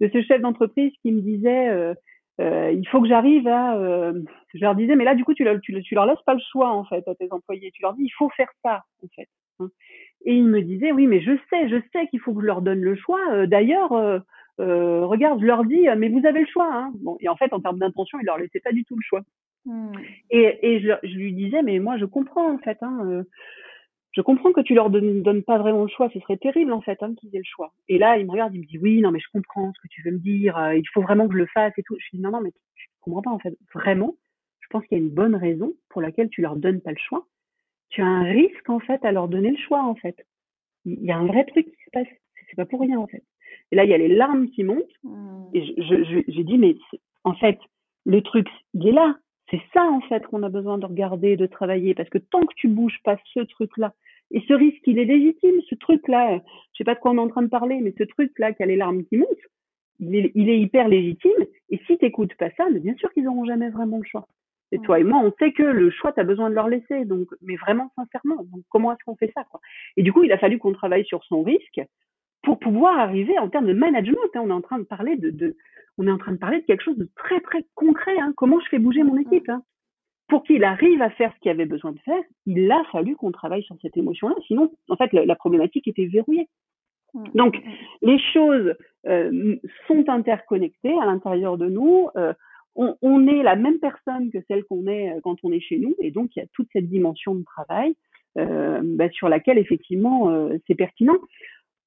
de 0.00 0.10
ce 0.12 0.22
chef 0.22 0.40
d'entreprise 0.40 0.92
qui 1.02 1.12
me 1.12 1.20
disait 1.20 1.68
euh, 1.68 1.94
euh, 2.40 2.70
il 2.70 2.86
faut 2.88 3.00
que 3.00 3.08
j'arrive 3.08 3.48
à. 3.48 3.76
je 4.54 4.60
leur 4.60 4.74
disais 4.74 4.96
mais 4.96 5.04
là 5.04 5.14
du 5.14 5.24
coup 5.24 5.34
tu, 5.34 5.44
leur, 5.44 5.60
tu, 5.60 5.80
tu 5.82 5.94
leur 5.94 6.06
laisses 6.06 6.22
pas 6.24 6.34
le 6.34 6.40
choix 6.52 6.70
en 6.70 6.84
fait 6.84 7.06
à 7.08 7.14
tes 7.14 7.28
employés. 7.30 7.70
Tu 7.72 7.82
leur 7.82 7.94
dis 7.94 8.04
il 8.04 8.12
faut 8.16 8.30
faire 8.30 8.50
ça 8.62 8.84
en 9.02 9.08
fait. 9.14 9.28
Hein. 9.60 9.68
Et 10.24 10.34
il 10.34 10.44
me 10.44 10.62
disait, 10.62 10.92
oui, 10.92 11.06
mais 11.06 11.20
je 11.20 11.32
sais, 11.50 11.68
je 11.68 11.76
sais 11.92 12.06
qu'il 12.08 12.20
faut 12.20 12.34
que 12.34 12.40
je 12.40 12.46
leur 12.46 12.62
donne 12.62 12.80
le 12.80 12.96
choix. 12.96 13.20
Euh, 13.30 13.46
d'ailleurs, 13.46 13.92
euh, 13.92 14.18
euh, 14.60 15.06
regarde, 15.06 15.40
je 15.40 15.46
leur 15.46 15.64
dis, 15.64 15.86
mais 15.96 16.08
vous 16.08 16.26
avez 16.26 16.40
le 16.40 16.46
choix. 16.46 16.70
Hein. 16.72 16.92
Bon, 16.96 17.16
et 17.20 17.28
en 17.28 17.36
fait, 17.36 17.52
en 17.52 17.60
termes 17.60 17.78
d'intention, 17.78 18.18
il 18.20 18.26
leur 18.26 18.38
laissait 18.38 18.60
pas 18.60 18.72
du 18.72 18.84
tout 18.84 18.96
le 18.96 19.02
choix. 19.02 19.22
Mmh. 19.64 19.92
Et, 20.30 20.58
et 20.62 20.80
je, 20.80 20.90
je, 21.02 21.14
lui 21.14 21.32
disais, 21.32 21.62
mais 21.62 21.78
moi, 21.78 21.98
je 21.98 22.04
comprends 22.04 22.52
en 22.52 22.58
fait. 22.58 22.78
Hein, 22.82 23.22
je 24.18 24.22
comprends 24.22 24.52
que 24.52 24.60
tu 24.60 24.74
leur 24.74 24.90
donnes, 24.90 25.22
donnes 25.22 25.42
pas 25.42 25.58
vraiment 25.58 25.82
le 25.82 25.88
choix. 25.88 26.10
Ce 26.12 26.18
serait 26.20 26.36
terrible 26.36 26.72
en 26.72 26.80
fait 26.82 27.02
hein, 27.02 27.14
qu'ils 27.14 27.34
aient 27.34 27.38
le 27.38 27.44
choix. 27.44 27.72
Et 27.88 27.98
là, 27.98 28.18
il 28.18 28.26
me 28.26 28.32
regarde, 28.32 28.54
il 28.54 28.60
me 28.60 28.66
dit, 28.66 28.78
oui, 28.78 29.00
non, 29.00 29.10
mais 29.10 29.20
je 29.20 29.28
comprends 29.32 29.72
ce 29.72 29.80
que 29.80 29.88
tu 29.88 30.02
veux 30.02 30.10
me 30.10 30.18
dire. 30.18 30.58
il 30.74 30.88
faut 30.92 31.02
vraiment 31.02 31.26
que 31.28 31.34
je 31.34 31.38
le 31.38 31.46
fasse 31.46 31.72
et 31.78 31.82
tout. 31.82 31.96
Je 31.98 32.04
lui 32.10 32.18
dis, 32.18 32.20
non, 32.20 32.32
non, 32.32 32.40
mais 32.40 32.50
tu, 32.50 32.58
tu 32.76 32.88
comprends 33.00 33.22
pas 33.22 33.30
en 33.30 33.38
fait. 33.38 33.56
Vraiment, 33.74 34.16
je 34.60 34.66
pense 34.70 34.84
qu'il 34.86 34.98
y 34.98 35.00
a 35.00 35.04
une 35.04 35.10
bonne 35.10 35.36
raison 35.36 35.74
pour 35.88 36.02
laquelle 36.02 36.28
tu 36.28 36.42
leur 36.42 36.56
donnes 36.56 36.80
pas 36.80 36.90
le 36.90 36.98
choix 36.98 37.26
tu 37.90 38.02
as 38.02 38.06
un 38.06 38.24
risque 38.24 38.68
en 38.68 38.80
fait 38.80 39.04
à 39.04 39.12
leur 39.12 39.28
donner 39.28 39.50
le 39.50 39.56
choix 39.56 39.82
en 39.82 39.94
fait. 39.94 40.16
Il 40.84 41.02
y 41.04 41.10
a 41.10 41.18
un 41.18 41.26
vrai 41.26 41.44
truc 41.44 41.66
qui 41.66 41.84
se 41.84 41.90
passe. 41.92 42.06
C'est 42.48 42.56
pas 42.56 42.66
pour 42.66 42.80
rien 42.80 42.98
en 42.98 43.06
fait. 43.06 43.22
Et 43.72 43.76
là, 43.76 43.84
il 43.84 43.90
y 43.90 43.94
a 43.94 43.98
les 43.98 44.08
larmes 44.08 44.48
qui 44.50 44.64
montent. 44.64 44.84
Mmh. 45.02 45.50
Et 45.54 45.64
je, 45.64 46.04
je, 46.04 46.22
j'ai 46.28 46.44
dit, 46.44 46.58
mais 46.58 46.76
en 47.24 47.34
fait, 47.34 47.58
le 48.06 48.22
truc, 48.22 48.48
il 48.74 48.88
est 48.88 48.92
là. 48.92 49.16
C'est 49.50 49.62
ça 49.72 49.84
en 49.84 50.00
fait 50.02 50.26
qu'on 50.26 50.42
a 50.42 50.48
besoin 50.48 50.78
de 50.78 50.86
regarder, 50.86 51.36
de 51.36 51.46
travailler, 51.46 51.94
parce 51.94 52.08
que 52.10 52.18
tant 52.18 52.40
que 52.40 52.54
tu 52.56 52.68
bouges 52.68 53.00
pas 53.04 53.16
ce 53.34 53.40
truc-là, 53.40 53.94
et 54.30 54.42
ce 54.46 54.52
risque, 54.52 54.82
il 54.86 54.98
est 54.98 55.04
légitime, 55.04 55.60
ce 55.68 55.74
truc-là, 55.74 56.40
je 56.72 56.78
sais 56.78 56.84
pas 56.84 56.94
de 56.94 57.00
quoi 57.00 57.12
on 57.12 57.16
est 57.16 57.20
en 57.20 57.28
train 57.28 57.42
de 57.42 57.48
parler, 57.48 57.80
mais 57.80 57.94
ce 57.96 58.04
truc-là 58.04 58.52
qui 58.52 58.62
a 58.62 58.66
les 58.66 58.76
larmes 58.76 59.04
qui 59.04 59.16
montent, 59.16 59.28
il 60.00 60.14
est, 60.14 60.32
il 60.34 60.48
est 60.50 60.60
hyper 60.60 60.88
légitime. 60.88 61.44
Et 61.70 61.80
si 61.86 61.96
t'écoutes 61.98 62.34
pas 62.34 62.50
ça, 62.56 62.68
mais 62.70 62.80
bien 62.80 62.94
sûr 62.96 63.12
qu'ils 63.12 63.26
auront 63.26 63.46
jamais 63.46 63.70
vraiment 63.70 63.98
le 63.98 64.04
choix. 64.04 64.28
Et 64.70 64.78
toi 64.80 65.00
et 65.00 65.04
moi, 65.04 65.20
on 65.24 65.32
sait 65.38 65.52
que 65.52 65.62
le 65.62 65.90
choix, 65.90 66.12
tu 66.12 66.20
as 66.20 66.24
besoin 66.24 66.50
de 66.50 66.54
leur 66.54 66.68
laisser. 66.68 67.06
Donc, 67.06 67.28
mais 67.40 67.56
vraiment 67.56 67.90
sincèrement. 67.96 68.44
Donc, 68.44 68.64
comment 68.68 68.92
est-ce 68.92 69.04
qu'on 69.04 69.16
fait 69.16 69.32
ça 69.34 69.44
quoi? 69.50 69.60
Et 69.96 70.02
du 70.02 70.12
coup, 70.12 70.24
il 70.24 70.32
a 70.32 70.38
fallu 70.38 70.58
qu'on 70.58 70.72
travaille 70.72 71.06
sur 71.06 71.24
son 71.24 71.42
risque 71.42 71.80
pour 72.42 72.58
pouvoir 72.58 72.98
arriver 72.98 73.38
en 73.38 73.48
termes 73.48 73.66
de 73.66 73.72
management. 73.72 74.18
Hein, 74.34 74.42
on 74.44 74.50
est 74.50 74.52
en 74.52 74.60
train 74.60 74.78
de 74.78 74.84
parler 74.84 75.16
de, 75.16 75.30
de, 75.30 75.56
on 75.98 76.06
est 76.06 76.10
en 76.10 76.18
train 76.18 76.32
de 76.32 76.38
parler 76.38 76.60
de 76.60 76.66
quelque 76.66 76.84
chose 76.84 76.96
de 76.96 77.08
très 77.16 77.40
très 77.40 77.64
concret. 77.74 78.18
Hein, 78.18 78.32
comment 78.36 78.60
je 78.60 78.68
fais 78.68 78.78
bouger 78.78 79.02
mon 79.02 79.16
équipe 79.16 79.48
hein 79.48 79.62
Pour 80.28 80.44
qu'il 80.44 80.64
arrive 80.64 81.02
à 81.02 81.10
faire 81.10 81.32
ce 81.34 81.40
qu'il 81.40 81.50
avait 81.50 81.66
besoin 81.66 81.92
de 81.92 81.98
faire, 82.00 82.22
il 82.46 82.70
a 82.70 82.82
fallu 82.92 83.16
qu'on 83.16 83.32
travaille 83.32 83.64
sur 83.64 83.76
cette 83.82 83.96
émotion-là. 83.96 84.36
Sinon, 84.46 84.72
en 84.88 84.96
fait, 84.96 85.12
la, 85.12 85.36
problématique 85.36 85.88
était 85.88 86.06
verrouillée. 86.06 86.48
Donc, 87.34 87.58
les 88.02 88.18
choses 88.18 88.74
euh, 89.06 89.56
sont 89.86 90.08
interconnectées 90.08 90.94
à 91.00 91.06
l'intérieur 91.06 91.56
de 91.56 91.66
nous. 91.68 92.08
Euh, 92.16 92.32
on, 92.76 93.26
est 93.26 93.42
la 93.42 93.56
même 93.56 93.80
personne 93.80 94.30
que 94.30 94.38
celle 94.46 94.62
qu'on 94.64 94.86
est 94.86 95.10
euh, 95.10 95.20
quand 95.22 95.36
on 95.42 95.50
est 95.50 95.60
chez 95.60 95.78
nous, 95.78 95.96
et 95.98 96.12
donc 96.12 96.30
il 96.36 96.40
y 96.40 96.42
a 96.42 96.46
toute 96.52 96.68
cette 96.72 96.88
dimension 96.88 97.34
de 97.34 97.42
travail 97.42 97.94
euh, 98.36 98.80
bah, 98.84 99.10
sur 99.10 99.28
laquelle 99.28 99.58
effectivement 99.58 100.48
c'est 100.66 100.76
pertinent. 100.76 101.16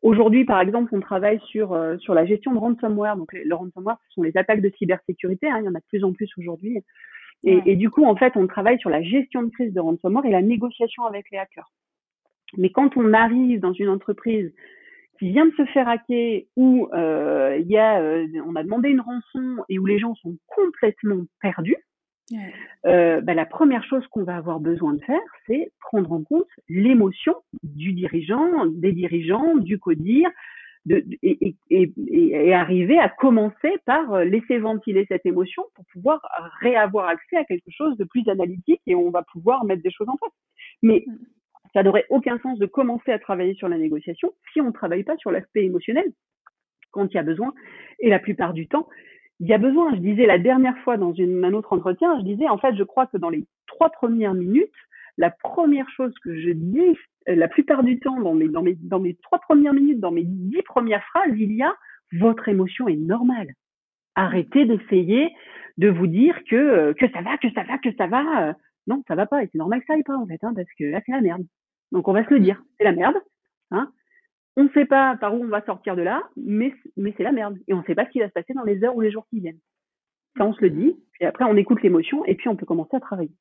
Aujourd'hui, 0.02 0.46
par 0.46 0.60
exemple, 0.62 0.96
on 0.96 1.00
travaille 1.00 1.40
sur 1.46 1.78
sur 2.00 2.14
la 2.14 2.26
gestion 2.26 2.54
de 2.54 2.58
ransomware. 2.58 3.18
Donc 3.18 3.34
le 3.34 3.54
ransomware, 3.54 3.98
ce 4.08 4.14
sont 4.16 4.24
les 4.24 4.36
attaques 4.36 4.62
de 4.62 4.72
cybersécurité. 4.78 5.50
Hein, 5.50 5.60
il 5.60 5.66
y 5.66 5.70
en 5.70 5.76
a 5.76 5.80
de 5.80 5.86
plus 5.90 6.04
en 6.04 6.12
plus 6.12 6.30
aujourd'hui. 6.38 6.84
Et, 7.44 7.60
et, 7.66 7.76
du 7.76 7.90
coup, 7.90 8.06
en 8.06 8.16
fait, 8.16 8.34
on 8.36 8.46
travaille 8.46 8.80
sur 8.80 8.90
la 8.90 9.02
gestion 9.02 9.42
de 9.44 9.50
crise 9.50 9.74
de 9.74 9.80
ransomware 9.80 10.26
et 10.26 10.32
la 10.32 10.44
négociation 10.44 11.06
avec 11.06 11.26
les 11.32 11.40
hackers. 11.40 11.72
Mais 12.58 12.70
quand 12.70 12.98
on 12.98 13.14
arrive 13.14 13.60
dans 13.60 13.74
une 13.74 13.90
entreprise 13.90 14.54
qui 15.20 15.32
vient 15.32 15.46
de 15.46 15.54
se 15.54 15.66
faire 15.66 15.88
hacker, 15.88 16.44
où 16.56 16.90
euh, 16.94 17.58
il 17.60 17.68
y 17.68 17.78
a, 17.78 18.02
euh, 18.02 18.28
on 18.46 18.56
a 18.56 18.64
demandé 18.64 18.90
une 18.90 19.02
rançon 19.02 19.64
et 19.70 19.80
où 19.80 19.86
les 19.86 20.00
gens 20.00 20.16
sont 20.16 20.36
complètement 20.48 21.26
perdus, 21.42 21.78
euh, 22.86 23.22
bah, 23.22 23.34
la 23.34 23.46
première 23.46 23.84
chose 23.84 24.06
qu'on 24.08 24.24
va 24.24 24.36
avoir 24.36 24.60
besoin 24.60 24.94
de 24.94 25.04
faire, 25.04 25.20
c'est 25.48 25.72
prendre 25.80 26.12
en 26.12 26.24
compte 26.24 26.48
l'émotion 26.70 27.36
du 27.64 27.94
dirigeant, 27.94 28.66
des 28.68 28.92
dirigeants, 28.92 29.56
du 29.56 29.80
codir, 29.80 30.30
de, 30.86 31.06
et, 31.22 31.56
et, 31.70 31.94
et, 32.08 32.54
arriver 32.54 32.98
à 32.98 33.08
commencer 33.08 33.78
par 33.86 34.24
laisser 34.26 34.58
ventiler 34.58 35.06
cette 35.08 35.26
émotion 35.28 35.64
pour 35.76 35.86
pouvoir 35.94 36.22
réavoir 36.60 37.08
accès 37.08 37.38
à 37.38 37.46
quelque 37.46 37.70
chose 37.70 37.96
de 37.98 38.04
plus 38.04 38.28
analytique 38.28 38.82
et 38.88 38.96
on 38.96 39.12
va 39.12 39.22
pouvoir 39.22 39.64
mettre 39.64 39.84
des 39.84 39.92
choses 39.92 40.10
en 40.10 40.18
place. 40.18 40.34
Mais 40.82 41.04
mm 41.06 41.18
ça 41.74 41.84
n'aurait 41.84 42.06
aucun 42.10 42.38
sens 42.40 42.60
de 42.60 42.66
commencer 42.66 43.12
à 43.12 43.20
travailler 43.20 43.54
sur 43.56 43.70
la 43.70 43.78
négociation 43.78 44.34
si 44.52 44.62
on 44.62 44.68
ne 44.68 44.72
travaille 44.72 45.04
pas 45.04 45.18
sur 45.18 45.32
l'aspect 45.32 45.64
émotionnel 45.64 46.12
quand 46.92 47.08
il 47.08 47.16
y 47.16 47.20
a 47.20 47.24
besoin. 47.24 47.54
Et 48.00 48.10
la 48.10 48.20
plupart 48.20 48.54
du 48.54 48.68
temps, 48.68 48.88
il 49.42 49.48
y 49.48 49.54
a 49.54 49.58
besoin. 49.58 49.94
Je 49.96 50.00
disais 50.00 50.26
la 50.26 50.38
dernière 50.38 50.78
fois 50.80 50.98
dans 50.98 51.14
un 51.20 51.54
autre 51.54 51.74
entretien, 51.74 52.18
je 52.20 52.24
disais 52.24 52.48
en 52.48 52.58
fait, 52.58 52.76
je 52.76 52.84
crois 52.84 53.08
que 53.08 53.18
dans 53.18 53.30
les 53.30 53.44
trois 53.68 53.90
premières 53.90 54.36
minutes, 54.36 54.72
la 55.18 55.32
première 55.32 55.90
chose 55.90 56.14
que 56.24 56.40
je 56.40 56.52
dis, 56.52 56.96
euh, 57.28 57.36
la 57.36 57.48
plupart 57.48 57.84
du 57.84 58.00
temps, 58.00 58.20
dans 58.22 58.36
mes, 58.36 58.48
dans 58.48 58.62
mes, 58.62 58.76
dans 58.76 59.00
mes 59.00 59.16
trois 59.16 59.40
premières 59.40 59.74
minutes, 59.74 60.00
dans 60.00 60.12
mes 60.12 60.24
dix 60.24 60.62
premières 60.62 61.04
phrases, 61.06 61.34
il 61.36 61.54
y 61.54 61.64
a 61.64 61.76
votre 62.14 62.48
émotion 62.50 62.88
est 62.88 62.96
normale. 62.96 63.50
Arrêtez 64.16 64.66
d'essayer 64.66 65.32
de 65.78 65.90
vous 65.90 66.08
dire 66.08 66.38
que, 66.50 66.56
euh, 66.56 66.94
que 66.94 67.10
ça 67.12 67.22
va, 67.22 67.38
que 67.38 67.52
ça 67.54 67.64
va, 67.64 67.78
que 67.80 67.90
ça 67.98 68.08
va. 68.08 68.56
Non, 68.88 69.04
ça 69.08 69.16
va 69.16 69.26
pas. 69.26 69.44
Et 69.44 69.50
c'est 69.52 69.58
normal 69.58 69.80
que 69.80 69.86
ça 69.88 69.94
aille 69.94 70.04
pas, 70.04 70.18
en 70.18 70.28
fait, 70.28 70.44
hein, 70.44 70.54
parce 70.56 70.68
que 70.78 70.84
là, 70.86 71.02
c'est 71.06 71.14
la 71.14 71.22
merde. 71.22 71.44
Donc 71.92 72.08
on 72.08 72.14
va 72.14 72.24
se 72.26 72.34
le 72.34 72.40
dire, 72.40 72.62
c'est 72.78 72.84
la 72.84 72.94
merde. 72.94 73.16
Hein. 73.72 73.92
On 74.58 74.66
ne 74.66 74.70
sait 74.70 74.86
pas 74.86 75.16
par 75.18 75.34
où 75.34 75.44
on 75.44 75.48
va 75.48 75.64
sortir 75.66 75.96
de 75.96 76.02
là, 76.02 76.24
mais, 76.36 76.74
mais 76.98 77.14
c'est 77.16 77.24
la 77.24 77.32
merde. 77.32 77.58
Et 77.68 77.74
on 77.74 77.80
ne 77.80 77.84
sait 77.84 77.96
pas 77.96 78.06
ce 78.06 78.12
qui 78.12 78.20
va 78.20 78.28
se 78.28 78.34
passer 78.34 78.54
dans 78.54 78.64
les 78.64 78.84
heures 78.84 78.96
ou 78.96 79.02
les 79.02 79.12
jours 79.12 79.26
qui 79.30 79.40
viennent. 79.40 79.60
Ça, 80.38 80.46
on 80.46 80.54
se 80.54 80.62
le 80.62 80.70
dit, 80.70 80.96
puis 81.14 81.26
après 81.26 81.46
on 81.46 81.58
écoute 81.58 81.82
l'émotion 81.84 82.24
et 82.26 82.36
puis 82.36 82.48
on 82.50 82.56
peut 82.56 82.66
commencer 82.66 82.96
à 82.96 83.00
travailler. 83.00 83.32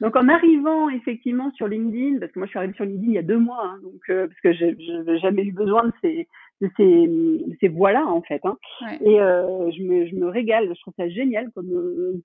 Donc 0.00 0.16
en 0.16 0.28
arrivant 0.28 0.88
effectivement 0.88 1.50
sur 1.52 1.68
LinkedIn, 1.68 2.18
parce 2.18 2.32
que 2.32 2.38
moi 2.38 2.46
je 2.46 2.50
suis 2.50 2.58
arrivée 2.58 2.74
sur 2.74 2.84
LinkedIn 2.84 3.12
il 3.12 3.14
y 3.14 3.18
a 3.18 3.22
deux 3.22 3.38
mois, 3.38 3.64
hein, 3.64 3.78
donc 3.82 4.00
euh, 4.10 4.26
parce 4.26 4.40
que 4.40 4.52
je 4.52 4.92
n'avais 4.92 5.18
jamais 5.18 5.44
eu 5.44 5.52
besoin 5.52 5.84
de 5.84 5.92
ces 6.02 6.28
de 6.60 6.70
ces, 6.76 7.06
de 7.06 7.56
ces 7.60 7.68
voix-là 7.68 8.06
en 8.06 8.22
fait. 8.22 8.40
Hein. 8.44 8.56
Et 9.04 9.20
euh, 9.20 9.70
je, 9.72 9.82
me, 9.82 10.06
je 10.06 10.14
me 10.14 10.26
régale, 10.28 10.68
je 10.74 10.80
trouve 10.80 10.94
ça 10.96 11.08
génial 11.08 11.50
comme 11.54 11.70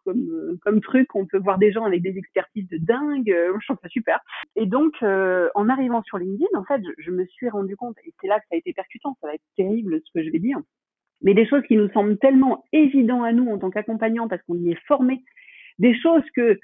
comme 0.06 0.58
comme 0.62 0.82
truc. 0.82 1.14
On 1.16 1.26
peut 1.26 1.40
voir 1.40 1.58
des 1.58 1.72
gens 1.72 1.84
avec 1.84 2.02
des 2.02 2.18
expertises 2.18 2.68
de 2.70 2.78
dingue, 2.78 3.28
je 3.28 3.66
trouve 3.66 3.78
ça 3.82 3.90
super. 3.90 4.20
Et 4.56 4.66
donc 4.66 4.94
euh, 5.04 5.50
en 5.56 5.70
arrivant 5.70 6.02
sur 6.04 6.18
LinkedIn, 6.18 6.58
en 6.58 6.64
fait, 6.64 6.82
je, 6.84 7.04
je 7.04 7.12
me 7.12 7.26
suis 7.26 7.50
rendu 7.50 7.76
compte, 7.76 7.98
et 8.06 8.14
c'est 8.22 8.28
là 8.28 8.40
que 8.40 8.46
ça 8.50 8.56
a 8.56 8.58
été 8.58 8.74
percutant, 8.74 9.18
ça 9.22 9.28
va 9.28 9.34
être 9.34 9.44
terrible 9.58 10.00
ce 10.04 10.12
que 10.14 10.26
je 10.26 10.32
vais 10.32 10.40
dire, 10.40 10.60
mais 11.22 11.34
des 11.34 11.48
choses 11.48 11.64
qui 11.68 11.76
nous 11.76 11.90
semblent 11.90 12.18
tellement 12.18 12.66
évidentes 12.72 13.26
à 13.26 13.34
nous 13.34 13.50
en 13.50 13.58
tant 13.58 13.70
qu'accompagnants 13.70 14.28
parce 14.28 14.42
qu'on 14.44 14.56
y 14.56 14.72
est 14.72 14.86
formé, 14.88 15.24
des 15.80 15.96
choses 16.00 16.24
que 16.36 16.60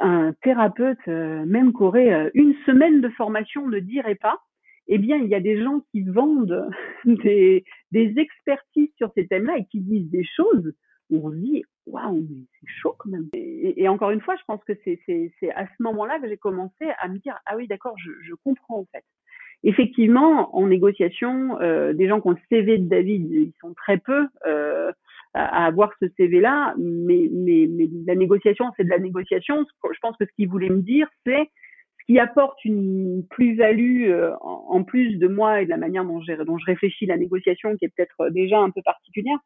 un 0.00 0.32
thérapeute, 0.42 0.98
euh, 1.08 1.44
même 1.46 1.72
qui 1.72 1.82
aurait 1.82 2.12
euh, 2.12 2.30
une 2.34 2.54
semaine 2.66 3.00
de 3.00 3.08
formation, 3.10 3.66
ne 3.68 3.78
dirait 3.78 4.16
pas, 4.16 4.38
eh 4.88 4.98
bien, 4.98 5.16
il 5.16 5.28
y 5.28 5.34
a 5.34 5.40
des 5.40 5.62
gens 5.62 5.80
qui 5.90 6.02
vendent 6.02 6.68
des, 7.04 7.64
des 7.92 8.14
expertises 8.16 8.90
sur 8.96 9.10
ces 9.14 9.26
thèmes-là 9.26 9.58
et 9.58 9.64
qui 9.66 9.80
disent 9.80 10.10
des 10.10 10.24
choses 10.24 10.72
où 11.10 11.26
on 11.26 11.30
se 11.30 11.36
dit, 11.36 11.64
waouh, 11.86 12.26
mais 12.28 12.44
c'est 12.60 12.68
chaud 12.80 12.94
quand 12.98 13.10
même. 13.10 13.28
Et, 13.32 13.88
encore 13.88 14.10
une 14.10 14.20
fois, 14.20 14.36
je 14.36 14.42
pense 14.46 14.62
que 14.64 14.72
c'est 14.84 15.50
à 15.54 15.66
ce 15.66 15.82
moment-là 15.82 16.18
que 16.20 16.28
j'ai 16.28 16.36
commencé 16.36 16.86
à 16.98 17.08
me 17.08 17.18
dire, 17.18 17.38
ah 17.46 17.56
oui, 17.56 17.66
d'accord, 17.68 17.96
je, 17.98 18.10
je 18.22 18.34
comprends 18.44 18.80
en 18.80 18.86
fait. 18.92 19.04
Effectivement, 19.62 20.54
en 20.56 20.66
négociation, 20.66 21.60
euh, 21.60 21.92
des 21.92 22.08
gens 22.08 22.20
qui 22.20 22.28
ont 22.28 22.32
le 22.32 22.38
CV 22.48 22.78
de 22.78 22.88
David, 22.88 23.30
ils 23.30 23.52
sont 23.60 23.74
très 23.74 23.98
peu. 23.98 24.26
Euh, 24.46 24.92
à, 25.36 25.66
avoir 25.66 25.92
ce 26.00 26.06
CV-là, 26.16 26.74
mais, 26.78 27.28
mais, 27.30 27.68
mais 27.70 27.88
la 28.06 28.14
négociation, 28.14 28.72
c'est 28.76 28.84
de 28.84 28.88
la 28.88 28.98
négociation. 28.98 29.66
Je 29.84 29.98
pense 30.00 30.16
que 30.16 30.24
ce 30.24 30.32
qu'il 30.32 30.48
voulait 30.48 30.70
me 30.70 30.80
dire, 30.80 31.08
c'est 31.26 31.44
ce 31.44 31.75
qui 32.06 32.18
apporte 32.18 32.64
une 32.64 33.26
plus-value 33.28 34.10
euh, 34.10 34.32
en, 34.40 34.84
plus 34.84 35.16
de 35.16 35.26
moi 35.26 35.62
et 35.62 35.64
de 35.64 35.70
la 35.70 35.76
manière 35.76 36.04
dont, 36.04 36.20
dont 36.20 36.58
je 36.58 36.64
réfléchis 36.64 37.06
la 37.06 37.16
négociation, 37.16 37.76
qui 37.76 37.84
est 37.84 37.92
peut-être 37.94 38.30
déjà 38.30 38.60
un 38.60 38.70
peu 38.70 38.82
particulière. 38.82 39.38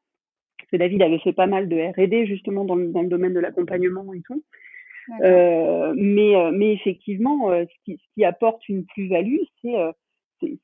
Parce 0.59 0.71
que 0.71 0.77
David 0.77 1.03
avait 1.03 1.19
fait 1.21 1.33
pas 1.33 1.47
mal 1.47 1.69
de 1.69 1.77
R&D 1.77 2.27
justement 2.27 2.65
dans 2.65 2.75
le, 2.75 2.89
dans 2.89 3.03
le 3.03 3.09
domaine 3.09 3.33
de 3.33 3.41
l'accompagnement 3.41 4.13
et 4.13 4.21
tout. 4.23 4.45
Euh, 5.23 5.95
mais, 5.97 6.37
euh, 6.37 6.51
mais 6.53 6.73
effectivement, 6.75 7.51
euh, 7.51 7.65
ce 7.65 7.85
qui, 7.85 7.97
ce 7.97 8.15
qui 8.15 8.25
apporte 8.25 8.69
une 8.69 8.85
plus-value, 8.87 9.39
c'est 9.63 9.75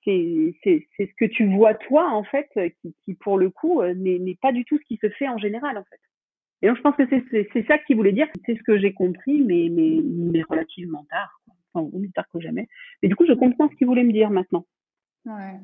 c'est 0.04 0.88
ce 0.98 1.14
que 1.18 1.24
tu 1.24 1.46
vois 1.54 1.74
toi 1.74 2.10
en 2.10 2.24
fait 2.24 2.48
qui, 2.80 2.94
qui 3.04 3.14
pour 3.14 3.38
le 3.38 3.50
coup 3.50 3.82
euh, 3.82 3.94
n'est 3.94 4.38
pas 4.40 4.52
du 4.52 4.64
tout 4.64 4.78
ce 4.78 4.84
qui 4.84 4.98
se 5.02 5.10
fait 5.10 5.28
en 5.28 5.38
général 5.38 5.76
en 5.76 5.84
fait. 5.84 6.00
Et 6.62 6.68
donc 6.68 6.78
je 6.78 6.82
pense 6.82 6.96
que 6.96 7.02
c'est 7.30 7.66
ça 7.66 7.78
qu'il 7.78 7.96
voulait 7.96 8.12
dire. 8.12 8.28
C'est 8.46 8.56
ce 8.56 8.62
que 8.62 8.78
j'ai 8.78 8.94
compris, 8.94 9.42
mais, 9.42 9.68
mais, 9.70 10.00
mais 10.02 10.42
relativement 10.48 11.04
tard, 11.10 11.40
enfin 11.76 11.98
plus 11.98 12.12
tard 12.12 12.26
que 12.32 12.40
jamais. 12.40 12.68
Mais 13.02 13.08
du 13.08 13.16
coup 13.16 13.26
je 13.26 13.32
comprends 13.32 13.68
ce 13.68 13.76
qu'il 13.76 13.86
voulait 13.86 14.04
me 14.04 14.12
dire 14.12 14.30
maintenant. 14.30 14.66
Ouais, 15.24 15.60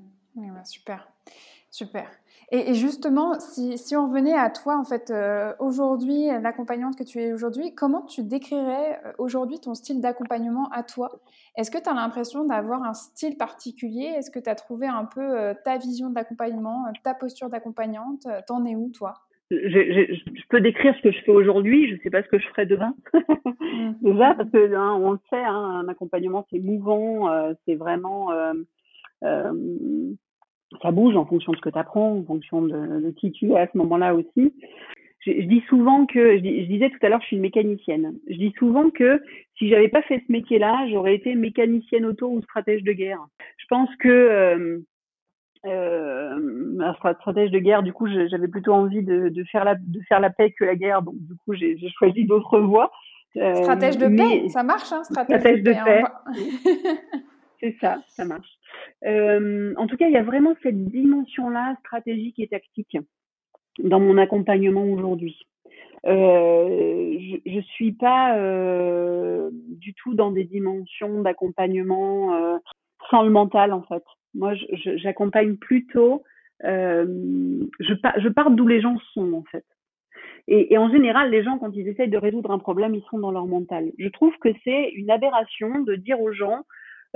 super. 0.64 1.08
Super. 1.72 2.10
Et, 2.50 2.74
justement, 2.74 3.40
si, 3.40 3.78
si, 3.78 3.96
on 3.96 4.06
revenait 4.06 4.34
à 4.34 4.50
toi, 4.50 4.78
en 4.78 4.84
fait, 4.84 5.10
euh, 5.10 5.54
aujourd'hui, 5.58 6.26
l'accompagnante 6.42 6.98
que 6.98 7.02
tu 7.02 7.18
es 7.18 7.32
aujourd'hui, 7.32 7.74
comment 7.74 8.02
tu 8.02 8.22
décrirais 8.24 9.00
euh, 9.06 9.12
aujourd'hui 9.16 9.58
ton 9.58 9.74
style 9.74 10.02
d'accompagnement 10.02 10.68
à 10.68 10.82
toi? 10.82 11.22
Est-ce 11.56 11.70
que 11.70 11.78
tu 11.78 11.88
as 11.88 11.94
l'impression 11.94 12.44
d'avoir 12.44 12.82
un 12.82 12.92
style 12.92 13.38
particulier? 13.38 14.04
Est-ce 14.04 14.30
que 14.30 14.38
tu 14.38 14.50
as 14.50 14.54
trouvé 14.54 14.86
un 14.86 15.06
peu 15.06 15.22
euh, 15.22 15.54
ta 15.64 15.78
vision 15.78 16.10
de 16.10 16.14
l'accompagnement, 16.14 16.84
ta 17.02 17.14
posture 17.14 17.48
d'accompagnante? 17.48 18.26
T'en 18.46 18.66
es 18.66 18.76
où, 18.76 18.90
toi? 18.90 19.14
Je, 19.56 20.14
je, 20.14 20.42
peux 20.48 20.60
décrire 20.60 20.94
ce 20.96 21.02
que 21.02 21.12
je 21.12 21.20
fais 21.22 21.32
aujourd'hui, 21.32 21.88
je 21.88 21.94
ne 21.94 21.98
sais 22.00 22.10
pas 22.10 22.22
ce 22.22 22.28
que 22.28 22.38
je 22.38 22.46
ferai 22.48 22.66
demain. 22.66 22.94
Mmh. 23.14 23.92
Déjà, 24.02 24.34
parce 24.34 24.50
que 24.50 24.74
hein, 24.74 24.98
on 25.00 25.12
le 25.12 25.18
sait, 25.30 25.36
hein, 25.36 25.82
un 25.84 25.88
accompagnement 25.88 26.46
c'est 26.50 26.60
mouvant, 26.60 27.28
c'est 27.64 27.74
vraiment 27.74 28.30
ça 30.80 30.90
bouge 30.90 31.16
en 31.16 31.26
fonction 31.26 31.52
de 31.52 31.56
ce 31.56 31.62
que 31.62 31.70
tu 31.70 31.78
apprends, 31.78 32.16
en 32.16 32.24
fonction 32.24 32.62
de, 32.62 33.10
qui 33.12 33.32
tu 33.32 33.52
es 33.52 33.58
à 33.58 33.68
ce 33.70 33.76
moment-là 33.78 34.14
aussi. 34.14 34.54
Je, 35.20 35.42
dis 35.42 35.62
souvent 35.68 36.06
que, 36.06 36.36
je, 36.36 36.40
disais 36.40 36.90
tout 36.90 36.98
à 37.02 37.08
l'heure, 37.08 37.20
je 37.20 37.26
suis 37.26 37.36
une 37.36 37.42
mécanicienne. 37.42 38.18
Je 38.28 38.36
dis 38.36 38.52
souvent 38.58 38.90
que 38.90 39.22
si 39.56 39.68
j'avais 39.68 39.88
pas 39.88 40.02
fait 40.02 40.22
ce 40.26 40.32
métier-là, 40.32 40.88
j'aurais 40.90 41.14
été 41.14 41.34
mécanicienne 41.34 42.06
auto 42.06 42.28
ou 42.28 42.42
stratège 42.42 42.82
de 42.82 42.92
guerre. 42.92 43.24
Je 43.58 43.66
pense 43.68 43.94
que 43.96 44.82
euh, 45.66 46.92
stratège 47.14 47.50
de 47.50 47.58
guerre, 47.58 47.82
du 47.82 47.92
coup, 47.92 48.06
j'avais 48.08 48.48
plutôt 48.48 48.72
envie 48.72 49.02
de, 49.02 49.28
de, 49.28 49.44
faire 49.44 49.64
la 49.64 49.74
de 49.74 50.00
faire 50.08 50.20
la 50.20 50.30
paix 50.30 50.52
que 50.52 50.64
la 50.64 50.76
guerre, 50.76 51.02
donc 51.02 51.14
du 51.18 51.34
coup, 51.36 51.54
j'ai 51.54 51.76
choisi 51.96 52.24
d'autres 52.24 52.60
voies. 52.60 52.90
Euh, 53.36 53.54
stratège 53.54 53.96
de 53.96 54.08
paix, 54.08 54.48
ça 54.48 54.62
marche, 54.62 54.92
hein, 54.92 55.04
stratège, 55.04 55.62
de, 55.62 55.72
de 55.72 55.84
paix. 55.84 56.02
Hein. 56.04 56.96
C'est 57.60 57.76
ça, 57.80 58.02
ça 58.08 58.24
marche. 58.24 58.58
Euh, 59.06 59.72
en 59.76 59.86
tout 59.86 59.96
cas, 59.96 60.08
il 60.08 60.12
y 60.12 60.16
a 60.16 60.24
vraiment 60.24 60.54
cette 60.64 60.84
dimension-là 60.84 61.76
stratégique 61.80 62.40
et 62.40 62.48
tactique 62.48 62.96
dans 63.78 64.00
mon 64.00 64.18
accompagnement 64.18 64.84
aujourd'hui. 64.84 65.36
Euh, 66.04 67.16
je, 67.46 67.56
ne 67.56 67.62
suis 67.62 67.92
pas 67.92 68.36
euh, 68.36 69.50
du 69.52 69.94
tout 69.94 70.14
dans 70.14 70.32
des 70.32 70.44
dimensions 70.44 71.22
d'accompagnement 71.22 72.34
euh, 72.34 72.58
sans 73.10 73.22
le 73.22 73.30
mental 73.30 73.72
en 73.72 73.82
fait. 73.82 74.02
Moi, 74.34 74.54
j'accompagne 74.96 75.56
plutôt. 75.56 76.22
Euh, 76.64 77.06
je, 77.80 77.94
je 77.94 78.28
pars 78.28 78.50
d'où 78.50 78.66
les 78.66 78.80
gens 78.80 78.96
sont 79.14 79.32
en 79.32 79.42
fait. 79.44 79.64
Et, 80.48 80.74
et, 80.74 80.78
en 80.78 80.90
général, 80.90 81.30
les 81.30 81.44
gens, 81.44 81.58
quand 81.58 81.72
ils 81.74 81.86
essayent 81.86 82.10
de 82.10 82.18
résoudre 82.18 82.50
un 82.50 82.58
problème, 82.58 82.94
ils 82.94 83.04
sont 83.10 83.18
dans 83.18 83.30
leur 83.30 83.46
mental. 83.46 83.92
Je 83.98 84.08
trouve 84.08 84.36
que 84.38 84.48
c'est 84.64 84.90
une 84.90 85.10
aberration 85.10 85.80
de 85.80 85.94
dire 85.94 86.20
aux 86.20 86.32
gens 86.32 86.64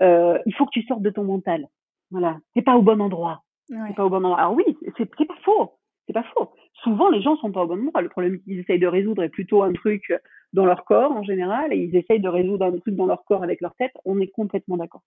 euh, 0.01 0.39
il 0.47 0.55
faut 0.55 0.67
que 0.67 0.79
tu 0.79 0.83
sortes 0.83 1.03
de 1.03 1.11
ton 1.11 1.25
mental. 1.25 1.67
Voilà, 2.11 2.39
t'es 2.55 2.63
pas 2.63 2.77
au 2.77 2.83
bon 2.83 3.01
endroit. 3.01 3.43
Ouais. 3.71 3.95
pas 3.95 4.05
au 4.05 4.11
bon 4.11 4.19
endroit. 4.19 4.39
Alors 4.39 4.55
oui, 4.55 4.65
c'est 4.97 5.07
pas 5.07 5.35
faux. 5.45 5.73
C'est 6.07 6.13
pas 6.13 6.25
faux. 6.35 6.53
Souvent, 6.85 7.11
les 7.11 7.21
gens 7.21 7.37
sont 7.37 7.51
pas 7.51 7.65
au 7.65 7.67
bon 7.67 7.81
endroit. 7.81 8.03
Le 8.03 8.09
problème 8.09 8.39
qu'ils 8.41 8.61
essayent 8.61 8.79
de 8.79 8.87
résoudre 8.87 9.23
est 9.25 9.29
plutôt 9.29 9.63
un 9.63 9.73
truc 9.73 10.13
dans 10.53 10.65
leur 10.65 10.85
corps 10.85 11.13
en 11.13 11.25
général, 11.25 11.73
et 11.73 11.77
ils 11.77 11.97
essayent 11.97 12.21
de 12.21 12.29
résoudre 12.29 12.67
un 12.67 12.79
truc 12.79 12.95
dans 12.95 13.07
leur 13.07 13.25
corps 13.25 13.43
avec 13.43 13.61
leur 13.61 13.75
tête. 13.75 13.93
On 14.05 14.21
est 14.21 14.29
complètement 14.29 14.77
d'accord. 14.77 15.03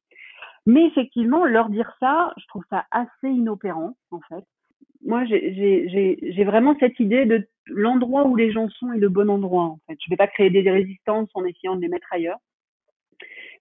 Mais 0.65 0.85
effectivement, 0.85 1.45
leur 1.45 1.69
dire 1.69 1.91
ça, 1.99 2.33
je 2.37 2.45
trouve 2.47 2.63
ça 2.69 2.85
assez 2.91 3.29
inopérant, 3.29 3.95
en 4.11 4.19
fait. 4.21 4.43
Moi, 5.05 5.23
j'ai 5.25 6.43
vraiment 6.43 6.75
cette 6.79 6.99
idée 6.99 7.25
de 7.25 7.47
l'endroit 7.67 8.27
où 8.27 8.35
les 8.35 8.51
gens 8.51 8.69
sont 8.69 8.91
est 8.91 8.97
le 8.97 9.09
bon 9.09 9.29
endroit, 9.29 9.63
en 9.63 9.79
fait. 9.87 9.97
Je 10.03 10.09
vais 10.09 10.17
pas 10.17 10.27
créer 10.27 10.49
des 10.49 10.69
résistances 10.69 11.29
en 11.33 11.45
essayant 11.45 11.75
de 11.75 11.81
les 11.81 11.87
mettre 11.87 12.07
ailleurs. 12.11 12.39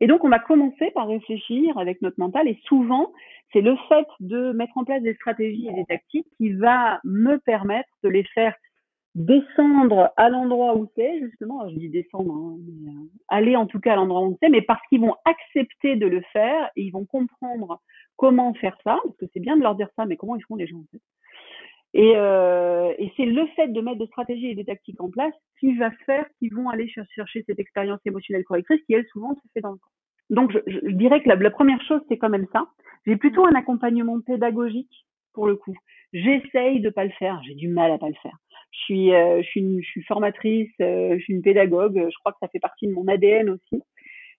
Et 0.00 0.06
donc, 0.06 0.24
on 0.24 0.28
va 0.28 0.38
commencer 0.38 0.90
par 0.92 1.08
réfléchir 1.08 1.76
avec 1.78 2.02
notre 2.02 2.18
mental. 2.20 2.46
Et 2.48 2.58
souvent, 2.64 3.12
c'est 3.52 3.60
le 3.60 3.76
fait 3.88 4.06
de 4.20 4.52
mettre 4.52 4.76
en 4.76 4.84
place 4.84 5.02
des 5.02 5.14
stratégies 5.14 5.68
et 5.68 5.74
des 5.74 5.84
tactiques 5.86 6.28
qui 6.36 6.50
va 6.52 7.00
me 7.04 7.38
permettre 7.38 7.88
de 8.02 8.08
les 8.08 8.24
faire 8.24 8.54
descendre 9.14 10.12
à 10.16 10.28
l'endroit 10.28 10.76
où 10.76 10.88
c'est, 10.94 11.20
justement. 11.20 11.68
je 11.68 11.74
dis 11.76 11.88
descendre, 11.88 12.32
hein, 12.32 12.56
mais, 12.66 12.90
euh, 12.90 12.94
aller 13.28 13.56
en 13.56 13.66
tout 13.66 13.80
cas 13.80 13.94
à 13.94 13.96
l'endroit 13.96 14.22
où 14.22 14.36
c'est, 14.40 14.48
mais 14.48 14.62
parce 14.62 14.80
qu'ils 14.88 15.00
vont 15.00 15.16
accepter 15.24 15.96
de 15.96 16.06
le 16.06 16.22
faire 16.32 16.70
et 16.76 16.82
ils 16.82 16.90
vont 16.90 17.04
comprendre 17.04 17.80
comment 18.16 18.54
faire 18.54 18.76
ça. 18.84 18.98
Parce 19.04 19.16
que 19.16 19.26
c'est 19.32 19.40
bien 19.40 19.56
de 19.56 19.62
leur 19.62 19.74
dire 19.74 19.88
ça, 19.96 20.06
mais 20.06 20.16
comment 20.16 20.36
ils 20.36 20.44
font 20.44 20.56
les 20.56 20.66
gens 20.66 20.78
en 20.78 20.86
fait 20.90 21.00
et, 21.94 22.12
euh, 22.16 22.92
et 22.98 23.10
c'est 23.16 23.24
le 23.24 23.46
fait 23.56 23.68
de 23.68 23.80
mettre 23.80 23.98
des 23.98 24.06
stratégies 24.08 24.48
et 24.48 24.54
des 24.54 24.66
tactiques 24.66 25.00
en 25.00 25.10
place 25.10 25.32
qui 25.58 25.74
va 25.76 25.90
faire 26.04 26.26
qu'ils 26.38 26.54
vont 26.54 26.68
aller 26.68 26.86
chercher 26.88 27.42
cette 27.46 27.58
expérience 27.58 28.00
émotionnelle 28.04 28.44
correctrice 28.44 28.82
qui, 28.84 28.92
elle, 28.92 29.06
souvent, 29.06 29.34
se 29.34 29.40
fait 29.54 29.62
dans 29.62 29.72
le 29.72 29.78
corps. 29.78 29.90
Donc, 30.28 30.52
je, 30.52 30.58
je 30.66 30.90
dirais 30.90 31.22
que 31.22 31.28
la, 31.28 31.36
la 31.36 31.50
première 31.50 31.82
chose, 31.84 32.02
c'est 32.08 32.18
quand 32.18 32.28
même 32.28 32.46
ça. 32.52 32.66
J'ai 33.06 33.16
plutôt 33.16 33.46
un 33.46 33.54
accompagnement 33.54 34.20
pédagogique, 34.20 35.06
pour 35.32 35.46
le 35.46 35.56
coup. 35.56 35.74
J'essaye 36.12 36.80
de 36.80 36.90
pas 36.90 37.04
le 37.04 37.10
faire. 37.12 37.40
J'ai 37.46 37.54
du 37.54 37.68
mal 37.68 37.90
à 37.90 37.98
pas 37.98 38.08
le 38.08 38.14
faire. 38.22 38.36
Je 38.70 38.78
suis, 38.78 39.14
euh, 39.14 39.42
je 39.42 39.48
suis, 39.48 39.60
une, 39.60 39.82
je 39.82 39.88
suis 39.88 40.02
formatrice, 40.02 40.70
euh, 40.80 41.16
je 41.18 41.22
suis 41.22 41.34
une 41.34 41.42
pédagogue. 41.42 42.08
Je 42.10 42.18
crois 42.20 42.32
que 42.32 42.38
ça 42.40 42.48
fait 42.48 42.60
partie 42.60 42.86
de 42.86 42.92
mon 42.92 43.08
ADN 43.08 43.50
aussi. 43.50 43.82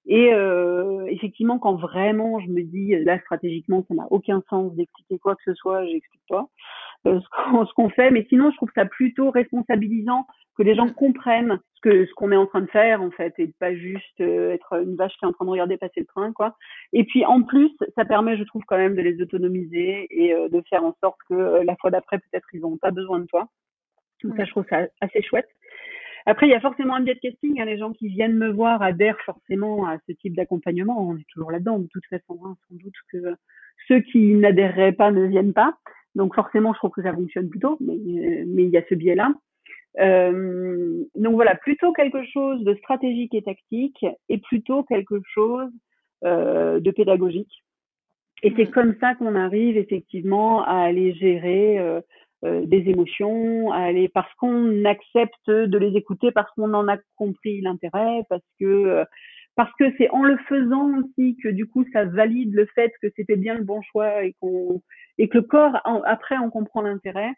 Et 0.05 0.33
euh, 0.33 1.05
effectivement, 1.07 1.59
quand 1.59 1.75
vraiment 1.75 2.39
je 2.39 2.47
me 2.47 2.63
dis 2.63 2.95
là 3.03 3.19
stratégiquement, 3.19 3.85
ça 3.87 3.93
n'a 3.93 4.07
aucun 4.09 4.41
sens 4.49 4.73
d'expliquer 4.73 5.19
quoi 5.19 5.35
que 5.35 5.43
ce 5.45 5.53
soit, 5.53 5.85
j'explique 5.85 6.23
pas 6.27 6.47
euh, 7.07 7.19
ce 7.21 7.73
qu'on 7.73 7.89
fait. 7.89 8.11
Mais 8.11 8.25
sinon, 8.29 8.49
je 8.51 8.55
trouve 8.57 8.71
ça 8.73 8.85
plutôt 8.85 9.29
responsabilisant 9.29 10.25
que 10.57 10.63
les 10.63 10.75
gens 10.75 10.89
comprennent 10.89 11.59
ce 11.75 11.81
que 11.81 12.05
ce 12.05 12.13
qu'on 12.13 12.31
est 12.31 12.35
en 12.35 12.45
train 12.45 12.61
de 12.61 12.69
faire 12.69 13.01
en 13.01 13.11
fait, 13.11 13.33
et 13.37 13.53
pas 13.59 13.73
juste 13.75 14.19
euh, 14.19 14.53
être 14.53 14.81
une 14.81 14.95
vache 14.95 15.13
qui 15.17 15.25
est 15.25 15.27
en 15.27 15.31
train 15.31 15.45
de 15.45 15.51
regarder 15.51 15.77
passer 15.77 16.01
le 16.01 16.05
train, 16.05 16.33
quoi. 16.33 16.55
Et 16.91 17.03
puis 17.03 17.25
en 17.25 17.43
plus, 17.43 17.71
ça 17.95 18.03
permet, 18.03 18.37
je 18.37 18.43
trouve 18.43 18.63
quand 18.67 18.77
même, 18.77 18.95
de 18.95 19.01
les 19.01 19.21
autonomiser 19.21 20.07
et 20.09 20.33
euh, 20.33 20.49
de 20.49 20.61
faire 20.69 20.83
en 20.83 20.95
sorte 21.01 21.19
que 21.29 21.63
la 21.63 21.75
fois 21.77 21.91
d'après, 21.91 22.17
peut-être, 22.17 22.47
ils 22.53 22.61
n'ont 22.61 22.77
pas 22.77 22.91
besoin 22.91 23.19
de 23.19 23.25
toi. 23.25 23.47
Donc 24.23 24.35
ça, 24.37 24.45
je 24.45 24.51
trouve 24.51 24.65
ça 24.69 24.87
assez 25.01 25.21
chouette. 25.21 25.47
Après, 26.25 26.47
il 26.47 26.51
y 26.51 26.55
a 26.55 26.59
forcément 26.59 26.95
un 26.95 27.01
biais 27.01 27.15
de 27.15 27.19
casting. 27.19 27.59
Hein, 27.59 27.65
les 27.65 27.77
gens 27.77 27.91
qui 27.91 28.07
viennent 28.07 28.37
me 28.37 28.49
voir 28.49 28.81
adhèrent 28.81 29.19
forcément 29.25 29.87
à 29.87 29.97
ce 30.07 30.11
type 30.13 30.35
d'accompagnement. 30.35 31.07
On 31.07 31.17
est 31.17 31.27
toujours 31.33 31.51
là-dedans, 31.51 31.79
de 31.79 31.87
toute 31.91 32.05
façon. 32.05 32.39
Hein, 32.45 32.55
sans 32.67 32.75
doute 32.75 32.93
que 33.11 33.35
ceux 33.87 34.01
qui 34.01 34.33
n'adhéreraient 34.35 34.91
pas 34.91 35.11
ne 35.11 35.25
viennent 35.25 35.53
pas. 35.53 35.77
Donc 36.15 36.35
forcément, 36.35 36.73
je 36.73 36.79
trouve 36.79 36.91
que 36.91 37.01
ça 37.01 37.13
fonctionne 37.13 37.49
plutôt, 37.49 37.77
mais, 37.79 37.97
mais 38.47 38.63
il 38.63 38.69
y 38.69 38.77
a 38.77 38.83
ce 38.89 38.95
biais-là. 38.95 39.33
Euh, 39.99 41.03
donc 41.15 41.33
voilà, 41.33 41.55
plutôt 41.55 41.93
quelque 41.93 42.23
chose 42.25 42.63
de 42.63 42.75
stratégique 42.75 43.33
et 43.33 43.41
tactique 43.41 44.05
et 44.27 44.37
plutôt 44.37 44.83
quelque 44.83 45.19
chose 45.33 45.71
euh, 46.25 46.79
de 46.79 46.91
pédagogique. 46.91 47.63
Et 48.43 48.53
c'est 48.55 48.69
comme 48.69 48.95
ça 48.99 49.15
qu'on 49.15 49.35
arrive 49.35 49.77
effectivement 49.77 50.63
à 50.63 50.75
aller 50.83 51.13
gérer 51.13 51.77
euh, 52.43 52.47
euh, 52.47 52.65
des 52.65 52.89
émotions, 52.89 53.71
à 53.71 53.79
aller 53.79 54.07
parce 54.07 54.33
qu'on 54.35 54.85
accepte 54.85 55.49
de 55.49 55.77
les 55.77 55.95
écouter, 55.97 56.31
parce 56.31 56.49
qu'on 56.55 56.73
en 56.73 56.87
a 56.87 56.97
compris 57.15 57.61
l'intérêt, 57.61 58.23
parce 58.29 58.43
que 58.59 58.65
euh, 58.65 59.05
parce 59.55 59.71
que 59.77 59.93
c'est 59.97 60.09
en 60.11 60.23
le 60.23 60.37
faisant 60.47 60.89
aussi 60.99 61.35
que 61.43 61.49
du 61.49 61.67
coup 61.67 61.85
ça 61.91 62.05
valide 62.05 62.53
le 62.53 62.65
fait 62.75 62.93
que 63.01 63.07
c'était 63.15 63.35
bien 63.35 63.55
le 63.55 63.63
bon 63.63 63.81
choix 63.81 64.23
et 64.23 64.33
qu'on 64.39 64.81
et 65.17 65.27
que 65.27 65.37
le 65.37 65.43
corps 65.43 65.81
après 66.05 66.37
on 66.37 66.49
comprend 66.49 66.81
l'intérêt. 66.81 67.33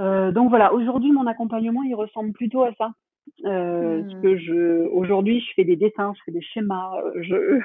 Euh, 0.00 0.30
donc 0.32 0.50
voilà, 0.50 0.72
aujourd'hui 0.72 1.12
mon 1.12 1.26
accompagnement 1.26 1.82
il 1.82 1.94
ressemble 1.94 2.32
plutôt 2.32 2.62
à 2.62 2.72
ça. 2.78 2.92
Euh, 3.44 4.04
mmh. 4.04 4.22
que 4.22 4.36
je 4.38 4.86
aujourd'hui 4.86 5.40
je 5.40 5.52
fais 5.56 5.64
des 5.64 5.74
dessins, 5.74 6.12
je 6.16 6.22
fais 6.24 6.32
des 6.32 6.42
schémas, 6.42 6.92
je 7.20 7.60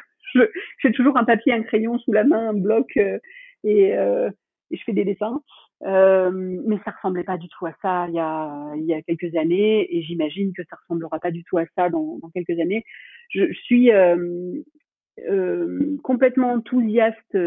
j'ai 0.84 0.92
toujours 0.92 1.18
un 1.18 1.24
papier, 1.24 1.54
un 1.54 1.64
crayon 1.64 2.00
sous 2.00 2.12
la 2.12 2.24
main, 2.24 2.50
un 2.50 2.54
bloc 2.54 2.88
euh, 2.98 3.20
et, 3.64 3.96
euh, 3.96 4.30
et, 4.72 4.78
je 4.78 4.84
fais 4.84 4.94
des 4.94 5.06
dessins. 5.06 5.42
Euh, 5.84 6.32
mais 6.32 6.78
ça 6.86 6.92
ressemblait 6.92 7.24
pas 7.24 7.38
du 7.38 7.48
tout 7.50 7.66
à 7.66 7.74
ça 7.82 8.06
il 8.08 8.14
y 8.14 8.20
a, 8.20 8.72
il 8.76 8.86
y 8.86 8.94
a 8.94 9.02
quelques 9.02 9.36
années 9.36 9.88
et 9.90 10.04
j'imagine 10.04 10.54
que 10.54 10.62
ça 10.70 10.76
ressemblera 10.76 11.18
pas 11.20 11.32
du 11.32 11.44
tout 11.44 11.58
à 11.58 11.66
ça 11.76 11.90
dans, 11.90 12.20
dans 12.22 12.30
quelques 12.30 12.60
années. 12.60 12.84
Je, 13.30 13.52
suis 13.54 13.92
euh, 13.92 14.62
euh, 15.30 15.98
complètement 16.04 16.54
enthousiaste 16.54 17.38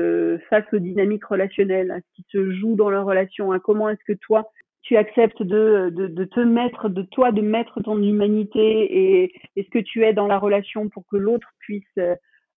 face 0.51 0.65
aux 0.73 0.79
dynamiques 0.79 1.27
relationnelles, 1.27 1.91
à 1.93 2.01
ce 2.01 2.07
qui 2.17 2.25
se 2.31 2.51
joue 2.53 2.75
dans 2.75 2.91
leur 2.91 3.05
relation, 3.07 3.53
à 3.53 3.61
comment 3.61 3.89
est-ce 3.89 4.05
que 4.05 4.19
toi 4.19 4.51
tu 4.83 4.99
acceptes 4.99 5.43
de, 5.43 5.91
de, 5.95 6.09
de, 6.09 6.25
te 6.25 6.41
mettre, 6.41 6.91
de 6.91 7.01
toi, 7.01 7.33
de 7.33 7.41
mettre 7.41 7.81
ton 7.81 8.03
humanité 8.03 8.61
et, 8.61 9.33
et 9.57 9.63
ce 9.65 9.71
que 9.71 9.79
tu 9.79 10.05
es 10.05 10.13
dans 10.13 10.27
la 10.27 10.39
relation 10.39 10.91
pour 10.91 11.07
que 11.07 11.17
l'autre 11.17 11.49
puisse 11.59 11.99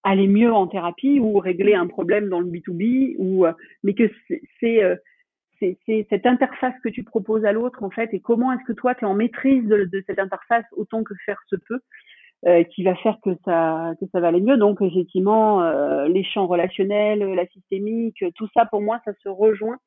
aller 0.07 0.28
mieux 0.28 0.53
en 0.53 0.67
thérapie 0.67 1.19
ou 1.19 1.38
régler 1.39 1.73
un 1.73 1.88
problème 1.88 2.30
dans 2.30 2.39
le 2.39 2.47
B2B 2.47 3.15
ou 3.17 3.45
euh, 3.45 3.51
mais 3.84 3.93
que 3.93 4.09
c'est 4.59 4.84
euh, 4.84 4.95
c'est 5.60 6.08
cette 6.10 6.26
interface 6.26 6.74
que 6.84 6.89
tu 6.89 7.03
proposes 7.03 7.45
à 7.45 7.51
l'autre 7.51 7.84
en 7.84 7.89
fait 7.89 8.14
et 8.14 8.20
comment 8.20 8.51
est-ce 8.53 8.64
que 8.64 8.74
toi 8.74 8.95
tu 8.95 9.05
es 9.05 9.08
en 9.08 9.16
maîtrise 9.16 9.66
de, 9.68 10.03
cette 10.05 10.20
interface 10.20 10.66
autant 10.72 11.03
que 11.03 11.14
faire 11.26 11.39
se 11.47 11.55
peut 11.55 11.80
euh, 12.45 12.64
qui 12.64 12.84
va 12.84 12.95
faire 12.95 13.18
que 13.24 13.32
ça 13.45 13.93
que 13.99 14.05
ça 14.12 14.20
va 14.20 14.28
aller 14.30 14.41
mieux. 14.41 14.58
Donc 14.58 14.82
effectivement 14.82 15.64
euh, 15.64 16.08
les 16.08 16.24
champs 16.24 16.47
relationnels 16.47 17.20
la 17.20 17.47
systémique 17.47 18.24
tout 18.36 18.47
ça 18.53 18.66
pour 18.66 18.82
moi 18.82 18.99
ça 19.05 19.14
se 19.24 19.30
rejoint. 19.30 19.78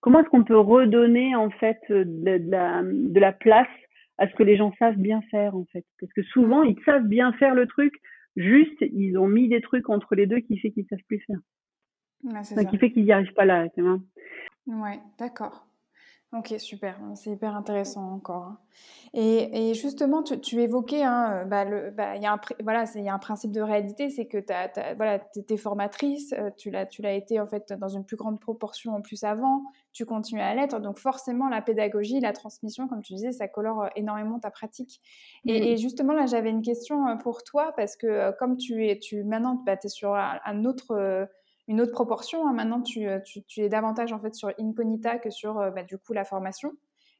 Comment 0.00 0.20
est-ce 0.20 0.28
qu'on 0.30 0.44
peut 0.44 0.58
redonner 0.58 1.36
en 1.36 1.50
fait 1.50 1.80
de, 1.90 2.04
de, 2.38 2.50
la, 2.50 2.82
de 2.82 3.20
la 3.20 3.32
place 3.32 3.68
à 4.16 4.28
ce 4.28 4.34
que 4.34 4.42
les 4.42 4.56
gens 4.56 4.72
savent 4.78 4.96
bien 4.96 5.20
faire 5.30 5.54
en 5.54 5.66
fait? 5.72 5.84
Parce 6.00 6.12
que 6.12 6.22
souvent 6.22 6.62
ils 6.62 6.80
savent 6.84 7.06
bien 7.06 7.32
faire 7.34 7.54
le 7.54 7.66
truc 7.66 7.92
Juste, 8.36 8.80
ils 8.80 9.18
ont 9.18 9.26
mis 9.26 9.48
des 9.48 9.60
trucs 9.60 9.88
entre 9.88 10.14
les 10.14 10.26
deux 10.26 10.40
qui 10.40 10.58
fait 10.58 10.70
qu'ils 10.70 10.86
savent 10.86 10.98
plus 11.08 11.20
faire. 11.26 11.38
Qui 12.64 12.78
fait 12.78 12.92
qu'ils 12.92 13.04
n'y 13.04 13.12
arrivent 13.12 13.34
pas 13.34 13.44
là. 13.44 13.68
Tu 13.70 13.82
Ouais, 14.66 15.00
d'accord. 15.18 15.66
Ok, 16.32 16.54
super, 16.58 16.96
c'est 17.16 17.30
hyper 17.30 17.56
intéressant 17.56 18.12
encore. 18.12 18.44
Hein. 18.44 18.58
Et, 19.14 19.74
justement, 19.74 20.22
tu, 20.22 20.60
évoquais, 20.60 21.02
hein, 21.02 21.44
bah, 21.46 21.64
bah, 21.90 22.14
il 22.14 22.22
y, 22.22 22.26
a 22.26 22.34
un, 22.34 22.40
voilà, 22.62 22.84
y 22.94 23.08
a 23.08 23.14
un 23.14 23.18
principe 23.18 23.50
de 23.50 23.60
réalité, 23.60 24.10
c'est 24.10 24.26
que 24.26 24.38
tu 24.38 24.52
voilà, 24.94 25.18
étais 25.34 25.56
formatrice, 25.56 26.32
euh, 26.38 26.50
tu 26.56 26.70
l'as, 26.70 26.86
tu 26.86 27.02
l'as 27.02 27.14
été 27.14 27.40
en 27.40 27.48
fait 27.48 27.72
dans 27.72 27.88
une 27.88 28.04
plus 28.04 28.16
grande 28.16 28.38
proportion 28.38 28.94
en 28.94 29.00
plus 29.00 29.24
avant, 29.24 29.64
tu 29.92 30.04
continues 30.04 30.40
à 30.40 30.54
l'être, 30.54 30.78
donc 30.78 30.98
forcément 30.98 31.48
la 31.48 31.62
pédagogie, 31.62 32.20
la 32.20 32.32
transmission, 32.32 32.86
comme 32.86 33.02
tu 33.02 33.14
disais, 33.14 33.32
ça 33.32 33.48
colore 33.48 33.82
euh, 33.82 33.88
énormément 33.96 34.38
ta 34.38 34.52
pratique. 34.52 35.00
Et, 35.46 35.76
justement, 35.78 36.12
là, 36.12 36.26
j'avais 36.26 36.50
une 36.50 36.62
question 36.62 37.08
euh, 37.08 37.16
pour 37.16 37.42
toi, 37.42 37.72
parce 37.74 37.96
que 37.96 38.30
comme 38.38 38.56
tu 38.56 38.86
es, 38.86 39.00
tu, 39.00 39.24
maintenant, 39.24 39.60
bah, 39.66 39.76
tu 39.76 39.88
es 39.88 39.90
sur 39.90 40.14
un 40.14 40.64
autre 40.64 41.28
une 41.70 41.80
autre 41.80 41.92
proportion. 41.92 42.46
Hein. 42.46 42.52
Maintenant, 42.52 42.82
euh, 42.98 43.20
tu, 43.20 43.42
tu, 43.44 43.60
es 43.60 43.68
davantage 43.68 44.12
en 44.12 44.18
fait 44.18 44.34
sur 44.34 44.50
Incognita 44.58 45.18
que 45.18 45.30
sur 45.30 45.58
euh, 45.58 45.70
bah, 45.70 45.84
du 45.84 45.96
coup 45.98 46.12
la 46.12 46.24
formation. 46.24 46.72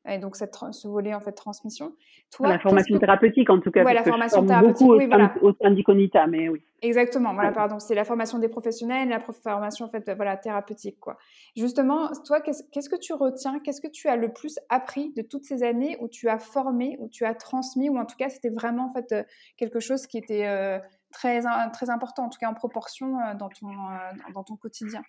Et 0.09 0.19
donc 0.19 0.35
cette, 0.35 0.57
ce 0.73 0.89
volet 0.89 1.13
en 1.13 1.21
fait 1.21 1.33
transmission. 1.33 1.93
Toi, 2.31 2.49
la 2.49 2.59
formation 2.59 2.99
thérapeutique 2.99 3.51
en 3.51 3.61
tout 3.61 3.71
cas. 3.71 3.85
Ouais, 3.85 3.93
la 3.93 4.03
formation 4.03 4.45
thérapeutique. 4.45 4.87
Beaucoup 4.87 4.97
oui, 4.97 5.07
voilà. 5.07 5.35
au 5.43 5.53
sein 5.53 5.71
d'Incognita, 5.71 6.27
mais 6.27 6.49
oui. 6.49 6.63
Exactement. 6.81 7.35
Voilà, 7.35 7.53
pardon. 7.53 7.79
C'est 7.79 7.95
la 7.95 8.05
formation 8.05 8.39
des 8.39 8.49
professionnels, 8.49 9.11
la 9.11 9.21
formation 9.21 9.85
en 9.85 9.89
fait 9.91 10.11
voilà 10.17 10.39
thérapeutique 10.39 10.99
quoi. 10.99 11.19
Justement, 11.55 12.09
toi, 12.25 12.41
qu'est-ce 12.41 12.89
que 12.89 12.99
tu 12.99 13.13
retiens 13.13 13.61
Qu'est-ce 13.61 13.83
que 13.83 13.89
tu 13.89 14.09
as 14.09 14.17
le 14.17 14.33
plus 14.33 14.59
appris 14.71 15.13
de 15.13 15.23
toutes 15.23 15.45
ces 15.45 15.63
années 15.63 15.99
où 16.01 16.09
tu 16.09 16.31
as 16.31 16.39
formé, 16.39 16.97
où 16.99 17.09
tu 17.09 17.27
as 17.27 17.35
transmis, 17.35 17.91
ou 17.91 17.99
en 17.99 18.07
tout 18.07 18.17
cas 18.17 18.31
c'était 18.31 18.49
vraiment 18.49 18.87
en 18.87 18.93
fait 18.95 19.13
euh, 19.13 19.23
quelque 19.59 19.81
chose 19.81 20.07
qui 20.07 20.17
était 20.17 20.81
très, 21.11 21.41
très 21.73 21.91
important, 21.91 22.25
en 22.25 22.29
tout 22.29 22.39
cas 22.39 22.49
en 22.49 22.55
proportion 22.55 23.19
euh, 23.21 23.35
dans 23.35 23.49
ton, 23.49 23.69
euh, 23.69 24.33
dans 24.35 24.43
ton 24.43 24.57
quotidien 24.57 25.03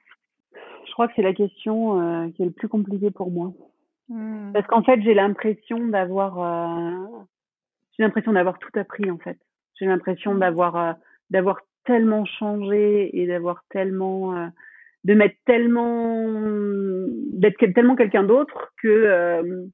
Je 0.86 0.92
crois 0.94 1.08
que 1.08 1.14
c'est 1.16 1.22
la 1.22 1.34
question 1.34 2.02
euh, 2.02 2.30
qui 2.32 2.42
est 2.42 2.46
le 2.46 2.52
plus 2.52 2.68
compliquée 2.68 3.12
pour 3.12 3.32
moi. 3.32 3.54
Mmh. 4.10 4.52
Parce 4.54 4.68
qu'en 4.68 4.84
fait, 4.84 5.02
j'ai 5.02 5.14
l'impression 5.14 5.88
d'avoir, 5.88 6.36
j'ai 7.98 8.04
l'impression 8.04 8.34
d'avoir 8.34 8.60
tout 8.60 8.78
appris 8.78 9.10
en 9.10 9.18
fait. 9.18 9.38
J'ai 9.80 9.86
l'impression 9.86 10.34
mmh. 10.34 10.40
d'avoir, 10.40 10.96
d'avoir 11.30 11.62
tellement 11.86 12.26
changé 12.26 13.18
et 13.18 13.26
d'avoir 13.28 13.64
tellement, 13.70 14.52
de 15.04 15.14
mettre 15.14 15.38
tellement, 15.46 16.26
d'être 17.32 17.74
tellement 17.74 17.96
quelqu'un 17.96 18.24
d'autre 18.24 18.74
que 18.82 19.70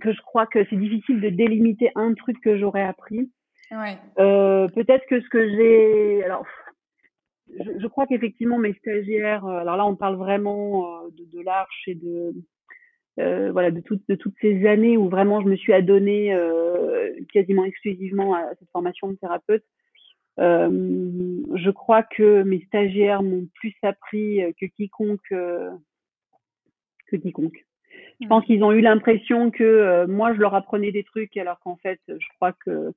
que 0.00 0.12
je 0.12 0.20
crois 0.20 0.46
que 0.46 0.64
c'est 0.68 0.76
difficile 0.76 1.20
de 1.20 1.30
délimiter 1.30 1.90
un 1.94 2.12
truc 2.14 2.40
que 2.42 2.58
j'aurais 2.58 2.82
appris 2.82 3.30
Ouais. 3.70 3.98
Euh, 4.18 4.68
peut-être 4.68 5.06
que 5.06 5.20
ce 5.20 5.28
que 5.28 5.48
j'ai, 5.48 6.24
alors, 6.24 6.46
je, 7.58 7.78
je 7.78 7.86
crois 7.86 8.06
qu'effectivement 8.06 8.58
mes 8.58 8.74
stagiaires, 8.74 9.44
euh, 9.46 9.58
alors 9.58 9.76
là 9.76 9.86
on 9.86 9.96
parle 9.96 10.16
vraiment 10.16 11.04
euh, 11.04 11.08
de, 11.10 11.24
de 11.38 11.44
l'arche 11.44 11.82
et 11.86 11.94
de 11.94 12.32
euh, 13.18 13.50
voilà 13.50 13.70
de 13.70 13.80
toutes 13.80 14.06
de 14.08 14.14
toutes 14.14 14.34
ces 14.40 14.66
années 14.66 14.96
où 14.96 15.08
vraiment 15.08 15.40
je 15.40 15.48
me 15.48 15.56
suis 15.56 15.72
adonnée 15.72 16.34
euh, 16.34 17.12
quasiment 17.32 17.64
exclusivement 17.64 18.34
à 18.34 18.54
cette 18.58 18.70
formation 18.70 19.08
de 19.08 19.16
thérapeute. 19.16 19.64
Je 20.38 21.70
crois 21.70 22.02
que 22.02 22.42
mes 22.42 22.60
stagiaires 22.66 23.22
m'ont 23.22 23.48
plus 23.54 23.74
appris 23.82 24.40
que 24.60 24.66
quiconque 24.66 25.30
que 25.30 27.16
quiconque. 27.16 27.64
Je 28.20 28.26
pense 28.26 28.44
qu'ils 28.44 28.62
ont 28.62 28.72
eu 28.72 28.82
l'impression 28.82 29.50
que 29.50 30.04
moi 30.04 30.34
je 30.34 30.40
leur 30.40 30.54
apprenais 30.54 30.92
des 30.92 31.04
trucs 31.04 31.34
alors 31.38 31.58
qu'en 31.60 31.76
fait 31.76 32.00
je 32.06 32.26
crois 32.36 32.52
que 32.52 32.92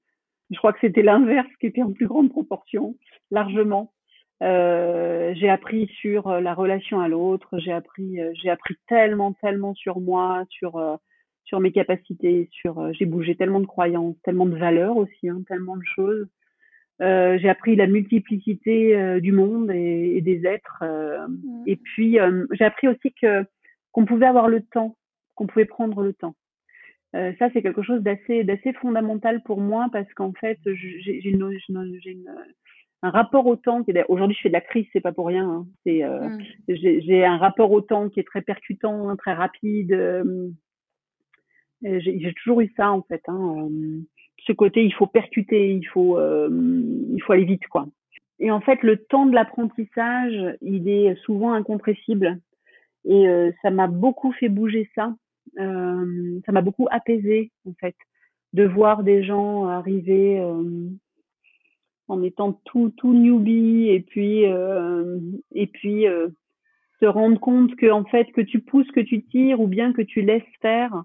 je 0.51 0.57
crois 0.57 0.73
que 0.73 0.79
c'était 0.81 1.01
l'inverse 1.03 1.49
qui 1.59 1.67
était 1.67 1.83
en 1.83 1.91
plus 1.91 2.07
grande 2.07 2.29
proportion, 2.29 2.95
largement. 3.31 3.93
Euh, 4.41 5.33
j'ai 5.35 5.49
appris 5.49 5.87
sur 5.99 6.27
euh, 6.27 6.39
la 6.39 6.53
relation 6.53 7.01
à 7.01 7.09
l'autre, 7.09 7.59
j'ai 7.59 7.73
appris, 7.73 8.21
euh, 8.21 8.31
j'ai 8.41 8.49
appris 8.49 8.75
tellement, 8.87 9.33
tellement 9.33 9.73
sur 9.75 9.99
moi, 9.99 10.45
sur 10.49 10.99
sur 11.43 11.59
mes 11.59 11.71
capacités, 11.71 12.47
sur, 12.51 12.93
j'ai 12.93 13.07
bougé 13.07 13.33
tellement 13.35 13.59
de 13.59 13.65
croyances, 13.65 14.15
tellement 14.23 14.45
de 14.45 14.55
valeurs 14.55 14.97
aussi, 14.97 15.29
hein, 15.29 15.41
tellement 15.47 15.77
de 15.77 15.83
choses. 15.95 16.27
j'ai 16.99 17.49
appris 17.49 17.75
la 17.75 17.87
multiplicité 17.87 19.19
du 19.19 19.31
monde 19.31 19.71
et, 19.71 20.17
et 20.17 20.21
des 20.21 20.45
êtres. 20.45 20.83
Mmh. 20.83 21.63
Et 21.65 21.75
puis 21.75 22.19
j'ai 22.51 22.65
appris 22.65 22.87
aussi 22.87 23.11
que 23.19 23.43
qu'on 23.91 24.05
pouvait 24.05 24.27
avoir 24.27 24.47
le 24.47 24.61
temps, 24.61 24.95
qu'on 25.33 25.47
pouvait 25.47 25.65
prendre 25.65 26.03
le 26.03 26.13
temps. 26.13 26.35
Euh, 27.15 27.33
ça, 27.39 27.49
c'est 27.51 27.61
quelque 27.61 27.81
chose 27.81 28.01
d'assez 28.01 28.43
d'assez 28.43 28.73
fondamental 28.73 29.41
pour 29.43 29.59
moi 29.59 29.87
parce 29.91 30.11
qu'en 30.13 30.31
fait, 30.33 30.59
j'ai 30.65 31.27
une, 31.27 31.51
une, 31.69 32.25
un 33.01 33.09
rapport 33.09 33.47
au 33.47 33.55
temps 33.55 33.83
qui 33.83 33.91
est 33.91 34.05
aujourd'hui 34.09 34.35
je 34.35 34.41
fais 34.41 34.49
de 34.49 34.53
la 34.53 34.61
crise, 34.61 34.85
c'est 34.93 35.01
pas 35.01 35.11
pour 35.11 35.27
rien. 35.27 35.49
Hein. 35.49 35.67
C'est 35.83 36.03
euh, 36.03 36.29
mmh. 36.29 36.75
j'ai 36.75 37.25
un 37.25 37.37
rapport 37.37 37.71
au 37.71 37.81
temps 37.81 38.09
qui 38.09 38.19
est 38.19 38.27
très 38.27 38.41
percutant, 38.41 39.15
très 39.15 39.33
rapide. 39.33 39.91
Euh, 39.91 40.49
j'ai 41.81 42.33
toujours 42.43 42.61
eu 42.61 42.71
ça 42.77 42.91
en 42.91 43.01
fait. 43.01 43.23
Hein. 43.27 43.69
Ce 44.45 44.51
côté, 44.51 44.83
il 44.83 44.93
faut 44.93 45.07
percuter, 45.07 45.71
il 45.73 45.87
faut 45.87 46.19
il 46.19 47.21
faut 47.23 47.33
aller 47.33 47.45
vite 47.45 47.67
quoi. 47.67 47.87
Et 48.41 48.51
en 48.51 48.61
fait, 48.61 48.83
le 48.83 48.97
temps 48.97 49.25
de 49.25 49.33
l'apprentissage, 49.33 50.57
il 50.61 50.87
est 50.87 51.15
souvent 51.23 51.53
incompressible. 51.53 52.39
Et 53.05 53.25
ça 53.61 53.71
m'a 53.71 53.87
beaucoup 53.87 54.31
fait 54.33 54.49
bouger 54.49 54.89
ça 54.93 55.15
ça 55.57 56.51
m'a 56.51 56.61
beaucoup 56.61 56.87
apaisé 56.91 57.51
en 57.67 57.73
fait 57.79 57.95
de 58.53 58.65
voir 58.65 59.03
des 59.03 59.23
gens 59.23 59.65
arriver 59.65 60.39
euh, 60.39 60.89
en 62.07 62.23
étant 62.23 62.53
tout 62.65 62.91
tout 62.97 63.13
newbie 63.13 63.89
et 63.89 63.99
puis 63.99 64.45
euh, 64.45 65.19
et 65.53 65.67
puis 65.67 66.05
se 66.99 67.05
rendre 67.05 67.39
compte 67.39 67.75
que 67.75 67.89
en 67.91 68.03
fait 68.05 68.25
que 68.31 68.41
tu 68.41 68.59
pousses 68.59 68.91
que 68.91 68.99
tu 68.99 69.23
tires 69.23 69.61
ou 69.61 69.67
bien 69.67 69.93
que 69.93 70.01
tu 70.01 70.21
laisses 70.21 70.43
faire 70.61 71.03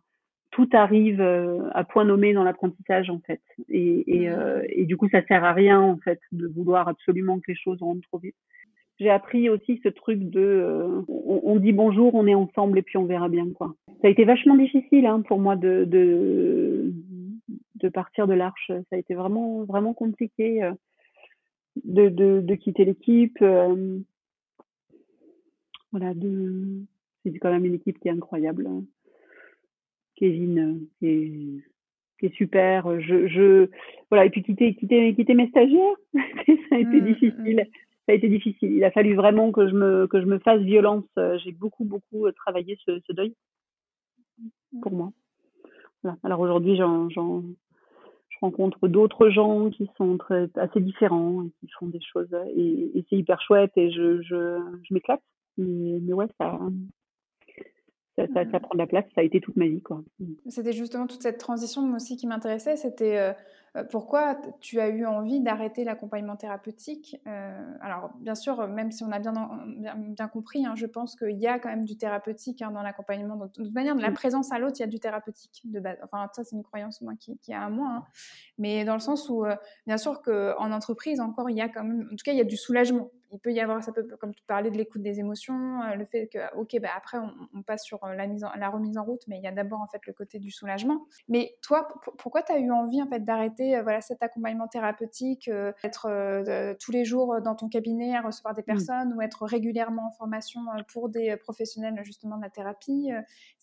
tout 0.51 0.69
arrive 0.73 1.21
à 1.21 1.85
point 1.85 2.05
nommé 2.05 2.33
dans 2.33 2.45
l'apprentissage 2.45 3.11
en 3.11 3.21
fait 3.21 3.43
et, 3.69 4.25
et, 4.25 4.29
mmh. 4.29 4.63
et, 4.69 4.85
du 4.87 4.97
coup 4.97 5.09
ça 5.11 5.25
sert 5.27 5.45
à 5.45 5.53
rien 5.53 5.81
en 5.81 5.99
fait 5.99 6.21
de 6.33 6.47
vouloir 6.47 6.89
absolument 6.89 7.39
que 7.39 7.51
les 7.51 7.57
choses 7.57 7.83
rentrent 7.83 8.07
trop 8.09 8.19
vite 8.19 8.37
j'ai 8.99 9.11
appris 9.11 9.49
aussi 9.49 9.81
ce 9.83 9.89
truc 9.89 10.19
de 10.31 10.41
euh, 10.41 11.03
on, 11.09 11.57
dit 11.57 11.73
bonjour, 11.73 12.15
on 12.15 12.27
est 12.27 12.35
ensemble 12.35 12.79
et 12.79 12.83
puis 12.83 12.97
on 12.97 13.07
verra 13.07 13.29
bien 13.29 13.51
quoi. 13.53 13.75
Ça 14.03 14.09
a 14.09 14.11
été 14.11 14.25
vachement 14.25 14.57
difficile 14.57 15.07
hein, 15.07 15.23
pour 15.23 15.39
moi 15.39 15.57
de, 15.57 15.85
de 15.85 16.93
de 17.77 17.89
partir 17.89 18.27
de 18.27 18.35
l'Arche. 18.35 18.69
Ça 18.69 18.97
a 18.97 18.99
été 18.99 19.15
vraiment, 19.15 19.65
vraiment 19.65 19.95
compliqué 19.95 20.71
de, 21.85 22.09
de, 22.09 22.41
de 22.41 22.55
quitter 22.55 22.85
l'équipe. 22.85 23.39
voilà, 25.91 26.15
de... 26.15 26.85
c'est 27.25 27.39
quand 27.39 27.51
même 27.51 27.65
une 27.65 27.75
équipe 27.75 27.99
qui 28.01 28.09
est 28.09 28.13
incroyable. 28.13 28.69
Kevin, 30.17 30.87
qui 30.99 31.07
est, 31.07 31.33
qui 32.19 32.27
est 32.27 32.35
super. 32.37 33.01
Je, 33.01 33.27
je, 33.27 33.69
voilà, 34.11 34.27
et 34.27 34.31
puis 34.31 34.43
quitter, 34.43 34.75
quitter, 34.75 35.15
quitter 35.15 35.35
mes 35.35 35.49
stagiaires, 35.49 35.97
ça 36.15 36.77
a 36.77 36.79
été 36.79 37.01
mmh, 37.01 37.05
difficile. 37.05 37.67
Mmh. 37.67 37.84
Ça 38.07 38.13
a 38.13 38.15
été 38.15 38.29
difficile. 38.29 38.73
Il 38.73 38.85
a 38.85 38.91
fallu 38.91 39.15
vraiment 39.15 39.51
que 39.51 39.69
je 39.69 39.75
me, 39.75 40.07
que 40.07 40.21
je 40.21 40.27
me 40.27 40.39
fasse 40.39 40.61
violence. 40.61 41.05
J'ai 41.43 41.53
beaucoup, 41.53 41.85
beaucoup 41.85 42.31
travaillé 42.33 42.79
ce, 42.85 43.01
deuil 43.13 43.35
pour 44.83 44.93
moi. 44.93 45.13
Alors 46.23 46.41
aujourd'hui, 46.41 46.77
j'en, 46.77 47.09
je 47.09 47.21
rencontre 48.43 48.89
d'autres 48.89 49.31
gens 49.31 49.71
qui 49.71 49.89
sont 49.97 50.19
très, 50.19 50.51
assez 50.57 50.81
différents, 50.81 51.45
et 51.45 51.51
qui 51.61 51.69
font 51.79 51.87
des 51.87 52.01
choses, 52.01 52.29
et, 52.55 52.99
et 52.99 53.07
c'est 53.09 53.17
hyper 53.17 53.41
chouette, 53.41 53.73
et 53.77 53.91
je, 53.91 54.21
je, 54.23 54.61
je 54.83 54.95
m'éclate. 54.95 55.23
Mais, 55.57 55.99
mais 56.03 56.13
ouais, 56.13 56.27
ça, 56.39 56.59
ça, 58.17 58.27
ça, 58.33 58.51
ça, 58.51 58.61
prend 58.61 58.75
de 58.75 58.79
la 58.79 58.87
place, 58.87 59.05
ça 59.15 59.21
a 59.21 59.25
été 59.25 59.41
toute 59.41 59.57
ma 59.57 59.67
vie. 59.67 59.83
Quoi. 59.83 60.03
C'était 60.49 60.73
justement 60.73 61.07
toute 61.07 61.23
cette 61.23 61.39
transition 61.39 61.83
moi 61.83 61.97
aussi 61.97 62.17
qui 62.17 62.27
m'intéressait, 62.27 62.77
c'était 62.77 63.19
euh, 63.19 63.33
euh, 63.77 63.83
pourquoi 63.83 64.37
tu 64.61 64.79
as 64.81 64.89
eu 64.89 65.05
envie 65.05 65.41
d'arrêter 65.41 65.83
l'accompagnement 65.85 66.37
thérapeutique 66.37 67.17
euh, 67.27 67.73
Alors, 67.81 68.11
bien 68.21 68.37
sûr, 68.37 68.69
même 68.69 68.93
si 68.93 69.03
on 69.03 69.11
a 69.11 69.19
bien, 69.19 69.33
bien, 69.97 70.29
compris, 70.29 70.65
hein, 70.65 70.75
je 70.77 70.87
pense 70.87 71.17
qu'il 71.17 71.39
y 71.39 71.49
a 71.49 71.59
quand 71.59 71.71
même 71.71 71.85
du 71.85 71.97
thérapeutique 71.97 72.63
hein, 72.63 72.71
dans 72.71 72.83
l'accompagnement. 72.83 73.37
De 73.37 73.49
toute 73.49 73.75
manière, 73.75 73.97
de 73.97 74.03
la 74.03 74.11
mm. 74.11 74.15
présence 74.15 74.53
à 74.53 74.59
l'autre, 74.59 74.77
il 74.79 74.83
y 74.83 74.85
a 74.85 74.89
du 74.89 75.01
thérapeutique 75.01 75.63
de 75.65 75.81
base. 75.81 75.99
Enfin, 76.05 76.29
ça, 76.33 76.45
c'est 76.45 76.55
une 76.55 76.63
croyance 76.63 77.01
moi, 77.01 77.15
qui, 77.19 77.37
qui 77.39 77.53
a 77.53 77.65
à 77.65 77.69
moi. 77.69 77.89
Hein. 77.89 78.05
Mais 78.59 78.85
dans 78.85 78.95
le 78.95 79.01
sens 79.01 79.29
où, 79.29 79.45
euh, 79.45 79.57
bien 79.87 79.97
sûr, 79.97 80.23
qu'en 80.23 80.71
entreprise, 80.71 81.21
encore, 81.21 81.51
il 81.51 81.57
y 81.57 81.63
a 81.63 81.69
quand 81.69 81.83
même, 81.83 82.09
en 82.13 82.17
tout 82.17 82.25
cas, 82.25 82.33
il 82.33 82.39
y 82.39 82.43
a 82.43 82.45
du 82.45 82.57
soulagement. 82.57 83.11
Il 83.35 83.41
peut 83.41 83.53
y 83.53 83.61
avoir, 83.61 83.83
ça 83.83 83.93
peut, 83.93 84.07
comme 84.19 84.35
tu 84.35 84.43
parlais 84.47 84.71
de 84.71 84.77
l'écoute 84.77 85.03
des 85.03 85.21
émotions, 85.21 85.81
le 85.95 86.05
fait 86.05 86.29
que, 86.29 86.39
ok, 86.57 86.81
bah, 86.81 86.89
après, 86.97 87.19
on, 87.19 87.63
passe 87.63 87.85
sur 87.85 88.05
la, 88.07 88.27
mise 88.27 88.47
la 88.57 88.69
remise 88.71 88.97
en 88.97 89.05
route, 89.05 89.23
mais 89.29 89.39
il 89.39 89.43
y 89.43 89.47
a 89.47 89.53
d'abord, 89.53 89.81
en 89.81 89.87
fait, 89.87 90.01
le 90.07 90.13
côté 90.13 90.39
du 90.39 90.51
soulagement. 90.51 91.05
Mais 91.29 91.57
toi, 91.63 91.89
pourquoi 92.19 92.43
tu 92.43 92.53
as 92.53 92.59
eu 92.59 92.71
envie, 92.71 93.03
en 93.03 93.07
fait, 93.07 93.25
d'arrêter 93.25 93.77
euh, 93.77 93.83
voilà, 93.83 94.01
cet 94.01 94.23
accompagnement 94.23 94.69
thérapeutique, 94.69 95.49
euh, 95.49 95.73
être 95.83 96.07
euh, 96.09 96.75
tous 96.81 96.93
les 96.93 97.05
jours 97.05 97.41
dans 97.41 97.55
ton 97.55 97.69
cabinet 97.69 98.17
à 98.17 98.23
recevoir 98.23 98.55
des 98.55 98.63
mmh. 98.63 98.65
personnes 98.65 99.15
ou 99.15 99.23
être 99.23 99.45
régulièrement 99.45 100.09
en 100.09 100.11
formation 100.13 100.63
pour 100.93 101.09
des 101.09 101.37
professionnels 101.37 101.99
justement 102.03 102.37
de 102.37 102.43
la 102.43 102.51
thérapie. 102.51 103.11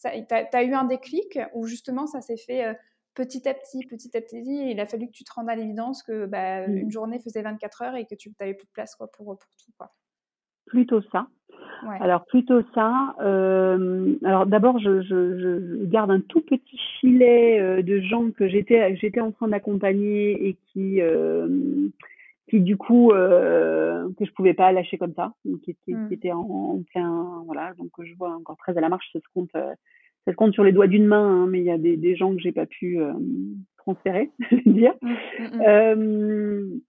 Tu 0.02 0.07
as, 0.07 0.64
eu 0.64 0.73
un 0.73 0.84
déclic 0.84 1.39
ou 1.53 1.65
justement 1.65 2.07
ça 2.07 2.22
s'est 2.22 2.38
fait 2.38 2.76
petit 3.14 3.48
à 3.48 3.54
petit, 3.54 3.86
petit 3.86 4.16
à 4.16 4.22
petit, 4.22 4.38
et 4.38 4.72
il 4.72 4.80
a 4.80 4.86
fallu 4.86 5.08
que 5.08 5.12
tu 5.12 5.24
te 5.24 5.34
rendes 5.34 5.50
à 5.50 5.56
l'évidence 5.56 6.04
que 6.04 6.26
bah, 6.26 6.68
mmh. 6.68 6.78
une 6.78 6.92
journée 6.92 7.20
faisait 7.20 7.42
24 7.42 7.82
heures 7.82 7.96
et 7.96 8.06
que 8.06 8.16
tu 8.16 8.32
n'avais 8.40 8.54
plus 8.54 8.66
de 8.66 8.72
place 8.72 8.96
quoi, 8.96 9.08
pour, 9.12 9.26
pour 9.26 9.38
tout. 9.38 9.72
Quoi. 9.78 9.92
Plutôt 10.66 11.02
ça. 11.12 11.28
Alors 12.00 12.26
plutôt 12.26 12.62
ça. 12.74 13.16
Euh, 13.22 14.16
alors 14.24 14.46
d'abord, 14.46 14.80
je, 14.80 15.02
je, 15.02 15.40
je, 15.40 15.86
garde 15.86 16.12
un 16.12 16.22
tout 16.22 16.42
petit 16.42 16.80
filet 17.00 17.60
euh, 17.60 17.82
de 17.82 18.00
gens 18.00 18.30
que 18.32 18.48
j'étais 18.48 18.96
j'étais 18.98 19.20
en 19.20 19.32
train 19.32 19.48
d'accompagner 19.48 20.48
et 20.48 20.58
qui 20.68 21.02
euh, 21.02 21.48
qui 22.50 22.60
du 22.60 22.78
coup 22.78 23.12
euh, 23.12 24.08
que 24.18 24.26
je 24.26 24.32
pouvais 24.32 24.54
pas 24.54 24.72
lâcher 24.72 24.98
comme 24.98 25.14
ça, 25.16 25.34
qui, 25.64 25.76
qui, 25.84 25.94
mmh. 25.94 26.08
qui 26.08 26.14
étaient 26.14 26.32
en, 26.32 26.40
en, 26.40 26.84
plein 26.84 27.44
voilà. 27.46 27.74
Donc 27.78 27.90
je 28.00 28.14
vois 28.16 28.36
encore 28.36 28.58
très 28.58 28.78
à 28.78 28.82
la 28.82 28.90
marche, 28.90 29.10
se 29.12 29.20
compte 29.34 29.52
ça 30.26 30.31
se 30.31 30.38
compte 30.38 30.53
sur 30.53 30.64
les 30.64 30.72
doigts 30.72 30.88
d'une 30.88 31.07
main, 31.07 31.43
hein, 31.43 31.48
mais 31.48 31.60
il 31.60 31.65
y 31.65 31.72
a 31.72 31.77
des, 31.77 31.98
des 31.98 32.15
gens 32.15 32.34
que 32.35 32.41
j'ai 32.41 32.52
pas 32.52 32.65
pu 32.65 32.99
euh, 32.99 33.14
transférer, 33.77 34.30
je 34.52 34.56
veux 34.56 34.73
dire. 34.73 34.93
Mmh, 35.02 35.95
mmh, 35.95 36.81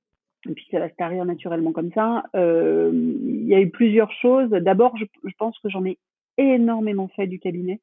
et 0.50 0.54
puis 0.54 0.66
ça 0.70 0.80
va 0.80 0.88
se 0.88 0.94
tarir 0.94 1.24
naturellement 1.24 1.72
comme 1.72 1.92
ça. 1.92 2.24
Euh, 2.34 2.90
il 2.92 3.46
y 3.46 3.54
a 3.54 3.60
eu 3.60 3.70
plusieurs 3.70 4.12
choses. 4.12 4.50
D'abord, 4.50 4.96
je, 4.96 5.04
je, 5.24 5.34
pense 5.38 5.58
que 5.60 5.68
j'en 5.68 5.84
ai 5.84 5.98
énormément 6.36 7.08
fait 7.08 7.26
du 7.26 7.38
cabinet 7.38 7.80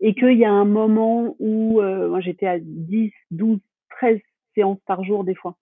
et 0.00 0.14
qu'il 0.14 0.38
y 0.38 0.44
a 0.44 0.52
un 0.52 0.64
moment 0.64 1.34
où 1.38 1.80
euh, 1.80 2.08
moi 2.08 2.20
j'étais 2.20 2.46
à 2.46 2.58
10, 2.60 3.12
12, 3.30 3.58
13 3.90 4.20
séances 4.54 4.78
par 4.86 5.02
jour 5.04 5.24
des 5.24 5.34
fois. 5.34 5.56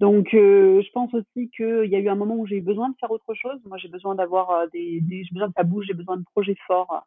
Donc 0.00 0.34
euh, 0.34 0.82
je 0.82 0.90
pense 0.92 1.14
aussi 1.14 1.50
qu'il 1.50 1.86
y 1.86 1.94
a 1.94 2.00
eu 2.00 2.08
un 2.08 2.16
moment 2.16 2.36
où 2.36 2.46
j'ai 2.46 2.56
eu 2.56 2.62
besoin 2.62 2.88
de 2.88 2.96
faire 2.98 3.10
autre 3.10 3.34
chose. 3.34 3.60
Moi 3.66 3.78
j'ai 3.78 3.88
besoin 3.88 4.14
d'avoir 4.14 4.50
euh, 4.50 4.66
des, 4.72 5.00
des 5.00 5.24
j'ai 5.24 5.32
besoin 5.32 5.48
que 5.48 5.54
ça 5.56 5.62
bouge, 5.62 5.84
j'ai 5.86 5.94
besoin 5.94 6.16
de 6.16 6.24
projets 6.34 6.56
forts, 6.66 7.06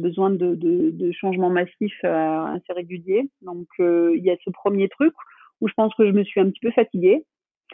besoin 0.00 0.30
de, 0.30 0.54
de, 0.54 0.90
de, 0.90 1.12
changements 1.12 1.50
massifs 1.50 2.00
euh, 2.04 2.44
assez 2.44 2.72
réguliers. 2.72 3.28
Donc 3.42 3.66
il 3.78 4.22
y 4.22 4.30
a 4.30 4.36
ce 4.44 4.50
premier 4.50 4.88
truc 4.88 5.12
où 5.60 5.68
je 5.68 5.74
pense 5.74 5.94
que 5.94 6.06
je 6.06 6.12
me 6.12 6.24
suis 6.24 6.40
un 6.40 6.50
petit 6.50 6.60
peu 6.60 6.70
fatiguée. 6.70 7.24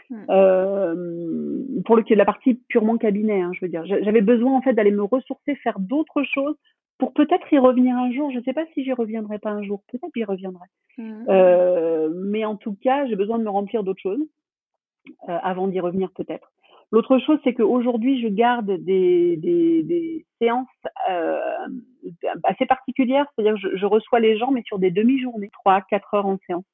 Hmm. 0.09 0.24
Euh, 0.30 1.64
pour 1.84 1.97
le, 1.97 2.05
la 2.10 2.24
partie 2.24 2.55
purement 2.68 2.97
cabinet, 2.97 3.40
hein, 3.40 3.51
je 3.55 3.60
veux 3.64 3.68
dire. 3.68 3.84
J'avais 3.86 4.20
besoin 4.20 4.56
en 4.56 4.62
fait 4.62 4.72
d'aller 4.72 4.90
me 4.90 5.02
ressourcer, 5.02 5.55
faire 5.56 5.78
d'autres 5.78 6.22
choses 6.22 6.56
pour 6.98 7.12
peut-être 7.12 7.52
y 7.52 7.59
revenir 7.59 7.97
un 7.97 8.12
jour. 8.12 8.30
Je 8.30 8.38
ne 8.38 8.42
sais 8.42 8.52
pas 8.52 8.66
si 8.74 8.84
j'y 8.84 8.92
reviendrai 8.92 9.38
pas 9.38 9.51
un 9.51 9.62
jour. 9.62 9.82
Peut-être 9.90 10.12
j'y 10.14 10.24
reviendrai. 10.24 10.66
Hmm. 10.98 11.24
Euh, 11.28 12.10
mais 12.14 12.44
en 12.44 12.56
tout 12.56 12.76
cas, 12.82 13.06
j'ai 13.06 13.16
besoin 13.16 13.38
de 13.38 13.44
me 13.44 13.51
remplir 13.51 13.82
d'autres 13.82 14.01
choses 14.01 14.20
euh, 15.28 15.38
avant 15.42 15.68
d'y 15.68 15.80
revenir 15.80 16.10
peut-être. 16.12 16.52
L'autre 16.92 17.18
chose, 17.18 17.38
c'est 17.44 17.55
qu'aujourd'hui, 17.55 18.20
je 18.20 18.28
garde 18.28 18.70
des, 18.70 19.36
des, 19.36 19.84
des 19.84 20.26
séances 20.40 20.66
euh, 21.09 21.38
assez 22.44 22.66
particulières. 22.66 23.27
C'est-à-dire 23.35 23.55
que 23.55 23.60
je, 23.60 23.77
je, 23.77 23.86
reçois 23.86 24.20
les 24.20 24.39
gens, 24.39 24.51
mais 24.51 24.62
sur 24.64 24.78
des 24.78 24.90
demi-journées, 24.90 25.51
3 25.52 25.82
quatre 25.82 26.14
heures 26.14 26.27
en 26.27 26.39
séance. 26.47 26.64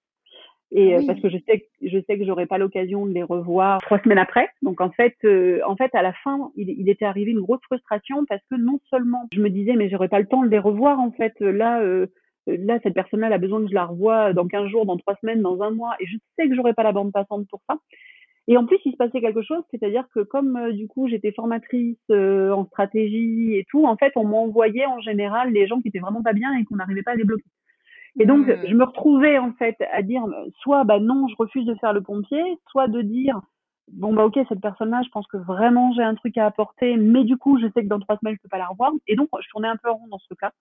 Et 0.73 0.95
ah 0.95 0.99
euh, 0.99 1.03
parce 1.07 1.21
que 1.21 1.29
je 1.29 1.39
sais, 1.47 1.69
je 1.81 1.99
sais 2.07 2.19
que 2.19 2.25
j'aurai 2.25 2.47
pas 2.47 2.59
l'occasion 2.59 3.07
de 3.07 3.13
les 3.13 3.23
revoir 3.23 3.81
trois 3.83 4.01
semaines 4.01 4.19
après. 4.19 4.49
Donc 4.63 4.81
en 4.81 4.91
fait, 4.91 5.15
euh, 5.25 5.61
en 5.65 5.77
fait, 5.77 5.95
à 5.95 6.03
la 6.03 6.13
fin, 6.13 6.51
il, 6.57 6.69
il, 6.71 6.89
était 6.89 7.05
arrivé 7.05 7.31
une 7.31 7.41
grosse 7.41 7.63
frustration 7.63 8.25
parce 8.27 8.43
que 8.51 8.57
non 8.57 8.81
seulement 8.91 9.29
je 9.33 9.41
me 9.41 9.49
disais 9.49 9.75
mais 9.75 9.89
j'aurais 9.89 10.09
pas 10.09 10.19
le 10.19 10.27
temps 10.27 10.43
de 10.43 10.49
les 10.49 10.59
revoir 10.59 10.99
en 10.99 11.13
fait. 11.13 11.39
Là, 11.39 11.81
euh, 11.83 12.07
là 12.47 12.81
cette 12.83 12.95
personne-là 12.95 13.29
a 13.29 13.39
besoin 13.39 13.63
que 13.63 13.69
je 13.69 13.75
la 13.75 13.85
revoie 13.85 14.33
dans 14.33 14.49
15 14.49 14.69
jours, 14.69 14.87
dans 14.87 14.97
trois 14.97 15.15
semaines, 15.21 15.41
dans 15.41 15.63
un 15.63 15.71
mois, 15.71 15.95
et 16.01 16.07
je 16.07 16.17
sais 16.37 16.49
que 16.49 16.57
j'aurais 16.57 16.75
pas 16.75 16.83
la 16.83 16.93
bande 16.93 17.13
passante 17.13 17.47
pour 17.49 17.61
ça. 17.69 17.77
Et 18.49 18.57
en 18.57 18.65
plus, 18.65 18.79
il 18.85 18.93
se 18.93 18.97
passait 18.97 19.21
quelque 19.21 19.43
chose, 19.43 19.63
c'est-à-dire 19.71 20.05
que 20.15 20.21
comme 20.21 20.71
du 20.73 20.87
coup 20.87 21.09
j'étais 21.09 21.33
formatrice 21.33 21.99
en 22.11 22.65
stratégie 22.67 23.55
et 23.55 23.65
tout, 23.69 23.85
en 23.87 23.97
fait, 23.97 24.13
on 24.17 24.25
m'envoyait 24.25 24.87
en 24.87 25.01
général 25.01 25.51
les 25.53 25.67
gens 25.67 25.81
qui 25.81 25.89
étaient 25.89 25.99
vraiment 25.99 26.23
pas 26.23 26.33
bien 26.33 26.53
et 26.55 26.65
qu'on 26.65 26.77
n'arrivait 26.77 27.03
pas 27.03 27.13
à 27.13 27.17
débloquer. 27.17 27.45
Et 28.19 28.25
donc, 28.25 28.47
hmm. 28.47 28.67
je 28.67 28.75
me 28.75 28.85
retrouvais 28.85 29.39
en 29.39 29.53
fait 29.53 29.77
à 29.93 30.03
dire 30.03 30.23
soit 30.61 30.85
bah 30.85 31.01
non, 31.01 31.29
je 31.29 31.35
refuse 31.39 31.67
de 31.67 31.75
faire 31.75 31.93
le 31.93 32.03
pompier, 32.03 32.43
soit 32.71 32.89
de 32.89 33.03
dire 33.03 33.41
bon 33.93 34.13
bah 34.13 34.25
ok 34.25 34.39
cette 34.49 34.61
personne-là, 34.61 35.03
je 35.05 35.11
pense 35.11 35.27
que 35.27 35.37
vraiment 35.37 35.93
j'ai 35.95 36.03
un 36.03 36.15
truc 36.15 36.37
à 36.39 36.47
apporter, 36.47 36.97
mais 36.97 37.25
du 37.25 37.37
coup 37.37 37.59
je 37.61 37.67
sais 37.75 37.83
que 37.83 37.89
dans 37.89 38.01
trois 38.01 38.17
semaines 38.19 38.37
je 38.37 38.43
peux 38.43 38.49
pas 38.49 38.59
la 38.59 38.69
revoir. 38.69 38.93
Et 39.07 39.17
donc 39.17 39.29
je 39.41 39.49
tournais 39.51 39.69
un 39.69 39.77
peu 39.77 39.91
en 39.91 39.97
rond 39.97 40.09
dans 40.09 40.19
ce 40.19 40.35
cas. 40.35 40.53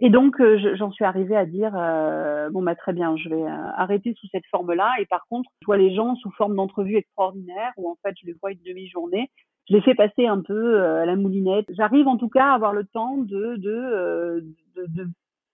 Et 0.00 0.10
donc 0.10 0.40
euh, 0.40 0.58
j'en 0.76 0.90
suis 0.90 1.04
arrivée 1.04 1.36
à 1.36 1.46
dire 1.46 1.72
euh, 1.74 2.50
bon 2.50 2.62
bah 2.62 2.74
très 2.74 2.92
bien, 2.92 3.16
je 3.16 3.30
vais 3.30 3.42
euh, 3.42 3.70
arrêter 3.76 4.14
sous 4.20 4.26
cette 4.30 4.46
forme-là. 4.50 4.92
Et 5.00 5.06
par 5.06 5.26
contre, 5.28 5.50
je 5.62 5.66
vois 5.66 5.78
les 5.78 5.94
gens 5.94 6.16
sous 6.16 6.30
forme 6.32 6.54
d'entrevue 6.54 6.96
extraordinaire 6.96 7.72
où 7.78 7.90
en 7.90 7.96
fait 8.02 8.14
je 8.20 8.26
les 8.26 8.34
vois 8.34 8.52
une 8.52 8.62
demi-journée. 8.66 9.30
Je 9.68 9.74
les 9.74 9.82
fais 9.82 9.94
passer 9.94 10.26
un 10.26 10.42
peu 10.42 10.82
à 10.82 11.06
la 11.06 11.16
moulinette. 11.16 11.66
J'arrive 11.70 12.06
en 12.08 12.18
tout 12.18 12.28
cas 12.28 12.50
à 12.50 12.54
avoir 12.54 12.72
le 12.72 12.84
temps 12.84 13.16
de 13.16 13.56
de, 13.56 14.44
de, 14.76 14.86
de 14.88 15.08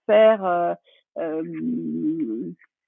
faire 0.05 0.45
euh, 0.45 0.73
euh, 1.17 1.43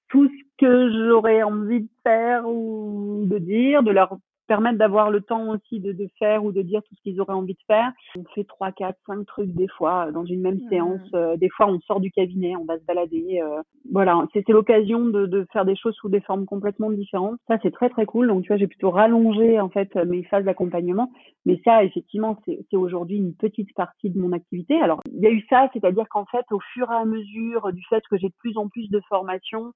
tout 0.09 0.27
ce 0.27 0.43
que 0.57 0.91
j'aurais 1.07 1.43
envie 1.43 1.81
de 1.81 1.89
faire 2.03 2.47
ou 2.47 3.25
de 3.25 3.37
dire, 3.37 3.83
de 3.83 3.91
leur 3.91 4.17
permettre 4.47 4.77
d'avoir 4.77 5.11
le 5.11 5.21
temps 5.21 5.49
aussi 5.49 5.79
de, 5.79 5.91
de, 5.91 6.07
faire 6.19 6.43
ou 6.43 6.51
de 6.51 6.61
dire 6.61 6.81
tout 6.83 6.95
ce 6.95 7.01
qu'ils 7.01 7.19
auraient 7.21 7.33
envie 7.33 7.53
de 7.53 7.63
faire. 7.67 7.91
On 8.17 8.23
fait 8.33 8.43
trois, 8.43 8.71
quatre, 8.71 8.97
cinq 9.05 9.25
trucs 9.25 9.53
des 9.53 9.67
fois 9.67 10.11
dans 10.11 10.25
une 10.25 10.41
même 10.41 10.61
mmh. 10.65 10.69
séance. 10.69 11.09
Euh, 11.13 11.37
des 11.37 11.49
fois, 11.49 11.67
on 11.67 11.79
sort 11.81 11.99
du 11.99 12.11
cabinet, 12.11 12.55
on 12.55 12.65
va 12.65 12.77
se 12.77 12.85
balader. 12.85 13.41
Euh, 13.41 13.61
voilà, 13.91 14.25
c'est 14.33 14.47
l'occasion 14.49 15.05
de, 15.05 15.25
de, 15.25 15.45
faire 15.51 15.65
des 15.65 15.75
choses 15.75 15.95
sous 15.95 16.09
des 16.09 16.21
formes 16.21 16.45
complètement 16.45 16.91
différentes. 16.91 17.37
Ça, 17.47 17.57
c'est 17.61 17.71
très 17.71 17.89
très 17.89 18.05
cool. 18.05 18.27
Donc, 18.27 18.43
tu 18.43 18.47
vois, 18.49 18.57
j'ai 18.57 18.67
plutôt 18.67 18.91
rallongé 18.91 19.59
en 19.59 19.69
fait 19.69 19.93
mes 19.95 20.23
phases 20.23 20.45
d'accompagnement. 20.45 21.11
Mais 21.45 21.61
ça, 21.63 21.83
effectivement, 21.83 22.37
c'est 22.45 22.77
aujourd'hui 22.77 23.17
une 23.17 23.35
petite 23.35 23.73
partie 23.75 24.09
de 24.09 24.19
mon 24.19 24.31
activité. 24.31 24.79
Alors, 24.81 25.01
il 25.13 25.21
y 25.21 25.27
a 25.27 25.31
eu 25.31 25.45
ça, 25.49 25.69
c'est-à-dire 25.73 26.07
qu'en 26.09 26.25
fait, 26.25 26.45
au 26.51 26.59
fur 26.73 26.91
et 26.91 26.95
à 26.95 27.05
mesure 27.05 27.71
du 27.71 27.83
fait 27.89 28.03
que 28.09 28.17
j'ai 28.17 28.29
de 28.29 28.33
plus 28.39 28.57
en 28.57 28.67
plus 28.67 28.89
de 28.89 28.99
formations, 29.07 29.73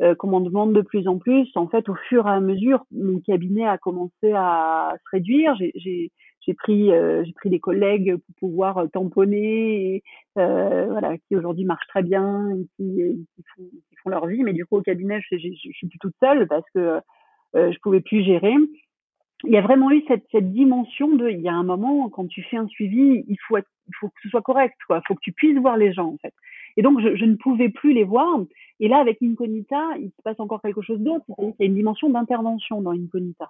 euh, 0.00 0.14
qu'on 0.14 0.28
m'en 0.28 0.40
demande 0.40 0.72
de 0.72 0.80
plus 0.80 1.06
en 1.06 1.18
plus. 1.18 1.48
En 1.54 1.68
fait, 1.68 1.88
au 1.88 1.94
fur 2.08 2.26
et 2.26 2.30
à 2.30 2.40
mesure, 2.40 2.84
mon 2.90 3.20
cabinet 3.20 3.66
a 3.66 3.78
commencé 3.78 4.32
à 4.34 4.94
se 4.96 5.10
réduire. 5.16 5.54
J'ai 5.56 6.54
pris, 6.54 6.90
euh, 6.90 7.24
pris 7.36 7.50
des 7.50 7.60
collègues 7.60 8.16
pour 8.16 8.34
pouvoir 8.48 8.78
euh, 8.78 8.86
tamponner, 8.88 10.02
euh, 10.38 10.86
voilà, 10.86 11.16
qui 11.18 11.36
aujourd'hui 11.36 11.64
marchent 11.64 11.86
très 11.88 12.02
bien, 12.02 12.50
et 12.50 12.66
qui, 12.76 13.26
font, 14.02 14.10
leur 14.10 14.26
vie. 14.26 14.42
Mais 14.42 14.52
du 14.52 14.66
coup, 14.66 14.78
au 14.78 14.82
cabinet, 14.82 15.20
je, 15.30 15.36
je, 15.36 15.48
suis 15.54 15.86
plus 15.88 15.98
toute 16.00 16.16
seule 16.20 16.48
parce 16.48 16.68
que 16.74 17.00
je 17.54 17.78
pouvais 17.80 18.00
plus 18.00 18.24
gérer. 18.24 18.54
Il 19.44 19.50
y 19.50 19.56
a 19.56 19.60
vraiment 19.60 19.90
eu 19.90 20.02
cette, 20.08 20.52
dimension 20.52 21.08
de, 21.14 21.28
il 21.28 21.40
y 21.40 21.48
a 21.48 21.54
un 21.54 21.64
moment, 21.64 22.08
quand 22.08 22.26
tu 22.26 22.42
fais 22.42 22.56
un 22.56 22.68
suivi, 22.68 23.24
il 23.26 23.36
faut, 23.46 23.56
être, 23.56 23.68
que 24.00 24.08
ce 24.22 24.28
soit 24.28 24.42
correct. 24.42 24.74
Il 24.88 25.00
faut 25.06 25.14
que 25.14 25.20
tu 25.20 25.32
puisses 25.32 25.58
voir 25.58 25.76
les 25.76 25.92
gens, 25.92 26.08
en 26.08 26.16
fait. 26.18 26.32
Et 26.76 26.82
donc, 26.82 27.00
je, 27.00 27.24
ne 27.24 27.34
pouvais 27.34 27.68
plus 27.68 27.92
les 27.92 28.04
voir. 28.04 28.40
Et 28.82 28.88
là, 28.88 28.98
avec 28.98 29.22
Incognita, 29.22 29.96
il 30.00 30.08
se 30.08 30.22
passe 30.24 30.40
encore 30.40 30.60
quelque 30.60 30.82
chose 30.82 30.98
d'autre, 30.98 31.24
c'est-à-dire 31.28 31.54
qu'il 31.54 31.64
y 31.64 31.68
a 31.68 31.70
une 31.70 31.76
dimension 31.76 32.10
d'intervention 32.10 32.82
dans 32.82 32.90
Incognita. 32.90 33.48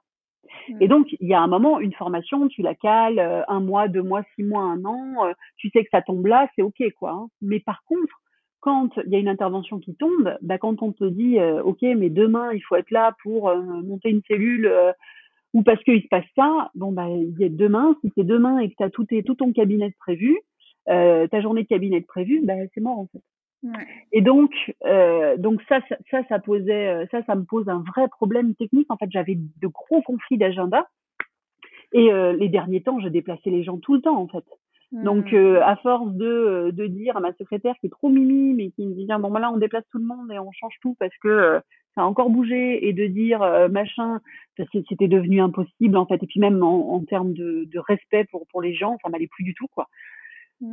Et 0.79 0.89
donc, 0.89 1.07
il 1.21 1.27
y 1.27 1.33
a 1.33 1.41
un 1.41 1.47
moment, 1.47 1.81
une 1.81 1.95
formation, 1.95 2.47
tu 2.49 2.61
la 2.61 2.75
cales, 2.75 3.19
euh, 3.19 3.43
un 3.49 3.61
mois, 3.61 3.89
deux 3.89 4.03
mois, 4.03 4.23
six 4.35 4.43
mois, 4.43 4.61
un 4.61 4.85
an, 4.85 5.25
euh, 5.25 5.33
tu 5.57 5.71
sais 5.71 5.85
que 5.85 5.89
ça 5.91 6.03
tombe 6.03 6.27
là, 6.27 6.51
c'est 6.55 6.61
OK, 6.61 6.83
quoi. 6.99 7.13
Hein. 7.13 7.29
Mais 7.41 7.61
par 7.61 7.83
contre, 7.85 8.13
quand 8.61 8.91
il 9.07 9.11
y 9.11 9.17
a 9.17 9.21
une 9.21 9.29
intervention 9.29 9.79
qui 9.79 9.95
tombe, 9.95 10.37
bah, 10.43 10.59
quand 10.59 10.83
on 10.83 10.93
te 10.93 11.05
dit, 11.05 11.39
euh, 11.39 11.63
OK, 11.63 11.81
mais 11.81 12.11
demain, 12.11 12.53
il 12.53 12.61
faut 12.61 12.77
être 12.77 12.91
là 12.91 13.17
pour 13.23 13.51
monter 13.57 14.11
une 14.11 14.21
cellule 14.29 14.71
ou 15.55 15.63
parce 15.63 15.83
qu'il 15.83 16.03
se 16.03 16.09
passe 16.09 16.27
ça, 16.37 16.71
bon, 16.75 16.93
bah, 16.93 17.09
demain, 17.09 17.97
si 18.03 18.13
c'est 18.15 18.27
demain 18.27 18.59
et 18.59 18.69
que 18.69 18.75
tu 18.77 18.85
as 18.85 18.91
tout, 18.91 19.07
tout 19.07 19.35
ton 19.35 19.55
cabinet 19.55 19.95
prévu, 19.99 20.39
ta 20.85 21.41
journée 21.41 21.63
de 21.63 21.69
cabinet 21.69 22.03
prévue, 22.03 22.43
bah, 22.45 22.53
c'est 22.75 22.83
mort, 22.83 22.99
en 22.99 23.07
fait. 23.07 23.23
Et 24.13 24.21
donc, 24.21 24.51
euh, 24.85 25.37
donc 25.37 25.61
ça, 25.69 25.81
ça, 26.11 26.23
ça, 26.29 26.39
posait, 26.39 26.89
euh, 26.89 27.07
ça, 27.11 27.23
ça 27.25 27.35
me 27.35 27.45
pose 27.45 27.69
un 27.69 27.83
vrai 27.95 28.09
problème 28.09 28.55
technique. 28.55 28.91
En 28.91 28.97
fait, 28.97 29.11
j'avais 29.11 29.37
de 29.37 29.69
gros 29.69 30.03
conflits 30.03 30.39
d'agenda. 30.39 30.89
Et 31.93 32.13
euh, 32.13 32.33
les 32.33 32.49
derniers 32.49 32.83
temps, 32.83 33.01
je 33.01 33.09
déplaçais 33.09 33.51
les 33.51 33.63
gens 33.63 33.79
tout 33.79 33.95
le 33.95 34.01
temps, 34.01 34.19
en 34.19 34.27
fait. 34.27 34.45
Donc, 34.93 35.33
mmh. 35.33 35.57
à 35.63 35.77
force 35.77 36.13
de, 36.13 36.71
de 36.75 36.87
dire 36.87 37.17
à 37.17 37.21
ma 37.21 37.33
secrétaire 37.35 37.75
qui 37.81 37.87
est 37.87 37.91
trop 37.91 38.11
mimi, 38.11 38.53
mais 38.53 38.71
qui 38.73 38.87
me 38.87 38.95
dit, 38.95 39.07
bon, 39.07 39.31
voilà, 39.31 39.51
on 39.51 39.57
déplace 39.57 39.85
tout 39.91 39.99
le 39.99 40.05
monde 40.05 40.31
et 40.31 40.39
on 40.39 40.53
change 40.53 40.75
tout 40.83 40.97
parce 40.99 41.17
que 41.23 41.61
ça 41.95 42.03
a 42.03 42.05
encore 42.05 42.29
bougé, 42.29 42.87
et 42.87 42.93
de 42.93 43.07
dire 43.07 43.41
machin, 43.71 44.21
c'était 44.89 45.09
devenu 45.09 45.41
impossible, 45.41 45.97
en 45.97 46.05
fait. 46.05 46.23
Et 46.23 46.27
puis 46.27 46.41
même 46.41 46.63
en, 46.63 46.95
en 46.95 47.05
termes 47.05 47.33
de, 47.33 47.65
de 47.65 47.79
respect 47.79 48.25
pour, 48.31 48.47
pour 48.49 48.61
les 48.61 48.75
gens, 48.75 48.99
ça 49.03 49.09
m'allait 49.09 49.29
plus 49.29 49.45
du 49.45 49.55
tout, 49.55 49.67
quoi. 49.75 49.89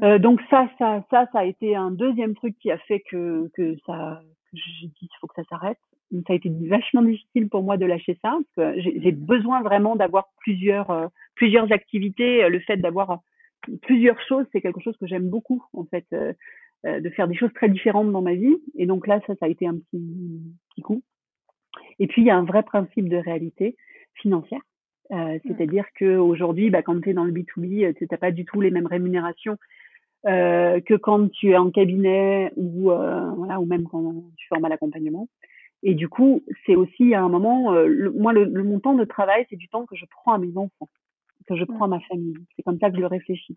Euh, 0.04 0.20
donc 0.20 0.40
ça, 0.50 0.70
ça, 0.78 1.04
ça, 1.10 1.28
ça 1.32 1.40
a 1.40 1.46
été 1.46 1.76
un 1.76 1.92
deuxième 1.92 2.36
truc 2.36 2.58
qui 2.60 2.72
a 2.72 2.78
fait 2.78 3.00
que, 3.00 3.50
que 3.56 3.76
ça, 3.86 4.22
j'ai 4.54 4.88
dit 4.88 4.94
il 5.02 5.18
faut 5.20 5.28
que 5.28 5.36
ça 5.36 5.48
s'arrête. 5.50 5.78
Ça 6.12 6.34
a 6.34 6.36
été 6.36 6.52
vachement 6.68 7.04
difficile 7.04 7.50
pour 7.50 7.62
moi 7.62 7.78
de 7.78 7.86
lâcher 7.86 8.18
ça 8.24 8.38
parce 8.56 8.76
que 8.76 8.82
j'ai 8.82 9.12
besoin 9.12 9.62
vraiment 9.62 9.96
d'avoir 9.96 10.30
plusieurs, 10.38 10.90
euh, 10.90 11.08
plusieurs 11.36 11.72
activités. 11.72 12.48
Le 12.50 12.60
fait 12.60 12.78
d'avoir 12.78 13.20
plusieurs 13.84 14.20
choses, 14.28 14.46
c'est 14.52 14.62
quelque 14.62 14.82
chose 14.82 14.98
que 14.98 15.06
j'aime 15.06 15.30
beaucoup 15.30 15.64
en 15.74 15.86
fait, 15.86 16.06
euh, 16.14 16.34
de 16.84 17.10
faire 17.12 17.28
des 17.28 17.36
choses 17.36 17.54
très 17.54 17.70
différentes 17.70 18.12
dans 18.12 18.24
ma 18.24 18.34
vie. 18.34 18.58
Et 18.76 18.88
donc 18.88 19.06
là, 19.06 19.20
ça, 19.28 19.36
ça 19.36 19.46
a 19.46 19.50
été 19.50 19.68
un 19.68 19.76
petit, 19.76 20.42
petit 20.72 20.82
coup. 20.82 21.04
Et 22.00 22.08
puis 22.08 22.24
il 22.24 22.26
y 22.26 22.32
a 22.32 22.38
un 22.38 22.46
vrai 22.46 22.64
principe 22.64 23.08
de 23.08 23.18
réalité 23.18 23.76
financière. 24.16 24.62
Euh. 25.12 25.40
C'est-à-dire 25.46 25.86
qu'aujourd'hui, 25.98 26.70
bah, 26.70 26.82
quand 26.84 27.00
tu 27.02 27.10
es 27.10 27.14
dans 27.14 27.24
le 27.24 27.32
B2B, 27.32 27.96
tu 27.96 28.08
n'as 28.10 28.18
pas 28.18 28.32
du 28.32 28.46
tout 28.46 28.62
les 28.62 28.72
mêmes 28.72 28.86
rémunérations 28.86 29.58
euh, 30.28 30.82
que 30.82 30.96
quand 30.96 31.30
tu 31.32 31.52
es 31.52 31.58
en 31.58 31.72
cabinet 31.72 32.52
ou 32.56 32.92
euh, 32.92 33.32
voilà 33.38 33.60
ou 33.60 33.66
même 33.66 33.84
quand 33.88 34.14
tu 34.36 34.48
formes 34.48 34.66
à 34.66 34.70
l'accompagnement. 34.70 35.28
Et 35.82 35.94
du 35.96 36.10
coup, 36.10 36.44
c'est 36.66 36.76
aussi 36.76 37.14
à 37.14 37.24
un 37.24 37.30
moment, 37.30 37.74
euh, 37.74 37.86
le, 37.88 38.12
moi 38.12 38.34
le, 38.34 38.44
le, 38.44 38.64
mon 38.64 38.80
temps 38.80 38.96
de 38.96 39.06
travail, 39.06 39.46
c'est 39.50 39.56
du 39.56 39.70
temps 39.70 39.86
que 39.86 39.96
je 39.96 40.06
prends 40.10 40.34
à 40.34 40.38
mes 40.38 40.58
enfants, 40.58 40.90
que 41.48 41.56
je 41.56 41.64
prends 41.64 41.86
à 41.86 41.88
ma 41.88 42.02
famille. 42.02 42.36
C'est 42.56 42.64
comme 42.64 42.80
ça 42.80 42.90
que 42.90 42.98
je 42.98 43.02
le 43.02 43.08
réfléchis. 43.08 43.56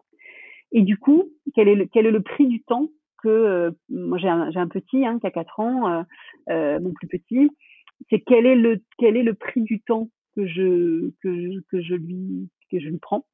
Et 0.70 0.82
du 0.82 0.96
coup, 0.96 1.30
quel 1.54 1.68
est 1.68 1.74
le, 1.74 1.86
quel 1.86 2.06
est 2.06 2.12
le 2.12 2.22
prix 2.22 2.46
du 2.46 2.62
temps 2.62 2.88
que 3.22 3.28
euh, 3.28 3.70
moi 3.88 4.18
j'ai 4.18 4.28
un, 4.28 4.54
un 4.54 4.68
petit 4.68 5.04
hein, 5.04 5.18
qui 5.18 5.26
a 5.26 5.30
4 5.30 5.60
ans, 5.60 6.04
euh, 6.48 6.80
mon 6.80 6.92
plus 6.92 7.08
petit, 7.08 7.50
c'est 8.08 8.20
quel 8.20 8.46
est 8.46 8.54
le 8.54 8.80
quel 8.98 9.16
est 9.16 9.22
le 9.22 9.34
prix 9.34 9.62
du 9.62 9.80
temps 9.80 10.08
que 10.36 10.46
je 10.46 11.10
que, 11.22 11.60
que 11.70 11.82
je 11.82 11.94
lui 11.94 12.48
que 12.70 12.78
je 12.78 12.88
lui 12.88 12.98
prends? 12.98 13.24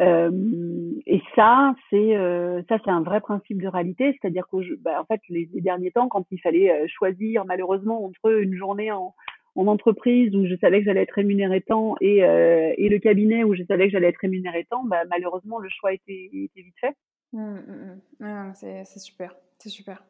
Et 0.00 1.22
ça, 1.34 1.74
c'est 1.90 2.16
euh, 2.16 2.62
ça, 2.68 2.78
c'est 2.84 2.90
un 2.90 3.02
vrai 3.02 3.20
principe 3.20 3.60
de 3.60 3.68
réalité, 3.68 4.16
c'est-à-dire 4.20 4.46
que, 4.50 4.76
bah, 4.76 5.00
en 5.00 5.04
fait, 5.04 5.20
les, 5.28 5.46
derniers 5.54 5.90
temps, 5.90 6.08
quand 6.08 6.24
il 6.30 6.40
fallait 6.40 6.70
euh, 6.70 6.86
choisir 6.88 7.44
malheureusement 7.44 8.04
entre 8.04 8.40
une 8.40 8.54
journée 8.54 8.90
en, 8.92 9.14
en 9.56 9.66
entreprise 9.66 10.34
où 10.34 10.46
je 10.46 10.54
savais 10.56 10.80
que 10.80 10.86
j'allais 10.86 11.02
être 11.02 11.14
rémunéré 11.14 11.60
tant 11.60 11.96
et, 12.00 12.20
le 12.20 12.98
cabinet 12.98 13.44
où 13.44 13.54
je 13.54 13.62
savais 13.64 13.86
que 13.86 13.92
j'allais 13.92 14.08
être 14.08 14.20
rémunéré 14.20 14.66
tant, 14.70 14.84
bah, 14.84 15.02
malheureusement, 15.10 15.58
le 15.58 15.68
choix 15.68 15.92
était, 15.92 16.30
vite 16.32 16.74
fait. 16.80 16.96
Mmh, 17.32 17.58
mmh, 18.20 18.26
mmh. 18.26 18.52
c'est 18.54 18.98
super, 18.98 19.34
c'est 19.58 19.68
super. 19.68 20.02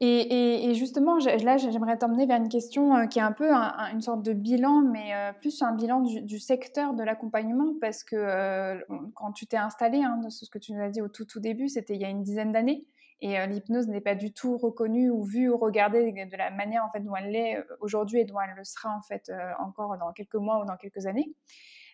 Et, 0.00 0.74
justement, 0.74 1.18
là, 1.18 1.56
j'aimerais 1.56 1.98
t'emmener 1.98 2.26
vers 2.26 2.36
une 2.36 2.48
question 2.48 2.94
euh, 2.94 3.06
qui 3.06 3.18
est 3.18 3.22
un 3.22 3.32
peu 3.32 3.50
une 3.50 4.00
sorte 4.00 4.22
de 4.22 4.32
bilan, 4.32 4.80
mais 4.82 5.12
euh, 5.12 5.32
plus 5.32 5.60
un 5.62 5.74
bilan 5.74 6.02
du, 6.02 6.38
secteur 6.38 6.94
de 6.94 7.02
l'accompagnement, 7.02 7.74
parce 7.80 8.04
que 8.04 8.14
euh, 8.14 8.78
quand 9.14 9.32
tu 9.32 9.46
t'es 9.46 9.56
installé, 9.56 10.02
hein, 10.02 10.20
ce 10.30 10.48
que 10.48 10.58
tu 10.58 10.72
nous 10.72 10.80
as 10.80 10.90
dit 10.90 11.02
au 11.02 11.08
tout, 11.08 11.24
tout 11.24 11.40
début, 11.40 11.68
c'était 11.68 11.94
il 11.94 12.00
y 12.00 12.04
a 12.04 12.10
une 12.10 12.22
dizaine 12.22 12.52
d'années, 12.52 12.86
et 13.20 13.44
l'hypnose 13.48 13.88
n'est 13.88 14.00
pas 14.00 14.14
du 14.14 14.32
tout 14.32 14.56
reconnue 14.56 15.10
ou 15.10 15.24
vue 15.24 15.50
ou 15.50 15.56
regardée 15.56 16.12
de 16.12 16.36
la 16.36 16.52
manière 16.52 16.84
en 16.84 16.90
fait 16.90 17.00
dont 17.00 17.16
elle 17.16 17.32
l'est 17.32 17.58
aujourd'hui 17.80 18.20
et 18.20 18.24
dont 18.24 18.40
elle 18.40 18.54
le 18.56 18.62
sera 18.62 18.96
en 18.96 19.02
fait 19.02 19.32
encore 19.58 19.98
dans 19.98 20.12
quelques 20.12 20.36
mois 20.36 20.62
ou 20.62 20.64
dans 20.64 20.76
quelques 20.76 21.04
années. 21.06 21.34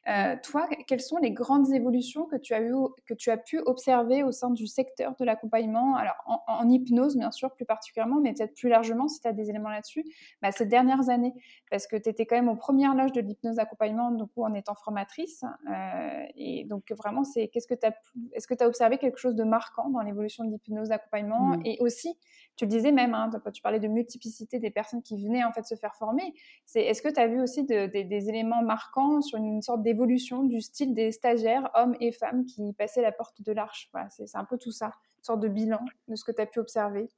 Euh, 0.07 0.37
toi, 0.43 0.69
quelles 0.87 1.01
sont 1.01 1.17
les 1.17 1.31
grandes 1.31 1.73
évolutions 1.73 2.27
que 2.27 2.37
tu, 2.37 2.53
as 2.53 2.61
eu, 2.61 2.75
que 3.07 3.15
tu 3.15 3.31
as 3.31 3.39
pu 3.39 3.59
observer 3.61 4.23
au 4.23 4.33
sein 4.33 4.51
du 4.51 4.67
secteur 4.67 5.15
de 5.19 5.25
l'accompagnement? 5.25 5.97
Alors, 5.97 6.15
en, 6.47 6.69
hypnose, 6.69 7.17
bien 7.17 7.31
sûr, 7.31 7.51
plus 7.55 7.65
particulièrement, 7.65 8.21
mais 8.21 8.35
peut-être 8.35 8.55
plus 8.55 8.69
largement, 8.69 9.09
si 9.09 9.21
tu 9.21 9.29
as 9.29 9.33
des 9.33 9.49
éléments 9.49 9.71
là-dessus, 9.71 10.05
bah, 10.43 10.53
ces 10.53 10.67
dernières 10.67 11.09
années, 11.09 11.33
parce 11.71 11.87
que 11.87 11.97
tu 11.97 12.09
étais 12.11 12.27
quand 12.27 12.37
même 12.37 12.49
aux 12.49 12.57
premières 12.57 12.95
loges 12.95 13.13
de 13.13 13.21
l'hypnose 13.23 13.57
d'accompagnement, 13.57 14.11
donc 14.11 14.31
en 14.37 14.53
étant 14.53 14.75
formatrice. 14.75 15.43
Euh, 15.71 16.25
et 16.37 16.65
donc, 16.65 16.93
vraiment, 16.93 17.25
c'est 17.25 17.49
qu'est-ce 17.49 17.67
que 17.67 17.75
tu 17.75 17.87
as, 17.87 17.95
est-ce 18.33 18.47
que 18.47 18.55
tu 18.55 18.63
as 18.63 18.69
observé 18.69 18.99
quelque 18.99 19.19
chose 19.19 19.37
de 19.37 19.45
marquant 19.45 19.89
dans 19.89 20.01
l'évolution 20.01 20.45
de 20.45 20.51
l'hypnose 20.51 20.89
d'accompagnement? 20.89 21.57
Mmh. 21.57 21.63
Et 21.65 21.79
aussi, 21.81 22.19
tu 22.57 22.67
le 22.67 22.71
disais 22.71 22.93
même, 22.93 23.15
hein, 23.15 23.31
tu 23.53 23.63
parlais 23.63 23.81
de 23.81 23.89
multiplicité 23.89 24.59
des 24.59 24.71
personnes 24.71 25.03
qui 25.03 25.17
venaient 25.17 25.45
en 25.45 25.53
fait 25.53 25.65
se 25.65 25.75
faire 25.75 25.97
former. 25.97 26.35
C'est, 26.67 26.83
est-ce 26.83 27.03
que 27.03 27.09
tu 27.09 27.19
as 27.19 27.27
vu 27.27 27.41
aussi 27.41 27.65
des 27.65 28.29
éléments 28.29 28.63
marquants 28.63 29.21
sur 29.23 29.39
une 29.39 29.63
sorte 29.63 29.83
d'évolution 29.83 29.94
du 29.95 30.61
style 30.61 30.95
des 30.95 31.13
stagiaires, 31.13 31.71
hommes 31.75 31.97
et 32.01 32.13
femmes, 32.13 32.45
qui 32.45 32.73
passaient 32.73 33.03
la 33.03 33.13
porte 33.13 33.43
de 33.43 33.53
l'arche 33.53 33.89
voilà, 33.93 34.09
c'est, 34.11 34.37
un 34.37 34.45
peu 34.45 34.59
tout 34.59 34.71
ça, 34.71 34.87
une 35.19 35.25
sorte 35.25 35.41
de 35.41 35.49
bilan 35.49 35.81
de 36.09 36.17
ce 36.17 36.25
que 36.25 36.33
tu 36.33 36.41
as 36.41 36.47
pu 36.47 36.59
observer. 36.59 37.09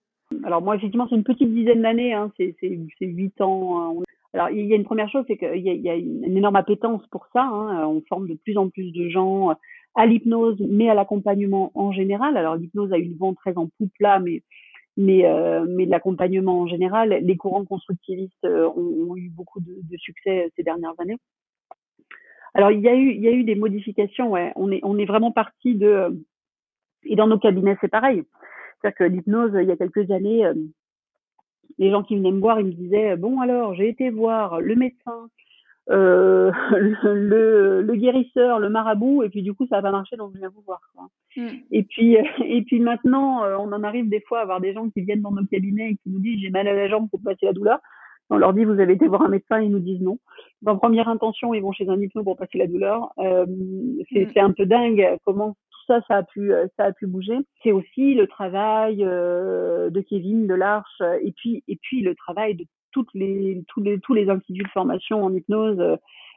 Alors 0.45 0.63
moi, 0.63 0.77
effectivement, 0.77 1.07
c'est 1.09 1.17
une 1.17 1.25
petite 1.25 1.53
dizaine 1.53 1.83
d'années, 1.83 2.13
hein, 2.13 2.33
c'est, 2.37 2.57
huit 3.01 3.41
ans. 3.41 4.01
Hein. 4.01 4.03
Alors, 4.35 4.51
il 4.51 4.67
y 4.67 4.73
a 4.73 4.77
une 4.77 4.85
première 4.85 5.09
chose, 5.09 5.25
c'est 5.29 5.39
qu'il 5.39 5.63
y, 5.63 5.89
a, 5.89 5.95
une 5.95 6.37
énorme 6.37 6.57
appétence 6.57 7.07
pour 7.11 7.27
ça. 7.33 7.43
Hein. 7.43 7.87
On 7.87 8.03
forme 8.09 8.29
de 8.29 8.35
plus 8.35 8.59
en 8.59 8.69
plus 8.69 8.93
de 8.93 9.09
gens 9.09 9.55
à 9.95 10.07
l'hypnose, 10.07 10.59
mais 10.61 10.91
à 10.91 10.95
l'accompagnement 10.95 11.71
en 11.75 11.93
général. 11.93 12.37
Alors, 12.37 12.57
l'hypnose 12.57 12.93
a 12.93 12.99
une 12.99 13.17
vent 13.17 13.35
très 13.35 13.57
en 13.57 13.69
poupe 13.79 13.95
là, 14.01 14.19
mais 14.19 14.43
mais, 14.97 15.27
euh, 15.27 15.67
mais 15.69 15.85
l'accompagnement 15.85 16.61
en 16.61 16.67
général, 16.67 17.11
les 17.23 17.37
courants 17.37 17.65
constructivistes 17.65 18.45
euh, 18.45 18.69
ont, 18.77 19.15
eu 19.17 19.29
beaucoup 19.29 19.61
de, 19.61 19.97
succès 19.99 20.51
ces 20.57 20.63
dernières 20.63 20.99
années. 20.99 21.19
Alors 22.57 22.73
il 22.73 22.81
y 22.81 22.89
a 22.89 22.95
eu, 22.95 23.11
il 23.11 23.21
y 23.21 23.29
a 23.29 23.33
eu 23.33 23.45
des 23.45 23.55
modifications. 23.55 24.31
Ouais. 24.31 24.51
On 24.57 24.73
est, 24.73 24.81
on 24.83 24.99
est 24.99 25.05
vraiment 25.05 25.31
parti 25.31 25.75
de 25.75 26.19
et 27.05 27.15
dans 27.15 27.27
nos 27.27 27.39
cabinets 27.39 27.77
c'est 27.83 27.89
pareil. 27.89 28.25
C'est-à-dire 28.81 28.97
que 28.97 29.05
l'hypnose, 29.05 29.53
il 29.61 29.69
y 29.69 29.73
a 29.73 29.77
quelques 29.77 30.11
années, 30.11 30.47
euh, 30.47 30.55
les 31.77 31.91
gens 31.91 32.03
qui 32.03 32.17
venaient 32.17 32.33
me 32.33 32.41
voir, 32.41 32.59
ils 32.59 32.67
me 32.67 32.73
disaient 32.73 33.17
bon 33.17 33.41
alors 33.41 33.75
j'ai 33.75 33.89
été 33.91 34.09
voir 34.09 34.63
le 34.63 34.75
médecin, 34.75 35.29
euh, 35.91 36.51
le, 36.73 37.83
le, 37.83 37.95
guérisseur, 37.95 38.59
le 38.59 38.71
marabout, 38.71 39.23
et 39.23 39.29
puis 39.29 39.43
du 39.43 39.53
coup 39.53 39.67
ça 39.67 39.77
va 39.77 39.83
pas 39.83 39.93
marché, 39.93 40.17
donc 40.17 40.33
je 40.33 40.39
viens 40.39 40.49
vous 40.49 40.63
voir. 40.65 40.81
Quoi. 40.95 41.09
Mm. 41.37 41.49
Et 41.73 41.83
puis 41.83 42.17
et 42.43 42.63
puis 42.63 42.81
maintenant, 42.81 43.45
euh, 43.45 43.57
on 43.59 43.71
en 43.71 43.85
arrive 43.85 44.09
des 44.09 44.23
fois 44.23 44.39
à 44.39 44.43
avoir 44.43 44.63
des 44.63 44.73
gens 44.73 44.89
qui 44.89 45.03
viennent 45.03 45.21
dans 45.21 45.31
nos 45.31 45.45
cabinets 45.45 45.91
et 45.91 45.97
qui 45.97 46.09
nous 46.09 46.21
disent 46.21 46.41
j'ai 46.41 46.49
mal 46.51 46.67
à 46.67 46.73
la 46.73 46.89
jambe 46.89 47.11
pour 47.11 47.21
passer 47.21 47.45
la 47.45 47.53
douleur. 47.53 47.81
On 48.31 48.39
leur 48.39 48.53
dit 48.53 48.65
vous 48.65 48.81
avez 48.81 48.95
été 48.95 49.07
voir 49.07 49.23
un 49.23 49.29
médecin, 49.29 49.61
ils 49.61 49.71
nous 49.71 49.79
disent 49.79 50.01
non. 50.01 50.19
En 50.67 50.77
première 50.77 51.09
intention, 51.09 51.55
ils 51.55 51.63
vont 51.63 51.73
chez 51.73 51.89
un 51.89 52.01
hypno 52.01 52.25
pour 52.25 52.37
passer 52.37 52.59
la 52.59 52.67
douleur. 52.67 53.13
Euh, 53.19 53.47
c'est 54.13 54.35
mm. 54.35 54.45
un 54.45 54.53
peu 54.53 54.67
dingue 54.67 55.17
comment 55.25 55.53
tout 55.53 55.81
ça 55.87 56.01
ça 56.09 56.17
a 56.17 56.23
pu 56.23 56.53
ça 56.77 56.87
a 56.87 56.93
pu 56.93 57.07
bouger. 57.07 57.39
C'est 57.63 57.73
aussi 57.73 58.15
le 58.15 58.27
travail 58.27 59.05
euh, 59.05 59.91
de 59.91 60.01
Kevin 60.01 60.47
de 60.47 60.55
l'Arche 60.55 61.01
et 61.23 61.33
puis 61.33 61.63
et 61.69 61.77
puis 61.81 62.03
le 62.03 62.15
travail 62.15 62.57
de 62.57 62.65
toutes 62.97 63.13
les, 63.13 63.63
tous, 63.69 63.83
les, 63.83 64.01
tous 64.01 64.15
les 64.15 64.31
instituts 64.31 64.63
de 64.63 64.69
formation 64.69 65.23
en 65.23 65.35
hypnose 65.35 65.79
euh, 65.79 65.97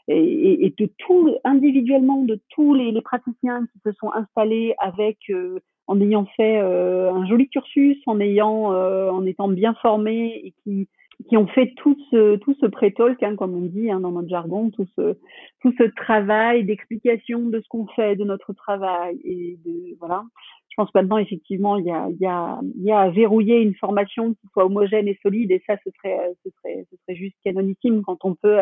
et, 0.09 0.65
et, 0.65 0.75
de 0.77 0.91
tout, 0.97 1.33
individuellement, 1.45 2.23
de 2.23 2.37
tous 2.49 2.73
les, 2.73 2.91
les, 2.91 3.01
praticiens 3.01 3.65
qui 3.71 3.79
se 3.85 3.93
sont 3.93 4.11
installés 4.11 4.75
avec, 4.79 5.17
euh, 5.29 5.59
en 5.87 6.01
ayant 6.01 6.25
fait 6.35 6.59
euh, 6.59 7.13
un 7.13 7.25
joli 7.27 7.47
cursus, 7.47 7.97
en 8.07 8.19
ayant, 8.19 8.73
en 8.73 9.25
étant 9.25 9.47
bien 9.47 9.73
formés 9.75 10.41
et 10.43 10.53
qui, 10.63 10.89
qui 11.27 11.37
ont 11.37 11.47
fait 11.47 11.73
tout 11.75 11.97
ce, 12.11 12.37
tout 12.37 12.55
ce 12.61 12.65
pré-talk, 12.65 13.21
hein, 13.23 13.35
comme 13.35 13.53
on 13.53 13.61
dit 13.61 13.91
hein, 13.91 13.99
dans 13.99 14.11
notre 14.11 14.29
jargon, 14.29 14.69
tout 14.69 14.87
ce, 14.95 15.17
tout 15.61 15.73
ce 15.77 15.83
travail 15.95 16.63
d'explication 16.63 17.39
de 17.41 17.59
ce 17.59 17.67
qu'on 17.67 17.87
fait, 17.87 18.15
de 18.15 18.23
notre 18.23 18.53
travail 18.53 19.19
et 19.23 19.57
de, 19.65 19.97
voilà. 19.99 20.23
Je 20.69 20.75
pense 20.75 20.91
que 20.91 20.99
maintenant, 20.99 21.17
effectivement, 21.17 21.77
il 21.77 21.85
y 21.85 21.91
a, 21.91 22.07
il 22.09 22.21
y, 22.21 22.25
a, 22.25 22.59
il 22.77 22.83
y 22.83 22.91
a 22.91 22.99
à 22.99 23.09
verrouiller 23.09 23.59
une 23.59 23.75
formation 23.75 24.33
qui 24.33 24.47
soit 24.53 24.65
homogène 24.65 25.09
et 25.09 25.19
solide, 25.21 25.51
et 25.51 25.61
ça, 25.67 25.75
ce 25.83 25.91
serait, 25.97 26.19
ce 26.45 26.51
serait, 26.51 26.85
ce 26.89 26.97
serait 26.97 27.17
juste 27.17 27.35
canonissime 27.43 28.01
quand 28.01 28.23
on 28.23 28.35
peut 28.35 28.59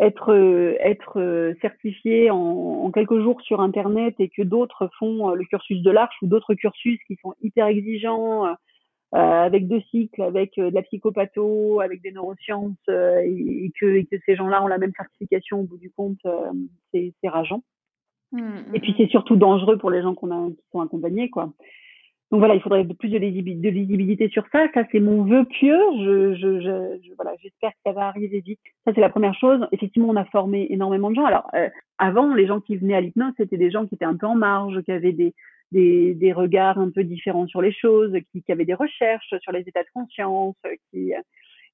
être, 0.00 0.34
être 0.80 1.54
certifié 1.60 2.30
en, 2.30 2.36
en 2.36 2.90
quelques 2.90 3.20
jours 3.20 3.40
sur 3.42 3.60
Internet 3.60 4.16
et 4.18 4.28
que 4.28 4.42
d'autres 4.42 4.90
font 4.98 5.30
le 5.30 5.44
cursus 5.44 5.82
de 5.82 5.90
l'Arche 5.90 6.16
ou 6.22 6.26
d'autres 6.26 6.54
cursus 6.54 6.98
qui 7.06 7.16
sont 7.22 7.34
hyper 7.42 7.66
exigeants 7.66 8.46
avec 9.12 9.66
deux 9.66 9.80
cycles, 9.90 10.22
avec 10.22 10.54
de 10.56 10.72
la 10.72 10.82
psychopatho, 10.82 11.80
avec 11.80 12.00
des 12.02 12.12
neurosciences, 12.12 12.76
et, 12.88 13.72
que, 13.80 13.86
et, 13.96 14.04
que, 14.04 14.16
ces 14.24 14.36
gens-là 14.36 14.62
ont 14.62 14.68
la 14.68 14.78
même 14.78 14.92
certification 14.96 15.60
au 15.60 15.64
bout 15.64 15.78
du 15.78 15.90
compte, 15.90 16.20
c'est 16.92 17.12
rageant. 17.24 17.62
Mmh, 18.32 18.74
et 18.74 18.80
puis 18.80 18.92
mmh, 18.92 18.94
c'est 18.96 19.08
surtout 19.08 19.36
dangereux 19.36 19.76
pour 19.76 19.90
les 19.90 20.02
gens 20.02 20.14
qu'on 20.14 20.30
a, 20.30 20.50
qui 20.50 20.62
sont 20.70 20.80
accompagnés, 20.80 21.30
quoi. 21.30 21.52
Donc 22.30 22.38
voilà, 22.38 22.54
il 22.54 22.60
faudrait 22.60 22.84
plus 22.84 23.08
de, 23.08 23.18
visibilité 23.18 24.28
sur 24.28 24.44
ça. 24.52 24.68
Ça, 24.72 24.84
c'est 24.92 25.00
mon 25.00 25.24
vœu 25.24 25.44
pieux. 25.46 25.80
Je, 25.98 26.34
je, 26.36 26.60
je, 26.60 27.14
voilà, 27.16 27.32
j'espère 27.42 27.70
que 27.70 27.78
ça 27.84 27.90
va 27.90 28.06
arriver 28.06 28.40
vite. 28.40 28.60
Ça, 28.84 28.92
c'est 28.94 29.00
la 29.00 29.08
première 29.08 29.34
chose. 29.34 29.66
Effectivement, 29.72 30.08
on 30.10 30.16
a 30.16 30.24
formé 30.26 30.68
énormément 30.70 31.10
de 31.10 31.16
gens. 31.16 31.24
Alors, 31.24 31.48
euh, 31.54 31.68
avant, 31.98 32.32
les 32.32 32.46
gens 32.46 32.60
qui 32.60 32.76
venaient 32.76 32.94
à 32.94 33.00
l'hypnose, 33.00 33.32
c'était 33.36 33.56
des 33.56 33.72
gens 33.72 33.84
qui 33.86 33.96
étaient 33.96 34.04
un 34.04 34.16
peu 34.16 34.26
en 34.26 34.36
marge, 34.36 34.80
qui 34.82 34.92
avaient 34.92 35.12
des, 35.12 35.34
des, 35.72 36.14
des 36.14 36.32
regards 36.32 36.78
un 36.78 36.90
peu 36.90 37.04
différents 37.04 37.46
sur 37.46 37.62
les 37.62 37.72
choses, 37.72 38.12
qui, 38.32 38.42
qui 38.42 38.52
avaient 38.52 38.64
des 38.64 38.74
recherches 38.74 39.34
sur 39.40 39.52
les 39.52 39.60
états 39.60 39.82
de 39.82 39.88
conscience, 39.94 40.56
qui 40.90 41.12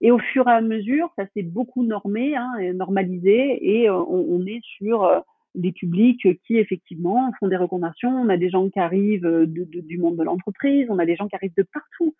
et 0.01 0.11
au 0.11 0.19
fur 0.19 0.47
et 0.47 0.53
à 0.53 0.61
mesure, 0.61 1.11
ça 1.17 1.25
s'est 1.35 1.43
beaucoup 1.43 1.85
normé, 1.85 2.37
hein, 2.37 2.53
normalisé, 2.75 3.59
et 3.63 3.89
euh, 3.89 3.95
on, 3.95 4.27
on, 4.29 4.47
est 4.47 4.61
sur 4.63 5.05
euh, 5.05 5.21
des 5.55 5.73
publics 5.73 6.27
qui 6.47 6.59
effectivement 6.59 7.33
font 7.41 7.49
des 7.49 7.57
recommandations. 7.57 8.11
On 8.11 8.29
a 8.29 8.37
des 8.37 8.51
gens 8.51 8.69
qui 8.69 8.79
arrivent 8.79 9.23
de, 9.23 9.47
de, 9.47 9.81
du 9.81 9.99
monde 9.99 10.17
de 10.17 10.23
l'entreprise, 10.23 10.87
on 10.91 10.99
a 10.99 11.07
des 11.07 11.17
gens 11.17 11.29
qui 11.29 11.37
arrivent 11.37 11.57
de 11.57 11.67
partout, 11.73 12.15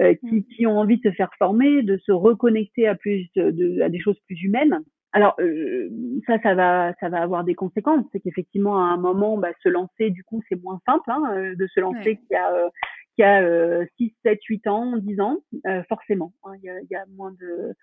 euh, 0.00 0.14
qui, 0.14 0.36
mmh. 0.36 0.44
qui, 0.44 0.66
ont 0.66 0.78
envie 0.78 0.98
de 0.98 1.10
se 1.10 1.14
faire 1.14 1.30
former, 1.36 1.82
de 1.82 1.96
se 1.98 2.12
reconnecter 2.12 2.86
à 2.86 2.94
plus 2.94 3.26
de, 3.34 3.80
à 3.82 3.88
des 3.88 4.00
choses 4.00 4.18
plus 4.26 4.40
humaines. 4.42 4.80
Alors 5.16 5.34
euh, 5.40 5.88
ça, 6.26 6.38
ça 6.42 6.54
va, 6.54 6.92
ça 7.00 7.08
va 7.08 7.22
avoir 7.22 7.44
des 7.44 7.54
conséquences. 7.54 8.04
C'est 8.12 8.20
qu'effectivement 8.20 8.78
à 8.78 8.88
un 8.88 8.96
moment, 8.96 9.38
bah, 9.38 9.50
se 9.62 9.68
lancer, 9.68 10.10
du 10.10 10.22
coup, 10.24 10.42
c'est 10.48 10.62
moins 10.62 10.80
simple 10.86 11.10
hein, 11.10 11.22
euh, 11.34 11.54
de 11.54 11.66
se 11.68 11.80
lancer 11.80 12.10
ouais. 12.10 12.16
qu'il 12.16 12.32
y 12.32 12.36
a 12.36 12.52
euh, 12.52 12.68
qu'il 13.14 13.24
y 13.24 13.28
a 13.28 13.86
6, 13.96 14.14
7, 14.24 14.44
8 14.44 14.66
ans, 14.66 14.96
10 14.98 15.20
ans, 15.20 15.38
euh, 15.66 15.82
forcément. 15.88 16.34
Hein, 16.44 16.52
il, 16.62 16.64
y 16.64 16.70
a, 16.70 16.80
il 16.80 16.88
y 16.90 16.96
a 16.96 17.04
moins 17.16 17.32
de 17.40 17.74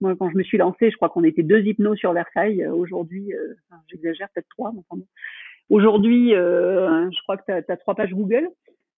moi, 0.00 0.14
quand 0.16 0.30
je 0.30 0.36
me 0.36 0.42
suis 0.42 0.58
lancée, 0.58 0.90
je 0.90 0.96
crois 0.96 1.08
qu'on 1.08 1.24
était 1.24 1.42
deux 1.42 1.60
hypnos 1.60 1.96
sur 1.96 2.12
Versailles. 2.12 2.62
Euh, 2.62 2.72
aujourd'hui, 2.72 3.32
euh, 3.32 3.54
enfin, 3.70 3.82
j'exagère, 3.88 4.28
peut-être 4.34 4.48
trois. 4.50 4.72
Enfin, 4.90 5.02
Aujourd'hui, 5.70 6.34
euh, 6.34 7.10
je 7.10 7.22
crois 7.22 7.36
que 7.38 7.44
tu 7.46 7.72
as, 7.72 7.76
trois 7.76 7.94
pages 7.94 8.12
Google. 8.12 8.48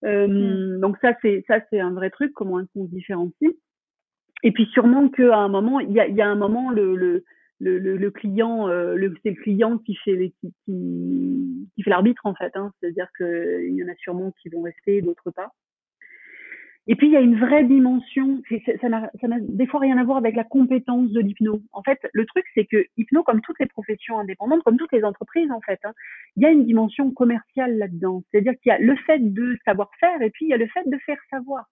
Euh, 0.04 0.26
mm. 0.26 0.80
Donc 0.80 0.96
ça, 1.00 1.14
c'est 1.22 1.44
ça, 1.46 1.60
c'est 1.70 1.80
un 1.80 1.92
vrai 1.92 2.10
truc. 2.10 2.32
Comment 2.34 2.60
est-ce 2.60 2.68
qu'on 2.74 2.86
se 2.86 2.90
différencie 2.90 3.52
Et 4.42 4.52
puis 4.52 4.66
sûrement 4.72 5.08
qu'à 5.08 5.36
un 5.36 5.48
moment, 5.48 5.80
il 5.80 5.92
y 5.92 6.00
a, 6.00 6.08
y 6.08 6.20
a 6.20 6.28
un 6.28 6.34
moment 6.34 6.70
le, 6.70 6.96
le 6.96 7.24
le, 7.58 7.78
le, 7.78 8.10
client, 8.10 8.68
euh, 8.68 8.94
le, 8.94 9.14
c'est 9.22 9.30
le 9.30 9.42
client 9.42 9.78
qui 9.78 9.96
fait 9.96 10.32
qui, 10.40 10.52
qui, 10.64 11.68
qui 11.74 11.82
fait 11.82 11.90
l'arbitre 11.90 12.26
en 12.26 12.34
fait. 12.34 12.54
Hein. 12.54 12.72
C'est-à-dire 12.80 13.08
qu'il 13.16 13.74
y 13.74 13.84
en 13.84 13.88
a 13.88 13.94
sûrement 13.96 14.32
qui 14.42 14.48
vont 14.48 14.62
rester, 14.62 15.02
d'autres 15.02 15.30
pas. 15.30 15.52
Et 16.88 16.94
puis, 16.94 17.08
il 17.08 17.12
y 17.12 17.16
a 17.16 17.20
une 17.20 17.38
vraie 17.38 17.64
dimension, 17.64 18.40
ça 18.80 18.88
n'a 18.88 19.10
des 19.40 19.66
fois 19.66 19.80
rien 19.80 19.98
à 19.98 20.04
voir 20.04 20.18
avec 20.18 20.36
la 20.36 20.44
compétence 20.44 21.10
de 21.10 21.20
l'hypno. 21.20 21.60
En 21.72 21.82
fait, 21.82 21.98
le 22.12 22.24
truc, 22.26 22.44
c'est 22.54 22.64
que 22.64 22.86
hypno, 22.96 23.24
comme 23.24 23.40
toutes 23.40 23.58
les 23.58 23.66
professions 23.66 24.20
indépendantes, 24.20 24.62
comme 24.62 24.76
toutes 24.76 24.92
les 24.92 25.02
entreprises, 25.02 25.50
en 25.50 25.60
fait, 25.60 25.80
hein, 25.82 25.92
il 26.36 26.44
y 26.44 26.46
a 26.46 26.50
une 26.50 26.64
dimension 26.64 27.10
commerciale 27.10 27.76
là-dedans. 27.76 28.22
C'est-à-dire 28.30 28.52
qu'il 28.62 28.70
y 28.70 28.72
a 28.72 28.78
le 28.78 28.94
fait 28.98 29.18
de 29.18 29.58
savoir 29.64 29.90
faire 29.98 30.22
et 30.22 30.30
puis 30.30 30.46
il 30.46 30.50
y 30.50 30.54
a 30.54 30.58
le 30.58 30.68
fait 30.68 30.88
de 30.88 30.96
faire 30.98 31.18
savoir. 31.28 31.64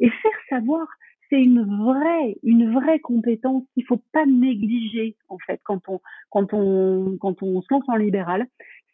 Et 0.00 0.10
faire 0.10 0.38
savoir, 0.48 0.88
c'est 1.30 1.42
une 1.42 1.62
vraie, 1.64 2.36
une 2.42 2.72
vraie 2.72 3.00
compétence 3.00 3.64
qu'il 3.74 3.84
faut 3.84 4.00
pas 4.12 4.26
négliger, 4.26 5.16
en 5.28 5.38
fait, 5.38 5.60
quand 5.64 5.88
on, 5.88 6.00
quand 6.30 6.52
on, 6.52 7.16
quand 7.20 7.42
on 7.42 7.60
se 7.62 7.66
lance 7.70 7.88
en 7.88 7.96
libéral 7.96 8.46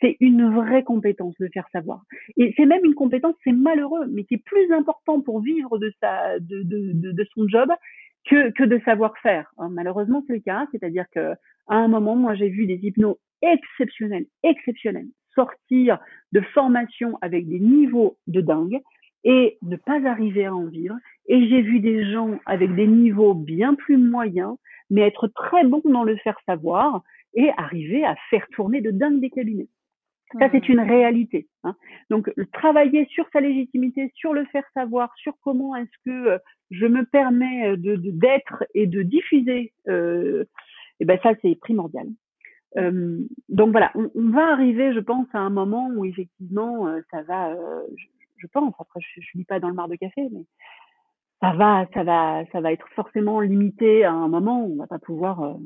c'est 0.03 0.17
une 0.21 0.53
vraie 0.53 0.83
compétence 0.83 1.35
de 1.39 1.49
faire 1.55 1.69
savoir. 1.73 2.03
Et 2.37 2.53
c'est 2.57 2.67
même 2.67 2.85
une 2.85 2.95
compétence, 2.95 3.37
c'est 3.45 3.53
malheureux, 3.53 4.07
mais 4.11 4.25
qui 4.25 4.35
est 4.35 4.45
plus 4.45 4.71
important 4.73 5.21
pour 5.21 5.41
vivre 5.41 5.79
de 5.79 5.93
sa, 6.01 6.39
de, 6.41 6.63
de, 6.63 7.13
de, 7.13 7.27
son 7.33 7.47
job 7.49 7.71
que, 8.29 8.51
que 8.51 8.65
de 8.65 8.81
savoir 8.85 9.17
faire. 9.19 9.53
Hein, 9.59 9.69
malheureusement, 9.71 10.25
c'est 10.27 10.35
le 10.35 10.41
cas. 10.41 10.67
C'est-à-dire 10.73 11.07
que 11.15 11.35
à 11.69 11.77
un 11.77 11.89
moment, 11.89 12.17
moi, 12.17 12.35
j'ai 12.35 12.49
vu 12.49 12.67
des 12.67 12.81
hypnos 12.83 13.17
exceptionnels, 13.43 14.27
exceptionnels, 14.43 15.07
sortir 15.35 15.99
de 16.33 16.41
formation 16.53 17.17
avec 17.23 17.49
des 17.49 17.61
niveaux 17.61 18.17
de 18.27 18.41
dingue 18.41 18.81
et 19.25 19.59
ne 19.63 19.77
pas 19.77 20.07
arriver 20.07 20.47
à 20.47 20.55
en 20.55 20.67
vivre. 20.67 20.97
Et 21.27 21.49
j'ai 21.49 21.63
vu 21.63 21.81
des 21.81 22.11
gens 22.11 22.39
avec 22.47 22.75
des 22.75 22.87
niveaux 22.87 23.35
bien 23.35 23.75
plus 23.75 23.97
moyens, 23.97 24.57
mais 24.91 25.03
être 25.03 25.29
très 25.29 25.65
bons 25.65 25.83
dans 25.85 26.05
le 26.05 26.17
faire 26.17 26.39
savoir 26.47 27.03
et 27.35 27.51
arriver 27.57 28.05
à 28.05 28.17
faire 28.31 28.47
tourner 28.49 28.81
de 28.81 28.91
dingue 28.91 29.21
des 29.21 29.31
cabinets. 29.31 29.69
Ça, 30.39 30.49
c'est 30.51 30.69
une 30.69 30.81
réalité. 30.81 31.47
Hein. 31.63 31.77
Donc, 32.09 32.33
travailler 32.53 33.07
sur 33.11 33.27
sa 33.33 33.41
légitimité, 33.41 34.11
sur 34.15 34.33
le 34.33 34.47
faire 34.47 34.65
savoir, 34.73 35.13
sur 35.17 35.35
comment 35.43 35.77
est-ce 35.77 36.05
que 36.07 36.29
euh, 36.29 36.39
je 36.71 36.87
me 36.87 37.05
permets 37.05 37.69
euh, 37.69 37.77
de 37.77 37.97
d'être 37.97 38.65
et 38.75 38.87
de 38.87 39.03
diffuser, 39.03 39.75
euh, 39.89 40.45
et 41.01 41.05
eh 41.05 41.05
ben 41.05 41.19
ça, 41.23 41.33
c'est 41.43 41.55
primordial. 41.57 42.07
Euh, 42.79 43.19
donc 43.49 43.73
voilà, 43.73 43.91
on, 43.95 44.11
on, 44.15 44.31
va 44.31 44.53
arriver, 44.53 44.95
je 44.95 45.01
pense, 45.01 45.27
à 45.35 45.41
un 45.41 45.51
moment 45.51 45.91
où 45.95 46.05
effectivement, 46.05 46.87
euh, 46.87 47.01
ça 47.11 47.23
va, 47.23 47.55
je, 47.97 48.07
je, 48.43 48.47
pense, 48.49 48.75
après, 48.79 49.01
je, 49.01 49.21
je 49.21 49.39
lis 49.39 49.45
pas 49.45 49.61
dans 49.61 49.69
le 49.69 49.75
mar 49.75 49.89
de 49.89 49.97
café, 49.97 50.29
mais 50.33 50.45
ça 51.41 51.53
va, 51.53 51.87
ça 51.95 52.05
va, 52.05 52.45
ça 52.53 52.61
va 52.61 52.73
être 52.73 52.89
forcément 52.95 53.41
limité 53.41 54.05
à 54.05 54.13
un 54.13 54.29
moment 54.29 54.65
où 54.65 54.75
on 54.75 54.77
va 54.77 54.87
pas 54.87 54.99
pouvoir 54.99 55.57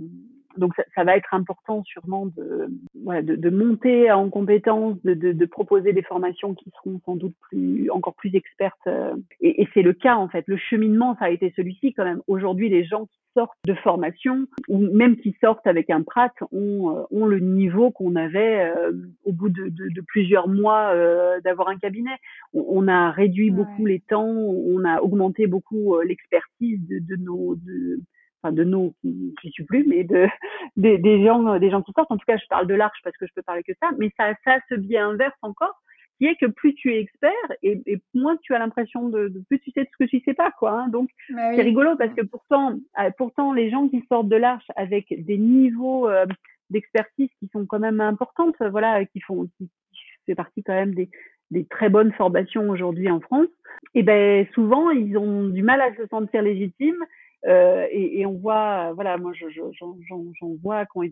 donc 0.59 0.74
ça, 0.77 0.85
ça, 0.95 1.05
va 1.05 1.16
être 1.16 1.33
important 1.35 1.83
sûrement 1.85 2.27
de, 2.27 2.69
voilà, 3.03 3.23
de, 3.23 3.37
de 3.37 3.51
monter 3.51 4.11
en 4.11 4.28
compétences, 4.31 4.97
de, 5.05 5.15
de, 5.15 5.33
de, 5.33 5.47
proposer 5.47 5.93
des 5.93 6.03
formations 6.03 6.55
qui 6.55 6.70
seront 6.77 7.01
sans 7.05 7.16
doute 7.16 7.35
plus, 7.41 7.91
encore 7.91 8.15
plus 8.15 8.35
expertes. 8.35 8.78
Euh, 8.87 9.15
et, 9.41 9.62
et 9.62 9.69
c'est 9.74 9.83
le 9.83 9.93
cas 9.93 10.16
en 10.16 10.28
fait. 10.28 10.45
Le 10.47 10.57
cheminement, 10.57 11.16
ça 11.19 11.27
a 11.27 11.31
été 11.31 11.53
celui-ci 11.57 11.93
quand 11.95 12.05
même. 12.05 12.23
Aujourd'hui, 12.27 12.69
les 12.69 12.85
gens 12.85 13.07
qui 13.07 13.19
sortent 13.37 13.59
de 13.66 13.74
formation 13.74 14.47
ou 14.69 14.78
même 14.78 15.16
qui 15.16 15.37
sortent 15.41 15.66
avec 15.66 15.91
un 15.91 16.03
prat 16.03 16.33
ont, 16.53 16.97
euh, 16.97 17.03
ont 17.11 17.27
le 17.27 17.39
niveau 17.39 17.91
qu'on 17.91 18.16
avait 18.16 18.73
euh, 18.74 18.93
au 19.24 19.33
bout 19.33 19.51
de, 19.51 19.69
de, 19.69 20.01
plusieurs 20.09 20.49
mois 20.49 20.93
euh, 20.95 21.41
d'avoir 21.43 21.69
un 21.69 21.77
cabinet. 21.77 22.16
On, 22.55 22.65
on, 22.69 22.89
a 22.89 23.11
réduit 23.11 23.51
ouais. 23.51 23.57
beaucoup 23.57 23.85
les 23.85 24.01
temps, 24.01 24.27
on 24.27 24.85
a 24.85 25.01
augmenté 25.01 25.47
beaucoup 25.47 26.01
l'expertise 26.01 26.81
de, 26.89 26.99
de 26.99 27.16
nos 27.23 27.57
de, 27.57 28.01
enfin 28.47 28.52
de 28.52 28.64
nous 28.64 28.94
qui 29.02 29.35
ne 29.44 29.51
suis 29.51 29.64
plus, 29.64 29.85
mais 29.86 30.05
de 30.05 30.27
des, 30.77 30.98
des, 30.98 31.24
gens 31.24 31.59
des 31.59 31.70
gens 31.70 31.82
qui 31.82 31.93
sortent. 31.93 32.10
En 32.10 32.16
tout 32.16 32.27
cas, 32.27 32.36
je 32.36 32.47
parle 32.48 32.66
de 32.66 32.74
l'arche 32.74 32.98
parce 33.05 33.16
que 33.16 33.27
je 33.27 33.32
peux 33.35 33.43
parler 33.43 33.62
que 33.62 33.73
ça, 33.81 33.90
mais 33.98 34.10
ça 34.16 34.35
ça 34.44 34.59
ce 34.68 34.74
biais 34.74 34.98
inverse 34.98 35.36
encore 35.43 35.81
qui 36.18 36.27
est 36.27 36.36
que 36.36 36.47
plus 36.47 36.74
tu 36.74 36.94
es 36.94 37.01
expert 37.01 37.32
et, 37.62 37.82
et 37.86 38.01
moins 38.14 38.39
tu 38.39 38.55
as 38.55 38.59
l'impression 38.59 39.09
de, 39.09 39.28
de, 39.28 39.40
plus 39.48 39.60
tu 39.60 39.70
sais 39.73 39.82
de 39.82 39.89
ce 39.93 40.05
que 40.05 40.09
tu 40.09 40.20
sais 40.24 40.35
pas 40.35 40.51
quoi. 40.51 40.73
Hein. 40.73 40.89
Donc 40.89 41.10
bah 41.28 41.51
oui. 41.51 41.56
c'est 41.56 41.62
rigolo 41.62 41.97
parce 41.97 42.14
que 42.14 42.23
pourtant 42.23 42.78
euh, 42.98 43.10
pourtant 43.18 43.52
les 43.52 43.70
gens 43.70 43.89
qui 43.89 44.02
sortent 44.09 44.28
de 44.28 44.36
l'arche 44.36 44.66
avec 44.77 45.06
des 45.10 45.39
niveaux 45.39 46.09
euh, 46.09 46.27
d'expertise 46.70 47.28
qui 47.39 47.48
sont 47.52 47.66
quand 47.66 47.78
même 47.78 48.01
importantes, 48.01 48.56
voilà, 48.70 49.05
qui 49.05 49.20
font 49.20 49.47
qui, 49.59 49.68
qui 49.93 50.01
fait 50.27 50.35
partie 50.35 50.62
quand 50.62 50.74
même 50.74 50.94
des 50.94 51.10
des 51.52 51.64
très 51.64 51.89
bonnes 51.89 52.12
formations 52.12 52.68
aujourd'hui 52.70 53.09
en 53.09 53.20
France, 53.20 53.48
et 53.94 54.02
ben 54.02 54.47
souvent 54.52 54.90
ils 54.90 55.16
ont 55.16 55.47
du 55.47 55.62
mal 55.62 55.81
à 55.81 55.94
se 55.94 56.06
sentir 56.09 56.43
légitimes 56.43 57.05
euh, 57.47 57.86
et, 57.93 58.27
on 58.27 58.32
voit, 58.32 58.93
voilà, 58.94 59.18
moi 59.18 59.32
j'en 59.35 60.55
vois 60.62 60.85
qui 60.85 60.97
ont 60.97 61.02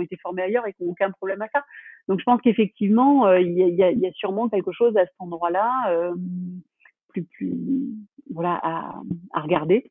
été 0.00 0.16
formés 0.20 0.42
ailleurs 0.42 0.66
et 0.66 0.72
qui 0.74 0.84
n'ont 0.84 0.90
aucun 0.90 1.10
problème 1.10 1.40
à 1.42 1.48
ça. 1.48 1.64
Donc 2.08 2.20
je 2.20 2.24
pense 2.24 2.40
qu'effectivement 2.42 3.26
euh, 3.26 3.40
il 3.40 3.52
y, 3.52 3.84
a, 3.84 4.12
sûrement 4.12 4.48
quelque 4.48 4.72
chose 4.72 4.96
à 4.96 5.06
cet 5.06 5.14
endroit-là 5.18 5.72
euh, 5.90 6.14
plus 7.08 7.26
voilà 8.30 8.60
à, 8.62 9.40
regarder. 9.40 9.90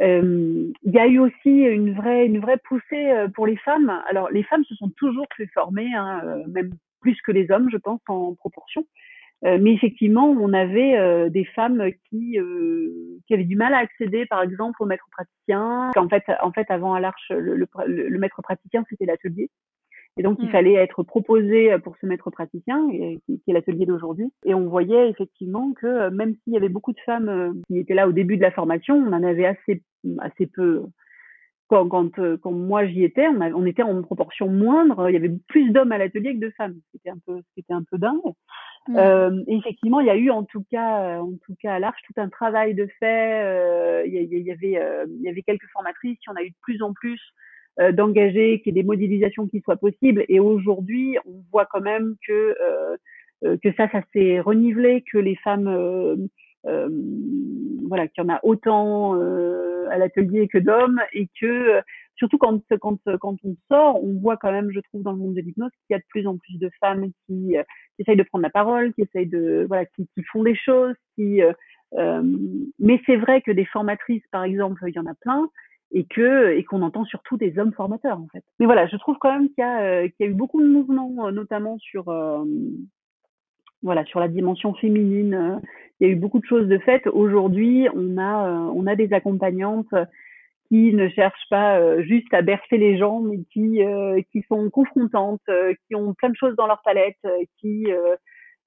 Euh, 0.00 0.70
il 0.82 0.92
y 0.92 0.98
a 0.98 1.06
eu 1.06 1.18
aussi 1.18 1.50
une 1.50 1.94
vraie 1.94 2.26
une 2.26 2.38
vraie 2.38 2.58
poussée 2.58 3.10
euh, 3.10 3.28
pour 3.28 3.46
les 3.46 3.56
femmes. 3.56 4.02
Alors 4.08 4.30
les 4.30 4.44
femmes 4.44 4.64
se 4.64 4.74
sont 4.76 4.90
toujours 4.90 5.26
fait 5.36 5.48
former, 5.54 5.92
hein, 5.94 6.22
même 6.48 6.70
plus 7.00 7.20
que 7.22 7.32
les 7.32 7.50
hommes, 7.50 7.68
je 7.70 7.78
pense 7.78 8.00
en 8.08 8.34
proportion. 8.34 8.86
Euh, 9.46 9.58
mais 9.60 9.72
effectivement, 9.72 10.28
on 10.28 10.52
avait 10.52 10.96
euh, 10.96 11.28
des 11.28 11.44
femmes 11.44 11.90
qui, 12.08 12.38
euh, 12.38 13.18
qui 13.26 13.34
avaient 13.34 13.44
du 13.44 13.54
mal 13.54 13.74
à 13.74 13.78
accéder, 13.78 14.26
par 14.26 14.42
exemple, 14.42 14.82
au 14.82 14.86
maître 14.86 15.06
praticien. 15.12 15.90
En 15.96 16.08
fait, 16.08 16.24
en 16.42 16.50
fait, 16.50 16.68
avant 16.68 16.94
à 16.94 17.00
l'Arche, 17.00 17.30
le, 17.30 17.54
le, 17.54 17.68
le, 17.86 18.18
maître 18.18 18.42
praticien, 18.42 18.84
c'était 18.88 19.06
l'atelier. 19.06 19.48
Et 20.16 20.22
donc, 20.22 20.38
mmh. 20.38 20.44
il 20.44 20.50
fallait 20.50 20.74
être 20.74 21.02
proposé 21.04 21.78
pour 21.78 21.96
ce 22.00 22.06
maître 22.06 22.30
praticien, 22.30 22.88
qui, 22.90 23.40
est 23.46 23.52
l'atelier 23.52 23.86
d'aujourd'hui. 23.86 24.32
Et 24.44 24.54
on 24.54 24.66
voyait 24.66 25.10
effectivement 25.10 25.72
que 25.74 26.08
même 26.08 26.34
s'il 26.42 26.54
y 26.54 26.56
avait 26.56 26.70
beaucoup 26.70 26.92
de 26.92 27.00
femmes 27.04 27.62
qui 27.68 27.78
étaient 27.78 27.94
là 27.94 28.08
au 28.08 28.12
début 28.12 28.38
de 28.38 28.42
la 28.42 28.50
formation, 28.50 28.96
on 28.96 29.12
en 29.12 29.22
avait 29.22 29.46
assez, 29.46 29.82
assez 30.18 30.46
peu. 30.46 30.82
Quand, 31.68 31.88
quand, 31.88 32.12
quand 32.40 32.52
moi 32.52 32.86
j'y 32.86 33.04
étais, 33.04 33.26
on, 33.28 33.40
on, 33.40 33.66
était 33.66 33.82
en 33.82 34.00
proportion 34.02 34.48
moindre. 34.48 35.10
Il 35.10 35.12
y 35.12 35.16
avait 35.16 35.34
plus 35.48 35.70
d'hommes 35.70 35.92
à 35.92 35.98
l'atelier 35.98 36.34
que 36.34 36.46
de 36.46 36.50
femmes. 36.50 36.76
C'était 36.92 37.10
un 37.10 37.18
peu, 37.26 37.42
c'était 37.54 37.74
un 37.74 37.82
peu 37.82 37.98
dingue. 37.98 38.20
Mmh. 38.88 38.96
Euh, 38.96 39.42
effectivement, 39.48 40.00
il 40.00 40.06
y 40.06 40.10
a 40.10 40.16
eu 40.16 40.30
en 40.30 40.44
tout 40.44 40.64
cas, 40.70 41.20
en 41.20 41.32
tout 41.44 41.56
cas 41.60 41.74
à 41.74 41.78
l'Arche, 41.78 42.00
tout 42.06 42.20
un 42.20 42.28
travail 42.28 42.74
de 42.74 42.86
fait. 43.00 43.42
Euh, 43.44 44.04
il, 44.06 44.14
y, 44.14 44.18
il, 44.18 44.42
y, 44.42 44.52
avait, 44.52 44.78
euh, 44.78 45.04
il 45.08 45.22
y 45.22 45.28
avait 45.28 45.42
quelques 45.42 45.68
formatrices, 45.72 46.18
y 46.26 46.30
en 46.30 46.36
a 46.36 46.42
eu 46.42 46.50
de 46.50 46.56
plus 46.62 46.82
en 46.82 46.92
plus 46.92 47.20
euh, 47.80 47.92
d'engagés, 47.92 48.60
qu'il 48.60 48.74
y 48.74 48.78
ait 48.78 48.82
des 48.82 48.86
modélisations 48.86 49.48
qui 49.48 49.60
soient 49.60 49.76
possibles. 49.76 50.24
Et 50.28 50.38
aujourd'hui, 50.38 51.16
on 51.26 51.42
voit 51.50 51.66
quand 51.66 51.80
même 51.80 52.14
que 52.26 52.56
euh, 52.62 52.96
que 53.62 53.70
ça, 53.76 53.88
ça 53.90 54.00
s'est 54.14 54.40
renivelé, 54.40 55.04
que 55.12 55.18
les 55.18 55.36
femmes 55.36 56.28
voilà 57.88 58.08
qu'il 58.08 58.24
y 58.24 58.26
en 58.26 58.34
a 58.34 58.40
autant 58.42 59.14
à 59.90 59.98
l'atelier 59.98 60.48
que 60.48 60.58
d'hommes 60.58 61.00
et 61.12 61.28
que 61.38 61.80
surtout 62.16 62.38
quand 62.38 62.60
quand 62.80 62.98
quand 63.20 63.36
on 63.44 63.56
sort, 63.70 64.02
on 64.02 64.14
voit 64.20 64.36
quand 64.36 64.52
même, 64.52 64.70
je 64.72 64.80
trouve, 64.80 65.02
dans 65.02 65.12
le 65.12 65.18
monde 65.18 65.34
de 65.34 65.40
l'hypnose 65.40 65.70
qu'il 65.86 65.94
y 65.94 65.96
a 65.96 65.98
de 65.98 66.04
plus 66.08 66.26
en 66.26 66.36
plus 66.36 66.58
de 66.58 66.70
femmes 66.80 67.10
qui, 67.26 67.54
qui 67.54 67.56
essayent 67.98 68.16
de 68.16 68.22
prendre 68.22 68.42
la 68.42 68.50
parole, 68.50 68.92
qui 68.94 69.02
essayent 69.02 69.28
de 69.28 69.64
voilà, 69.68 69.86
qui, 69.86 70.08
qui 70.14 70.22
font 70.24 70.42
des 70.42 70.56
choses, 70.56 70.94
qui 71.14 71.42
euh, 71.94 72.22
mais 72.78 73.00
c'est 73.06 73.16
vrai 73.16 73.42
que 73.42 73.50
des 73.50 73.64
formatrices, 73.64 74.26
par 74.30 74.44
exemple, 74.44 74.82
il 74.86 74.94
y 74.94 74.98
en 74.98 75.06
a 75.06 75.14
plein 75.14 75.48
et 75.92 76.04
que 76.04 76.52
et 76.56 76.64
qu'on 76.64 76.82
entend 76.82 77.04
surtout 77.04 77.36
des 77.36 77.58
hommes 77.58 77.72
formateurs 77.72 78.18
en 78.20 78.26
fait. 78.32 78.42
Mais 78.58 78.66
voilà, 78.66 78.86
je 78.88 78.96
trouve 78.96 79.16
quand 79.20 79.32
même 79.32 79.48
qu'il 79.48 79.58
y 79.58 79.62
a 79.62 79.80
euh, 79.82 80.08
qu'il 80.08 80.26
y 80.26 80.28
a 80.28 80.32
eu 80.32 80.34
beaucoup 80.34 80.60
de 80.60 80.68
mouvements, 80.68 81.26
euh, 81.26 81.30
notamment 81.30 81.78
sur 81.78 82.12
voilà 83.82 84.04
sur 84.06 84.18
la 84.18 84.28
dimension 84.28 84.74
féminine. 84.74 85.60
il 86.00 86.08
y 86.08 86.10
a 86.10 86.12
eu 86.12 86.16
beaucoup 86.16 86.40
de 86.40 86.44
choses 86.44 86.66
de 86.66 86.78
faites. 86.78 87.06
Aujourd'hui, 87.06 87.86
on 87.94 88.18
a 88.18 88.50
on 88.74 88.86
a 88.86 88.96
des 88.96 89.12
accompagnantes 89.12 89.94
qui 90.68 90.92
ne 90.92 91.08
cherchent 91.08 91.48
pas 91.50 92.00
juste 92.02 92.32
à 92.32 92.42
bercer 92.42 92.78
les 92.78 92.98
gens, 92.98 93.20
mais 93.20 93.38
qui 93.52 93.80
qui 94.32 94.44
sont 94.48 94.70
confrontantes, 94.70 95.42
qui 95.86 95.94
ont 95.94 96.14
plein 96.14 96.30
de 96.30 96.36
choses 96.36 96.56
dans 96.56 96.66
leur 96.66 96.82
palette, 96.82 97.18
qui 97.60 97.86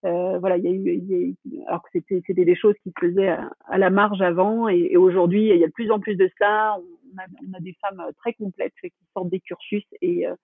euh, 0.06 0.38
voilà, 0.40 0.58
il 0.58 0.64
y 0.64 0.68
a 0.68 0.72
eu, 0.72 0.96
y 0.98 1.36
a 1.58 1.70
alors 1.70 1.84
que 1.84 1.90
c'était 1.92 2.22
c'était 2.26 2.46
des 2.46 2.56
choses 2.56 2.76
qui 2.84 2.92
se 2.92 3.06
faisaient 3.06 3.36
à, 3.68 3.78
la 3.78 3.90
marge 3.90 4.22
avant, 4.22 4.70
et, 4.70 4.96
aujourd'hui 4.96 5.50
il 5.50 5.58
y 5.58 5.64
a 5.64 5.68
de 5.68 5.74
plus 5.74 5.92
en 5.92 6.00
plus 6.00 6.16
de 6.16 6.30
ça. 6.40 6.78
On 6.78 7.18
a, 7.20 7.26
on 7.48 7.58
a 7.58 7.60
des 7.60 7.76
femmes 7.82 8.02
très 8.18 8.34
complètes 8.34 8.74
qui 8.82 8.92
sortent 9.14 9.30
des 9.30 9.42
cursus, 9.42 9.84
et 10.02 10.26
euh, 10.26 10.36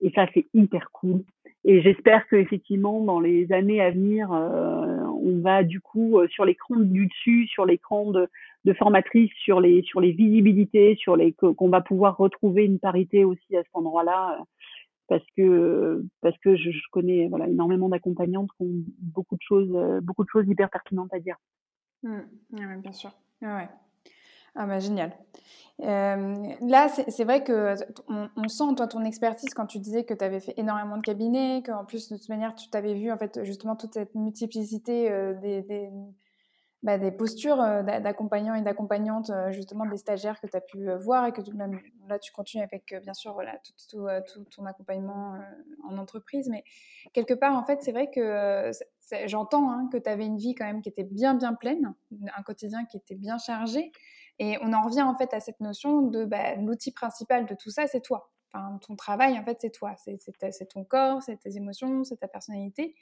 et 0.00 0.10
ça 0.14 0.26
c'est 0.32 0.46
hyper 0.54 0.90
cool. 0.92 1.24
Et 1.64 1.82
j'espère 1.82 2.26
que 2.26 2.36
effectivement 2.36 3.04
dans 3.04 3.20
les 3.20 3.52
années 3.52 3.82
à 3.82 3.90
venir, 3.90 4.32
euh, 4.32 4.96
on 5.22 5.40
va 5.40 5.62
du 5.62 5.80
coup 5.80 6.18
euh, 6.18 6.26
sur 6.28 6.46
l'écran 6.46 6.76
du 6.76 7.06
dessus, 7.06 7.46
sur 7.48 7.66
l'écran 7.66 8.10
de, 8.10 8.28
de 8.64 8.72
formatrices, 8.74 9.32
sur 9.44 9.60
les 9.60 9.82
sur 9.82 10.00
les 10.00 10.12
visibilités, 10.12 10.96
sur 10.96 11.16
les 11.16 11.32
qu'on 11.32 11.68
va 11.68 11.80
pouvoir 11.80 12.16
retrouver 12.16 12.64
une 12.64 12.78
parité 12.78 13.24
aussi 13.24 13.56
à 13.56 13.62
cet 13.62 13.74
endroit-là 13.74 14.38
parce 15.08 15.24
que 15.36 16.04
parce 16.20 16.36
que 16.38 16.56
je, 16.56 16.70
connais 16.90 17.28
voilà 17.28 17.48
énormément 17.48 17.88
d'accompagnantes 17.88 18.48
qui 18.56 18.62
ont 18.62 18.84
beaucoup 18.98 19.36
de 19.36 19.42
choses 19.42 19.70
euh, 19.74 20.00
beaucoup 20.00 20.24
de 20.24 20.28
choses 20.30 20.46
hyper 20.48 20.70
pertinentes 20.70 21.12
à 21.12 21.18
dire. 21.18 21.36
Mmh. 22.02 22.80
bien 22.80 22.92
sûr. 22.92 23.10
ouais. 23.42 23.68
Ah 24.54 24.66
bah 24.66 24.80
génial. 24.80 25.12
Euh, 25.80 26.36
là, 26.60 26.88
c'est 26.88 27.24
vrai 27.24 27.42
que 27.42 27.74
on, 28.08 28.48
sent 28.48 28.74
toi 28.76 28.86
ton 28.86 29.02
expertise 29.04 29.54
quand 29.54 29.66
tu 29.66 29.78
disais 29.78 30.04
que 30.04 30.12
tu 30.12 30.22
avais 30.22 30.40
fait 30.40 30.54
énormément 30.58 30.98
de 30.98 31.02
cabinets, 31.02 31.62
qu'en 31.64 31.84
plus 31.84 32.10
de 32.10 32.16
toute 32.16 32.28
manière 32.28 32.54
tu 32.54 32.68
t'avais 32.68 32.94
vu 32.94 33.10
en 33.10 33.16
fait 33.16 33.42
justement 33.44 33.76
toute 33.76 33.94
cette 33.94 34.14
multiplicité 34.14 35.10
euh, 35.10 35.32
des, 35.34 35.88
bah, 36.82 36.98
des 36.98 37.12
postures 37.12 37.60
euh, 37.60 37.82
d'accompagnants 37.82 38.54
et 38.54 38.62
d'accompagnantes, 38.62 39.30
euh, 39.30 39.52
justement 39.52 39.86
des 39.86 39.96
stagiaires 39.96 40.40
que 40.40 40.48
tu 40.48 40.56
as 40.56 40.60
pu 40.60 40.88
euh, 40.88 40.98
voir 40.98 41.26
et 41.26 41.32
que 41.32 41.40
même 41.52 41.80
là 42.08 42.18
tu 42.18 42.32
continues 42.32 42.64
avec 42.64 42.92
bien 43.02 43.14
sûr 43.14 43.40
tout, 43.92 44.44
ton 44.54 44.66
accompagnement 44.66 45.38
en 45.88 45.96
entreprise. 45.96 46.48
Mais 46.48 46.64
quelque 47.12 47.34
part, 47.34 47.54
en 47.56 47.64
fait, 47.64 47.82
c'est 47.82 47.92
vrai 47.92 48.10
que 48.10 48.72
j'entends 49.26 49.70
hein, 49.70 49.88
que 49.92 49.96
tu 49.96 50.10
avais 50.10 50.26
une 50.26 50.38
vie 50.38 50.54
quand 50.56 50.64
même 50.64 50.82
qui 50.82 50.88
était 50.88 51.04
bien, 51.04 51.34
bien 51.34 51.54
pleine, 51.54 51.94
un 52.36 52.42
quotidien 52.42 52.84
qui 52.84 52.96
était 52.96 53.14
bien 53.14 53.38
chargé. 53.38 53.92
Et 54.40 54.58
on 54.62 54.72
en 54.72 54.82
revient 54.82 55.02
en 55.02 55.14
fait 55.14 55.32
à 55.34 55.38
cette 55.38 55.60
notion 55.60 56.02
de 56.02 56.24
bah, 56.24 56.56
l'outil 56.56 56.90
principal 56.90 57.46
de 57.46 57.54
tout 57.54 57.70
ça, 57.70 57.86
c'est 57.86 58.00
toi. 58.00 58.32
Enfin, 58.52 58.78
ton 58.86 58.96
travail, 58.96 59.38
en 59.38 59.44
fait, 59.44 59.58
c'est 59.60 59.70
toi. 59.70 59.94
C'est 59.96 60.68
ton 60.68 60.84
corps, 60.84 61.22
c'est 61.22 61.36
tes 61.38 61.56
émotions, 61.56 62.02
c'est 62.02 62.16
ta 62.16 62.28
personnalité. 62.28 62.94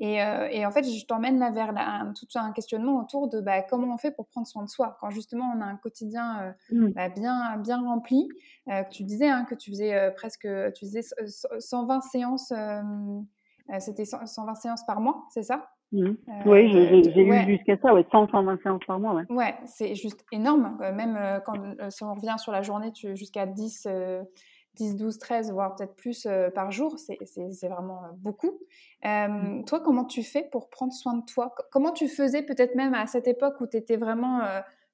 Euh, 0.00 0.48
et, 0.50 0.64
en 0.64 0.70
fait, 0.70 0.84
je 0.84 1.06
t'emmène 1.06 1.38
là 1.38 1.50
vers 1.50 1.76
un, 1.76 2.12
tout 2.12 2.26
un 2.36 2.52
questionnement 2.52 3.00
autour 3.00 3.28
de 3.28 3.40
bah, 3.40 3.62
comment 3.62 3.92
on 3.92 3.98
fait 3.98 4.12
pour 4.12 4.26
prendre 4.26 4.46
soin 4.46 4.62
de 4.62 4.68
soi 4.68 4.96
quand 5.00 5.10
justement 5.10 5.52
on 5.56 5.60
a 5.60 5.64
un 5.64 5.76
quotidien 5.76 6.40
euh, 6.40 6.52
mmh. 6.74 6.92
bah, 6.92 7.08
bien, 7.08 7.56
bien 7.58 7.82
rempli. 7.82 8.28
Euh, 8.68 8.82
tu 8.90 9.02
disais 9.02 9.28
hein, 9.28 9.44
que 9.44 9.54
tu 9.54 9.70
faisais 9.70 10.12
presque, 10.12 10.48
tu 10.74 10.86
faisais 10.86 11.00
120 11.58 12.00
séances, 12.02 12.52
c'était 13.80 14.04
120 14.04 14.54
séances 14.54 14.86
par 14.86 15.00
mois, 15.00 15.24
c'est 15.30 15.42
ça? 15.42 15.68
Mmh. 15.90 16.10
Oui, 16.44 16.70
j'ai 16.70 17.22
eu 17.22 17.46
jusqu'à 17.46 17.78
ça, 17.78 17.94
ouais, 17.94 18.04
100, 18.12 18.28
120 18.28 18.62
séances 18.62 18.84
par 18.86 19.00
mois. 19.00 19.14
Ouais, 19.14 19.24
ouais 19.30 19.54
c'est 19.64 19.94
juste 19.94 20.24
énorme. 20.30 20.76
Même 20.80 21.18
quand, 21.44 21.54
si 21.90 22.04
on 22.04 22.14
revient 22.14 22.36
sur 22.38 22.52
la 22.52 22.62
journée, 22.62 22.92
jusqu'à 22.94 23.46
10 23.46 23.88
10, 24.78 24.96
12, 24.96 25.18
13, 25.18 25.52
voire 25.52 25.74
peut-être 25.74 25.94
plus 25.96 26.26
euh, 26.26 26.50
par 26.50 26.70
jour, 26.70 26.96
c'est 26.98 27.68
vraiment 27.68 28.04
euh, 28.04 28.08
beaucoup. 28.16 28.60
Euh, 29.04 29.28
mmh. 29.28 29.64
Toi, 29.64 29.80
comment 29.80 30.04
tu 30.04 30.22
fais 30.22 30.44
pour 30.50 30.70
prendre 30.70 30.92
soin 30.92 31.14
de 31.14 31.24
toi? 31.24 31.54
Comment 31.72 31.90
tu 31.90 32.08
faisais 32.08 32.42
peut-être 32.42 32.76
même 32.76 32.94
à 32.94 33.06
cette 33.06 33.26
époque 33.26 33.60
où 33.60 33.66
tu 33.66 33.76
étais 33.76 33.96
vraiment 33.96 34.40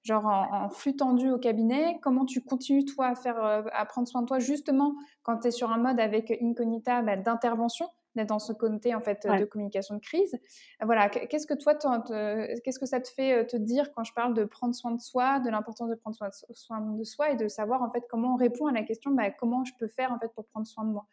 genre 0.02 0.26
en, 0.26 0.68
flux 0.70 0.96
tendu 0.96 1.30
au 1.30 1.38
cabinet? 1.38 1.98
Comment 2.02 2.24
tu 2.24 2.40
continues 2.42 2.84
toi 2.84 3.08
à, 3.08 3.14
faire, 3.14 3.36
à 3.72 3.86
prendre 3.86 4.08
soin 4.08 4.22
de 4.22 4.26
toi 4.26 4.38
justement 4.38 4.94
quand 5.22 5.38
tu 5.38 5.48
es 5.48 5.50
sur 5.50 5.70
un 5.70 5.78
mode 5.78 6.00
avec 6.00 6.32
Incognita 6.42 7.02
bah, 7.02 7.16
d'intervention? 7.16 7.86
D'être 8.16 8.28
dans 8.28 8.38
ce 8.38 8.52
côté 8.52 8.94
en 8.94 9.00
fait 9.00 9.26
de 9.26 9.44
communication 9.44 9.96
de 9.96 10.00
crise. 10.00 10.38
Voilà, 10.82 11.08
qu'est-ce 11.08 11.46
que 11.46 11.54
toi, 11.54 11.74
qu'est-ce 11.74 12.78
que 12.78 12.86
ça 12.86 13.00
te 13.00 13.08
fait 13.08 13.38
euh, 13.38 13.44
te 13.44 13.56
dire 13.56 13.92
quand 13.92 14.04
je 14.04 14.12
parle 14.12 14.34
de 14.34 14.44
prendre 14.44 14.74
soin 14.74 14.92
de 14.92 15.00
soi, 15.00 15.40
de 15.40 15.50
l'importance 15.50 15.90
de 15.90 15.94
prendre 15.94 16.16
soin 16.52 16.80
de 16.80 17.04
soi 17.04 17.30
et 17.30 17.36
de 17.36 17.48
savoir 17.48 17.82
en 17.82 17.90
fait 17.90 18.04
comment 18.08 18.34
on 18.34 18.36
répond 18.36 18.66
à 18.66 18.72
la 18.72 18.82
question, 18.82 19.10
bah, 19.12 19.30
comment 19.30 19.64
je 19.64 19.72
peux 19.78 19.88
faire 19.88 20.12
en 20.12 20.18
fait 20.18 20.32
pour 20.34 20.46
prendre 20.46 20.66
soin 20.66 20.84
de 20.84 20.90
moi? 20.90 21.06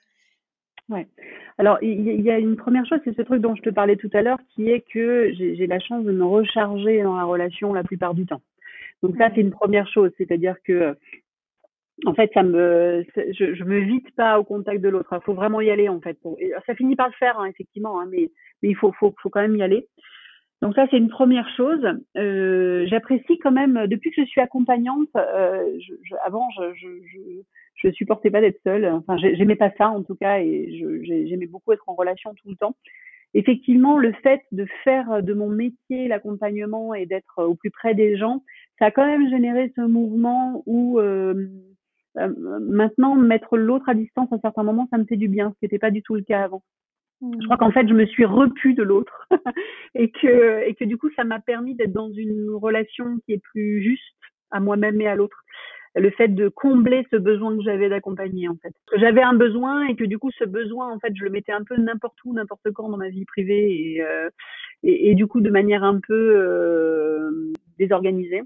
Ouais. 0.90 1.07
Alors, 1.57 1.78
il 1.82 2.22
y 2.22 2.30
a 2.30 2.38
une 2.38 2.57
première 2.57 2.86
chose, 2.86 2.99
c'est 3.06 3.15
ce 3.15 3.22
truc 3.22 3.41
dont 3.41 3.56
je 3.56 3.61
te 3.61 3.69
parlais 3.69 3.95
tout 3.95 4.10
à 4.14 4.22
l'heure, 4.22 4.40
qui 4.49 4.69
est 4.69 4.82
que 4.82 5.32
j'ai 5.34 5.68
la 5.68 5.80
chance 5.80 6.03
de 6.03 6.11
me 6.11 6.26
recharger 6.26 7.02
dans 7.02 7.15
la 7.15 7.23
relation 7.23 7.73
la 7.73 7.84
plupart 7.84 8.14
du 8.14 8.26
temps. 8.26 8.41
Donc 9.02 9.15
ça, 9.18 9.30
c'est 9.34 9.41
une 9.41 9.52
première 9.52 9.88
chose, 9.88 10.11
c'est-à-dire 10.18 10.56
que 10.64 10.98
en 12.06 12.14
fait, 12.14 12.32
ça 12.34 12.44
me, 12.44 13.06
je, 13.15 13.53
je 13.53 13.64
me 13.64 13.80
vide 13.80 14.10
pas 14.15 14.40
au 14.40 14.44
contact 14.44 14.82
de 14.82 14.90
l'autre. 14.90 15.10
Il 15.14 15.23
faut 15.23 15.34
vraiment 15.34 15.61
y 15.61 15.69
aller, 15.69 15.90
en 15.90 15.99
fait. 16.02 16.18
ça 16.65 16.76
finit 16.76 16.95
par 16.95 17.07
le 17.07 17.14
faire, 17.14 17.40
hein, 17.40 17.45
effectivement, 17.45 17.99
hein, 17.99 18.07
mais, 18.10 18.32
mais 18.61 18.69
il 18.69 18.76
faut, 18.76 18.91
faut, 18.94 19.14
faut 19.22 19.30
quand 19.30 19.41
même 19.41 19.56
y 19.56 19.64
aller. 19.64 19.88
Donc 20.61 20.76
ça, 20.76 20.86
c'est 20.91 20.98
une 20.98 21.10
première 21.10 21.49
chose. 21.56 21.86
Euh, 22.18 22.86
J'apprécie 22.88 23.40
quand 23.40 23.52
même, 23.52 23.88
depuis 23.88 24.11
que 24.11 24.22
je 24.22 24.28
suis 24.28 24.41
accompagnante, 24.41 25.10
euh, 25.15 25.65
je, 25.80 25.94
je, 26.03 26.15
avant, 26.23 26.48
je, 26.52 26.73
je, 26.76 26.88
je, 27.76 27.91
supportais 27.91 28.30
pas 28.30 28.41
d'être 28.41 28.61
seule. 28.64 28.86
Enfin, 28.86 29.18
j'aimais 29.18 29.56
pas 29.56 29.72
ça, 29.78 29.90
en 29.90 30.03
tout 30.03 30.15
cas, 30.15 30.40
et 30.40 30.69
j'aimais 31.28 31.48
beaucoup 31.48 31.72
être 31.73 31.88
en 31.88 31.95
relation 31.95 32.34
tout 32.36 32.49
le 32.49 32.56
temps. 32.56 32.76
Effectivement, 33.34 33.98
le 33.98 34.11
fait 34.23 34.41
de 34.52 34.65
faire 34.84 35.23
de 35.23 35.34
mon 35.34 35.49
métier 35.49 36.07
l'accompagnement 36.07 36.94
et 36.94 37.06
d'être 37.06 37.44
au 37.44 37.56
plus 37.56 37.72
près 37.72 37.95
des 37.95 38.18
gens, 38.18 38.44
ça 38.78 38.88
a 38.88 38.91
quand 38.91 39.06
même 39.06 39.30
généré 39.30 39.72
ce 39.76 39.82
mouvement 39.82 40.64
où 40.65 40.99
euh, 40.99 41.48
euh, 42.17 42.29
maintenant, 42.59 43.15
mettre 43.15 43.57
l'autre 43.57 43.88
à 43.88 43.93
distance 43.93 44.31
à 44.33 44.39
certains 44.39 44.63
moments, 44.63 44.88
ça 44.91 44.97
me 44.97 45.05
fait 45.05 45.17
du 45.17 45.27
bien, 45.27 45.51
ce 45.51 45.59
qui 45.59 45.65
n'était 45.65 45.79
pas 45.79 45.91
du 45.91 46.01
tout 46.01 46.15
le 46.15 46.21
cas 46.21 46.43
avant. 46.43 46.63
Je 47.21 47.45
crois 47.45 47.55
mmh. 47.55 47.59
qu'en 47.59 47.71
fait, 47.71 47.88
je 47.88 47.93
me 47.93 48.05
suis 48.05 48.25
repue 48.25 48.73
de 48.73 48.81
l'autre 48.81 49.27
et 49.95 50.09
que 50.09 50.67
et 50.67 50.73
que 50.73 50.85
du 50.85 50.97
coup, 50.97 51.09
ça 51.15 51.23
m'a 51.23 51.39
permis 51.39 51.75
d'être 51.75 51.93
dans 51.93 52.11
une 52.11 52.49
relation 52.49 53.19
qui 53.25 53.33
est 53.33 53.41
plus 53.51 53.81
juste 53.83 54.01
à 54.49 54.59
moi-même 54.59 54.99
et 55.01 55.07
à 55.07 55.15
l'autre. 55.15 55.38
Le 55.93 56.09
fait 56.09 56.29
de 56.29 56.47
combler 56.47 57.05
ce 57.11 57.17
besoin 57.17 57.55
que 57.57 57.63
j'avais 57.63 57.89
d'accompagner, 57.89 58.47
en 58.47 58.55
fait. 58.55 58.73
J'avais 58.95 59.21
un 59.21 59.33
besoin 59.33 59.85
et 59.88 59.95
que 59.95 60.05
du 60.05 60.17
coup, 60.17 60.31
ce 60.31 60.45
besoin, 60.45 60.89
en 60.89 60.99
fait, 60.99 61.13
je 61.15 61.23
le 61.23 61.29
mettais 61.29 61.51
un 61.51 61.63
peu 61.63 61.75
n'importe 61.75 62.17
où, 62.23 62.33
n'importe 62.33 62.71
quand 62.71 62.89
dans 62.89 62.97
ma 62.97 63.09
vie 63.09 63.25
privée 63.25 63.95
et, 63.95 64.01
euh, 64.01 64.29
et, 64.83 65.11
et, 65.11 65.15
du 65.15 65.27
coup, 65.27 65.41
de 65.41 65.49
manière 65.49 65.83
un 65.83 65.99
peu 65.99 66.13
euh, 66.13 67.51
désorganisée. 67.77 68.41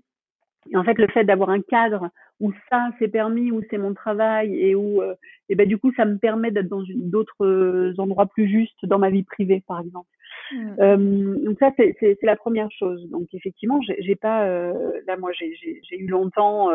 Et 0.72 0.78
en 0.78 0.84
fait, 0.84 0.98
le 0.98 1.08
fait 1.08 1.24
d'avoir 1.24 1.50
un 1.50 1.62
cadre 1.62 2.10
où 2.40 2.52
ça 2.70 2.90
c'est 3.00 3.08
permis, 3.08 3.52
où 3.52 3.62
c'est 3.70 3.78
mon 3.78 3.94
travail 3.94 4.56
et 4.60 4.76
où 4.76 5.02
euh, 5.02 5.16
et 5.50 5.56
ben 5.56 5.68
du 5.68 5.78
coup 5.78 5.92
ça 5.96 6.06
me 6.06 6.18
permet 6.18 6.52
d'être 6.52 6.68
dans 6.68 6.84
d'autres 6.96 7.46
euh, 7.46 7.94
endroits 7.98 8.26
plus 8.26 8.48
justes 8.48 8.86
dans 8.86 9.00
ma 9.00 9.10
vie 9.10 9.24
privée, 9.24 9.64
par 9.68 9.80
exemple. 9.80 10.08
Mmh. 10.52 10.76
Euh, 10.80 11.36
donc 11.46 11.58
ça 11.60 11.72
c'est 11.78 12.18
la 12.24 12.36
première 12.36 12.70
chose. 12.72 13.10
Donc 13.10 13.28
effectivement, 13.34 13.80
j'ai 14.00 14.16
pas 14.16 14.46
euh, 14.48 14.74
là 15.08 15.18
moi 15.18 15.32
j'ai 15.34 15.56
j'ai 15.62 15.98
eu 15.98 16.08
longtemps 16.08 16.70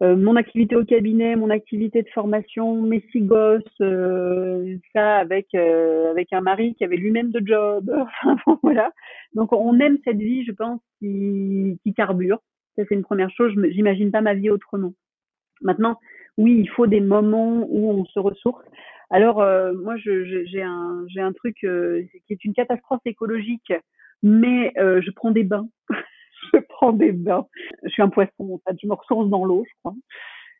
mon 0.00 0.34
activité 0.34 0.74
au 0.74 0.84
cabinet, 0.84 1.36
mon 1.36 1.48
activité 1.50 2.02
de 2.02 2.08
formation, 2.08 2.82
mes 2.82 3.04
six 3.12 3.20
gosses, 3.20 3.62
ça 4.92 5.16
avec 5.16 5.54
avec 5.54 6.32
un 6.32 6.40
mari 6.40 6.74
qui 6.74 6.84
avait 6.84 6.96
lui-même 6.96 7.30
de 7.30 7.40
job. 7.46 7.88
voilà. 8.64 8.90
Donc 9.34 9.52
on 9.52 9.78
aime 9.78 9.98
cette 10.04 10.18
vie, 10.18 10.44
je 10.44 10.50
pense, 10.50 10.80
qui, 10.98 11.78
qui 11.84 11.94
carbure. 11.94 12.40
Ça, 12.76 12.84
c'est 12.88 12.94
une 12.94 13.02
première 13.02 13.30
chose. 13.30 13.52
Je 13.54 13.70
J'imagine 13.70 14.10
pas 14.10 14.20
ma 14.20 14.34
vie 14.34 14.50
autrement. 14.50 14.94
Maintenant, 15.60 15.98
oui, 16.38 16.56
il 16.58 16.68
faut 16.68 16.86
des 16.86 17.00
moments 17.00 17.66
où 17.68 17.90
on 17.90 18.04
se 18.06 18.18
ressource. 18.18 18.64
Alors, 19.10 19.40
euh, 19.42 19.74
moi, 19.74 19.96
j'ai 19.98 20.62
un, 20.62 21.04
un 21.18 21.32
truc 21.32 21.64
euh, 21.64 22.02
qui 22.26 22.32
est 22.32 22.44
une 22.44 22.54
catastrophe 22.54 23.02
écologique, 23.04 23.72
mais 24.22 24.72
euh, 24.78 25.02
je 25.02 25.10
prends 25.10 25.30
des 25.30 25.44
bains. 25.44 25.68
je 26.54 26.58
prends 26.70 26.92
des 26.92 27.12
bains. 27.12 27.46
Je 27.82 27.90
suis 27.90 28.02
un 28.02 28.08
poisson, 28.08 28.54
en 28.54 28.60
fait. 28.66 28.76
Je 28.82 28.86
me 28.86 28.94
ressource 28.94 29.28
dans 29.28 29.44
l'eau, 29.44 29.64
je 29.68 29.74
crois. 29.80 29.94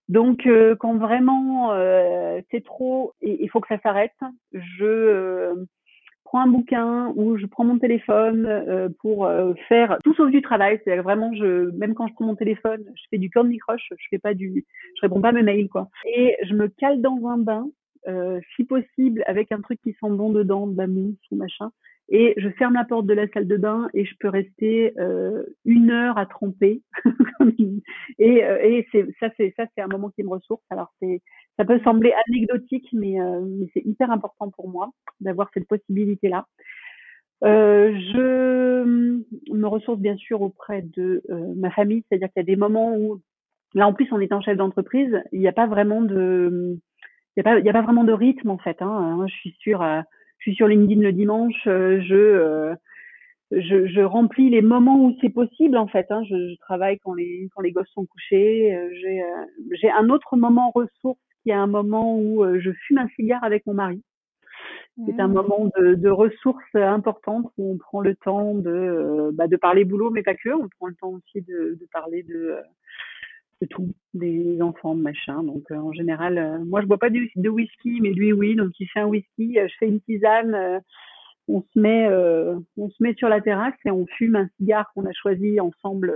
Donc, 0.09 0.47
quand 0.81 0.99
vraiment 0.99 1.73
c'est 2.51 2.65
trop 2.65 3.15
et 3.23 3.43
il 3.43 3.49
faut 3.49 3.61
que 3.61 3.69
ça 3.69 3.81
s'arrête, 3.81 4.13
je 4.53 5.55
prends 6.33 6.41
un 6.41 6.47
bouquin 6.47 7.13
ou 7.15 7.37
je 7.37 7.45
prends 7.45 7.65
mon 7.65 7.79
téléphone 7.79 8.47
euh, 8.47 8.89
pour 9.01 9.27
euh, 9.27 9.53
faire 9.69 9.99
tout 10.03 10.15
sauf 10.15 10.31
du 10.31 10.41
travail. 10.41 10.81
C'est 10.85 10.97
vraiment, 10.97 11.35
je, 11.35 11.71
même 11.77 11.95
quand 11.95 12.07
je 12.07 12.15
prends 12.15 12.25
mon 12.25 12.37
téléphone, 12.37 12.83
je 12.95 13.03
fais 13.11 13.19
du 13.19 13.29
Candy 13.29 13.59
Crush, 13.59 13.87
je 13.91 14.07
fais 14.09 14.19
pas 14.19 14.33
du, 14.33 14.65
je 14.97 15.01
réponds 15.03 15.21
pas 15.21 15.29
à 15.29 15.33
mes 15.33 15.43
mails 15.43 15.69
quoi. 15.69 15.89
Et 16.07 16.35
je 16.45 16.55
me 16.55 16.69
cale 16.69 17.03
dans 17.03 17.21
un 17.27 17.37
bain, 17.37 17.67
euh, 18.09 18.41
si 18.57 18.65
possible 18.65 19.23
avec 19.27 19.53
un 19.53 19.61
truc 19.61 19.79
qui 19.83 19.91
sent 19.93 20.11
bon 20.11 20.33
dedans, 20.33 20.67
de 20.67 20.79
la 20.79 20.87
ou 20.87 21.37
machin. 21.37 21.71
Et 22.09 22.33
je 22.39 22.49
ferme 22.51 22.75
la 22.75 22.85
porte 22.85 23.07
de 23.07 23.15
la 23.15 23.29
salle 23.29 23.47
de 23.47 23.57
bain 23.59 23.89
et 23.93 24.07
je 24.07 24.15
peux 24.19 24.29
rester 24.29 24.95
euh, 24.99 25.45
une 25.67 25.91
heure 25.91 26.17
à 26.17 26.25
tremper. 26.25 26.81
et 28.19 28.45
euh, 28.45 28.59
et 28.63 28.87
ça, 29.21 29.29
c'est 29.37 29.53
ça, 29.57 29.67
c'est 29.75 29.83
un 29.83 29.87
moment 29.87 30.09
qui 30.09 30.23
me 30.23 30.31
ressource. 30.31 30.63
Alors 30.71 30.93
c'est, 30.99 31.21
ça 31.59 31.65
peut 31.65 31.81
sembler 31.85 32.13
anecdotique, 32.29 32.89
mais, 32.93 33.21
euh, 33.21 33.41
mais 33.41 33.69
c'est 33.75 33.85
hyper 33.85 34.11
important 34.11 34.51
pour 34.51 34.69
moi 34.69 34.91
d'avoir 35.21 35.51
cette 35.55 35.69
possibilité-là. 35.69 36.47
Euh, 37.45 37.93
je 38.15 38.85
me 39.53 39.67
ressource 39.67 39.99
bien 39.99 40.17
sûr 40.17 40.43
auprès 40.43 40.83
de 40.83 41.23
ma 41.57 41.71
famille, 41.71 42.05
c'est-à-dire 42.09 42.29
qu'il 42.29 42.41
y 42.41 42.47
a 42.47 42.55
des 42.55 42.57
moments 42.57 42.97
où, 42.97 43.21
là 43.75 43.89
en 43.89 43.93
plus 43.93 44.09
en 44.13 44.41
chef 44.41 44.57
d'entreprise, 44.57 45.23
il 45.33 45.41
n'y 45.41 45.49
a 45.49 45.53
pas 45.53 45.67
vraiment 45.67 46.03
de, 46.03 46.79
rythme 47.37 48.51
en 48.51 48.59
fait. 48.59 48.81
Hein. 48.81 49.27
Je 49.27 49.35
suis 49.35 50.55
sur 50.55 50.69
LinkedIn 50.69 51.03
le 51.03 51.13
dimanche, 51.13 51.67
euh, 51.67 52.01
je, 52.03 52.15
euh, 53.97 54.07
remplis 54.07 54.51
les 54.51 54.63
moments 54.63 55.05
où 55.05 55.17
c'est 55.21 55.31
possible 55.31 55.77
en 55.77 55.87
fait. 55.87 56.07
Hein. 56.11 56.23
Je, 56.29 56.57
travaille 56.61 56.99
quand 56.99 57.15
les, 57.15 57.49
quand 57.55 57.63
les 57.63 57.73
gosses 57.73 57.91
sont 57.95 58.07
couchés. 58.07 58.75
Euh, 58.75 58.89
j'ai 59.81 59.91
un 59.91 60.09
autre 60.09 60.37
moment 60.37 60.71
ressource 60.75 61.19
qui 61.43 61.51
est 61.51 61.55
un 61.55 61.67
moment 61.67 62.19
où 62.19 62.45
je 62.59 62.71
fume 62.87 62.99
un 62.99 63.09
cigare 63.17 63.45
avec 63.45 63.67
mon 63.67 63.75
mari. 63.75 64.03
C'est 65.07 65.19
un 65.21 65.29
mmh. 65.29 65.33
moment 65.33 65.71
de, 65.79 65.95
de, 65.95 66.11
ressources 66.11 66.75
importantes 66.75 67.51
où 67.57 67.73
on 67.73 67.79
prend 67.79 68.03
le 68.03 68.15
temps 68.15 68.55
de, 68.55 69.31
bah, 69.33 69.47
de 69.47 69.57
parler 69.57 69.85
boulot, 69.85 70.11
mais 70.11 70.23
pas 70.23 70.35
que. 70.35 70.51
On 70.51 70.69
prend 70.69 70.87
le 70.87 70.95
temps 70.95 71.09
aussi 71.11 71.41
de, 71.41 71.79
de 71.81 71.89
parler 71.91 72.23
de, 72.25 72.59
de 73.63 73.67
tout, 73.67 73.95
des 74.13 74.61
enfants, 74.61 74.95
machin. 74.95 75.43
Donc 75.45 75.71
euh, 75.71 75.77
en 75.77 75.93
général, 75.93 76.37
euh, 76.37 76.59
moi 76.65 76.83
je 76.83 76.87
bois 76.87 76.99
pas 76.99 77.11
de, 77.11 77.21
de, 77.37 77.49
whisky, 77.49 78.01
mais 78.01 78.11
lui 78.11 78.33
oui. 78.33 78.57
Donc 78.57 78.73
il 78.81 78.87
fait 78.89 79.01
un 79.01 79.07
whisky, 79.07 79.59
euh, 79.59 79.69
je 79.69 79.75
fais 79.79 79.89
une 79.89 80.01
tisane, 80.01 80.83
on 81.49 81.63
se 81.63 81.79
met, 81.79 82.09
on 82.77 82.91
se 82.91 83.03
met 83.03 83.15
sur 83.15 83.29
la 83.29 83.41
terrasse 83.41 83.75
et 83.85 83.91
on 83.91 84.07
fume 84.07 84.37
un 84.37 84.49
cigare 84.59 84.91
qu'on 84.95 85.07
a 85.07 85.13
choisi 85.13 85.61
ensemble 85.61 86.13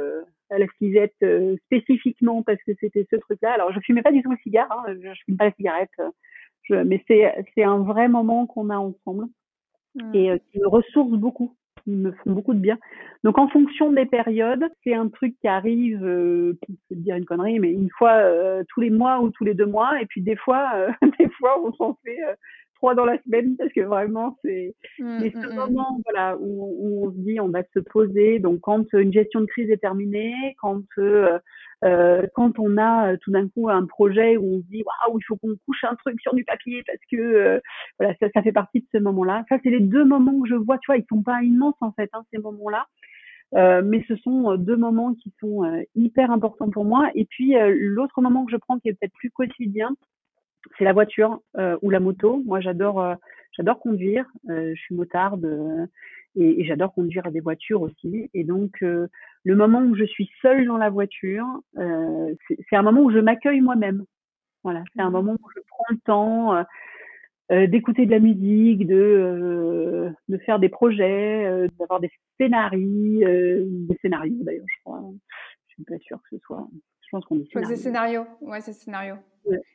la 0.50 0.66
cisette 0.78 1.24
spécifiquement 1.66 2.42
parce 2.42 2.62
que 2.64 2.72
c'était 2.80 3.06
ce 3.10 3.16
truc-là. 3.16 3.52
Alors 3.52 3.72
je 3.72 3.80
fumais 3.80 4.02
pas 4.02 4.12
du 4.12 4.22
tout 4.22 4.30
le 4.30 4.36
cigare, 4.42 4.70
hein, 4.70 4.94
je, 5.02 5.12
je 5.12 5.20
fume 5.24 5.36
pas 5.36 5.46
la 5.46 5.52
cigarette, 5.52 5.90
je, 6.62 6.74
mais 6.74 7.02
c'est 7.08 7.34
c'est 7.54 7.64
un 7.64 7.78
vrai 7.78 8.08
moment 8.08 8.46
qu'on 8.46 8.70
a 8.70 8.76
ensemble 8.76 9.26
mmh. 9.94 10.14
et 10.14 10.40
qui 10.52 10.58
me 10.58 10.68
ressource 10.68 11.12
beaucoup 11.12 11.54
me 11.86 12.12
font 12.12 12.32
beaucoup 12.32 12.54
de 12.54 12.58
bien. 12.58 12.78
Donc 13.24 13.38
en 13.38 13.48
fonction 13.48 13.92
des 13.92 14.06
périodes, 14.06 14.64
c'est 14.84 14.94
un 14.94 15.08
truc 15.08 15.34
qui 15.40 15.48
arrive, 15.48 16.04
euh, 16.04 16.58
je 16.90 16.96
dire 16.96 17.16
une 17.16 17.24
connerie, 17.24 17.58
mais 17.58 17.72
une 17.72 17.90
fois 17.90 18.14
euh, 18.14 18.64
tous 18.68 18.80
les 18.80 18.90
mois 18.90 19.20
ou 19.20 19.30
tous 19.30 19.44
les 19.44 19.54
deux 19.54 19.66
mois, 19.66 20.00
et 20.00 20.06
puis 20.06 20.22
des 20.22 20.36
fois, 20.36 20.70
euh, 20.74 20.90
des 21.18 21.28
fois 21.38 21.60
on 21.62 21.72
s'en 21.74 21.98
fait 22.04 22.22
euh, 22.24 22.34
trois 22.76 22.94
dans 22.94 23.04
la 23.04 23.20
semaine 23.22 23.56
parce 23.56 23.72
que 23.72 23.80
vraiment 23.80 24.38
c'est 24.42 24.74
mmh, 24.98 25.18
mais 25.20 25.30
ce 25.30 25.38
mmh, 25.38 25.50
mmh. 25.50 25.54
moment 25.54 25.98
voilà 26.04 26.36
où, 26.38 26.76
où, 26.78 27.06
on 27.06 27.10
se 27.12 27.16
dit 27.18 27.40
on 27.40 27.48
va 27.48 27.62
se 27.74 27.80
poser 27.80 28.38
donc 28.38 28.60
quand 28.60 28.84
une 28.92 29.12
gestion 29.12 29.40
de 29.40 29.46
crise 29.46 29.70
est 29.70 29.78
terminée 29.78 30.34
quand 30.60 30.82
euh, 30.98 31.38
euh, 31.84 32.26
quand 32.34 32.58
on 32.58 32.78
a 32.78 33.12
euh, 33.12 33.16
tout 33.20 33.30
d'un 33.30 33.48
coup 33.48 33.68
un 33.68 33.84
projet 33.84 34.36
où 34.36 34.56
on 34.56 34.58
se 34.60 34.66
dit 34.68 34.82
waouh 34.82 35.18
il 35.18 35.24
faut 35.24 35.36
qu'on 35.36 35.56
couche 35.66 35.84
un 35.84 35.94
truc 35.96 36.20
sur 36.20 36.34
du 36.34 36.44
papier 36.44 36.82
parce 36.86 36.98
que 37.10 37.16
euh, 37.16 37.60
voilà 37.98 38.14
ça, 38.20 38.28
ça 38.32 38.42
fait 38.42 38.52
partie 38.52 38.80
de 38.80 38.86
ce 38.92 38.98
moment 38.98 39.24
là 39.24 39.44
ça 39.48 39.58
c'est 39.62 39.70
les 39.70 39.80
deux 39.80 40.04
moments 40.04 40.40
que 40.40 40.48
je 40.48 40.54
vois 40.54 40.78
tu 40.78 40.86
vois 40.86 40.96
ils 40.96 41.04
sont 41.08 41.22
pas 41.22 41.42
immenses 41.42 41.76
en 41.80 41.92
fait 41.92 42.08
hein, 42.14 42.22
ces 42.32 42.38
moments 42.38 42.70
là 42.70 42.86
euh, 43.54 43.82
mais 43.84 44.04
ce 44.08 44.16
sont 44.16 44.56
deux 44.56 44.76
moments 44.76 45.14
qui 45.14 45.32
sont 45.38 45.62
hyper 45.94 46.32
importants 46.32 46.68
pour 46.68 46.84
moi. 46.84 47.10
Et 47.14 47.26
puis 47.26 47.54
l'autre 47.78 48.20
moment 48.20 48.44
que 48.44 48.50
je 48.50 48.56
prends 48.56 48.80
qui 48.80 48.88
est 48.88 48.94
peut-être 48.94 49.12
plus 49.12 49.30
quotidien, 49.30 49.94
c'est 50.78 50.84
la 50.84 50.92
voiture 50.92 51.40
euh, 51.58 51.76
ou 51.82 51.90
la 51.90 52.00
moto. 52.00 52.42
Moi, 52.46 52.60
j'adore, 52.60 53.00
euh, 53.00 53.14
j'adore 53.52 53.80
conduire. 53.80 54.26
Euh, 54.50 54.72
je 54.74 54.80
suis 54.80 54.94
motarde 54.94 55.46
et, 56.34 56.60
et 56.60 56.64
j'adore 56.64 56.92
conduire 56.94 57.30
des 57.30 57.40
voitures 57.40 57.82
aussi. 57.82 58.30
Et 58.34 58.44
donc, 58.44 58.80
le 58.80 59.08
moment 59.54 59.80
où 59.80 59.94
je 59.94 60.04
suis 60.04 60.30
seule 60.42 60.66
dans 60.66 60.76
la 60.76 60.90
voiture, 60.90 61.46
c'est 61.74 62.76
un 62.76 62.82
moment 62.82 63.02
où 63.02 63.10
je 63.10 63.18
m'accueille 63.18 63.60
moi-même. 63.60 64.04
Voilà, 64.62 64.82
c'est 64.94 65.02
un 65.02 65.10
mmh. 65.10 65.12
moment 65.12 65.32
où 65.32 65.50
je 65.54 65.60
prends 65.68 65.84
le 65.90 65.98
temps 65.98 66.64
d'écouter 67.68 68.06
de 68.06 68.10
la 68.10 68.18
musique, 68.18 68.86
de 68.86 70.10
de 70.28 70.38
faire 70.38 70.58
des 70.58 70.68
projets, 70.68 71.68
d'avoir 71.78 72.00
des 72.00 72.10
scénarios, 72.38 73.20
des 73.20 73.98
scénarios 74.02 74.42
d'ailleurs, 74.42 74.66
je 74.66 74.82
crois. 74.84 75.02
Je 75.68 75.74
suis 75.74 75.84
pas 75.84 75.98
sûre 76.00 76.18
que 76.18 76.36
ce 76.36 76.42
soit. 76.44 76.68
Je 77.06 77.10
pense 77.12 77.24
qu'on 77.24 77.36
dit. 77.36 77.48
C'est 77.52 77.76
scénario. 77.76 78.26
Ouais, 78.40 78.60
c'est 78.60 78.72
scénario. 78.72 79.14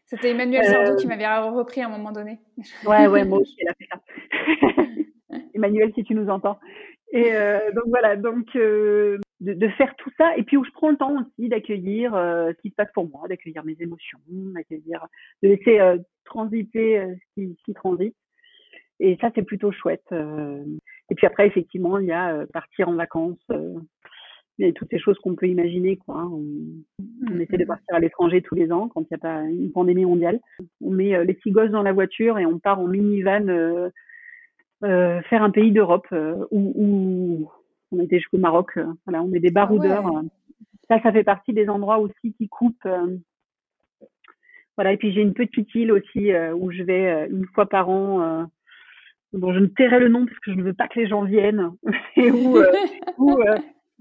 C'était 0.06 0.32
Emmanuel 0.32 0.66
Sardou 0.66 0.98
qui 0.98 1.06
euh, 1.06 1.10
m'avait 1.10 1.28
repris 1.28 1.82
à 1.82 1.88
un 1.88 1.90
moment 1.90 2.12
donné. 2.12 2.40
Ouais, 2.86 3.08
ouais, 3.08 3.24
moi 3.24 3.40
aussi, 3.40 3.56
elle 3.60 3.70
a 3.70 3.74
fait 3.74 3.88
ça. 3.90 5.40
Emmanuel, 5.54 5.94
si 5.96 6.04
tu 6.04 6.14
nous 6.14 6.30
entends. 6.30 6.60
Et 7.14 7.34
euh, 7.34 7.72
donc 7.72 7.86
voilà, 7.88 8.18
donc 8.18 8.48
euh, 8.56 9.18
de, 9.40 9.54
de, 9.54 9.68
faire 9.70 9.96
tout 9.98 10.12
ça, 10.18 10.36
et 10.38 10.44
puis 10.44 10.58
où 10.58 10.66
je 10.66 10.72
prends 10.72 10.90
le 10.90 10.98
temps 10.98 11.16
aussi 11.16 11.48
d'accueillir 11.48 12.12
ce 12.14 12.62
qui 12.62 12.70
se 12.70 12.76
passe 12.76 12.92
pour 12.94 13.10
moi, 13.10 13.28
d'accueillir 13.30 13.64
mes 13.64 13.76
émotions, 13.80 14.20
d'accueillir, 14.28 15.08
de 15.42 15.50
laisser 15.50 15.80
transiter 16.26 17.06
ce 17.06 17.34
qui, 17.34 17.58
qui, 17.66 17.74
transite. 17.74 18.16
Et 19.00 19.18
ça, 19.20 19.32
c'est 19.34 19.42
plutôt 19.44 19.72
chouette. 19.72 20.06
et 20.12 21.16
puis 21.16 21.28
après, 21.28 21.48
effectivement, 21.48 21.98
il 22.00 22.08
y 22.08 22.12
a 22.12 22.46
partir 22.54 22.90
en 22.90 22.96
vacances 22.96 23.46
et 24.62 24.74
toutes 24.74 24.90
ces 24.90 25.00
choses 25.00 25.18
qu'on 25.20 25.36
peut 25.36 25.48
imaginer. 25.48 25.98
Quoi. 25.98 26.20
Hein. 26.20 26.30
On, 26.32 27.40
essaie 27.40 27.58
de 27.58 27.66
partir 27.66 27.96
à 27.96 28.00
l'étranger 28.00 28.42
tous 28.42 28.56
les 28.56 28.72
ans 28.72 28.88
quand 28.90 29.02
il 29.02 29.08
n'y 29.12 29.16
a 29.16 29.20
pas 29.20 29.42
une 29.44 29.72
pandémie 29.72 30.06
mondiale. 30.06 30.40
On 30.82 30.92
met 30.92 31.16
euh, 31.16 31.24
les 31.24 31.34
petits 31.34 31.52
gosses 31.52 31.72
dans 31.72 31.84
la 31.84 31.94
voiture 31.94 32.38
et 32.38 32.46
on 32.46 32.60
part 32.60 32.80
en 32.80 32.88
minivan 32.88 33.48
euh, 33.48 33.90
euh, 34.84 35.22
faire 35.24 35.44
un 35.44 35.52
pays 35.52 35.72
d'Europe 35.72 36.08
euh, 36.12 36.46
où, 36.52 36.74
où, 36.76 37.52
on 37.92 38.00
était 38.02 38.20
jusqu'au 38.20 38.38
Maroc. 38.38 38.78
Voilà, 39.06 39.24
on 39.24 39.28
met 39.28 39.40
des 39.40 39.52
baroudeurs. 39.52 40.06
Ah 40.08 40.22
ça, 40.90 41.02
ça 41.02 41.12
fait 41.12 41.24
partie 41.24 41.54
des 41.54 41.70
endroits 41.70 42.00
aussi 42.00 42.34
qui 42.34 42.48
coupent. 42.48 42.88
voilà, 44.76 44.94
et 44.94 44.98
puis 44.98 45.14
j'ai 45.14 45.22
une 45.22 45.34
petite 45.34 45.74
île 45.76 45.92
aussi 45.92 46.32
où 46.56 46.72
je 46.72 46.84
vais 46.84 47.28
une 47.30 47.46
fois 47.48 47.68
par 47.68 47.90
an 47.90 48.48
dont 49.34 49.54
je 49.54 49.60
ne 49.60 49.68
tairai 49.68 50.00
le 50.00 50.10
nom 50.10 50.26
parce 50.26 50.40
que 50.40 50.52
je 50.52 50.58
ne 50.58 50.64
veux 50.64 50.74
pas 50.74 50.88
que 50.88 51.00
les 51.00 51.08
gens 51.08 51.24
viennent, 51.24 51.72
et 52.18 52.32
où, 52.32 52.58
où 53.18 53.38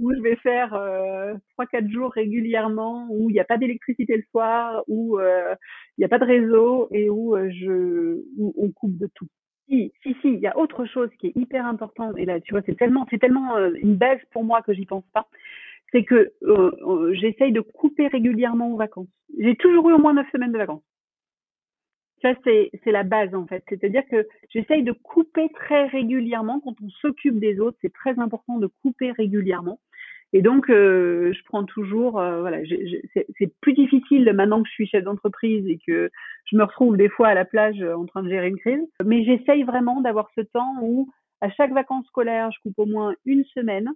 où 0.00 0.14
je 0.14 0.20
vais 0.20 0.36
faire 0.36 0.74
euh, 0.74 1.34
trois 1.50 1.66
quatre 1.66 1.88
jours 1.88 2.10
régulièrement 2.12 3.06
où 3.10 3.30
il 3.30 3.34
n'y 3.34 3.40
a 3.40 3.44
pas 3.44 3.58
d'électricité 3.58 4.16
le 4.16 4.24
soir 4.30 4.82
où 4.88 5.18
euh, 5.18 5.54
il 5.96 6.00
n'y 6.00 6.04
a 6.04 6.08
pas 6.08 6.18
de 6.18 6.24
réseau 6.24 6.88
et 6.90 7.10
où 7.10 7.36
euh, 7.36 8.24
où 8.38 8.54
on 8.56 8.72
coupe 8.72 8.96
de 8.96 9.08
tout 9.14 9.28
si 9.68 9.92
si 10.02 10.16
si 10.22 10.32
il 10.32 10.40
y 10.40 10.46
a 10.46 10.56
autre 10.56 10.86
chose 10.86 11.10
qui 11.20 11.28
est 11.28 11.36
hyper 11.36 11.66
important 11.66 12.16
et 12.16 12.24
là 12.24 12.40
tu 12.40 12.52
vois 12.52 12.62
c'est 12.64 12.76
tellement 12.76 13.06
c'est 13.10 13.18
tellement 13.18 13.58
une 13.74 13.96
base 13.96 14.20
pour 14.32 14.42
moi 14.42 14.62
que 14.62 14.72
j'y 14.72 14.86
pense 14.86 15.06
pas 15.12 15.28
c'est 15.92 16.04
que 16.04 16.32
j'essaye 17.12 17.52
de 17.52 17.60
couper 17.60 18.08
régulièrement 18.08 18.72
aux 18.72 18.76
vacances 18.76 19.08
j'ai 19.38 19.54
toujours 19.56 19.90
eu 19.90 19.92
au 19.92 19.98
moins 19.98 20.14
neuf 20.14 20.30
semaines 20.32 20.52
de 20.52 20.58
vacances 20.58 20.82
ça, 22.22 22.34
c'est 22.44 22.92
la 22.92 23.02
base, 23.02 23.34
en 23.34 23.46
fait. 23.46 23.64
C'est-à-dire 23.68 24.02
que 24.10 24.28
j'essaye 24.50 24.82
de 24.82 24.92
couper 24.92 25.48
très 25.54 25.86
régulièrement. 25.86 26.60
Quand 26.60 26.74
on 26.82 26.90
s'occupe 27.00 27.38
des 27.38 27.60
autres, 27.60 27.78
c'est 27.80 27.92
très 27.92 28.18
important 28.18 28.58
de 28.58 28.68
couper 28.82 29.12
régulièrement. 29.12 29.80
Et 30.32 30.42
donc, 30.42 30.70
euh, 30.70 31.32
je 31.32 31.42
prends 31.44 31.64
toujours, 31.64 32.20
euh, 32.20 32.40
voilà, 32.40 32.58
c'est 33.38 33.52
plus 33.60 33.72
difficile 33.72 34.32
maintenant 34.32 34.62
que 34.62 34.68
je 34.68 34.74
suis 34.74 34.86
chef 34.86 35.02
d'entreprise 35.02 35.66
et 35.66 35.78
que 35.84 36.10
je 36.44 36.56
me 36.56 36.62
retrouve 36.62 36.96
des 36.96 37.08
fois 37.08 37.28
à 37.28 37.34
la 37.34 37.44
plage 37.44 37.82
en 37.82 38.06
train 38.06 38.22
de 38.22 38.28
gérer 38.28 38.48
une 38.48 38.58
crise. 38.58 38.80
Mais 39.04 39.24
j'essaye 39.24 39.64
vraiment 39.64 40.00
d'avoir 40.00 40.30
ce 40.36 40.42
temps 40.42 40.76
où, 40.82 41.10
à 41.40 41.50
chaque 41.50 41.72
vacances 41.72 42.06
scolaires, 42.06 42.50
je 42.52 42.60
coupe 42.62 42.78
au 42.78 42.86
moins 42.86 43.14
une 43.24 43.44
semaine. 43.44 43.90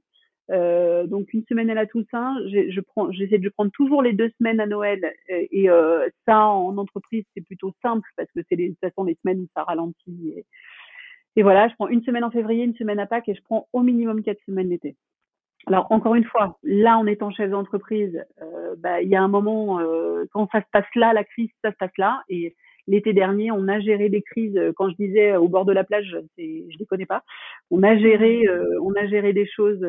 Euh, 0.51 1.07
donc 1.07 1.33
une 1.33 1.45
semaine 1.49 1.71
à 1.71 1.75
la 1.75 1.87
Toussaint, 1.87 2.37
je 2.49 2.81
prends, 2.81 3.11
j'essaie 3.13 3.39
de 3.39 3.49
prendre 3.49 3.71
toujours 3.71 4.03
les 4.03 4.13
deux 4.13 4.31
semaines 4.39 4.61
à 4.61 4.67
Noël 4.67 5.15
et, 5.29 5.71
euh, 5.71 6.07
ça 6.27 6.47
en 6.49 6.77
entreprise 6.77 7.25
c'est 7.33 7.41
plutôt 7.41 7.73
simple 7.81 8.07
parce 8.15 8.31
que 8.33 8.41
c'est 8.47 8.57
de 8.57 8.69
toute 8.69 8.79
façon 8.79 9.05
les 9.05 9.17
semaines 9.23 9.41
où 9.41 9.49
ça 9.55 9.63
ralentit 9.63 10.35
et, 10.37 10.45
et 11.37 11.43
voilà, 11.43 11.69
je 11.69 11.75
prends 11.77 11.89
une 11.89 12.03
semaine 12.03 12.25
en 12.25 12.31
février, 12.31 12.63
une 12.63 12.77
semaine 12.77 13.01
à 13.01 13.07
Pâques 13.07 13.29
et 13.31 13.35
je 13.35 13.43
prends 13.43 13.69
au 13.73 13.81
minimum 13.81 14.23
quatre 14.23 14.45
semaines 14.45 14.69
l'été. 14.69 14.97
Alors 15.67 15.87
encore 15.91 16.15
une 16.15 16.25
fois, 16.25 16.59
là 16.63 16.99
en 16.99 17.07
étant 17.07 17.31
chef 17.31 17.51
d'entreprise, 17.51 18.23
euh, 18.43 18.75
bah, 18.79 19.01
il 19.01 19.09
y 19.09 19.17
a 19.17 19.23
un 19.23 19.29
moment 19.29 19.81
euh, 19.81 20.25
quand 20.33 20.49
ça 20.53 20.61
se 20.61 20.67
passe 20.71 20.87
là, 20.95 21.13
la 21.13 21.25
crise, 21.25 21.49
ça 21.63 21.71
se 21.71 21.77
passe 21.77 21.97
là. 21.97 22.23
Et 22.29 22.55
l'été 22.87 23.15
dernier, 23.15 23.51
on 23.51 23.67
a 23.69 23.81
géré 23.81 24.11
des 24.11 24.21
crises. 24.21 24.57
Euh, 24.57 24.73
quand 24.77 24.91
je 24.91 24.97
disais 24.97 25.37
au 25.37 25.49
bord 25.49 25.65
de 25.65 25.73
la 25.73 25.85
plage, 25.85 26.17
c'est, 26.37 26.65
je 26.71 26.79
les 26.79 26.87
connais 26.87 27.07
pas. 27.07 27.23
On 27.71 27.83
a 27.83 27.97
géré, 27.97 28.43
mmh. 28.47 28.83
on 28.83 28.93
a 28.95 29.07
géré 29.07 29.33
des 29.33 29.47
choses 29.47 29.83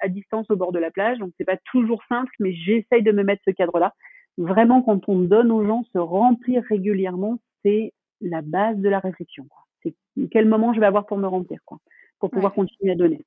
à 0.00 0.08
distance 0.08 0.50
au 0.50 0.56
bord 0.56 0.72
de 0.72 0.78
la 0.78 0.90
plage. 0.90 1.18
Donc 1.18 1.32
c'est 1.38 1.44
pas 1.46 1.58
toujours 1.72 2.02
simple, 2.08 2.32
mais 2.38 2.52
j'essaye 2.52 3.02
de 3.02 3.12
me 3.12 3.22
mettre 3.22 3.42
ce 3.46 3.52
cadre-là. 3.52 3.94
Vraiment, 4.36 4.82
quand 4.82 5.08
on 5.08 5.20
donne 5.20 5.50
aux 5.50 5.64
gens 5.64 5.84
se 5.94 5.98
remplir 5.98 6.62
régulièrement, 6.68 7.38
c'est 7.64 7.94
la 8.20 8.42
base 8.42 8.76
de 8.76 8.88
la 8.88 8.98
réflexion. 8.98 9.46
C'est 9.82 9.94
quel 10.30 10.46
moment 10.46 10.74
je 10.74 10.80
vais 10.80 10.86
avoir 10.86 11.06
pour 11.06 11.16
me 11.16 11.26
remplir, 11.26 11.60
quoi, 11.64 11.78
pour 12.18 12.30
pouvoir 12.30 12.52
continuer 12.52 12.92
à 12.92 12.96
donner. 12.96 13.24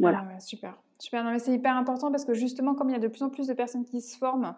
Voilà. 0.00 0.26
Ah 0.34 0.40
super. 0.40 0.76
Super. 0.98 1.24
Non, 1.24 1.32
mais 1.32 1.38
c'est 1.38 1.52
hyper 1.52 1.76
important 1.76 2.10
parce 2.10 2.24
que 2.24 2.34
justement, 2.34 2.74
comme 2.74 2.88
il 2.88 2.92
y 2.92 2.96
a 2.96 3.00
de 3.00 3.08
plus 3.08 3.22
en 3.22 3.30
plus 3.30 3.46
de 3.46 3.54
personnes 3.54 3.84
qui 3.84 4.00
se 4.00 4.16
forment, 4.16 4.54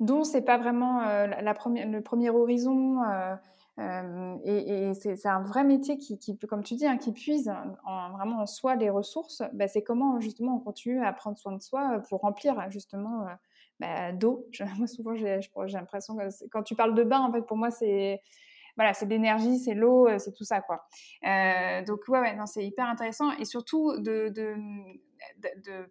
dont 0.00 0.24
c'est 0.24 0.42
pas 0.42 0.58
vraiment 0.58 1.02
euh, 1.02 1.26
la 1.26 1.54
première, 1.54 1.88
le 1.88 2.00
premier 2.00 2.30
horizon, 2.30 3.02
euh, 3.02 3.34
euh, 3.80 4.36
et, 4.44 4.94
c'est 4.94 5.26
un 5.26 5.42
vrai 5.42 5.64
métier 5.64 5.98
qui, 5.98 6.38
comme 6.48 6.62
tu 6.62 6.74
dis, 6.74 6.86
hein, 6.86 6.96
qui 6.96 7.12
puise 7.12 7.52
en, 7.84 8.10
vraiment 8.10 8.40
en 8.40 8.46
soi 8.46 8.76
les 8.76 8.88
ressources. 8.88 9.42
Bah, 9.52 9.68
c'est 9.68 9.82
comment 9.82 10.20
justement 10.20 10.56
on 10.56 10.60
continue 10.60 11.04
à 11.04 11.12
prendre 11.12 11.36
soin 11.36 11.52
de 11.52 11.62
soi 11.62 12.00
pour 12.08 12.20
remplir 12.20 12.70
justement 12.70 13.26
bah, 13.80 14.12
d'eau. 14.12 14.46
Moi, 14.78 14.86
souvent, 14.86 15.14
j'ai 15.14 15.40
l'impression 15.56 16.16
que 16.16 16.22
quand 16.50 16.62
tu 16.62 16.74
parles 16.74 16.94
de 16.94 17.02
bain, 17.02 17.20
en 17.20 17.32
fait, 17.32 17.42
pour 17.42 17.56
moi, 17.56 17.70
c'est 17.70 18.20
voilà, 18.76 18.92
c'est 18.92 19.06
l'énergie, 19.06 19.58
c'est 19.58 19.74
l'eau, 19.74 20.08
c'est 20.18 20.32
tout 20.32 20.44
ça, 20.44 20.60
quoi. 20.60 20.86
Euh, 21.26 21.84
donc, 21.84 22.00
ouais, 22.08 22.34
non, 22.34 22.46
c'est 22.46 22.64
hyper 22.64 22.88
intéressant. 22.88 23.30
Et 23.32 23.44
surtout, 23.44 23.96
de, 23.98 24.32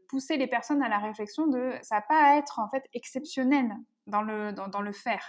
pousser 0.09 0.37
les 0.37 0.47
personnes 0.47 0.83
à 0.83 0.89
la 0.89 0.99
réflexion 0.99 1.47
de 1.47 1.71
ça 1.81 1.95
n'a 1.95 2.01
pas 2.01 2.33
à 2.33 2.37
être, 2.37 2.59
en 2.59 2.67
fait, 2.67 2.83
exceptionnel 2.93 3.73
dans 4.05 4.21
le, 4.21 4.51
dans, 4.51 4.81
le 4.81 4.91
faire. 4.91 5.23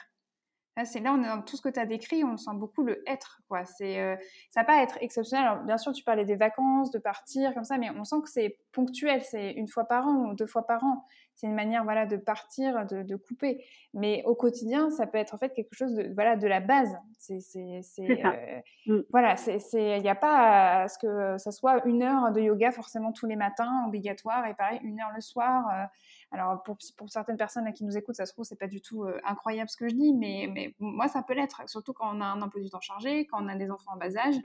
Là, 0.76 0.85
c'est 0.85 0.98
là, 0.98 1.14
on 1.14 1.22
est 1.22 1.28
dans 1.28 1.43
tout 1.43 1.56
ce 1.56 1.62
que 1.62 1.68
tu 1.68 1.78
as 1.78 1.86
décrit, 1.86 2.24
on 2.24 2.36
sent 2.36 2.51
beaucoup 2.55 2.82
le 2.82 3.09
être, 3.09 3.40
quoi. 3.48 3.64
C'est, 3.64 4.01
euh, 4.01 4.16
ça 4.51 4.62
va 4.62 4.64
pas 4.64 4.82
être 4.82 4.98
exceptionnel. 5.01 5.47
Alors, 5.47 5.62
bien 5.62 5.78
sûr, 5.78 5.93
tu 5.93 6.02
parlais 6.02 6.24
des 6.24 6.35
vacances, 6.35 6.90
de 6.90 6.98
partir, 6.98 7.55
comme 7.55 7.64
ça, 7.64 7.78
mais 7.78 7.90
on 7.90 8.02
sent 8.02 8.16
que 8.24 8.28
c'est 8.28 8.59
ponctuel, 8.72 9.22
c'est 9.22 9.52
une 9.52 9.68
fois 9.68 9.85
par 9.85 10.09
an 10.09 10.31
ou 10.31 10.35
deux 10.35 10.47
fois 10.47 10.66
par 10.66 10.82
an 10.82 11.05
c'est 11.36 11.47
une 11.47 11.55
manière 11.55 11.85
voilà 11.85 12.06
de 12.06 12.16
partir, 12.16 12.86
de, 12.86 13.16
couper. 13.16 13.65
Mais 13.93 14.23
au 14.24 14.35
quotidien, 14.35 14.90
ça 14.90 15.06
peut 15.06 15.19
être 15.19 15.35
en 15.35 15.39
fait 15.39 15.52
quelque 15.52 15.74
chose 15.74 15.94
de 15.94 16.12
voilà 16.15 16.36
de 16.36 16.47
la 16.47 16.61
base. 16.61 16.97
C'est 17.19 17.40
c'est 17.40 17.82
euh, 18.01 18.61
mm. 18.86 19.01
voilà 19.11 19.36
c'est 19.36 19.59
il 19.73 20.02
n'y 20.02 20.09
a 20.09 20.15
pas 20.15 20.82
à 20.82 20.89
ce 20.89 20.98
que 20.98 21.39
ça 21.39 21.51
soit 21.51 21.85
une 21.86 22.02
heure 22.02 22.32
de 22.32 22.40
yoga 22.40 22.70
forcément 22.70 23.12
tous 23.12 23.27
les 23.27 23.36
matins 23.36 23.85
obligatoire 23.86 24.47
et 24.47 24.55
pareil 24.55 24.81
une 24.82 25.01
heure 25.01 25.11
le 25.15 25.20
soir. 25.20 25.66
Euh. 25.69 25.85
alors 26.32 26.62
pour, 26.62 26.77
pour 26.97 27.11
certaines 27.11 27.36
personnes 27.36 27.73
qui 27.73 27.85
nous 27.85 27.97
écoutent, 27.97 28.16
ça 28.16 28.27
se 28.27 28.32
trouve 28.32 28.44
c'est 28.44 28.59
pas 28.59 28.69
du 28.69 28.81
tout 28.81 29.05
euh, 29.05 29.19
incroyable 29.24 29.70
ce 29.70 29.77
que 29.77 29.89
je 29.89 29.94
dis, 29.94 30.12
mais 30.12 30.48
mais 30.52 30.74
moi 30.78 31.09
ça 31.09 31.23
peut 31.23 31.35
l'être 31.35 31.62
surtout 31.69 31.93
quand 31.93 32.15
on 32.15 32.20
a 32.20 32.27
un 32.27 32.43
emploi 32.43 32.62
du 32.62 32.70
temps 32.70 32.81
chargé, 32.81 33.27
quand 33.27 33.43
on 33.43 33.48
a 33.48 33.56
des 33.56 33.70
enfants 33.70 33.93
en 33.94 33.97
bas 33.97 34.16
âge, 34.16 34.36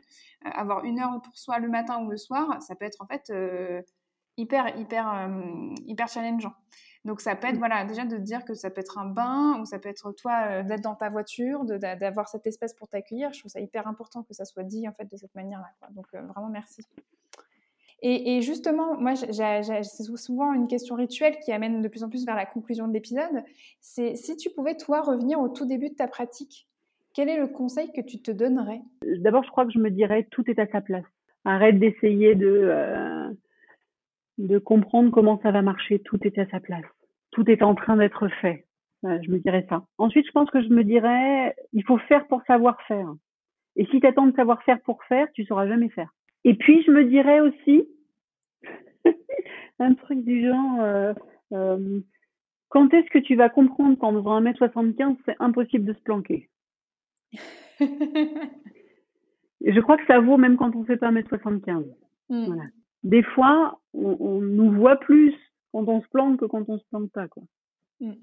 avoir 0.44 0.86
une 0.86 1.00
heure 1.00 1.22
pour 1.22 1.38
soi 1.38 1.60
le 1.60 1.70
matin 1.70 2.04
ou 2.04 2.10
le 2.10 2.18
soir, 2.18 2.62
ça 2.62 2.76
peut 2.76 2.86
être 2.86 3.02
en 3.02 3.08
fait 3.08 3.32
hyper, 4.40 4.78
hyper, 4.78 5.08
euh, 5.14 5.76
hyper 5.86 6.08
challengeant. 6.08 6.54
Donc 7.06 7.22
ça 7.22 7.36
peut 7.36 7.48
être, 7.48 7.58
voilà, 7.58 7.86
déjà 7.86 8.06
de 8.06 8.18
dire 8.18 8.44
que 8.44 8.54
ça 8.54 8.70
peut 8.70 8.82
être 8.82 8.98
un 8.98 9.06
bain 9.06 9.60
ou 9.60 9.66
ça 9.66 9.80
peut 9.80 9.90
être 9.90 10.12
toi 10.14 10.42
euh, 10.50 10.64
d'être 10.64 10.82
dans 10.82 10.96
ta 10.96 11.10
voiture, 11.10 11.64
d'avoir 11.66 12.28
cet 12.28 12.46
espace 12.48 12.74
pour 12.74 12.88
t'accueillir. 12.88 13.32
Je 13.34 13.40
trouve 13.40 13.52
ça 13.52 13.60
hyper 13.60 13.88
important 13.88 14.24
que 14.24 14.34
ça 14.34 14.46
soit 14.46 14.64
dit 14.64 14.88
en 14.88 14.94
fait 14.94 15.10
de 15.10 15.18
cette 15.18 15.34
manière-là. 15.36 15.90
Donc 15.92 16.08
euh, 16.14 16.22
vraiment 16.22 16.50
merci. 16.50 16.82
Et, 18.02 18.42
justement, 18.42 18.98
moi, 18.98 19.14
c'est 19.18 20.04
souvent 20.16 20.54
une 20.54 20.68
question 20.68 20.96
rituelle 20.96 21.38
qui 21.44 21.52
amène 21.52 21.82
de 21.82 21.88
plus 21.90 22.02
en 22.02 22.08
plus 22.08 22.26
vers 22.26 22.38
la 22.38 22.46
conclusion 22.46 22.88
de 22.88 22.94
l'épisode. 22.94 23.44
C'est 23.82 24.16
si 24.16 24.38
tu 24.38 24.50
pouvais 24.50 24.78
toi 24.78 25.02
revenir 25.02 25.38
au 25.42 25.50
tout 25.50 25.66
début 25.66 25.90
de 25.90 25.96
ta 25.96 26.08
pratique, 26.08 26.70
quel 27.14 27.28
est 27.28 27.38
le 27.38 27.48
conseil 27.48 27.92
que 27.92 28.00
tu 28.00 28.22
te 28.22 28.32
donnerais? 28.32 28.80
D'abord, 29.18 29.44
je 29.44 29.50
crois 29.50 29.66
que 29.66 29.74
je 29.74 29.80
me 29.80 29.92
dirais 29.92 30.26
tout 30.32 30.50
est 30.50 30.60
à 30.60 30.68
sa 30.68 30.80
place. 30.80 31.04
Arrête 31.44 31.78
d'essayer 31.78 32.36
de 32.36 33.36
de 34.40 34.58
comprendre 34.58 35.12
comment 35.12 35.40
ça 35.42 35.52
va 35.52 35.62
marcher. 35.62 36.00
Tout 36.00 36.18
est 36.26 36.40
à 36.40 36.48
sa 36.48 36.60
place. 36.60 36.86
Tout 37.32 37.50
est 37.52 37.62
en 37.62 37.76
train 37.76 37.98
d'être 37.98 38.28
fait. 38.42 38.66
je 39.04 39.30
me 39.30 39.38
dirais 39.38 39.66
ça. 39.70 39.86
Ensuite, 39.98 40.26
je 40.26 40.32
pense 40.32 40.50
que 40.50 40.64
je 40.64 40.70
me 40.70 40.84
dirais, 40.84 41.56
il 41.74 41.84
faut 41.84 42.00
faire 42.00 42.26
pour 42.28 42.42
savoir 42.44 42.82
faire. 42.84 43.14
Et 43.76 43.86
si 43.88 44.00
tu 44.00 44.08
attends 44.08 44.28
de 44.28 44.36
savoir 44.36 44.64
faire 44.64 44.82
pour 44.82 45.04
faire, 45.04 45.28
tu 45.34 45.46
sauras 45.46 45.68
jamais 45.68 45.90
faire. 45.90 46.10
Et 46.46 46.56
puis, 46.56 46.82
je 46.84 46.92
me 46.92 47.04
dirais 47.06 47.42
aussi, 47.42 47.88
un 49.80 49.94
truc 49.94 50.24
du 50.24 50.48
genre, 50.48 50.82
euh, 50.82 51.14
euh, 51.54 52.00
quand 52.70 52.94
est-ce 52.94 53.10
que 53.10 53.20
tu 53.20 53.36
vas 53.36 53.50
comprendre 53.50 53.98
qu'en 53.98 54.14
faisant 54.14 54.42
1m75, 54.42 55.18
c'est 55.26 55.36
impossible 55.40 55.86
de 55.86 55.94
se 55.94 56.02
planquer? 56.02 56.50
Je 59.62 59.80
crois 59.82 59.98
que 59.98 60.06
ça 60.06 60.20
vaut 60.20 60.38
même 60.38 60.56
quand 60.56 60.74
on 60.76 60.86
fait 60.86 60.98
pas 60.98 61.12
1m75. 61.12 61.86
Mm. 62.30 62.46
Voilà 62.46 62.64
des 63.04 63.24
fois, 63.24 63.80
on, 63.94 64.42
nous 64.42 64.72
voit 64.72 64.98
plus 64.98 65.34
quand 65.72 65.88
on 65.88 66.02
se 66.02 66.08
plante 66.10 66.38
que 66.38 66.46
quand 66.46 66.68
on 66.70 66.78
se 66.78 66.86
plante 66.90 67.12
pas, 67.12 67.28
quoi. 67.28 67.44
Mm. 68.02 68.14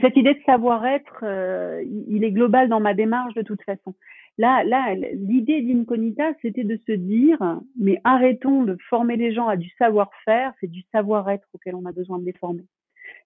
cette 0.00 0.16
idée 0.16 0.34
de 0.34 0.42
savoir-être, 0.44 1.20
euh, 1.22 1.82
il 2.08 2.22
est 2.22 2.32
global 2.32 2.68
dans 2.68 2.80
ma 2.80 2.92
démarche 2.92 3.34
de 3.34 3.42
toute 3.42 3.62
façon. 3.62 3.94
Là, 4.38 4.62
là, 4.64 4.94
l'idée 4.94 5.62
d'Incognita, 5.62 6.32
c'était 6.42 6.64
de 6.64 6.78
se 6.86 6.92
dire, 6.92 7.60
mais 7.78 8.00
arrêtons 8.04 8.62
de 8.62 8.76
former 8.88 9.16
les 9.16 9.32
gens 9.32 9.48
à 9.48 9.56
du 9.56 9.70
savoir-faire, 9.78 10.52
c'est 10.60 10.70
du 10.70 10.82
savoir-être 10.92 11.46
auquel 11.54 11.74
on 11.74 11.86
a 11.86 11.92
besoin 11.92 12.18
de 12.18 12.24
les 12.24 12.32
former. 12.32 12.64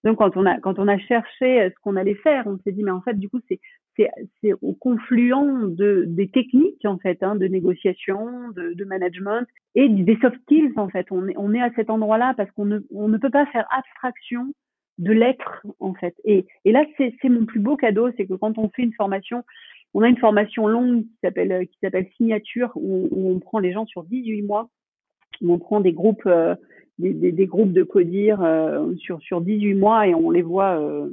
Donc, 0.05 0.19
quand 0.19 0.37
on 0.37 0.47
a, 0.47 0.59
quand 0.61 0.78
on 0.78 0.89
a 0.89 0.99
cherché 0.99 1.70
ce 1.70 1.81
qu'on 1.83 1.97
allait 1.97 2.15
faire, 2.15 2.47
on 2.47 2.59
s'est 2.59 2.73
dit, 2.73 2.83
mais 2.83 2.91
en 2.91 3.01
fait, 3.01 3.15
du 3.15 3.28
coup, 3.28 3.41
c'est, 3.49 3.61
c'est, 3.97 4.52
au 4.62 4.73
confluent 4.74 5.68
de, 5.68 6.05
des 6.06 6.28
techniques, 6.28 6.85
en 6.85 6.98
fait, 6.98 7.23
hein, 7.23 7.36
de 7.36 7.47
négociation, 7.47 8.51
de, 8.55 8.85
management 8.85 9.47
et 9.74 9.89
des 9.89 10.16
soft 10.20 10.36
skills, 10.43 10.73
en 10.77 10.89
fait. 10.89 11.06
On 11.10 11.28
est, 11.28 11.35
on 11.36 11.55
est 11.55 11.60
à 11.60 11.70
cet 11.74 11.90
endroit-là 11.90 12.35
parce 12.36 12.51
qu'on 12.52 12.66
ne, 12.66 12.81
on 12.93 13.09
ne 13.09 13.18
peut 13.18 13.31
pas 13.31 13.47
faire 13.47 13.66
abstraction 13.70 14.52
de 14.98 15.12
l'être, 15.12 15.66
en 15.81 15.94
fait. 15.94 16.14
Et, 16.24 16.47
et 16.64 16.73
là, 16.73 16.85
c'est, 16.97 17.12
mon 17.28 17.44
plus 17.44 17.60
beau 17.60 17.77
cadeau, 17.77 18.10
c'est 18.16 18.27
que 18.27 18.35
quand 18.35 18.59
on 18.59 18.68
fait 18.70 18.82
une 18.82 18.94
formation, 18.94 19.44
on 19.94 20.02
a 20.02 20.09
une 20.09 20.18
formation 20.18 20.66
longue 20.66 21.02
qui 21.02 21.16
s'appelle, 21.23 21.66
s'appelle 21.82 22.09
signature, 22.16 22.73
où, 22.74 23.09
on 23.31 23.39
prend 23.39 23.59
les 23.59 23.73
gens 23.73 23.86
sur 23.86 24.05
18 24.05 24.43
mois, 24.43 24.68
où 25.43 25.52
on 25.52 25.59
prend 25.59 25.81
des 25.81 25.93
groupes, 25.93 26.27
euh, 26.27 26.55
des, 26.98 27.32
des, 27.32 27.47
groupes 27.47 27.73
de 27.73 27.82
codir 27.82 28.43
euh, 28.43 28.94
sur, 28.97 29.20
sur 29.20 29.40
18 29.40 29.74
mois 29.74 30.06
et 30.06 30.14
on 30.14 30.31
les 30.31 30.43
voit 30.43 30.81
euh, 30.81 31.10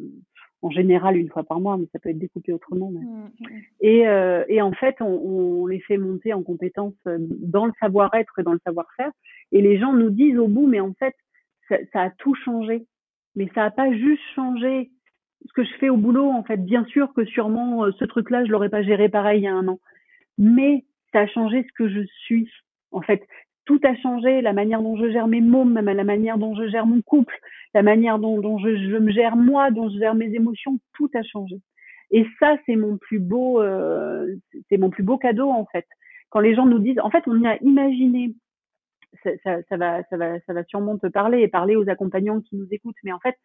en 0.64 0.70
général 0.70 1.18
une 1.18 1.30
fois 1.30 1.44
par 1.44 1.60
mois, 1.60 1.78
mais 1.78 1.88
ça 1.92 2.00
peut 2.00 2.10
être 2.10 2.18
découpé 2.18 2.54
autrement. 2.54 2.90
Mmh, 2.90 3.30
mmh. 3.40 3.48
Et, 3.82 4.08
euh, 4.08 4.46
et, 4.48 4.62
en 4.62 4.72
fait, 4.72 4.96
on, 5.02 5.06
on, 5.06 5.68
les 5.68 5.82
fait 5.82 5.98
monter 5.98 6.34
en 6.34 6.42
compétences 6.42 6.96
euh, 7.06 7.18
dans 7.20 7.66
le 7.66 7.74
savoir-être 7.80 8.40
et 8.40 8.44
dans 8.44 8.54
le 8.54 8.62
savoir-faire. 8.66 9.12
Et 9.52 9.62
les 9.62 9.78
gens 9.78 9.94
nous 9.94 10.10
disent 10.10 10.40
au 10.40 10.48
bout, 10.48 10.66
mais 10.66 10.80
en 10.80 10.94
fait, 10.94 11.16
ça, 11.68 11.76
ça 11.92 12.02
a 12.04 12.10
tout 12.10 12.34
changé. 12.34 12.86
Mais 13.36 13.50
ça 13.54 13.62
n'a 13.62 13.72
pas 13.72 13.92
juste 13.92 14.24
changé 14.36 14.92
ce 15.46 15.54
que 15.54 15.64
je 15.64 15.74
fais 15.80 15.90
au 15.90 15.98
boulot. 15.98 16.30
En 16.30 16.44
fait, 16.44 16.58
bien 16.58 16.86
sûr 16.86 17.14
que 17.14 17.26
sûrement 17.26 17.92
ce 17.92 18.06
truc-là, 18.06 18.46
je 18.46 18.52
l'aurais 18.52 18.70
pas 18.70 18.84
géré 18.84 19.10
pareil 19.10 19.42
il 19.42 19.44
y 19.44 19.48
a 19.48 19.54
un 19.54 19.68
an. 19.68 19.80
Mais 20.38 20.86
ça 21.12 21.22
a 21.22 21.28
changé 21.28 21.64
ce 21.64 21.74
que 21.74 21.90
je 21.90 22.06
suis. 22.24 22.50
En 22.92 23.02
fait, 23.02 23.22
tout 23.66 23.80
a 23.84 23.96
changé, 23.96 24.42
la 24.42 24.54
manière 24.54 24.82
dont 24.82 24.98
je 24.98 25.10
gère 25.12 25.28
mes 25.28 25.42
mots, 25.42 25.64
même 25.64 25.86
la 25.86 26.04
manière 26.04 26.38
dont 26.38 26.56
je 26.56 26.68
gère 26.68 26.86
mon 26.86 27.02
couple, 27.02 27.38
la 27.74 27.82
manière 27.82 28.20
dont, 28.20 28.60
je, 28.60 28.98
me 28.98 29.12
gère 29.12 29.36
moi, 29.36 29.72
dont 29.72 29.90
je 29.90 29.98
gère 29.98 30.16
mes 30.16 30.34
émotions, 30.34 30.80
tout 30.94 31.10
a 31.16 31.24
changé. 31.24 31.56
Et 32.12 32.26
ça, 32.40 32.58
c'est 32.66 32.76
mon 32.76 32.98
plus 32.98 33.20
beau, 33.20 33.62
euh, 33.62 34.36
c'est 34.70 34.78
mon 34.78 34.90
plus 34.90 35.04
beau 35.04 35.18
cadeau 35.18 35.50
en 35.50 35.66
fait. 35.66 35.86
Quand 36.30 36.40
les 36.40 36.56
gens 36.56 36.66
nous 36.66 36.80
disent, 36.80 37.00
en 37.00 37.10
fait, 37.10 37.24
on 37.28 37.42
y 37.42 37.48
a 37.48 37.58
imaginé, 37.64 38.34
ça, 39.24 39.32
ça, 39.44 39.58
ça, 39.70 39.78
va, 39.78 40.04
ça 40.10 40.18
va, 40.18 40.40
ça 40.42 40.54
va 40.54 40.64
sûrement 40.66 40.98
te 40.98 41.08
parler 41.08 41.42
et 41.42 41.48
parler 41.48 41.76
aux 41.76 41.90
accompagnants 41.90 42.42
qui 42.42 42.56
nous 42.56 42.68
écoutent, 42.72 42.98
mais 43.04 43.12
en 43.12 43.20
fait, 43.20 43.36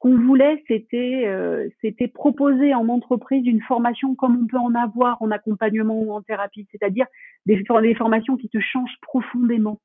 qu'on 0.00 0.16
voulait, 0.16 0.64
c'était 0.66 1.24
euh, 1.26 1.68
c'était 1.82 2.08
proposer 2.08 2.74
en 2.74 2.88
entreprise 2.88 3.46
une 3.46 3.60
formation 3.60 4.14
comme 4.14 4.42
on 4.42 4.46
peut 4.46 4.58
en 4.58 4.74
avoir 4.74 5.20
en 5.20 5.30
accompagnement 5.30 6.00
ou 6.00 6.12
en 6.12 6.22
thérapie, 6.22 6.66
c'est-à-dire 6.72 7.06
des, 7.44 7.62
des 7.82 7.94
formations 7.94 8.36
qui 8.38 8.48
te 8.48 8.58
changent 8.58 8.98
profondément 9.02 9.78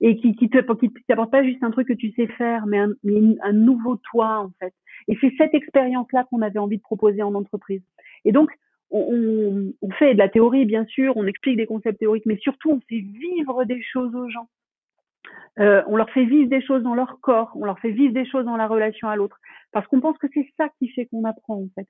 et 0.00 0.16
qui 0.16 0.34
qui 0.34 0.48
te 0.48 0.58
qui 0.74 0.90
t'apportent 1.06 1.30
pas 1.30 1.44
juste 1.44 1.62
un 1.62 1.70
truc 1.70 1.88
que 1.88 1.92
tu 1.92 2.12
sais 2.12 2.28
faire, 2.28 2.66
mais 2.66 2.78
un, 2.78 2.94
un 3.42 3.52
nouveau 3.52 3.96
toi 4.10 4.40
en 4.40 4.50
fait. 4.58 4.72
Et 5.06 5.16
c'est 5.20 5.32
cette 5.36 5.54
expérience-là 5.54 6.24
qu'on 6.24 6.40
avait 6.40 6.58
envie 6.58 6.78
de 6.78 6.82
proposer 6.82 7.22
en 7.22 7.34
entreprise. 7.34 7.82
Et 8.24 8.32
donc 8.32 8.50
on, 8.90 9.70
on, 9.82 9.90
fait 9.92 10.14
de 10.14 10.18
la 10.18 10.30
théorie 10.30 10.64
bien 10.64 10.86
sûr, 10.86 11.12
on 11.16 11.26
explique 11.26 11.58
des 11.58 11.66
concepts 11.66 11.98
théoriques, 11.98 12.26
mais 12.26 12.38
surtout 12.38 12.70
on 12.70 12.80
fait 12.88 13.00
vivre 13.00 13.64
des 13.64 13.82
choses 13.82 14.14
aux 14.14 14.30
gens. 14.30 14.48
Euh, 15.58 15.82
on 15.86 15.96
leur 15.96 16.10
fait 16.10 16.24
vivre 16.24 16.48
des 16.48 16.62
choses 16.62 16.82
dans 16.82 16.94
leur 16.94 17.20
corps, 17.20 17.52
on 17.54 17.64
leur 17.64 17.78
fait 17.80 17.90
vivre 17.90 18.14
des 18.14 18.24
choses 18.24 18.44
dans 18.44 18.56
la 18.56 18.66
relation 18.66 19.08
à 19.08 19.16
l'autre, 19.16 19.38
parce 19.72 19.86
qu'on 19.88 20.00
pense 20.00 20.16
que 20.18 20.28
c'est 20.32 20.48
ça 20.56 20.68
qui 20.78 20.88
fait 20.88 21.06
qu'on 21.06 21.24
apprend 21.24 21.56
en 21.56 21.68
fait. 21.74 21.86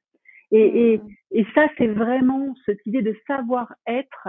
Et, 0.51 0.93
et, 0.93 0.99
mmh. 0.99 1.09
et 1.33 1.47
ça, 1.55 1.67
c'est 1.79 1.87
vraiment 1.87 2.55
cette 2.67 2.85
idée 2.87 3.03
de 3.03 3.15
savoir-être, 3.27 4.29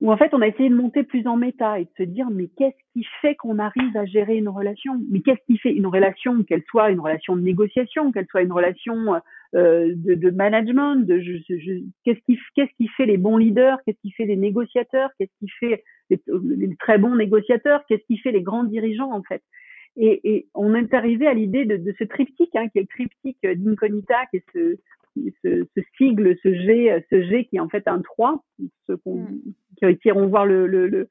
où 0.00 0.10
en 0.10 0.16
fait 0.16 0.34
on 0.34 0.42
a 0.42 0.48
essayé 0.48 0.68
de 0.68 0.74
monter 0.74 1.04
plus 1.04 1.26
en 1.26 1.36
méta 1.36 1.78
et 1.78 1.84
de 1.84 1.90
se 1.96 2.02
dire 2.02 2.28
mais 2.30 2.48
qu'est-ce 2.56 2.76
qui 2.92 3.06
fait 3.20 3.36
qu'on 3.36 3.58
arrive 3.58 3.96
à 3.96 4.04
gérer 4.06 4.36
une 4.36 4.48
relation? 4.48 5.00
Mais 5.10 5.20
qu'est-ce 5.20 5.44
qui 5.46 5.56
fait 5.58 5.72
une 5.72 5.86
relation, 5.86 6.42
qu'elle 6.42 6.64
soit 6.68 6.90
une 6.90 7.00
relation 7.00 7.36
de 7.36 7.42
négociation, 7.42 8.10
qu'elle 8.10 8.26
soit 8.26 8.42
une 8.42 8.52
relation 8.52 9.14
euh, 9.54 9.92
de, 9.94 10.14
de, 10.14 10.30
management, 10.30 10.96
de 10.96 11.20
je, 11.20 11.36
je, 11.48 11.84
qu'est-ce 12.04 12.20
qui 12.26 12.38
qu'est-ce 12.56 12.74
qui 12.76 12.88
fait 12.88 13.06
les 13.06 13.18
bons 13.18 13.36
leaders, 13.36 13.78
qu'est-ce 13.84 14.00
qui 14.00 14.10
fait 14.10 14.26
les 14.26 14.36
négociateurs, 14.36 15.10
qu'est-ce 15.16 15.32
qui 15.38 15.48
fait 15.60 15.84
les, 16.10 16.76
très 16.78 16.98
bons 16.98 17.16
négociateurs, 17.16 17.84
qu'est-ce 17.86 18.04
qui 18.06 18.18
fait 18.18 18.32
les 18.32 18.42
grands 18.42 18.64
dirigeants 18.64 19.12
en 19.12 19.22
fait. 19.22 19.42
Et, 19.96 20.20
et 20.24 20.48
on 20.54 20.74
est 20.74 20.92
arrivé 20.92 21.26
à 21.26 21.34
l'idée 21.34 21.64
de, 21.64 21.76
de, 21.76 21.94
ce 21.98 22.04
triptyque, 22.04 22.54
hein, 22.56 22.68
qui 22.68 22.78
est 22.78 22.82
le 22.82 22.88
triptyque 22.88 23.42
d'Incognita, 23.42 24.26
qui 24.30 24.38
est 24.38 24.44
ce, 24.52 24.76
ce, 25.44 25.64
ce, 25.76 25.80
sigle, 25.96 26.36
ce 26.42 26.52
G, 26.52 27.02
ce 27.10 27.22
G 27.22 27.44
qui 27.44 27.56
est 27.56 27.60
en 27.60 27.68
fait 27.68 27.86
un 27.86 28.00
3, 28.00 28.42
ceux 28.86 28.98
mm. 29.06 29.96
qui 29.96 30.08
iront 30.08 30.26
voir 30.26 30.46
le, 30.46 30.66
le, 30.66 30.88
le 30.88 31.08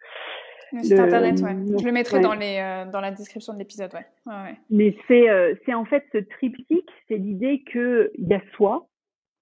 le 0.74 0.84
site 0.84 0.99
internet, 0.99 1.40
ouais. 1.41 1.56
Je 1.80 1.86
le 1.86 1.91
mettrai 1.91 2.20
dans, 2.20 2.34
les, 2.34 2.57
euh, 2.57 2.90
dans 2.90 2.99
la 2.99 3.11
description 3.11 3.53
de 3.53 3.60
l'épisode, 3.60 3.94
ouais. 3.94 4.06
ouais, 4.26 4.56
Mais 4.72 4.95
c'est 5.07 5.30
euh, 5.30 5.53
c'est 5.65 5.74
en 5.74 5.86
fait 5.86 6.03
ce 6.11 6.18
triptyque, 6.18 6.90
c'est 7.07 7.18
l'idée 7.18 7.64
qu'il 7.72 8.10
y 8.18 8.34
a 8.34 8.41
soi, 8.56 8.88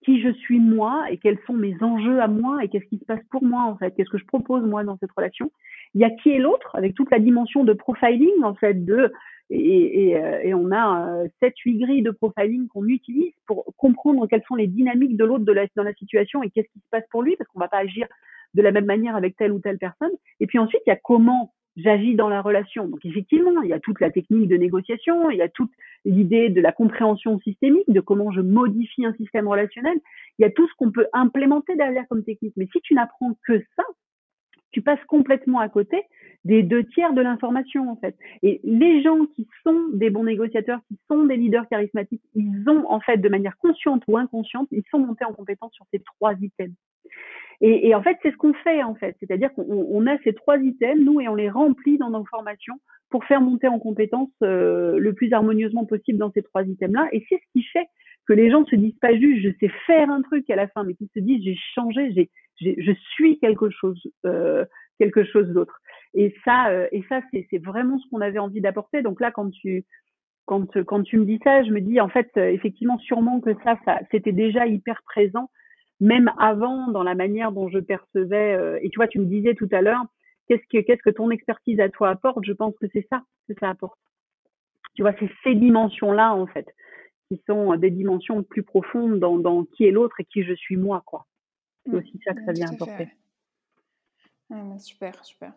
qui 0.04 0.22
je 0.22 0.30
suis 0.34 0.60
moi 0.60 1.06
et 1.10 1.18
quels 1.18 1.40
sont 1.46 1.54
mes 1.54 1.76
enjeux 1.82 2.20
à 2.22 2.28
moi 2.28 2.64
et 2.64 2.70
qu'est-ce 2.70 2.86
qui 2.86 2.98
se 2.98 3.06
passe 3.06 3.24
pour 3.30 3.44
moi 3.44 3.64
en 3.64 3.78
fait, 3.78 3.92
qu'est-ce 3.96 4.10
que 4.10 4.18
je 4.18 4.26
propose 4.26 4.64
moi 4.64 4.84
dans 4.84 4.98
cette 4.98 5.12
relation? 5.12 5.52
Il 5.94 6.02
y 6.02 6.06
a 6.06 6.10
qui 6.10 6.32
est 6.32 6.40
l'autre 6.40 6.76
avec 6.76 6.96
toute 6.96 7.12
la 7.12 7.20
dimension 7.20 7.64
de 7.64 7.74
profiling 7.74 8.44
en 8.44 8.56
fait 8.56 8.86
de 8.86 9.12
et, 9.54 10.10
et, 10.10 10.18
euh, 10.18 10.56
on 10.56 10.72
a 10.72 11.26
sept 11.42 11.58
huit 11.66 11.78
grilles 11.78 12.04
de 12.04 12.12
profiling 12.12 12.68
qu'on 12.70 12.86
utilise 12.86 13.34
pour 13.46 13.66
comprendre 13.78 14.26
quelles 14.28 14.44
sont 14.48 14.56
les 14.56 14.68
dynamiques 14.68 15.18
de 15.18 15.26
l'autre 15.26 15.44
dans 15.44 15.84
la 15.84 15.94
situation 15.94 16.42
et 16.42 16.50
qu'est-ce 16.50 16.72
qui 16.72 16.80
se 16.80 16.90
passe 16.90 17.04
pour 17.12 17.22
lui 17.22 17.36
parce 17.36 17.50
qu'on 17.50 17.60
va 17.60 17.68
pas 17.68 17.80
agir 17.80 18.08
de 18.54 18.62
la 18.62 18.72
même 18.72 18.86
manière 18.86 19.16
avec 19.16 19.36
telle 19.38 19.52
ou 19.52 19.60
telle 19.60 19.78
personne. 19.78 20.12
Et 20.40 20.48
puis 20.48 20.60
ensuite, 20.60 20.82
il 20.86 20.90
y 20.90 20.94
a 20.94 20.98
comment 20.98 21.54
j'agis 21.76 22.16
dans 22.16 22.30
la 22.30 22.42
relation. 22.42 22.88
Donc 22.88 23.06
effectivement, 23.06 23.62
il 23.62 23.70
y 23.70 23.74
a 23.74 23.80
toute 23.80 24.00
la 24.00 24.12
technique 24.12 24.50
de 24.50 24.58
négociation, 24.58 25.30
il 25.30 25.38
y 25.38 25.42
a 25.42 25.50
toute 25.50 25.72
l'idée 26.06 26.50
de 26.50 26.62
la 26.62 26.72
compréhension 26.72 27.40
systémique, 27.40 27.90
de 27.90 28.00
comment 28.00 28.32
je 28.32 28.42
modifie 28.42 29.06
un 29.06 29.14
système 29.14 29.48
relationnel. 29.48 29.98
Il 30.40 30.44
y 30.44 30.46
a 30.46 30.52
tout 30.52 30.68
ce 30.68 30.74
qu'on 30.78 30.92
peut 30.92 31.08
implémenter 31.14 31.76
derrière 31.76 32.08
comme 32.10 32.24
technique. 32.24 32.54
Mais 32.58 32.68
si 32.72 32.82
tu 32.82 32.94
n'apprends 32.94 33.38
que 33.48 33.60
ça, 33.76 33.84
tu 34.72 34.82
passes 34.82 35.04
complètement 35.08 35.60
à 35.60 35.70
côté 35.70 36.04
des 36.44 36.64
deux 36.64 36.84
tiers 36.84 37.14
de 37.14 37.22
l'information 37.22 37.90
en 37.90 37.96
fait. 37.98 38.16
Et 38.42 38.62
les 38.64 39.02
gens 39.04 39.26
qui 39.36 39.48
sont 39.64 39.90
des 39.94 40.10
bons 40.10 40.24
négociateurs, 40.24 40.80
qui 40.88 40.98
sont 41.08 41.26
des 41.26 41.36
leaders 41.36 41.68
charismatiques, 41.70 42.24
ils 42.36 42.68
ont 42.68 42.90
en 42.90 43.00
fait 43.00 43.18
de 43.18 43.30
manière 43.30 43.58
consciente 43.58 44.04
ou 44.08 44.18
inconsciente, 44.18 44.68
ils 44.72 44.84
sont 44.90 45.00
montés 45.00 45.26
en 45.26 45.34
compétence 45.34 45.74
sur 45.74 45.86
ces 45.92 46.00
trois 46.00 46.34
items. 46.42 46.76
Et, 47.64 47.90
et 47.90 47.96
en 47.96 48.02
fait, 48.02 48.18
c'est 48.24 48.32
ce 48.32 48.38
qu'on 48.38 48.54
fait 48.54 48.82
en 48.82 48.96
fait, 48.96 49.16
c'est-à-dire 49.20 49.54
qu'on 49.54 49.66
on 49.70 50.08
a 50.08 50.18
ces 50.24 50.34
trois 50.34 50.58
items 50.58 51.04
nous 51.04 51.22
et 51.22 51.28
on 51.28 51.36
les 51.36 51.50
remplit 51.50 51.98
dans 52.00 52.10
nos 52.10 52.26
formations 52.26 52.80
pour 53.12 53.24
faire 53.26 53.42
monter 53.42 53.68
en 53.68 53.78
compétence 53.78 54.32
euh, 54.42 54.98
le 54.98 55.14
plus 55.14 55.32
harmonieusement 55.34 55.86
possible 55.86 56.18
dans 56.18 56.32
ces 56.32 56.42
trois 56.42 56.64
items-là. 56.64 57.08
Et 57.12 57.24
c'est 57.30 57.36
ce 57.36 57.52
qui 57.54 57.64
fait 57.64 57.88
que 58.32 58.36
les 58.38 58.50
gens 58.50 58.66
se 58.66 58.78
disent 58.78 58.98
pas 59.02 59.14
juste 59.14 59.42
je 59.42 59.50
sais 59.60 59.74
faire 59.86 60.10
un 60.10 60.22
truc 60.22 60.50
à 60.50 60.56
la 60.56 60.70
fin, 60.70 60.86
mais 60.86 60.94
qu'ils 60.94 61.10
se 61.14 61.20
disent 61.20 61.44
j'ai 61.44 61.58
changé, 61.76 62.14
j'ai, 62.14 62.30
je 62.80 62.92
suis 63.14 63.38
quelque 63.40 63.70
chose, 63.70 64.02
euh, 64.26 64.64
quelque 65.00 65.26
chose 65.26 65.50
d'autre. 65.50 65.82
Et 66.14 66.34
ça, 66.46 66.70
euh, 66.70 66.88
et 66.94 67.04
ça, 67.10 67.20
c'est, 67.32 67.46
c'est 67.50 67.58
vraiment 67.58 68.00
ce 68.00 68.08
qu'on 68.10 68.22
avait 68.22 68.40
envie 68.40 68.62
d'apporter. 68.62 69.02
Donc 69.02 69.20
là, 69.20 69.32
quand 69.32 69.50
tu 69.50 69.84
quand, 70.46 70.82
quand 70.84 71.04
tu 71.04 71.18
me 71.18 71.26
dis 71.26 71.40
ça, 71.44 71.64
je 71.64 71.72
me 71.72 71.82
dis 71.82 72.00
en 72.00 72.08
fait 72.08 72.30
effectivement 72.38 72.98
sûrement 73.00 73.42
que 73.42 73.54
ça, 73.66 73.78
ça 73.84 74.00
c'était 74.12 74.32
déjà 74.32 74.66
hyper 74.66 75.02
présent 75.04 75.50
même 76.00 76.32
avant 76.40 76.88
dans 76.88 77.04
la 77.04 77.14
manière 77.14 77.52
dont 77.52 77.68
je 77.68 77.80
percevais. 77.80 78.54
Euh, 78.54 78.80
et 78.82 78.90
tu 78.90 78.96
vois, 78.96 79.08
tu 79.08 79.20
me 79.20 79.26
disais 79.26 79.56
tout 79.56 79.70
à 79.74 79.82
l'heure, 79.82 80.04
qu'est-ce 80.48 80.64
que 80.72 80.82
qu'est-ce 80.86 81.04
que 81.04 81.10
ton 81.10 81.32
expertise 81.32 81.82
à 81.82 81.90
toi 81.90 82.10
apporte? 82.10 82.46
Je 82.46 82.54
pense 82.54 82.76
que 82.80 82.88
c'est 82.94 83.06
ça 83.10 83.24
que 83.50 83.54
ça 83.60 83.70
apporte. 83.70 84.00
Tu 84.96 85.02
vois, 85.02 85.14
c'est 85.20 85.30
ces 85.44 85.56
dimensions-là 85.56 86.34
en 86.34 86.48
fait 86.48 86.66
qui 87.32 87.42
sont 87.48 87.78
des 87.78 87.92
dimensions 87.92 88.44
plus 88.44 88.64
profondes 88.64 89.18
dans, 89.20 89.38
dans 89.38 89.64
qui 89.64 89.86
est 89.86 89.92
l'autre 89.92 90.20
et 90.20 90.26
qui 90.26 90.44
je 90.44 90.54
suis 90.54 90.76
moi, 90.76 91.02
quoi. 91.06 91.28
C'est 91.86 91.94
mmh. 91.94 91.96
aussi 91.96 92.20
ça 92.26 92.34
que 92.34 92.44
ça 92.44 92.52
vient 92.52 92.70
apporter. 92.70 93.08
super, 94.80 95.24
super. 95.24 95.54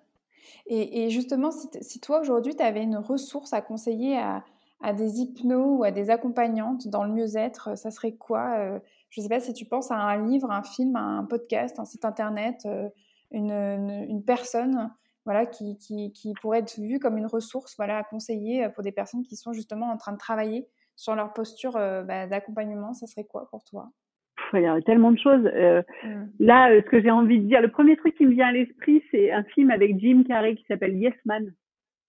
Et, 0.66 1.04
et 1.04 1.10
justement, 1.10 1.50
si, 1.50 1.68
si 1.80 2.00
toi 2.00 2.20
aujourd'hui, 2.20 2.54
tu 2.54 2.62
avais 2.62 2.84
une 2.84 2.96
ressource 2.96 3.52
à 3.52 3.60
conseiller 3.60 4.16
à, 4.16 4.44
à 4.80 4.92
des 4.92 5.20
hypnos 5.20 5.78
ou 5.78 5.82
à 5.82 5.90
des 5.90 6.10
accompagnantes 6.10 6.86
dans 6.86 7.02
le 7.02 7.12
mieux-être, 7.12 7.76
ça 7.76 7.90
serait 7.90 8.12
quoi 8.12 8.56
euh, 8.58 8.78
je 9.10 9.20
ne 9.20 9.24
sais 9.24 9.28
pas 9.28 9.40
si 9.40 9.52
tu 9.52 9.64
penses 9.64 9.90
à 9.90 9.96
un 9.96 10.24
livre, 10.26 10.50
un 10.50 10.62
film, 10.62 10.94
un 10.94 11.24
podcast, 11.24 11.80
un 11.80 11.84
site 11.84 12.04
internet, 12.04 12.62
euh, 12.66 12.88
une, 13.32 13.50
une, 13.50 14.24
personne 14.24 14.92
voilà, 15.24 15.46
qui, 15.46 15.76
qui, 15.78 16.12
qui, 16.12 16.34
pourrait 16.40 16.60
être 16.60 16.78
vue 16.78 17.00
comme 17.00 17.16
une 17.16 17.26
ressource 17.26 17.74
voilà, 17.76 17.98
à 17.98 18.04
conseiller 18.04 18.68
pour 18.70 18.84
des 18.84 18.92
personnes 18.92 19.22
qui 19.24 19.36
sont 19.36 19.52
justement 19.52 19.90
en 19.90 19.96
train 19.96 20.12
de 20.12 20.18
travailler 20.18 20.68
sur 20.96 21.14
leur 21.14 21.32
posture 21.32 21.76
euh, 21.76 22.02
bah, 22.02 22.26
d'accompagnement. 22.26 22.92
Ça 22.92 23.06
serait 23.06 23.24
quoi 23.24 23.48
pour 23.50 23.64
toi? 23.64 23.90
Il 24.52 24.60
y 24.60 24.66
a 24.66 24.80
tellement 24.82 25.12
de 25.12 25.18
choses. 25.18 25.46
Euh, 25.46 25.82
mmh. 26.04 26.24
Là, 26.40 26.80
ce 26.80 26.88
que 26.88 27.00
j'ai 27.00 27.10
envie 27.10 27.40
de 27.40 27.46
dire, 27.46 27.60
le 27.60 27.70
premier 27.70 27.96
truc 27.96 28.14
qui 28.16 28.26
me 28.26 28.32
vient 28.32 28.48
à 28.48 28.52
l'esprit, 28.52 29.02
c'est 29.10 29.30
un 29.32 29.44
film 29.44 29.70
avec 29.70 29.98
Jim 29.98 30.24
Carrey 30.26 30.54
qui 30.56 30.64
s'appelle 30.66 30.96
Yes 30.96 31.14
Man. 31.24 31.52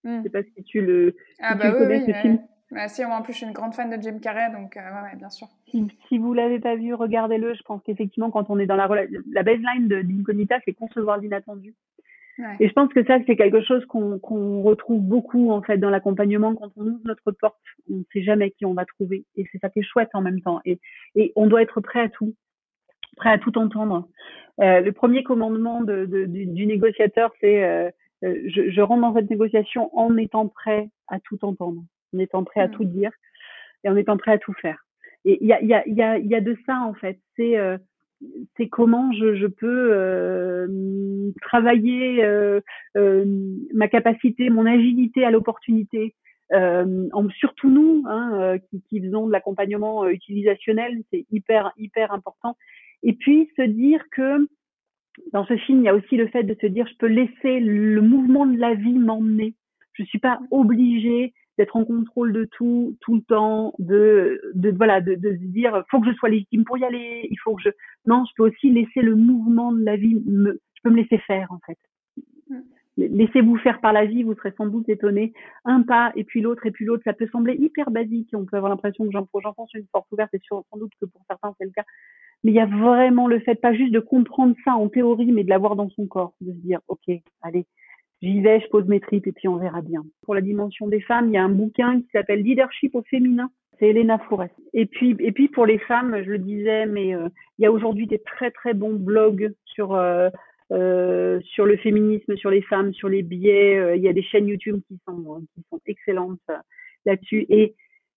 Je 0.04 0.10
ne 0.10 0.22
sais 0.22 0.30
pas 0.30 0.42
si 0.42 0.62
tu 0.62 0.80
le, 0.82 1.16
ah 1.40 1.56
bah 1.56 1.72
oui, 1.72 1.78
connais 1.78 2.06
ce 2.06 2.12
film. 2.12 2.38
Bah, 2.70 2.88
si, 2.88 3.04
moi 3.04 3.16
en 3.16 3.22
plus 3.22 3.32
je 3.32 3.38
suis 3.38 3.46
une 3.46 3.52
grande 3.52 3.74
fan 3.74 3.90
de 3.90 4.00
Jim 4.00 4.18
Carrey, 4.20 4.52
donc 4.52 4.76
euh, 4.76 4.80
ouais, 4.80 5.16
bien 5.16 5.30
sûr. 5.30 5.48
Si, 5.70 5.86
si 6.08 6.18
vous 6.18 6.32
l'avez 6.32 6.60
pas 6.60 6.76
vu, 6.76 6.94
regardez-le. 6.94 7.54
Je 7.54 7.62
pense 7.62 7.82
qu'effectivement, 7.82 8.30
quand 8.30 8.48
on 8.50 8.58
est 8.58 8.66
dans 8.66 8.76
la 8.76 8.88
la 9.32 9.42
baseline 9.42 9.88
de 9.88 9.96
l'incognita, 9.96 10.58
c'est 10.64 10.74
concevoir 10.74 11.18
l'inattendu. 11.18 11.74
Ouais. 12.38 12.56
Et 12.60 12.68
je 12.68 12.72
pense 12.72 12.92
que 12.92 13.04
ça, 13.04 13.18
c'est 13.26 13.36
quelque 13.36 13.62
chose 13.62 13.84
qu'on 13.86 14.18
qu'on 14.18 14.62
retrouve 14.62 15.00
beaucoup 15.00 15.50
en 15.50 15.62
fait 15.62 15.78
dans 15.78 15.90
l'accompagnement. 15.90 16.54
Quand 16.54 16.70
on 16.76 16.86
ouvre 16.86 17.00
notre 17.04 17.30
porte, 17.32 17.56
on 17.90 17.96
ne 17.96 18.02
sait 18.12 18.22
jamais 18.22 18.50
qui 18.50 18.66
on 18.66 18.74
va 18.74 18.84
trouver, 18.84 19.24
et 19.36 19.46
c'est 19.50 19.58
ça 19.58 19.70
qui 19.70 19.80
est 19.80 19.82
chouette 19.82 20.10
en 20.12 20.20
même 20.20 20.40
temps. 20.42 20.60
Et, 20.64 20.78
et 21.14 21.32
on 21.36 21.46
doit 21.46 21.62
être 21.62 21.80
prêt 21.80 22.00
à 22.00 22.08
tout, 22.08 22.34
prêt 23.16 23.30
à 23.30 23.38
tout 23.38 23.56
entendre. 23.56 24.08
Euh, 24.60 24.80
le 24.80 24.92
premier 24.92 25.22
commandement 25.22 25.82
de, 25.82 26.04
de, 26.04 26.24
du, 26.26 26.46
du, 26.46 26.66
négociateur, 26.66 27.32
c'est 27.40 27.64
euh, 27.64 27.90
euh, 28.24 28.38
je, 28.46 28.70
je 28.70 28.80
rentre 28.80 29.02
dans 29.02 29.14
cette 29.14 29.30
négociation 29.30 29.96
en 29.96 30.16
étant 30.16 30.48
prêt 30.48 30.88
à 31.08 31.20
tout 31.20 31.42
entendre 31.44 31.82
en 32.14 32.18
étant 32.18 32.44
prêt 32.44 32.60
à 32.60 32.68
mmh. 32.68 32.72
tout 32.72 32.84
dire 32.84 33.10
et 33.84 33.88
en 33.88 33.96
étant 33.96 34.16
prêt 34.16 34.32
à 34.32 34.38
tout 34.38 34.54
faire. 34.54 34.84
Et 35.24 35.38
il 35.40 35.46
y 35.46 35.52
a, 35.52 35.62
y, 35.62 35.74
a, 35.74 35.86
y, 35.88 36.02
a, 36.02 36.18
y 36.18 36.34
a 36.34 36.40
de 36.40 36.56
ça 36.66 36.80
en 36.80 36.94
fait. 36.94 37.18
C'est 37.36 37.58
euh, 37.58 37.78
c'est 38.56 38.68
comment 38.68 39.12
je, 39.12 39.46
peux 39.46 39.90
euh, 39.92 41.30
travailler 41.42 42.24
euh, 42.24 42.60
euh, 42.96 43.24
ma 43.74 43.88
capacité, 43.88 44.50
mon 44.50 44.66
agilité 44.66 45.24
à 45.24 45.30
l'opportunité. 45.30 46.14
Surtout 46.50 47.70
nous, 47.70 48.04
hein, 48.06 48.56
qui, 48.88 49.00
faisons 49.00 49.26
de 49.26 49.32
l'accompagnement 49.32 50.08
utilisationnel, 50.08 51.02
c'est 51.10 51.26
hyper 51.30 51.72
hyper 51.76 52.12
important. 52.12 52.56
Et 53.02 53.14
puis 53.14 53.50
se 53.56 53.62
dire 53.62 54.02
que 54.12 54.48
dans 55.32 55.44
ce 55.46 55.56
film, 55.56 55.80
il 55.80 55.84
y 55.84 55.88
a 55.88 55.94
aussi 55.94 56.16
le 56.16 56.28
fait 56.28 56.44
de 56.44 56.56
se 56.60 56.66
dire, 56.66 56.86
je 56.86 56.96
peux 56.98 57.06
laisser 57.06 57.58
le 57.60 58.00
mouvement 58.00 58.46
de 58.46 58.58
la 58.58 58.74
vie 58.74 58.98
m'emmener. 58.98 59.54
Je 59.94 60.04
suis 60.04 60.18
pas 60.18 60.38
obligée 60.50 61.32
d'être 61.58 61.76
en 61.76 61.84
contrôle 61.84 62.32
de 62.32 62.44
tout, 62.44 62.96
tout 63.00 63.16
le 63.16 63.22
temps, 63.22 63.72
de, 63.78 64.40
de 64.54 64.70
voilà, 64.70 65.00
de, 65.00 65.14
de 65.14 65.30
se 65.30 65.44
dire, 65.44 65.84
faut 65.90 66.00
que 66.00 66.10
je 66.10 66.16
sois 66.16 66.28
légitime 66.28 66.64
pour 66.64 66.78
y 66.78 66.84
aller, 66.84 67.26
il 67.30 67.36
faut 67.42 67.54
que 67.54 67.62
je, 67.62 67.70
non, 68.06 68.24
je 68.28 68.32
peux 68.36 68.48
aussi 68.48 68.70
laisser 68.70 69.00
le 69.00 69.14
mouvement 69.14 69.72
de 69.72 69.82
la 69.84 69.96
vie 69.96 70.14
me, 70.26 70.60
je 70.74 70.80
peux 70.82 70.90
me 70.90 70.96
laisser 70.96 71.18
faire, 71.18 71.50
en 71.50 71.58
fait. 71.66 71.78
Mm. 72.50 72.60
Laissez-vous 72.98 73.58
faire 73.58 73.80
par 73.80 73.92
la 73.92 74.06
vie, 74.06 74.22
vous 74.22 74.34
serez 74.34 74.52
sans 74.56 74.66
doute 74.66 74.88
étonné. 74.88 75.34
Un 75.64 75.82
pas, 75.82 76.12
et 76.16 76.24
puis 76.24 76.40
l'autre, 76.40 76.64
et 76.66 76.70
puis 76.70 76.86
l'autre, 76.86 77.02
ça 77.04 77.12
peut 77.12 77.28
sembler 77.30 77.54
hyper 77.54 77.90
basique, 77.90 78.30
on 78.32 78.46
peut 78.46 78.56
avoir 78.56 78.70
l'impression 78.70 79.04
que 79.04 79.12
j'enfonce 79.12 79.74
une 79.74 79.86
porte 79.86 80.10
ouverte, 80.12 80.32
et 80.34 80.40
sans 80.48 80.64
doute 80.78 80.92
que 81.00 81.06
pour 81.06 81.22
certains 81.28 81.54
c'est 81.58 81.66
le 81.66 81.72
cas. 81.72 81.84
Mais 82.44 82.52
il 82.52 82.54
y 82.54 82.60
a 82.60 82.66
vraiment 82.66 83.26
le 83.26 83.40
fait, 83.40 83.54
pas 83.56 83.74
juste 83.74 83.92
de 83.92 84.00
comprendre 84.00 84.54
ça 84.64 84.72
en 84.72 84.88
théorie, 84.88 85.32
mais 85.32 85.44
de 85.44 85.50
l'avoir 85.50 85.76
dans 85.76 85.90
son 85.90 86.06
corps, 86.06 86.34
de 86.40 86.52
se 86.52 86.58
dire, 86.58 86.80
ok, 86.88 87.10
allez, 87.42 87.66
J'y 88.26 88.40
vais, 88.40 88.58
je 88.58 88.66
pose 88.68 88.88
mes 88.88 88.98
tripes 88.98 89.26
et 89.28 89.32
puis 89.32 89.46
on 89.46 89.56
verra 89.56 89.82
bien. 89.82 90.04
Pour 90.24 90.34
la 90.34 90.40
dimension 90.40 90.88
des 90.88 91.00
femmes, 91.00 91.28
il 91.28 91.34
y 91.34 91.36
a 91.36 91.44
un 91.44 91.48
bouquin 91.48 92.00
qui 92.00 92.08
s'appelle 92.12 92.42
Leadership 92.42 92.96
au 92.96 93.02
féminin. 93.02 93.50
C'est 93.78 93.88
Elena 93.90 94.18
Forest. 94.18 94.54
Et 94.72 94.86
puis, 94.86 95.14
et 95.20 95.30
puis 95.30 95.48
pour 95.48 95.64
les 95.64 95.78
femmes, 95.78 96.20
je 96.24 96.30
le 96.30 96.38
disais, 96.38 96.86
mais 96.86 97.14
euh, 97.14 97.28
il 97.58 97.62
y 97.62 97.66
a 97.66 97.70
aujourd'hui 97.70 98.08
des 98.08 98.18
très 98.18 98.50
très 98.50 98.74
bons 98.74 98.94
blogs 98.94 99.52
sur 99.64 99.94
euh, 99.94 100.28
euh, 100.72 101.38
sur 101.44 101.66
le 101.66 101.76
féminisme, 101.76 102.36
sur 102.36 102.50
les 102.50 102.62
femmes, 102.62 102.92
sur 102.94 103.08
les 103.08 103.22
biais. 103.22 103.96
il 103.96 104.02
y 104.02 104.08
a 104.08 104.12
des 104.12 104.22
chaînes 104.22 104.48
YouTube 104.48 104.80
qui 104.88 104.98
sont 105.06 105.42
qui 105.54 105.62
sont 105.70 105.80
excellentes 105.86 106.40
là-dessus. 107.04 107.46
Et 107.48 107.74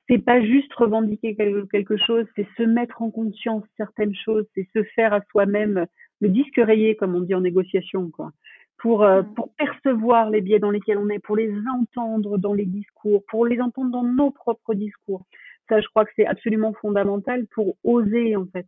c'est 0.08 0.18
pas 0.18 0.42
juste 0.42 0.74
revendiquer 0.74 1.36
quelque 1.36 1.98
chose, 1.98 2.26
c'est 2.36 2.48
se 2.58 2.64
mettre 2.64 3.04
en 3.04 3.12
conscience 3.12 3.64
certaines 3.78 4.16
choses, 4.16 4.48
c'est 4.56 4.68
se 4.74 4.82
faire 4.96 5.14
à 5.14 5.22
soi-même 5.30 5.86
le 6.20 6.30
disque 6.30 6.58
rayé, 6.58 6.96
comme 6.96 7.14
on 7.14 7.22
dit 7.22 7.36
en 7.36 7.42
négociation, 7.42 8.10
quoi 8.10 8.32
pour, 8.80 9.04
euh, 9.04 9.22
mm. 9.22 9.34
pour 9.36 9.54
percevoir 9.54 10.30
les 10.30 10.42
biais 10.42 10.60
dans 10.60 10.72
lesquels 10.72 10.98
on 10.98 11.10
est, 11.10 11.20
pour 11.20 11.36
les 11.36 11.54
entendre 11.80 12.38
dans 12.38 12.54
les 12.54 12.66
discours, 12.66 13.24
pour 13.28 13.46
les 13.46 13.62
entendre 13.62 13.92
dans 13.92 14.04
nos 14.04 14.32
propres 14.32 14.74
discours. 14.74 15.26
Ça, 15.68 15.80
je 15.82 15.88
crois 15.90 16.06
que 16.06 16.12
c'est 16.16 16.26
absolument 16.26 16.74
fondamental 16.82 17.46
pour 17.48 17.76
oser, 17.84 18.36
en 18.36 18.46
fait. 18.48 18.66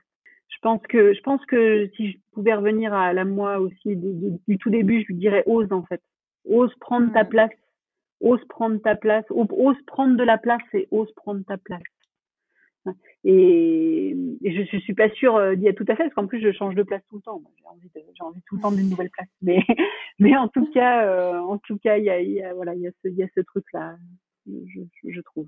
Je 0.50 0.58
pense 0.62 0.82
que, 0.88 1.14
je 1.14 1.22
pense 1.22 1.44
que 1.46 1.90
si 1.96 2.12
je 2.12 2.18
pouvais 2.34 2.54
revenir 2.54 2.94
à 2.94 3.14
la 3.14 3.26
moi 3.26 3.60
aussi 3.60 3.96
du 3.96 4.58
tout 4.58 4.70
début, 4.70 5.02
je 5.02 5.08
lui 5.08 5.16
dirais 5.16 5.44
ose, 5.48 5.72
en 5.72 5.84
fait. 5.84 6.02
Ose 6.48 6.74
prendre 6.80 7.12
ta 7.14 7.24
mm. 7.24 7.30
place. 7.30 7.52
Ose 8.22 8.44
prendre 8.50 8.80
ta 8.82 8.96
place. 8.96 9.26
Ose 9.30 9.82
prendre 9.88 10.18
de 10.18 10.24
la 10.24 10.38
place 10.38 10.62
et 10.74 10.88
ose 10.92 11.12
prendre 11.16 11.44
ta 11.46 11.58
place. 11.58 11.82
Et, 13.24 14.16
je, 14.44 14.64
je 14.72 14.78
suis 14.78 14.94
pas 14.94 15.10
sûre 15.12 15.36
euh, 15.36 15.56
d'y 15.56 15.68
être 15.68 15.78
tout 15.78 15.86
à 15.88 15.96
fait, 15.96 16.04
parce 16.04 16.14
qu'en 16.14 16.28
plus 16.28 16.42
je 16.42 16.52
change 16.52 16.76
de 16.76 16.84
place 16.84 17.02
tout 17.10 17.18
le 17.18 17.22
temps. 17.22 17.42
J'ai 17.58 17.66
envie, 17.68 17.90
j'ai 17.94 18.24
envie 18.24 18.42
tout 18.48 18.56
le 18.56 18.62
temps 18.62 18.72
d'une 18.72 18.90
nouvelle 18.90 19.10
place. 19.10 19.30
Mais, 19.42 19.60
mais 20.20 20.36
en 20.36 20.48
tout 20.48 20.66
cas, 20.72 21.06
euh, 21.06 21.40
en 21.40 21.58
tout 21.58 21.78
cas, 21.78 21.98
il 21.98 22.06
y 22.06 22.10
a, 22.10 22.22
y 22.22 22.42
a, 22.42 22.54
voilà, 22.54 22.76
il 22.76 22.82
y 22.82 22.88
a 22.88 22.92
ce, 23.04 23.08
il 23.08 23.16
y 23.16 23.24
a 23.24 23.28
ce 23.36 23.42
truc 23.42 23.66
là, 23.74 23.96
je, 24.48 24.82
je, 25.04 25.22
trouve. 25.22 25.48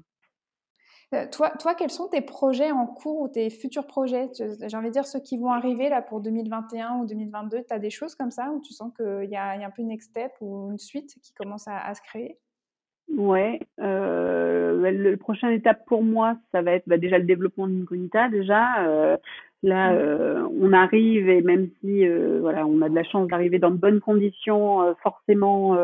Euh, 1.13 1.27
toi, 1.31 1.51
toi, 1.59 1.75
quels 1.75 1.91
sont 1.91 2.07
tes 2.07 2.21
projets 2.21 2.71
en 2.71 2.87
cours 2.87 3.21
ou 3.21 3.27
tes 3.27 3.49
futurs 3.49 3.87
projets? 3.87 4.29
J'ai 4.33 4.77
envie 4.77 4.87
de 4.87 4.93
dire 4.93 5.05
ceux 5.05 5.19
qui 5.19 5.37
vont 5.37 5.51
arriver 5.51 5.89
là 5.89 6.01
pour 6.01 6.21
2021 6.21 6.97
ou 6.97 7.05
2022. 7.05 7.63
Tu 7.63 7.73
as 7.73 7.79
des 7.79 7.89
choses 7.89 8.15
comme 8.15 8.31
ça 8.31 8.51
où 8.51 8.61
tu 8.61 8.73
sens 8.73 8.91
qu'il 8.95 9.29
y, 9.29 9.35
a 9.35 9.51
un 9.51 9.69
peu 9.71 9.81
une 9.81 9.89
next 9.89 10.09
step 10.09 10.31
ou 10.41 10.71
une 10.71 10.79
suite 10.79 11.15
qui 11.21 11.33
commence 11.33 11.67
à, 11.67 11.93
se 11.93 12.01
créer? 12.01 12.39
Ouais, 13.09 13.59
euh, 13.79 14.91
le 14.91 15.17
prochaine 15.17 15.51
étape 15.51 15.85
pour 15.85 16.03
moi, 16.03 16.35
ça 16.51 16.61
va 16.61 16.71
être 16.71 16.87
bah, 16.87 16.97
déjà 16.97 17.17
le 17.17 17.25
développement 17.25 17.67
d'Incognita. 17.67 18.29
Déjà, 18.29 18.87
euh, 18.87 19.17
là, 19.61 19.93
mmh. 19.93 20.49
on 20.59 20.73
arrive 20.73 21.29
et 21.29 21.41
même 21.41 21.69
si 21.79 22.07
voilà, 22.41 22.65
on 22.65 22.81
a 22.81 22.89
de 22.89 22.95
la 22.95 23.03
chance 23.03 23.27
d'arriver 23.27 23.59
dans 23.59 23.71
de 23.71 23.77
bonnes 23.77 23.99
conditions, 23.99 24.95
forcément, 25.03 25.77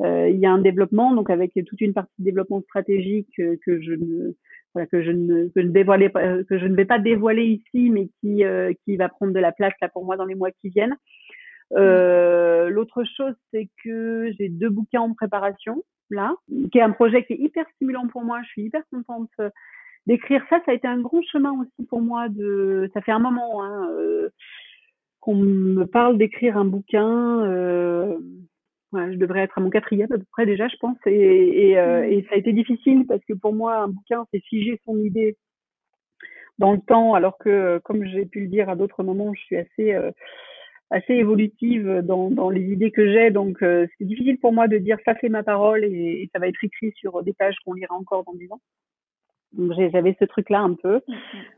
il 0.00 0.36
y 0.36 0.46
a 0.46 0.52
un 0.52 0.58
développement. 0.58 1.14
Donc 1.14 1.28
avec 1.30 1.52
toute 1.66 1.80
une 1.80 1.92
partie 1.92 2.14
de 2.18 2.24
développement 2.24 2.62
stratégique 2.62 3.28
que 3.36 3.80
je 3.80 3.92
ne 3.92 4.34
voilà, 4.74 4.86
que 4.86 5.02
je 5.02 5.10
ne 5.10 5.48
que 5.48 5.62
je 5.62 5.68
dévoilais 5.68 6.10
que 6.10 6.58
je 6.58 6.66
ne 6.66 6.74
vais 6.74 6.84
pas 6.84 6.98
dévoiler 6.98 7.44
ici, 7.44 7.90
mais 7.90 8.08
qui 8.20 8.44
euh, 8.44 8.72
qui 8.84 8.96
va 8.96 9.08
prendre 9.08 9.32
de 9.32 9.38
la 9.38 9.52
place 9.52 9.72
là 9.80 9.88
pour 9.88 10.04
moi 10.04 10.16
dans 10.16 10.24
les 10.24 10.34
mois 10.34 10.50
qui 10.50 10.68
viennent. 10.68 10.96
Euh, 11.74 12.68
L'autre 12.70 13.04
chose, 13.16 13.34
c'est 13.52 13.68
que 13.82 14.30
j'ai 14.38 14.48
deux 14.48 14.70
bouquins 14.70 15.00
en 15.00 15.14
préparation 15.14 15.82
là, 16.10 16.34
qui 16.70 16.78
est 16.78 16.82
un 16.82 16.90
projet 16.90 17.24
qui 17.24 17.34
est 17.34 17.38
hyper 17.38 17.66
stimulant 17.74 18.06
pour 18.08 18.22
moi. 18.22 18.40
Je 18.42 18.48
suis 18.48 18.62
hyper 18.62 18.82
contente 18.90 19.30
euh, 19.40 19.50
d'écrire 20.06 20.44
ça. 20.50 20.60
Ça 20.64 20.72
a 20.72 20.74
été 20.74 20.86
un 20.86 21.00
grand 21.00 21.22
chemin 21.22 21.52
aussi 21.52 21.86
pour 21.88 22.00
moi. 22.00 22.28
De, 22.28 22.90
ça 22.94 23.00
fait 23.00 23.12
un 23.12 23.18
moment 23.18 23.62
hein, 23.64 23.88
euh, 23.92 24.30
qu'on 25.20 25.36
me 25.36 25.84
parle 25.84 26.18
d'écrire 26.18 26.56
un 26.56 26.64
bouquin. 26.64 27.44
Euh, 27.46 28.16
je 28.92 29.16
devrais 29.16 29.40
être 29.40 29.58
à 29.58 29.60
mon 29.60 29.70
quatrième 29.70 30.12
à 30.12 30.18
peu 30.18 30.24
près 30.30 30.46
déjà, 30.46 30.68
je 30.68 30.76
pense. 30.76 30.98
Et, 31.06 31.78
euh, 31.78 32.02
mmh. 32.02 32.12
et, 32.12 32.22
ça 32.28 32.34
a 32.34 32.38
été 32.38 32.52
difficile 32.52 33.06
parce 33.06 33.24
que 33.24 33.34
pour 33.34 33.52
moi, 33.52 33.76
un 33.76 33.88
bouquin, 33.88 34.24
c'est 34.32 34.40
figer 34.40 34.80
son 34.84 34.98
idée 34.98 35.36
dans 36.58 36.72
le 36.72 36.80
temps, 36.80 37.14
alors 37.14 37.36
que, 37.38 37.80
comme 37.82 38.04
j'ai 38.04 38.26
pu 38.26 38.42
le 38.42 38.46
dire 38.46 38.68
à 38.68 38.76
d'autres 38.76 39.02
moments, 39.02 39.34
je 39.34 39.40
suis 39.40 39.56
assez 39.56 39.92
assez 40.90 41.14
évolutive 41.14 42.02
dans, 42.04 42.30
dans 42.30 42.50
les 42.50 42.62
idées 42.62 42.90
que 42.90 43.10
j'ai. 43.12 43.30
Donc, 43.30 43.62
euh, 43.62 43.86
c'est 43.98 44.04
difficile 44.04 44.38
pour 44.38 44.52
moi 44.52 44.68
de 44.68 44.78
dire 44.78 44.98
ça 45.04 45.14
c'est 45.20 45.28
ma 45.28 45.42
parole 45.42 45.84
et, 45.84 46.28
ça 46.32 46.38
va 46.38 46.48
être 46.48 46.62
écrit 46.62 46.92
sur 46.96 47.22
des 47.22 47.32
pages 47.32 47.56
qu'on 47.64 47.74
lira 47.74 47.94
encore 47.94 48.24
dans 48.24 48.34
dix 48.34 48.50
ans. 48.52 48.60
Donc, 49.52 49.72
j'avais 49.92 50.16
ce 50.18 50.24
truc-là 50.24 50.60
un 50.60 50.74
peu. 50.74 51.00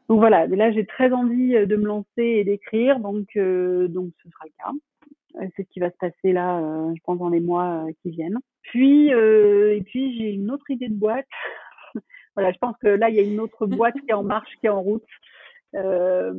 Donc 0.08 0.20
voilà, 0.20 0.46
là 0.46 0.70
j'ai 0.70 0.84
très 0.84 1.12
envie 1.12 1.52
de 1.52 1.76
me 1.76 1.86
lancer 1.86 2.22
et 2.22 2.44
d'écrire, 2.44 3.00
donc 3.00 3.26
donc 3.36 4.12
ce 4.22 4.30
sera 4.30 4.44
le 4.44 4.52
cas. 4.58 4.72
Euh, 5.40 5.46
c'est 5.56 5.64
ce 5.64 5.68
qui 5.72 5.80
va 5.80 5.90
se 5.90 5.96
passer 5.96 6.32
là, 6.32 6.58
euh, 6.58 6.92
je 6.94 7.00
pense 7.04 7.18
dans 7.18 7.28
les 7.28 7.40
mois 7.40 7.84
euh, 7.86 7.92
qui 8.02 8.10
viennent. 8.10 8.38
Puis 8.62 9.08
et 9.08 9.82
puis 9.86 10.16
j'ai 10.18 10.32
une 10.32 10.50
autre 10.50 10.68
idée 10.70 10.88
de 10.88 10.94
boîte. 10.94 11.26
voilà, 12.34 12.52
je 12.52 12.58
pense 12.58 12.76
que 12.82 12.88
là 12.88 13.08
il 13.10 13.16
y 13.16 13.20
a 13.20 13.22
une 13.22 13.40
autre 13.40 13.66
boîte 13.66 13.94
qui 13.94 14.10
est 14.10 14.14
en 14.14 14.24
marche, 14.24 14.50
qui 14.60 14.66
est 14.66 14.70
en 14.70 14.82
route. 14.82 15.04
Euh, 15.74 16.32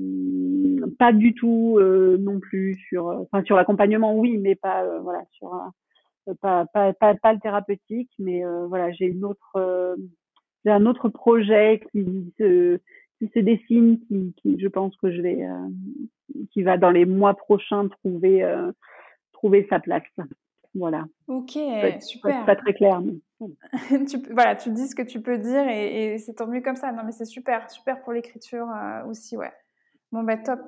pas 0.98 1.12
du 1.12 1.34
tout 1.34 1.78
euh, 1.80 2.18
non 2.18 2.40
plus 2.40 2.76
sur 2.88 3.08
enfin 3.08 3.44
sur 3.44 3.58
l'accompagnement 3.58 4.16
oui 4.16 4.38
mais 4.38 4.56
pas 4.56 4.84
euh, 4.84 5.00
voilà 5.02 5.22
sur 5.32 5.52
pas, 6.42 6.66
pas, 6.68 6.94
pas 6.94 7.14
pas 7.14 7.34
le 7.34 7.40
thérapeutique 7.40 8.10
mais 8.20 8.44
voilà 8.68 8.92
j'ai 8.94 9.06
une 9.06 9.26
autre 9.26 9.98
j'ai 10.64 10.72
un 10.72 10.86
autre 10.86 11.10
projet 11.10 11.82
qui 11.92 12.34
se 12.40 12.80
qui 13.20 13.30
se 13.34 13.40
dessine 13.40 14.00
qui, 14.08 14.34
qui 14.38 14.60
je 14.60 14.68
pense 14.70 14.96
que 14.96 15.12
je 15.12 15.22
vais 15.22 15.46
qui 16.52 16.64
va 16.64 16.78
dans 16.78 16.92
les 16.92 17.06
mois 17.06 17.34
prochains 17.34 17.90
trouver 17.90 18.46
trouver 19.34 19.68
sa 19.70 19.80
place. 19.80 20.04
Voilà. 20.78 21.06
Ok, 21.28 21.58
super. 22.00 22.46
Pas, 22.46 22.56
très 22.56 22.74
clair. 22.74 23.02
tu, 24.10 24.18
voilà, 24.32 24.56
tu 24.56 24.70
dis 24.72 24.88
ce 24.88 24.96
que 24.96 25.02
tu 25.02 25.22
peux 25.22 25.38
dire 25.38 25.68
et, 25.68 26.18
c'est 26.20 26.36
tant 26.36 26.48
mieux 26.48 26.62
comme 26.62 26.76
ça. 26.76 26.92
Non, 26.92 27.04
mais 27.06 27.12
c'est 27.12 27.26
super, 27.26 27.70
super 27.70 28.02
pour 28.02 28.14
l'écriture 28.14 28.68
euh, 28.70 29.06
aussi, 29.06 29.38
ouais. 29.38 29.52
Bon, 30.12 30.24
bah 30.24 30.38
top. 30.38 30.62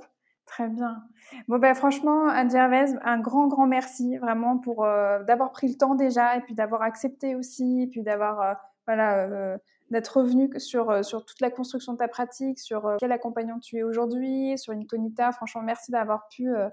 Très 0.46 0.68
bien. 0.68 1.04
Bon, 1.48 1.60
ben, 1.60 1.76
franchement, 1.76 2.28
Anne 2.28 2.50
Gervais, 2.50 2.86
un 3.04 3.20
grand, 3.20 3.48
grand 3.48 3.68
merci 3.68 4.18
vraiment 4.18 4.58
pour 4.58 4.84
euh, 4.84 5.24
d'avoir 5.24 5.52
pris 5.52 5.68
le 5.68 5.76
temps 5.76 5.94
déjà 5.94 6.38
et 6.38 6.42
puis 6.42 6.56
d'avoir 6.56 6.82
accepté 6.82 7.36
aussi, 7.36 7.84
et 7.84 7.88
puis 7.88 8.02
d'avoir 8.02 8.42
euh, 8.42 8.54
voilà, 8.88 9.60
d'être 9.92 10.18
revenu 10.20 10.50
sur, 10.58 10.90
euh, 10.90 11.04
sur 11.04 11.26
toute 11.26 11.40
la 11.42 11.50
construction 11.50 11.94
de 11.94 11.98
ta 11.98 12.08
pratique, 12.08 12.60
sur 12.60 12.86
euh, 12.86 12.98
quel 13.00 13.12
accompagnant 13.12 13.60
tu 13.60 13.78
es 13.78 13.84
aujourd'hui, 13.84 14.58
sur 14.58 14.74
Incognita. 14.74 15.32
Franchement, 15.32 15.62
merci 15.62 15.92
d'avoir 15.92 16.28
pu 16.30 16.50
euh, 16.50 16.68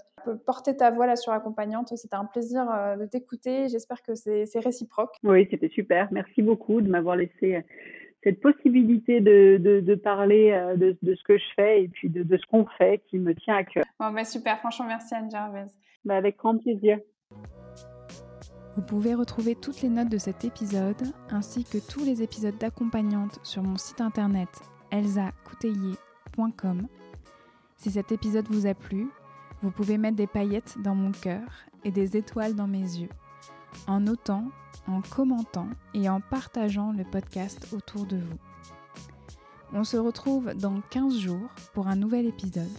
porter 0.45 0.75
ta 0.75 0.91
voix 0.91 1.07
là 1.07 1.15
sur 1.15 1.31
accompagnante. 1.31 1.95
C'était 1.95 2.15
un 2.15 2.25
plaisir 2.25 2.65
de 2.99 3.05
t'écouter. 3.05 3.69
J'espère 3.69 4.01
que 4.01 4.15
c'est 4.15 4.59
réciproque. 4.59 5.15
Oui, 5.23 5.47
c'était 5.49 5.69
super. 5.69 6.07
Merci 6.11 6.41
beaucoup 6.41 6.81
de 6.81 6.89
m'avoir 6.89 7.15
laissé 7.15 7.63
cette 8.23 8.41
possibilité 8.41 9.21
de, 9.21 9.57
de, 9.57 9.95
parler 9.95 10.51
de, 10.75 10.97
de, 11.01 11.15
ce 11.15 11.23
que 11.23 11.37
je 11.37 11.45
fais 11.55 11.83
et 11.83 11.87
puis 11.87 12.09
de, 12.09 12.23
de 12.23 12.37
ce 12.37 12.45
qu'on 12.47 12.65
fait 12.77 13.01
qui 13.09 13.19
me 13.19 13.33
tient 13.35 13.55
à 13.55 13.63
cœur. 13.63 13.85
Bon, 13.99 14.11
bah 14.11 14.25
super. 14.25 14.59
Franchement, 14.59 14.87
merci 14.87 15.15
Anne 15.15 15.31
Gervais. 15.31 15.67
Bah, 16.03 16.17
avec 16.17 16.37
grand 16.37 16.57
plaisir. 16.57 16.99
Vous 18.77 18.83
pouvez 18.83 19.15
retrouver 19.15 19.55
toutes 19.55 19.81
les 19.81 19.89
notes 19.89 20.09
de 20.09 20.19
cet 20.19 20.45
épisode 20.45 21.11
ainsi 21.31 21.63
que 21.63 21.79
tous 21.79 22.05
les 22.05 22.21
épisodes 22.21 22.59
d'accompagnante 22.59 23.39
sur 23.41 23.63
mon 23.63 23.75
site 23.75 24.01
internet 24.01 24.49
elsacouteiller.com. 24.91 26.85
Si 27.75 27.89
cet 27.89 28.11
épisode 28.11 28.47
vous 28.51 28.67
a 28.67 28.75
plu, 28.75 29.09
vous 29.63 29.71
pouvez 29.71 29.97
mettre 29.97 30.15
des 30.15 30.27
paillettes 30.27 30.77
dans 30.83 30.93
mon 30.93 31.11
cœur 31.11 31.41
et 31.85 31.91
des 31.91 32.17
étoiles 32.17 32.53
dans 32.53 32.67
mes 32.67 32.77
yeux 32.77 33.09
en 33.87 34.01
notant, 34.01 34.45
en 34.87 35.01
commentant 35.01 35.69
et 35.95 36.07
en 36.07 36.21
partageant 36.21 36.91
le 36.91 37.03
podcast 37.03 37.73
autour 37.73 38.05
de 38.05 38.17
vous. 38.17 38.37
On 39.73 39.83
se 39.83 39.97
retrouve 39.97 40.53
dans 40.53 40.81
15 40.91 41.17
jours 41.17 41.49
pour 41.73 41.87
un 41.87 41.95
nouvel 41.95 42.27
épisode. 42.27 42.69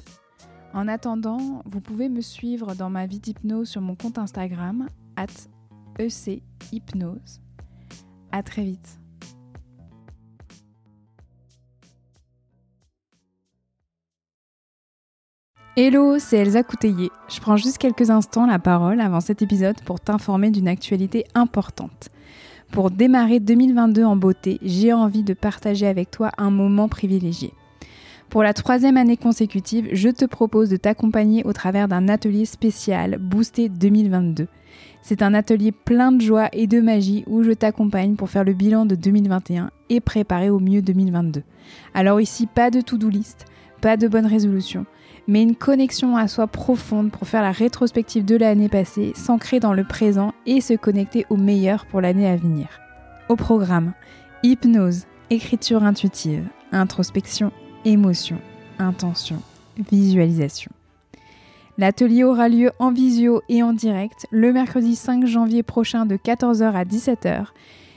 En 0.73 0.87
attendant, 0.87 1.61
vous 1.65 1.81
pouvez 1.81 2.09
me 2.09 2.21
suivre 2.21 2.77
dans 2.77 2.89
ma 2.89 3.07
vie 3.07 3.19
d'hypnose 3.19 3.69
sur 3.69 3.81
mon 3.81 3.97
compte 3.97 4.19
Instagram, 4.19 4.87
at 5.17 5.27
EC 5.99 6.43
Hypnose. 6.73 7.41
À 8.31 8.43
très 8.43 8.63
vite. 8.63 8.99
Hello, 15.77 16.19
c'est 16.19 16.39
Elsa 16.39 16.63
Couteillé. 16.63 17.11
Je 17.29 17.41
prends 17.41 17.57
juste 17.57 17.79
quelques 17.79 18.11
instants 18.11 18.47
la 18.47 18.59
parole 18.59 19.01
avant 19.01 19.21
cet 19.21 19.43
épisode 19.43 19.81
pour 19.83 20.01
t'informer 20.01 20.51
d'une 20.51 20.67
actualité 20.67 21.25
importante. 21.35 22.09
Pour 22.73 22.91
démarrer 22.91 23.41
2022 23.41 24.05
en 24.05 24.17
beauté, 24.17 24.59
j'ai 24.63 24.93
envie 24.93 25.23
de 25.23 25.35
partager 25.35 25.87
avec 25.87 26.11
toi 26.11 26.33
un 26.37 26.51
moment 26.51 26.89
privilégié. 26.89 27.55
Pour 28.29 28.43
la 28.43 28.53
troisième 28.53 28.97
année 28.97 29.17
consécutive, 29.17 29.89
je 29.93 30.11
te 30.11 30.27
propose 30.27 30.69
de 30.69 30.77
t'accompagner 30.77 31.45
au 31.45 31.53
travers 31.53 31.89
d'un 31.89 32.09
atelier 32.09 32.45
spécial 32.45 33.17
Boosté 33.19 33.69
2022. 33.69 34.49
C'est 35.03 35.23
un 35.23 35.35
atelier 35.35 35.73
plein 35.73 36.13
de 36.13 36.21
joie 36.21 36.49
et 36.53 36.67
de 36.67 36.81
magie 36.81 37.25
où 37.27 37.43
je 37.43 37.53
t'accompagne 37.53 38.15
pour 38.15 38.31
faire 38.31 38.45
le 38.45 38.53
bilan 38.53 38.87
de 38.87 38.95
2021 38.95 39.71
et 39.89 40.01
préparer 40.01 40.51
au 40.51 40.59
mieux 40.59 40.83
2022. 40.83 41.43
Alors 41.95 42.21
ici, 42.21 42.47
pas 42.47 42.71
de 42.71 42.81
to-do 42.81 43.09
list, 43.09 43.47
pas 43.81 43.97
de 43.97 44.09
bonne 44.09 44.27
résolution, 44.27 44.87
mais 45.27 45.43
une 45.43 45.57
connexion 45.57 46.17
à 46.17 46.29
soi 46.29 46.47
profonde 46.47 47.11
pour 47.11 47.29
faire 47.29 47.43
la 47.43 47.53
rétrospective 47.53 48.25
de 48.25 48.37
l'année 48.37 48.69
passée, 48.69 49.13
s'ancrer 49.15 49.61
dans 49.61 49.75
le 49.75 49.85
présent 49.85 50.33
et 50.47 50.61
se 50.61 50.75
connecter 50.75 51.27
au 51.31 51.37
meilleur 51.37 51.87
pour 51.87 52.01
l'année 52.01 52.29
à 52.29 52.37
venir. 52.37 52.69
Au 53.29 53.37
programme, 53.37 53.93
hypnose, 54.43 55.05
écriture 55.31 55.85
intuitive, 55.85 56.45
introspection, 56.73 57.53
émotion, 57.85 58.39
intention, 58.79 59.43
visualisation. 59.91 60.73
L'atelier 61.79 62.25
aura 62.25 62.49
lieu 62.49 62.73
en 62.81 62.91
visio 62.91 63.41
et 63.49 63.63
en 63.63 63.73
direct 63.73 64.27
le 64.33 64.53
mercredi 64.53 64.97
5 64.97 65.25
janvier 65.27 65.63
prochain 65.63 66.07
de 66.07 66.17
14h 66.17 66.73
à 66.73 66.85
17h. 66.85 67.45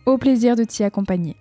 Au 0.06 0.18
plaisir 0.18 0.56
de 0.56 0.64
t'y 0.64 0.86
accompagner. 0.86 1.36